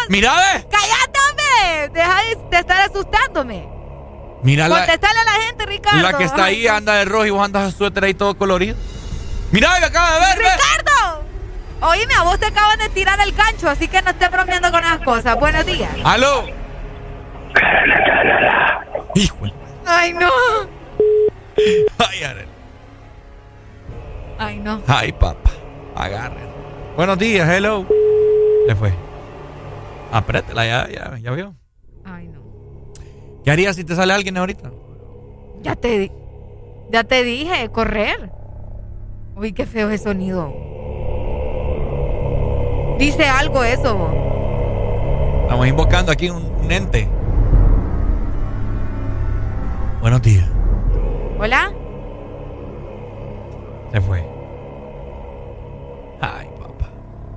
[0.09, 0.34] mira.
[0.34, 0.67] ve.
[0.69, 1.90] ¡Cállate, hombre!
[1.93, 3.69] Deja de, de estar asustándome.
[4.45, 6.01] Mira la, Contestale a la gente, Ricardo.
[6.01, 8.75] La que está ahí anda de rojo y vos andas de suéter ahí todo colorido.
[9.51, 10.43] Mira, me acaba de ver, ve.
[10.43, 11.25] ¡Ricardo!
[11.82, 14.83] Oíme, a vos te acaban de tirar el gancho, así que no estés bromeando con
[14.83, 15.35] esas cosas.
[15.40, 15.90] Buenos días.
[16.03, 16.45] ¡Aló!
[19.15, 19.48] Hijo.
[19.83, 20.30] Ay, no.
[21.98, 22.49] Ay, Arely.
[24.38, 24.82] Ay, no.
[24.88, 25.49] Ay, papá.
[25.95, 26.49] Agarren.
[26.95, 27.83] Buenos días, hello.
[28.67, 28.93] Le fue.
[30.11, 31.56] Apriétela, ya, ya, ya vio.
[32.03, 32.44] Ay, no.
[33.45, 34.72] ¿Qué harías si te sale alguien ahorita?
[35.61, 36.11] Ya te,
[36.91, 38.32] ya te dije, correr.
[39.35, 40.51] Uy, qué feo ese sonido.
[42.98, 43.95] Dice algo eso.
[43.95, 44.11] vos.
[45.43, 47.07] Estamos invocando aquí un, un ente.
[50.01, 50.49] Buenos días.
[51.40, 51.72] Hola.
[53.91, 54.35] Se fue.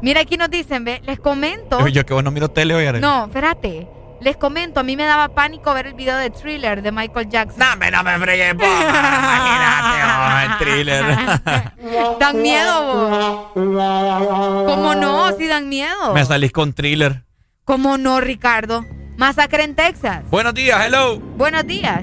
[0.01, 1.81] Mira, aquí nos dicen, ve, les comento.
[1.81, 3.03] Yo, yo que vos no miro tele hoy, Arely.
[3.03, 3.89] No, espérate.
[4.21, 7.61] Les comento, a mí me daba pánico ver el video de thriller de Michael Jackson.
[7.61, 11.05] No, me, no me fregues, Imagínate, oh, el thriller.
[12.19, 14.67] Dan miedo, vos.
[14.67, 15.31] ¿Cómo no?
[15.37, 16.15] Si dan miedo.
[16.15, 17.23] me salís con thriller.
[17.65, 18.85] ¿Cómo no, Ricardo?
[19.17, 20.23] Masacre en Texas.
[20.31, 21.19] Buenos días, hello.
[21.37, 22.03] Buenos días.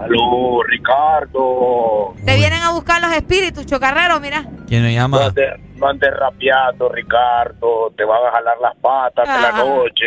[0.00, 2.14] Aló, Ricardo.
[2.24, 4.44] Te vienen a buscar los espíritus, chocarrero, mira.
[4.66, 5.26] ¿Quién me llama?
[5.26, 7.92] andes, no andes rapeando, Ricardo.
[7.96, 9.64] Te van a jalar las patas en la Ah.
[9.64, 10.06] noche.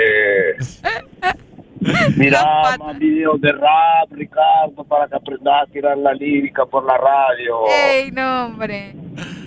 [2.18, 2.42] Mira
[2.80, 7.60] más videos de rap, Ricardo, para que aprendas a tirar la lírica por la radio.
[7.92, 8.96] Ey, no, hombre.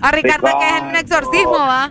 [0.00, 1.90] A Ricardo hay que es un exorcismo, ¿va?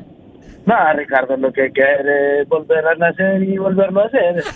[0.65, 4.43] Nada, Ricardo, lo que quiere es volver a nacer y volverlo a hacer.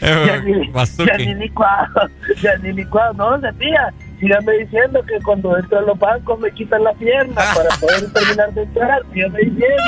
[0.00, 0.72] ya, ni,
[1.06, 2.08] ya ni licuado,
[2.40, 3.92] ya ni licuado, no, se tía.
[4.22, 8.54] Sígame diciendo que cuando entro a los bancos me quitan la pierna para poder terminar
[8.54, 9.02] de entrar.
[9.12, 9.82] Sígame diciendo.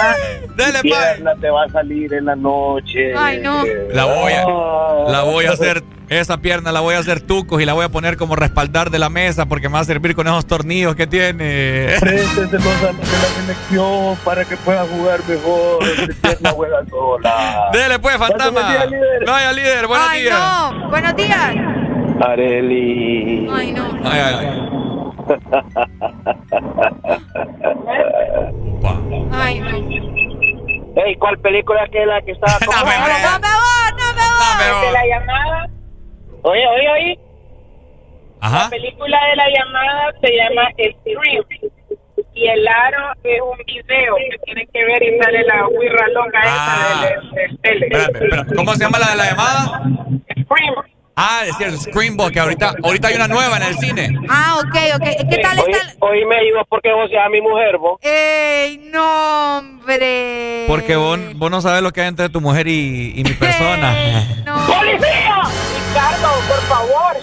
[0.00, 0.14] Ah,
[0.46, 3.12] tu pierna te va a salir en la noche.
[3.16, 3.64] Ay, no.
[3.92, 7.64] La voy a, la voy a hacer, esa pierna la voy a hacer tucos y
[7.64, 10.28] la voy a poner como respaldar de la mesa porque me va a servir con
[10.28, 11.96] esos tornillos que tiene.
[12.00, 15.78] Présteselos a los de la selección para que pueda jugar mejor.
[16.22, 17.70] Pierna juega sola.
[17.72, 18.60] Dele pues, fantasma.
[19.26, 20.38] Vaya, líder, buenos Ay, días.
[20.38, 20.88] no.
[20.88, 21.89] Buenos días.
[22.20, 23.48] Areli.
[23.52, 23.84] Ay, no.
[24.04, 24.60] Ay, ay, ay.
[29.32, 29.70] Ay, no.
[31.04, 32.76] Ey, ¿cuál película es la que estaba como?
[32.78, 33.48] No me voy, no me
[34.72, 34.86] voy.
[34.86, 35.68] de la llamada.
[36.42, 37.18] Oye, oye, oye.
[38.40, 38.64] Ajá.
[38.64, 41.44] La película de la llamada se llama Stream.
[42.32, 46.40] Y el aro es un video que tienen que ver y sale la huirra loca
[46.40, 47.86] esa del, del tele.
[47.86, 48.56] Espérame, espérame.
[48.56, 49.82] ¿Cómo se llama la de la llamada?
[50.42, 50.74] Scream.
[51.22, 54.08] Ah, es cierto, Screambox, que ahorita, ahorita hay una nueva en el cine.
[54.30, 55.28] Ah, ok, ok.
[55.30, 55.94] ¿Qué tal está?
[56.00, 57.98] Hoy me iba porque vos seas mi mujer, vos.
[58.00, 60.64] Ey, no, hombre.
[60.66, 63.92] Porque vos, vos no sabes lo que hay entre tu mujer y, y mi persona.
[64.66, 65.42] ¡Policía!
[65.88, 67.16] Ricardo, por favor.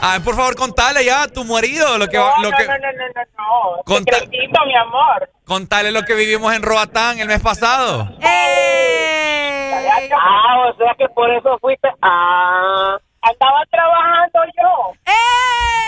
[0.00, 2.72] Ah, por favor, contale ya a tu marido lo que, No, lo no, que no,
[2.78, 3.22] no, no, no,
[3.76, 3.82] no.
[3.84, 5.28] Conta- Secretito, mi amor.
[5.44, 8.08] contale lo que vivimos en Roatán el mes pasado.
[10.16, 11.88] Ah, o sea que por eso fuiste.
[12.02, 12.96] Ah.
[13.26, 15.12] Andaba trabajando yo.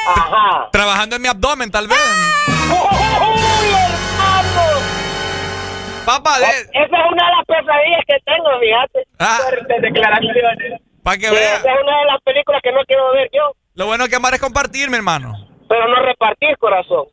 [0.08, 0.68] Ajá.
[0.72, 1.98] Trabajando en mi abdomen, tal vez.
[2.48, 4.80] ¡Uy, hermano!
[6.04, 6.44] Papá, de...
[6.46, 9.06] Esa es una de las pesadillas que tengo, fíjate.
[9.18, 9.38] Ah.
[9.42, 10.80] Fuertes declaraciones.
[11.02, 11.56] Para que Sí, vea.
[11.56, 13.52] Esa es una de las películas que no quiero ver yo.
[13.74, 15.32] Lo bueno que amar es compartir, mi hermano.
[15.68, 17.06] Pero no repartir, corazón.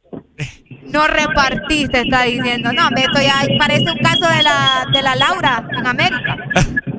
[0.84, 2.72] No repartiste, está diciendo.
[2.72, 6.38] No, esto ya parece un caso de la, de la Laura en América.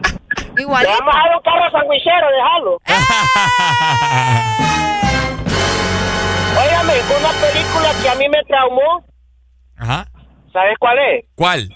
[0.58, 0.92] Igualito.
[0.92, 2.78] Le vamos a dar un carro sandwichero, déjalo.
[6.56, 9.04] Óigame, una película que a mí me traumó,
[9.76, 10.06] Ajá.
[10.52, 11.24] ¿sabes cuál es?
[11.34, 11.68] ¿Cuál?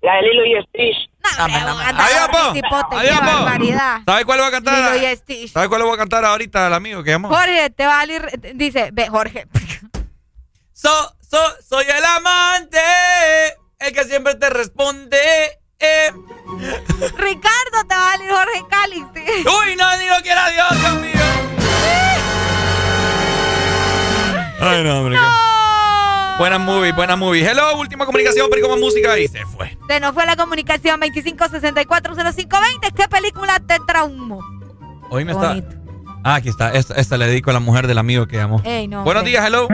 [0.00, 1.10] La de Lilo y Stitch.
[1.38, 2.52] Adiós, po.
[2.54, 3.32] Cipote, Adiós, qué po.
[3.44, 4.00] barbaridad.
[4.04, 4.94] ¿Sabes cuál voy a cantar?
[4.94, 5.52] Lilo y Stitch.
[5.52, 7.28] ¿Sabes cuál voy a cantar ahorita al amigo que llamó?
[7.28, 8.22] Jorge, te va a salir.
[8.54, 9.46] Dice, ve, Jorge.
[10.72, 10.90] So,
[11.20, 11.38] so,
[11.68, 12.78] soy el amante,
[13.78, 15.18] el que siempre te responde.
[15.82, 16.12] Eh.
[17.18, 19.06] Ricardo, te va a salir Jorge Calix.
[19.16, 21.12] Uy, no, ni lo quiera Dios, Dios mío.
[24.60, 25.18] Ay, no, hombre.
[26.38, 27.44] Buena movie, buena movie.
[27.44, 29.76] Hello, última comunicación, pero como música y se fue.
[29.88, 32.92] Se nos fue la comunicación 25640520.
[32.94, 34.40] ¿Qué película te traumó?
[35.10, 35.56] Hoy me está.
[36.24, 36.72] Ah, aquí está.
[36.72, 38.60] Esta, esta le dedico a la mujer del amigo que llamó.
[38.64, 39.68] Ey, no, Buenos días, hello.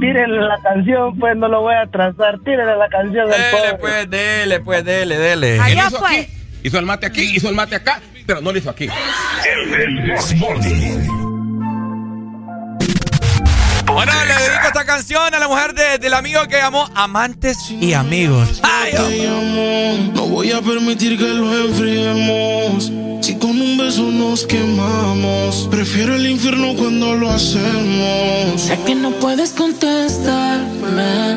[0.00, 2.38] Tírenle la canción, pues no lo voy a trazar.
[2.44, 3.74] Tírenle la canción del Dele, pobre.
[3.78, 5.60] pues, dele, pues, dele, dele.
[5.60, 6.18] Allá, hizo pues.
[6.20, 6.32] aquí,
[6.62, 8.88] hizo el mate aquí, hizo el mate acá, pero no lo hizo aquí.
[13.92, 18.60] Bueno, le dedico esta canción a la mujer del amigo que llamó Amantes y Amigos.
[20.14, 22.92] no voy a permitir que lo enfriemos.
[23.22, 28.60] Si con un beso nos quemamos, prefiero el infierno cuando lo hacemos.
[28.60, 31.36] Sé que no puedes contestarme,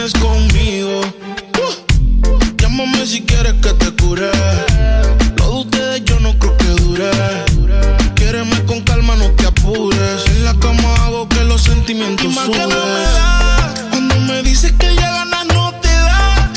[0.00, 1.00] tienes conmigo.
[1.00, 4.30] Uh, llámame si quieres que te cure.
[5.36, 7.10] Lo de ustedes yo no creo que dure
[8.14, 10.26] Quiéreme con calma, no te apures.
[10.26, 12.68] En la cama hago que los sentimientos y suben.
[13.90, 16.50] Cuando me dices que ya ganas no te da.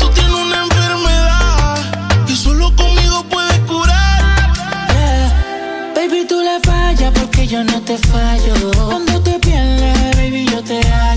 [0.00, 1.76] Tú tienes una enfermedad
[2.26, 4.24] que solo conmigo puedes curar.
[5.94, 8.54] Baby, tú le fallas porque yo no te fallo.
[8.86, 11.11] Cuando te pierdes, baby, yo te hallo.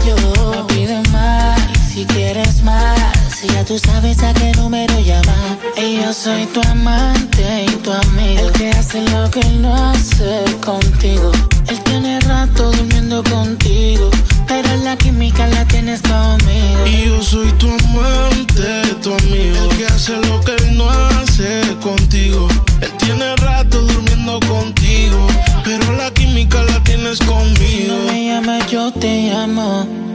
[1.95, 2.99] Si quieres más.
[3.39, 5.57] Si ya tú sabes a qué número llamar.
[5.77, 8.47] Y yo soy tu amante y tu amigo.
[8.47, 11.31] El que hace lo que él no hace contigo.
[11.69, 14.09] Él tiene rato durmiendo contigo.
[14.45, 16.85] Pero la química la tienes conmigo.
[16.85, 19.71] Y yo soy tu amante, tu amigo.
[19.71, 22.49] El que hace lo que él no hace contigo.
[22.81, 25.27] Él tiene rato durmiendo contigo.
[25.63, 27.95] Pero la química la tienes conmigo.
[27.95, 30.14] No me llames, yo te llamo.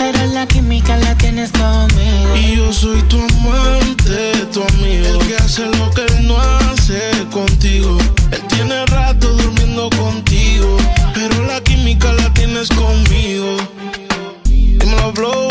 [0.00, 2.34] pero la química la tienes conmigo.
[2.34, 7.10] Y yo soy tu amante, tu amigo, el que hace lo que él no hace
[7.30, 7.98] contigo.
[8.32, 10.78] Él tiene rato durmiendo contigo,
[11.12, 13.58] pero la química la tienes conmigo.
[14.46, 15.48] Dímelo, blow,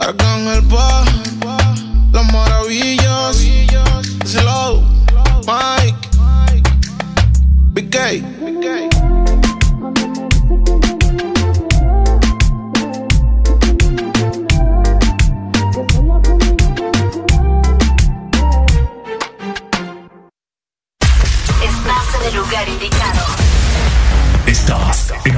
[0.00, 1.04] Arcángel Pa,
[2.12, 3.36] las maravillas,
[4.24, 4.82] Slow,
[5.46, 5.94] Mike,
[7.74, 8.89] Big K.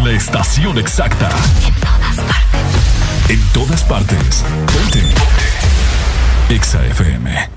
[0.04, 1.28] la estación exacta.
[3.28, 4.44] En todas partes.
[4.72, 5.00] Ponte.
[5.00, 6.54] Ponte.
[6.54, 7.48] Exa FM.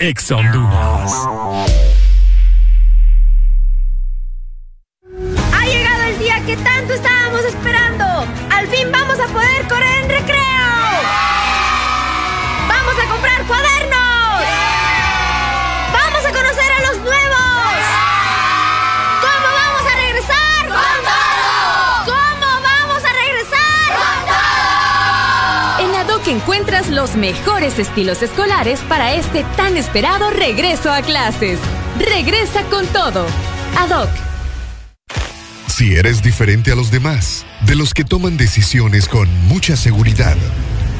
[0.00, 1.12] Exa Honduras.
[5.54, 8.04] Ha llegado el día que tanto estábamos esperando.
[8.50, 9.59] Al fin vamos a poder
[26.30, 31.58] Encuentras los mejores estilos escolares para este tan esperado regreso a clases.
[31.98, 33.26] Regresa con todo.
[33.76, 34.08] ADOC.
[35.66, 40.36] Si eres diferente a los demás, de los que toman decisiones con mucha seguridad,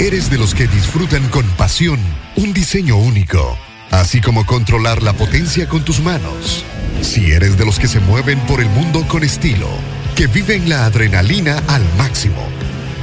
[0.00, 2.00] eres de los que disfrutan con pasión
[2.34, 3.56] un diseño único,
[3.92, 6.64] así como controlar la potencia con tus manos.
[7.02, 9.68] Si eres de los que se mueven por el mundo con estilo,
[10.16, 12.48] que viven la adrenalina al máximo,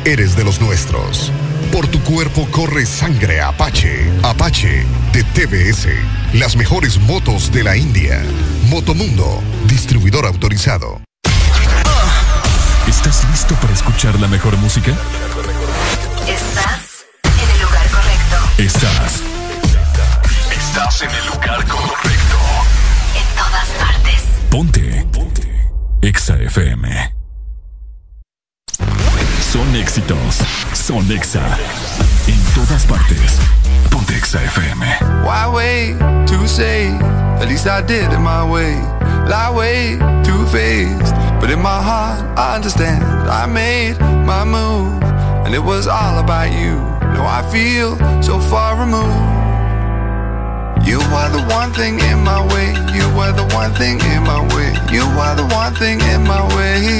[0.03, 1.31] eres de los nuestros.
[1.77, 4.11] Por tu cuerpo corre sangre Apache.
[4.23, 5.87] Apache de TBS.
[6.33, 8.19] Las mejores motos de la India.
[8.63, 10.99] Motomundo, distribuidor autorizado.
[12.87, 14.89] ¿Estás listo para escuchar la mejor música?
[16.27, 18.37] Estás en el lugar correcto.
[18.57, 19.21] Estás.
[20.49, 22.37] Estás en el lugar correcto.
[23.13, 24.23] En todas partes.
[24.49, 25.05] Ponte.
[25.11, 25.69] Ponte.
[26.01, 27.16] Exa FM.
[29.49, 30.41] Son éxitos.
[30.73, 31.39] Son Exa.
[32.27, 33.39] En todas partes.
[33.89, 34.85] Ponte Exa FM.
[35.23, 35.97] Why wait
[36.27, 36.89] to say?
[37.39, 38.75] At least I did it my way.
[39.25, 41.15] Lie way too faced.
[41.39, 43.03] But in my heart, I understand.
[43.29, 45.01] I made my move.
[45.45, 46.75] And it was all about you.
[47.15, 49.37] Now I feel so far removed.
[50.85, 52.75] You are the one thing in my way.
[52.93, 54.75] You are the one thing in my way.
[54.91, 56.99] You are the one thing in my way.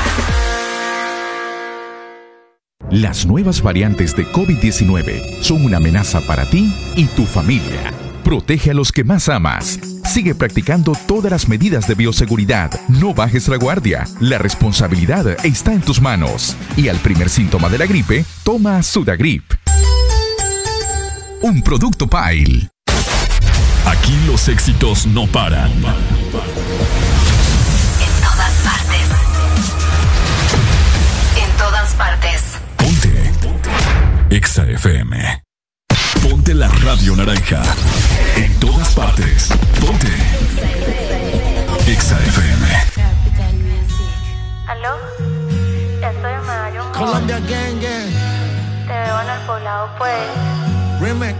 [2.91, 7.93] Las nuevas variantes de COVID-19 son una amenaza para ti y tu familia.
[8.21, 9.79] Protege a los que más amas.
[10.03, 12.69] Sigue practicando todas las medidas de bioseguridad.
[12.89, 14.03] No bajes la guardia.
[14.19, 16.57] La responsabilidad está en tus manos.
[16.75, 19.53] Y al primer síntoma de la gripe, toma Sudagrip.
[21.43, 22.67] Un producto Pile.
[23.85, 25.71] Aquí los éxitos no paran.
[34.31, 35.43] Exa FM.
[36.23, 37.61] Ponte la radio naranja.
[38.37, 39.49] En todas partes.
[39.81, 40.07] Ponte.
[41.85, 42.65] Exa FM.
[44.69, 44.95] ¿Aló?
[45.95, 46.91] Estoy en Medallón.
[46.93, 48.09] Colombia Gang Gang.
[48.87, 50.15] Te veo en el poblado, pues.
[51.01, 51.35] Remix.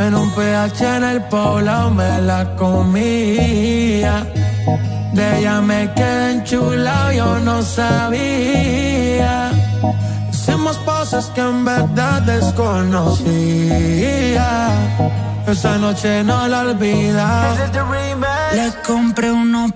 [0.00, 4.26] En un PH en el poblado me la comía.
[5.12, 9.45] De ella me quedé enchulado, yo no sabía
[11.06, 13.28] cosas que en verdad desconocía.
[15.46, 17.54] Esa noche no la olvida.
[18.52, 19.70] Le compré unos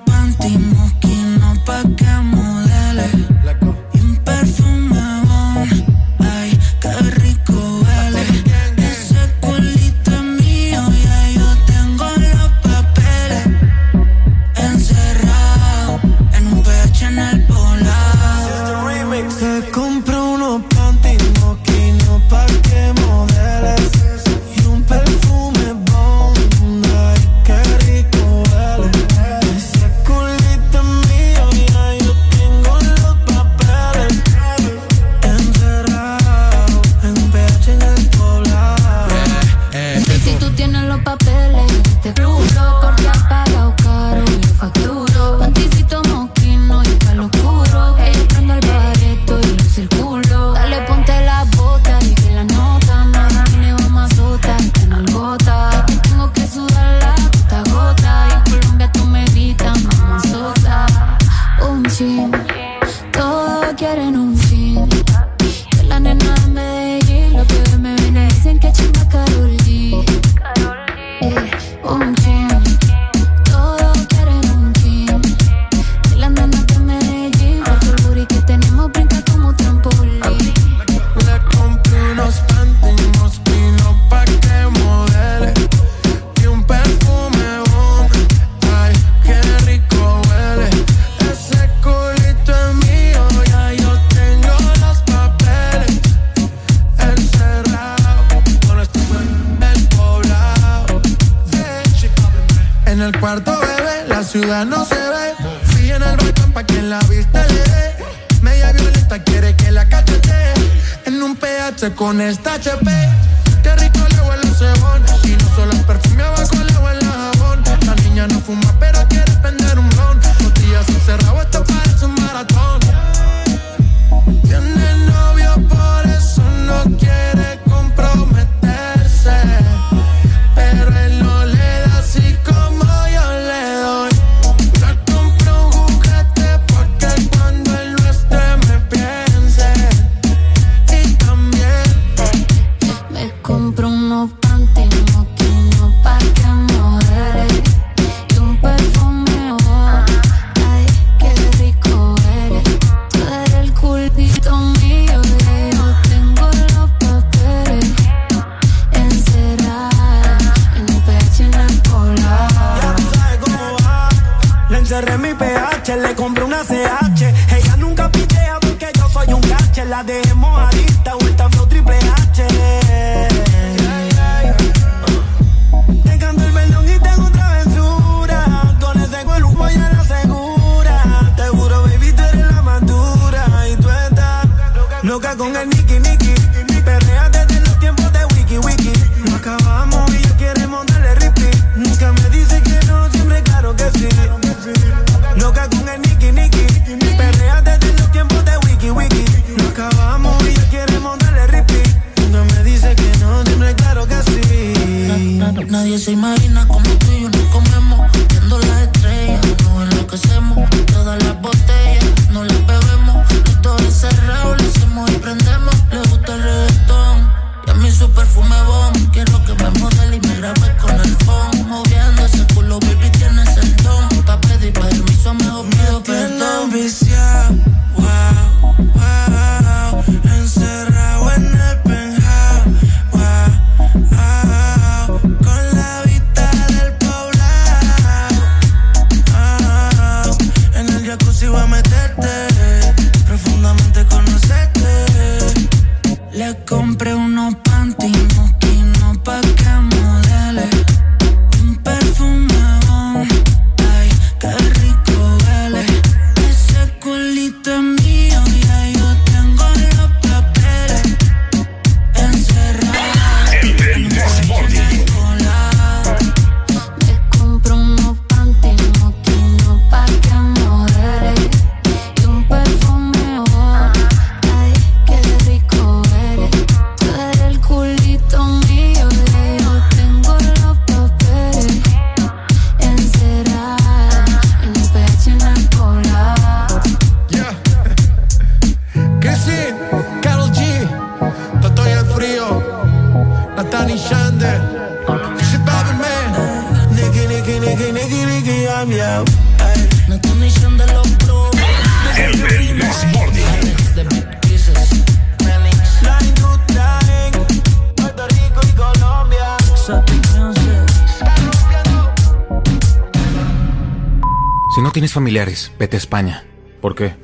[315.31, 316.45] familiares, vete a España.
[316.81, 317.15] ¿Por qué?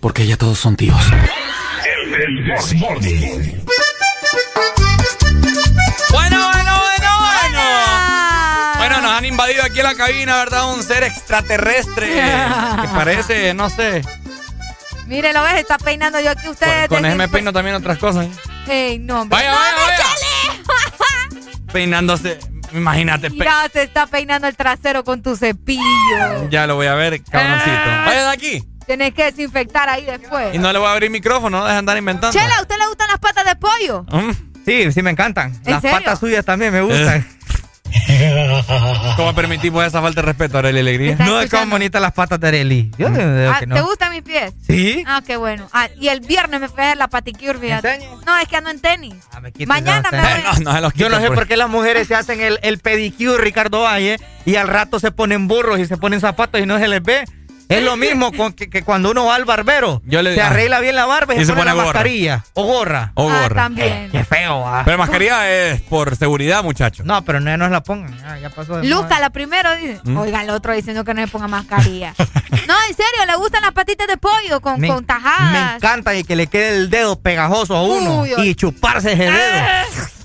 [0.00, 1.00] Porque ya todos son tíos.
[2.20, 3.62] El Desmorning.
[6.10, 7.60] Bueno, bueno, bueno, bueno.
[8.78, 10.74] Bueno, nos han invadido aquí en la cabina, ¿verdad?
[10.74, 12.08] Un ser extraterrestre
[12.82, 14.02] que parece, no sé.
[15.06, 16.88] Mire, lo ves, está peinando yo aquí ustedes.
[16.88, 18.26] Con desde- ese me peino también otras cosas.
[18.26, 18.30] ¿eh?
[18.66, 19.36] Ey, no, hombre.
[19.38, 19.86] Vaya, no, vaya, no,
[20.66, 21.62] vaya.
[21.72, 22.40] Peinándose.
[22.72, 23.30] Imagínate.
[23.30, 26.48] Mira, se está peinando el trasero con tu cepillo.
[26.50, 27.70] Ya lo voy a ver, cabroncito.
[27.76, 28.02] Ah.
[28.06, 28.64] Vaya de aquí.
[28.86, 30.54] Tienes que desinfectar ahí después.
[30.54, 32.32] Y no le voy a abrir micrófono, no dejan andar inventando.
[32.38, 34.04] Chela, ¿a usted le gustan las patas de pollo?
[34.10, 34.30] Mm.
[34.64, 35.52] Sí, sí me encantan.
[35.64, 35.98] ¿En Las serio?
[35.98, 37.26] patas suyas también me gustan.
[39.16, 41.16] ¿Cómo permitimos esa falta de respeto, Aurelia Alegría?
[41.18, 42.90] No es como bonitas las patas de.
[42.98, 44.52] Yo veo Ah, que ¿Te gustan mis pies?
[44.66, 45.04] Sí.
[45.06, 45.68] Ah, qué bueno.
[45.72, 48.00] Ah, y el viernes me fui a hacer la paticure, fíjate.
[48.26, 49.14] No, es que ando en tenis.
[49.46, 50.28] Quítese Mañana me voy.
[50.64, 51.38] No, no se los Yo no sé pues.
[51.38, 55.10] por qué las mujeres se hacen el, el pedicure, Ricardo Valle, y al rato se
[55.12, 57.24] ponen burros y se ponen zapatos y no se les ve.
[57.68, 60.00] Es lo mismo con que, que cuando uno va al barbero.
[60.06, 60.46] Yo le- se ah.
[60.48, 61.86] arregla bien la barba y, Y se, pone, pone la gorra.
[61.86, 62.44] mascarilla.
[62.54, 63.12] O gorra.
[63.14, 63.54] O Ah, gorra.
[63.62, 64.08] también.
[64.10, 64.82] Qué feo, ah.
[64.84, 67.04] Pero mascarilla es por seguridad, muchachos.
[67.04, 68.16] No, pero no, no se la pongan.
[68.18, 70.00] Ya, ya pasó de Luca, la primero dice.
[70.04, 70.16] ¿Mm?
[70.16, 72.14] Oiga, el otro diciendo que no se ponga mascarilla.
[72.18, 75.76] no, en serio, le gustan las patitas de pollo con, Me, con me tajadas.
[75.76, 79.66] encanta y que le quede el dedo pegajoso a uno Uy, y chuparse ese dedo.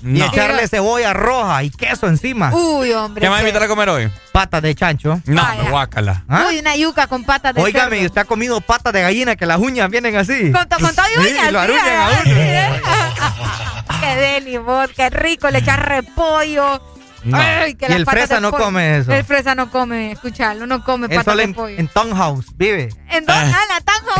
[0.02, 0.26] Y No.
[0.26, 2.54] echarle cebolla roja y queso encima.
[2.54, 3.20] Uy, hombre.
[3.20, 4.10] ¿Qué me va a invitar a comer hoy?
[4.34, 5.20] Patas de chancho.
[5.26, 5.70] No, Vaya.
[5.70, 6.24] guácala.
[6.28, 6.46] ¿Ah?
[6.48, 8.06] Uy, una yuca con patas de Óigame, cerdo.
[8.06, 10.50] ¿usted ha comido patas de gallina que las uñas vienen así?
[10.50, 11.52] Con, to- con todo y Sí, uñas.
[11.52, 12.22] lo sí, aruñan a uno.
[12.24, 12.30] Sí,
[14.00, 16.82] qué deli, vos, qué rico, le echas repollo.
[17.22, 17.38] No.
[17.38, 19.12] Ay, que Y el fresa no come eso.
[19.12, 21.78] El fresa no come, escuchalo, no come patas de en, pollo.
[21.78, 22.88] en Townhouse vive.
[23.10, 23.54] ¿En dónde?
[23.54, 24.10] Ah, la tango.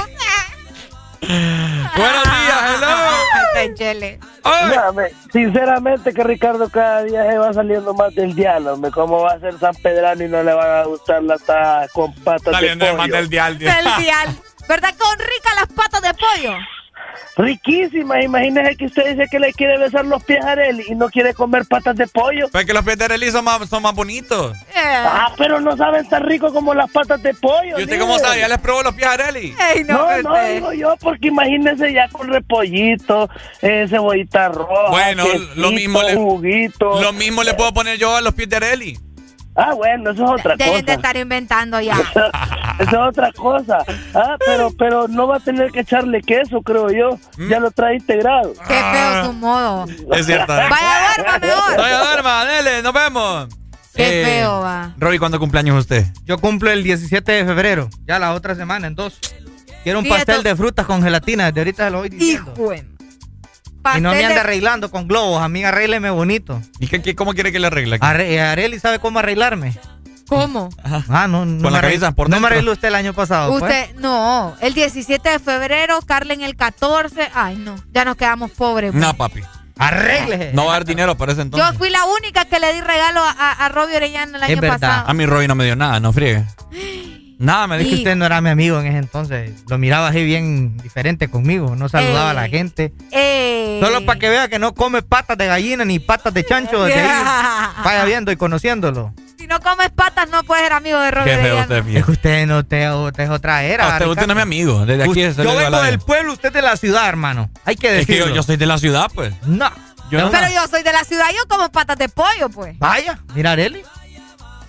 [1.96, 2.98] Buenos días, hello.
[5.32, 8.76] Sinceramente que Ricardo cada día se va saliendo más del diálogo.
[8.76, 11.90] me ¿Cómo va a ser San Pedrano y no le van a gustar las tajas
[11.92, 13.16] con patas Saliendo de de más pollo?
[13.16, 13.58] del dial.
[13.58, 14.36] Del dial.
[14.68, 14.94] ¿Verdad?
[14.98, 16.56] Con rica las patas de pollo.
[17.36, 21.08] Riquísimas, imagínese que usted dice que le quiere besar los pies a Arely y no
[21.08, 22.48] quiere comer patas de pollo.
[22.50, 24.56] Pues que los pies de Arely son más, son más bonitos.
[24.76, 27.70] Ah, pero no saben tan rico como las patas de pollo.
[27.78, 27.98] ¿Y usted líder.
[28.00, 28.38] cómo sabe?
[28.40, 29.54] ¿Ya les probó los pies a Arely?
[29.74, 30.22] Ey, no, No, hombre.
[30.22, 33.28] no, digo yo, porque imagínese ya con repollito,
[33.62, 37.00] eh, cebollita roja, Bueno, quesito, lo mismo le- juguito.
[37.02, 38.98] Lo mismo le puedo poner yo a los pies de Arely.
[39.56, 40.92] Ah, bueno, eso es otra Dejen de cosa.
[40.94, 41.94] estar inventando ya.
[42.81, 43.78] Eso es otra cosa.
[44.15, 47.10] Ah, pero, pero no va a tener que echarle queso, creo yo.
[47.38, 47.49] ¿Mm?
[47.49, 48.53] Ya lo trae integrado.
[48.67, 49.85] Qué feo su modo.
[50.12, 50.53] Es cierto.
[50.58, 50.67] ¿eh?
[50.69, 51.76] Vaya, duerma mejor.
[51.76, 53.49] Vaya, duerma, dele, nos vemos.
[53.94, 54.92] Qué Eh, feo va.
[54.99, 56.04] Rory, ¿cuándo cumpleaños usted?
[56.24, 57.88] Yo cumplo el 17 de febrero.
[58.06, 59.20] Ya la otra semana, en dos.
[59.85, 62.54] Quiero un pastel de frutas con gelatina, de ahorita se lo voy diciendo.
[62.56, 62.72] Hijo
[63.97, 66.60] Y no me ande arreglando con globos, amiga, arrégleme bonito.
[66.78, 67.99] ¿Y qué, cómo quiere que le arregle?
[68.00, 69.74] Arre, Areli sabe cómo arreglarme.
[70.26, 70.70] ¿Cómo?
[70.83, 73.50] Ah, no, no Con la cabeza por No me arregló usted el año pasado.
[73.58, 73.62] pues.
[73.62, 77.28] Usted, no, el 17 de febrero, Carlen el 14.
[77.34, 78.92] Ay, no, ya nos quedamos pobres.
[78.92, 79.02] pues.
[79.02, 79.42] No, papi.
[79.76, 80.52] Arréglese.
[80.54, 81.68] No va a haber dinero para ese entonces.
[81.70, 84.60] Yo fui la única que le di regalo a, a, a Robbie Orellana el año
[84.60, 85.08] pasado.
[85.08, 86.44] A mi Roy no me dio nada, no friegue.
[87.38, 87.97] Nada, me Es que dijo.
[87.99, 89.50] usted no era mi amigo en ese entonces.
[89.68, 91.74] Lo miraba así bien diferente conmigo.
[91.76, 92.50] No saludaba a la Eh.
[92.50, 92.92] gente.
[93.10, 96.84] Eh, Solo para que vea que no come patas de gallina ni patas de chancho.
[96.84, 97.24] desde ahí.
[97.84, 99.12] Vaya viendo y conociéndolo.
[99.38, 102.10] Si no comes patas, no puedes ser amigo de Robbie Qué feo usted, Es que
[102.12, 103.88] usted no te, usted es otra era.
[103.88, 104.86] Ah, usted, usted no es mi amigo.
[104.86, 107.50] Desde aquí Usted- yo vengo del pueblo, usted de la ciudad, hermano.
[107.65, 108.31] Hay que Es que decirlo.
[108.31, 109.34] yo, yo soy de la ciudad, pues.
[109.47, 109.70] No.
[110.10, 112.78] Yo no- Pero yo soy de la ciudad, yo como patas de pollo, pues.
[112.78, 113.83] Vaya, mira, Areli.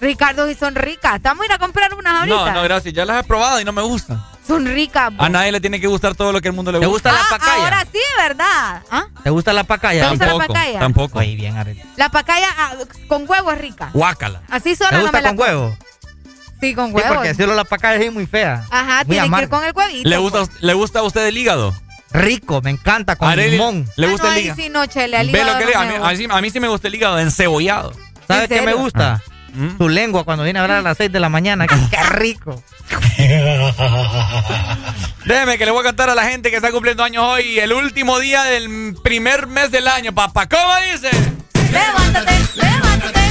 [0.01, 1.15] Ricardo, y son ricas.
[1.15, 2.35] Estamos a ir a comprar unas ahorita.
[2.35, 2.94] No, no, gracias.
[2.94, 4.22] Ya las he probado y no me gustan.
[4.47, 5.11] Son ricas.
[5.17, 7.11] A nadie le tiene que gustar todo lo que el mundo le ¿Te gusta.
[7.11, 7.63] la Ah, pacaya?
[7.63, 8.83] ahora sí, ¿verdad?
[8.92, 9.06] ¿Ah?
[9.24, 10.03] ¿Te gusta la pacaya?
[10.03, 10.79] ¿Te gusta la Tampoco, pacaya?
[10.79, 11.17] tampoco.
[11.19, 11.81] Muy bien, Areli.
[11.95, 12.74] La pacaya ah,
[13.08, 13.90] con huevo es rica.
[13.94, 14.42] Guácala.
[14.49, 15.78] Así sola ¿Te no gusta me con huevo?
[16.61, 17.13] Sí, con Sí, huevo.
[17.15, 18.63] porque solo la pacaya es muy fea.
[18.69, 20.08] Ajá, muy tiene que ir con el huevito.
[20.10, 21.74] ¿Le gusta, ¿Le gusta a usted el hígado?
[22.11, 23.90] Rico, me encanta, con Areli, limón.
[23.97, 24.61] ¿Le Ah, gusta no, el ahí hígado?
[24.61, 26.42] sí, no, chele, al Ve hígado lo que no le- a, mí, a mí- a
[26.42, 27.94] mí sí me gusta el hígado encebollado.
[28.28, 29.22] ¿Sabes ¿En qué me gusta?
[29.55, 29.77] ¿Mm?
[29.77, 31.65] Su lengua cuando viene a hablar a las 6 de la mañana.
[31.67, 32.61] ¡Qué, qué rico!
[35.25, 37.73] Déjeme que le voy a cantar a la gente que está cumpliendo años hoy, el
[37.73, 40.47] último día del primer mes del año, papá.
[40.47, 41.09] ¿Cómo dice?
[41.71, 42.33] Levántate.
[42.55, 43.24] Levántate.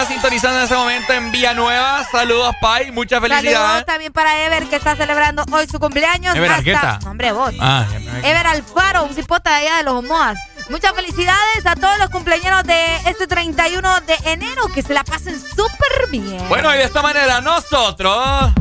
[0.00, 2.04] está sintonizando en este momento en Villanueva.
[2.10, 2.90] Saludos, Pai.
[2.90, 3.58] Muchas felicidades.
[3.58, 6.34] Saludos también para Ever, que está celebrando hoy su cumpleaños.
[6.34, 6.98] Ever Arqueta.
[7.06, 7.52] Hombre, vos.
[7.60, 7.86] Ah,
[8.22, 10.38] Ever Alfaro, un cipota de allá de los Omoas.
[10.68, 14.68] Muchas felicidades a todos los cumpleaños de este 31 de enero.
[14.74, 16.48] Que se la pasen súper bien.
[16.48, 18.52] Bueno, y de esta manera nosotros...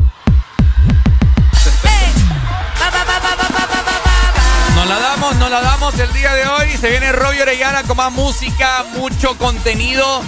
[4.75, 6.77] Nos la damos, nos la damos el día de hoy.
[6.77, 10.23] Se viene Robbie Orellana con más música, mucho contenido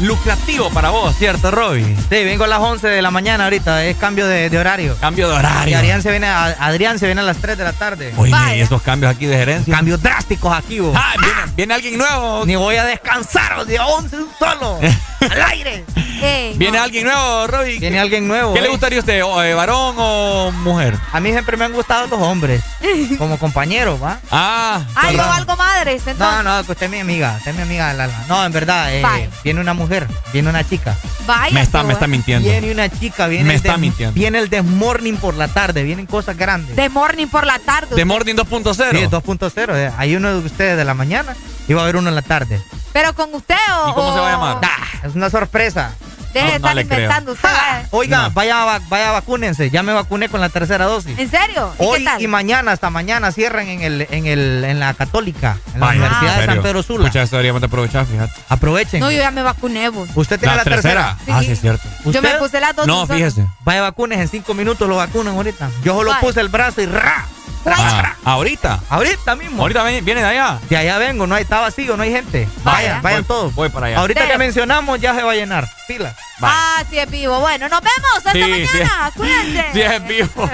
[0.00, 1.96] lucrativo para vos, ¿cierto, Robbie?
[1.96, 3.84] Sí, vengo a las 11 de la mañana ahorita.
[3.84, 4.96] Es cambio de, de horario.
[5.00, 5.78] Cambio de Y horario.
[5.78, 8.14] Adrián se, viene a, Adrián se viene a las 3 de la tarde.
[8.16, 8.32] Oye.
[8.56, 9.74] ¿y esos cambios aquí de gerencia?
[9.74, 10.94] Cambios drásticos aquí, vos.
[10.96, 12.44] Ah, viene, viene alguien nuevo.
[12.46, 14.78] Ni voy a descansar de 11 un solo.
[15.20, 15.84] al aire.
[16.20, 16.84] Ey, Viene no.
[16.84, 17.78] alguien nuevo, Robbie.
[17.78, 18.52] Viene alguien nuevo.
[18.54, 18.70] ¿Qué le eh.
[18.70, 20.96] gustaría a usted, o, eh, varón o mujer?
[21.12, 22.62] A mí siempre me han gustado los hombres.
[23.18, 24.18] Como compañeros, ¿va?
[24.30, 25.28] Ah, yo perdón.
[25.28, 26.18] valgo madres, entonces.
[26.18, 27.34] No, no, que usted es mi amiga.
[27.38, 28.24] Usted es mi amiga, Lala.
[28.28, 29.87] No, en verdad, eh, viene una mujer,
[30.32, 30.96] viene una chica.
[31.26, 31.52] Vaya.
[31.52, 32.48] me está, me está mintiendo.
[32.48, 34.14] Viene una chica, viene Me el está mintiendo.
[34.14, 36.76] Viene el desmorning por la tarde, vienen cosas grandes.
[36.76, 37.94] De morning por la tarde.
[37.94, 38.74] De Morning 2.0.
[38.74, 39.76] Sí, 2.0.
[39.76, 39.92] eh.
[39.96, 41.34] Hay uno de ustedes de la mañana
[41.66, 42.60] y va a haber uno en la tarde.
[42.92, 43.90] Pero con usted o.
[43.90, 44.58] ¿Y cómo se va a llamar?
[45.04, 45.92] Es una sorpresa.
[46.32, 46.82] Deje de No, no estar creo.
[46.82, 47.48] inventando usted.
[47.52, 47.86] vaya.
[47.90, 48.30] Oiga, No.
[48.32, 49.70] vaya, va- vaya, vacúnense.
[49.70, 51.18] Ya me vacuné con la tercera dosis.
[51.18, 51.72] ¿En serio?
[51.78, 52.22] ¿Y Hoy qué tal?
[52.22, 55.98] y mañana, hasta mañana, cierran en el, en el, en la Católica, en la Vaya,
[56.00, 56.62] Universidad ¿en de San?
[56.62, 57.06] Pedro Sula.
[57.06, 58.32] Pucha, eso deberíamos de aprovechar, fíjate.
[58.48, 59.00] Aprovechen.
[59.00, 60.08] No, yo ya me vacuné, vos.
[60.14, 61.16] ¿Usted tiene la, tercera?
[61.28, 61.88] Ah, sí, es cierto.
[62.06, 62.86] Yo me puse las dos.
[62.86, 63.46] No, fíjese.
[63.64, 65.70] Vaya vacunes, en cinco minutos lo vacunan ahorita.
[65.84, 67.26] Yo solo puse el brazo y ¡ra!
[67.66, 68.80] Ah, ahorita.
[68.88, 69.62] Ahorita mismo.
[69.62, 70.58] Ahorita viene de allá.
[70.68, 72.48] De allá vengo, no hay, está vacío, no hay gente.
[72.64, 72.78] Vaya.
[72.78, 73.54] Vayan, vayan Voy- todos.
[73.54, 73.98] Voy para allá.
[73.98, 75.68] Ahorita Pero- que mencionamos ya se va a llenar.
[75.86, 76.14] Pila.
[76.40, 76.54] Vaya.
[76.56, 77.38] Ah, sí es vivo.
[77.40, 79.10] Bueno, nos vemos hasta Sí, mañana.
[79.16, 79.66] Cuídense.
[79.72, 80.50] Sí es vivo.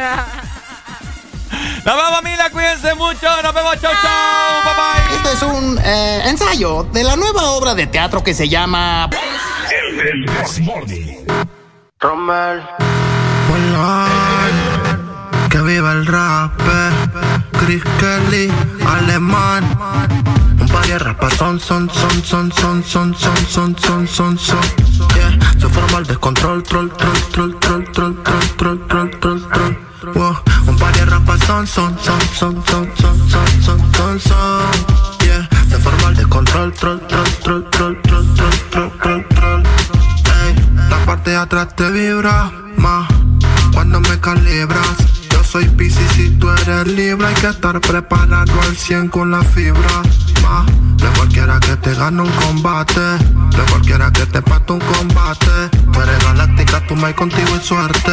[1.85, 2.51] Nos vemos, familia.
[2.51, 3.43] Cuídense mucho.
[3.43, 3.81] Nos vemos.
[3.81, 4.65] Chau, chau.
[4.65, 5.17] Bye, bye.
[5.17, 9.09] Este es un eh, ensayo de la nueva obra de teatro que se llama
[10.01, 11.25] El Desmorning.
[12.01, 12.63] Rommel.
[15.55, 16.51] Que viva el rap.
[17.53, 18.51] Chris Kelly,
[18.85, 19.63] alemán.
[20.59, 24.61] Un par de rapas son, son, son, son, son, son, son, son, son, son, son.
[25.15, 29.79] Yeah, se forma el descontrol, troll, troll, troll, troll, troll, troll, troll, troll, troll.
[30.17, 30.37] Wow.
[30.67, 35.25] Un par de rapas son, son, son, son, son, son, son, son, son, son.
[35.25, 39.63] Yeah, se forma el descontrol, troll, troll, troll, troll, troll, troll, troll, troll.
[39.63, 40.57] Ey,
[40.91, 43.07] la parte de atrás te vibra más
[43.73, 45.15] cuando me calibras.
[45.55, 50.03] Soy Pisces si tú eres Libra, hay que estar preparado al 100 con la fibra.
[50.97, 55.71] De cualquiera que te gane un combate, de cualquiera que te pate un combate.
[55.93, 58.11] Tú eres galáctica, tú me contigo y suerte.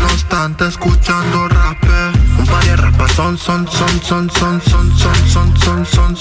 [0.00, 1.78] No obstante, escuchando rap.
[2.40, 6.16] Un par de rapas son, son, son, son, son, son, son, son, son, son.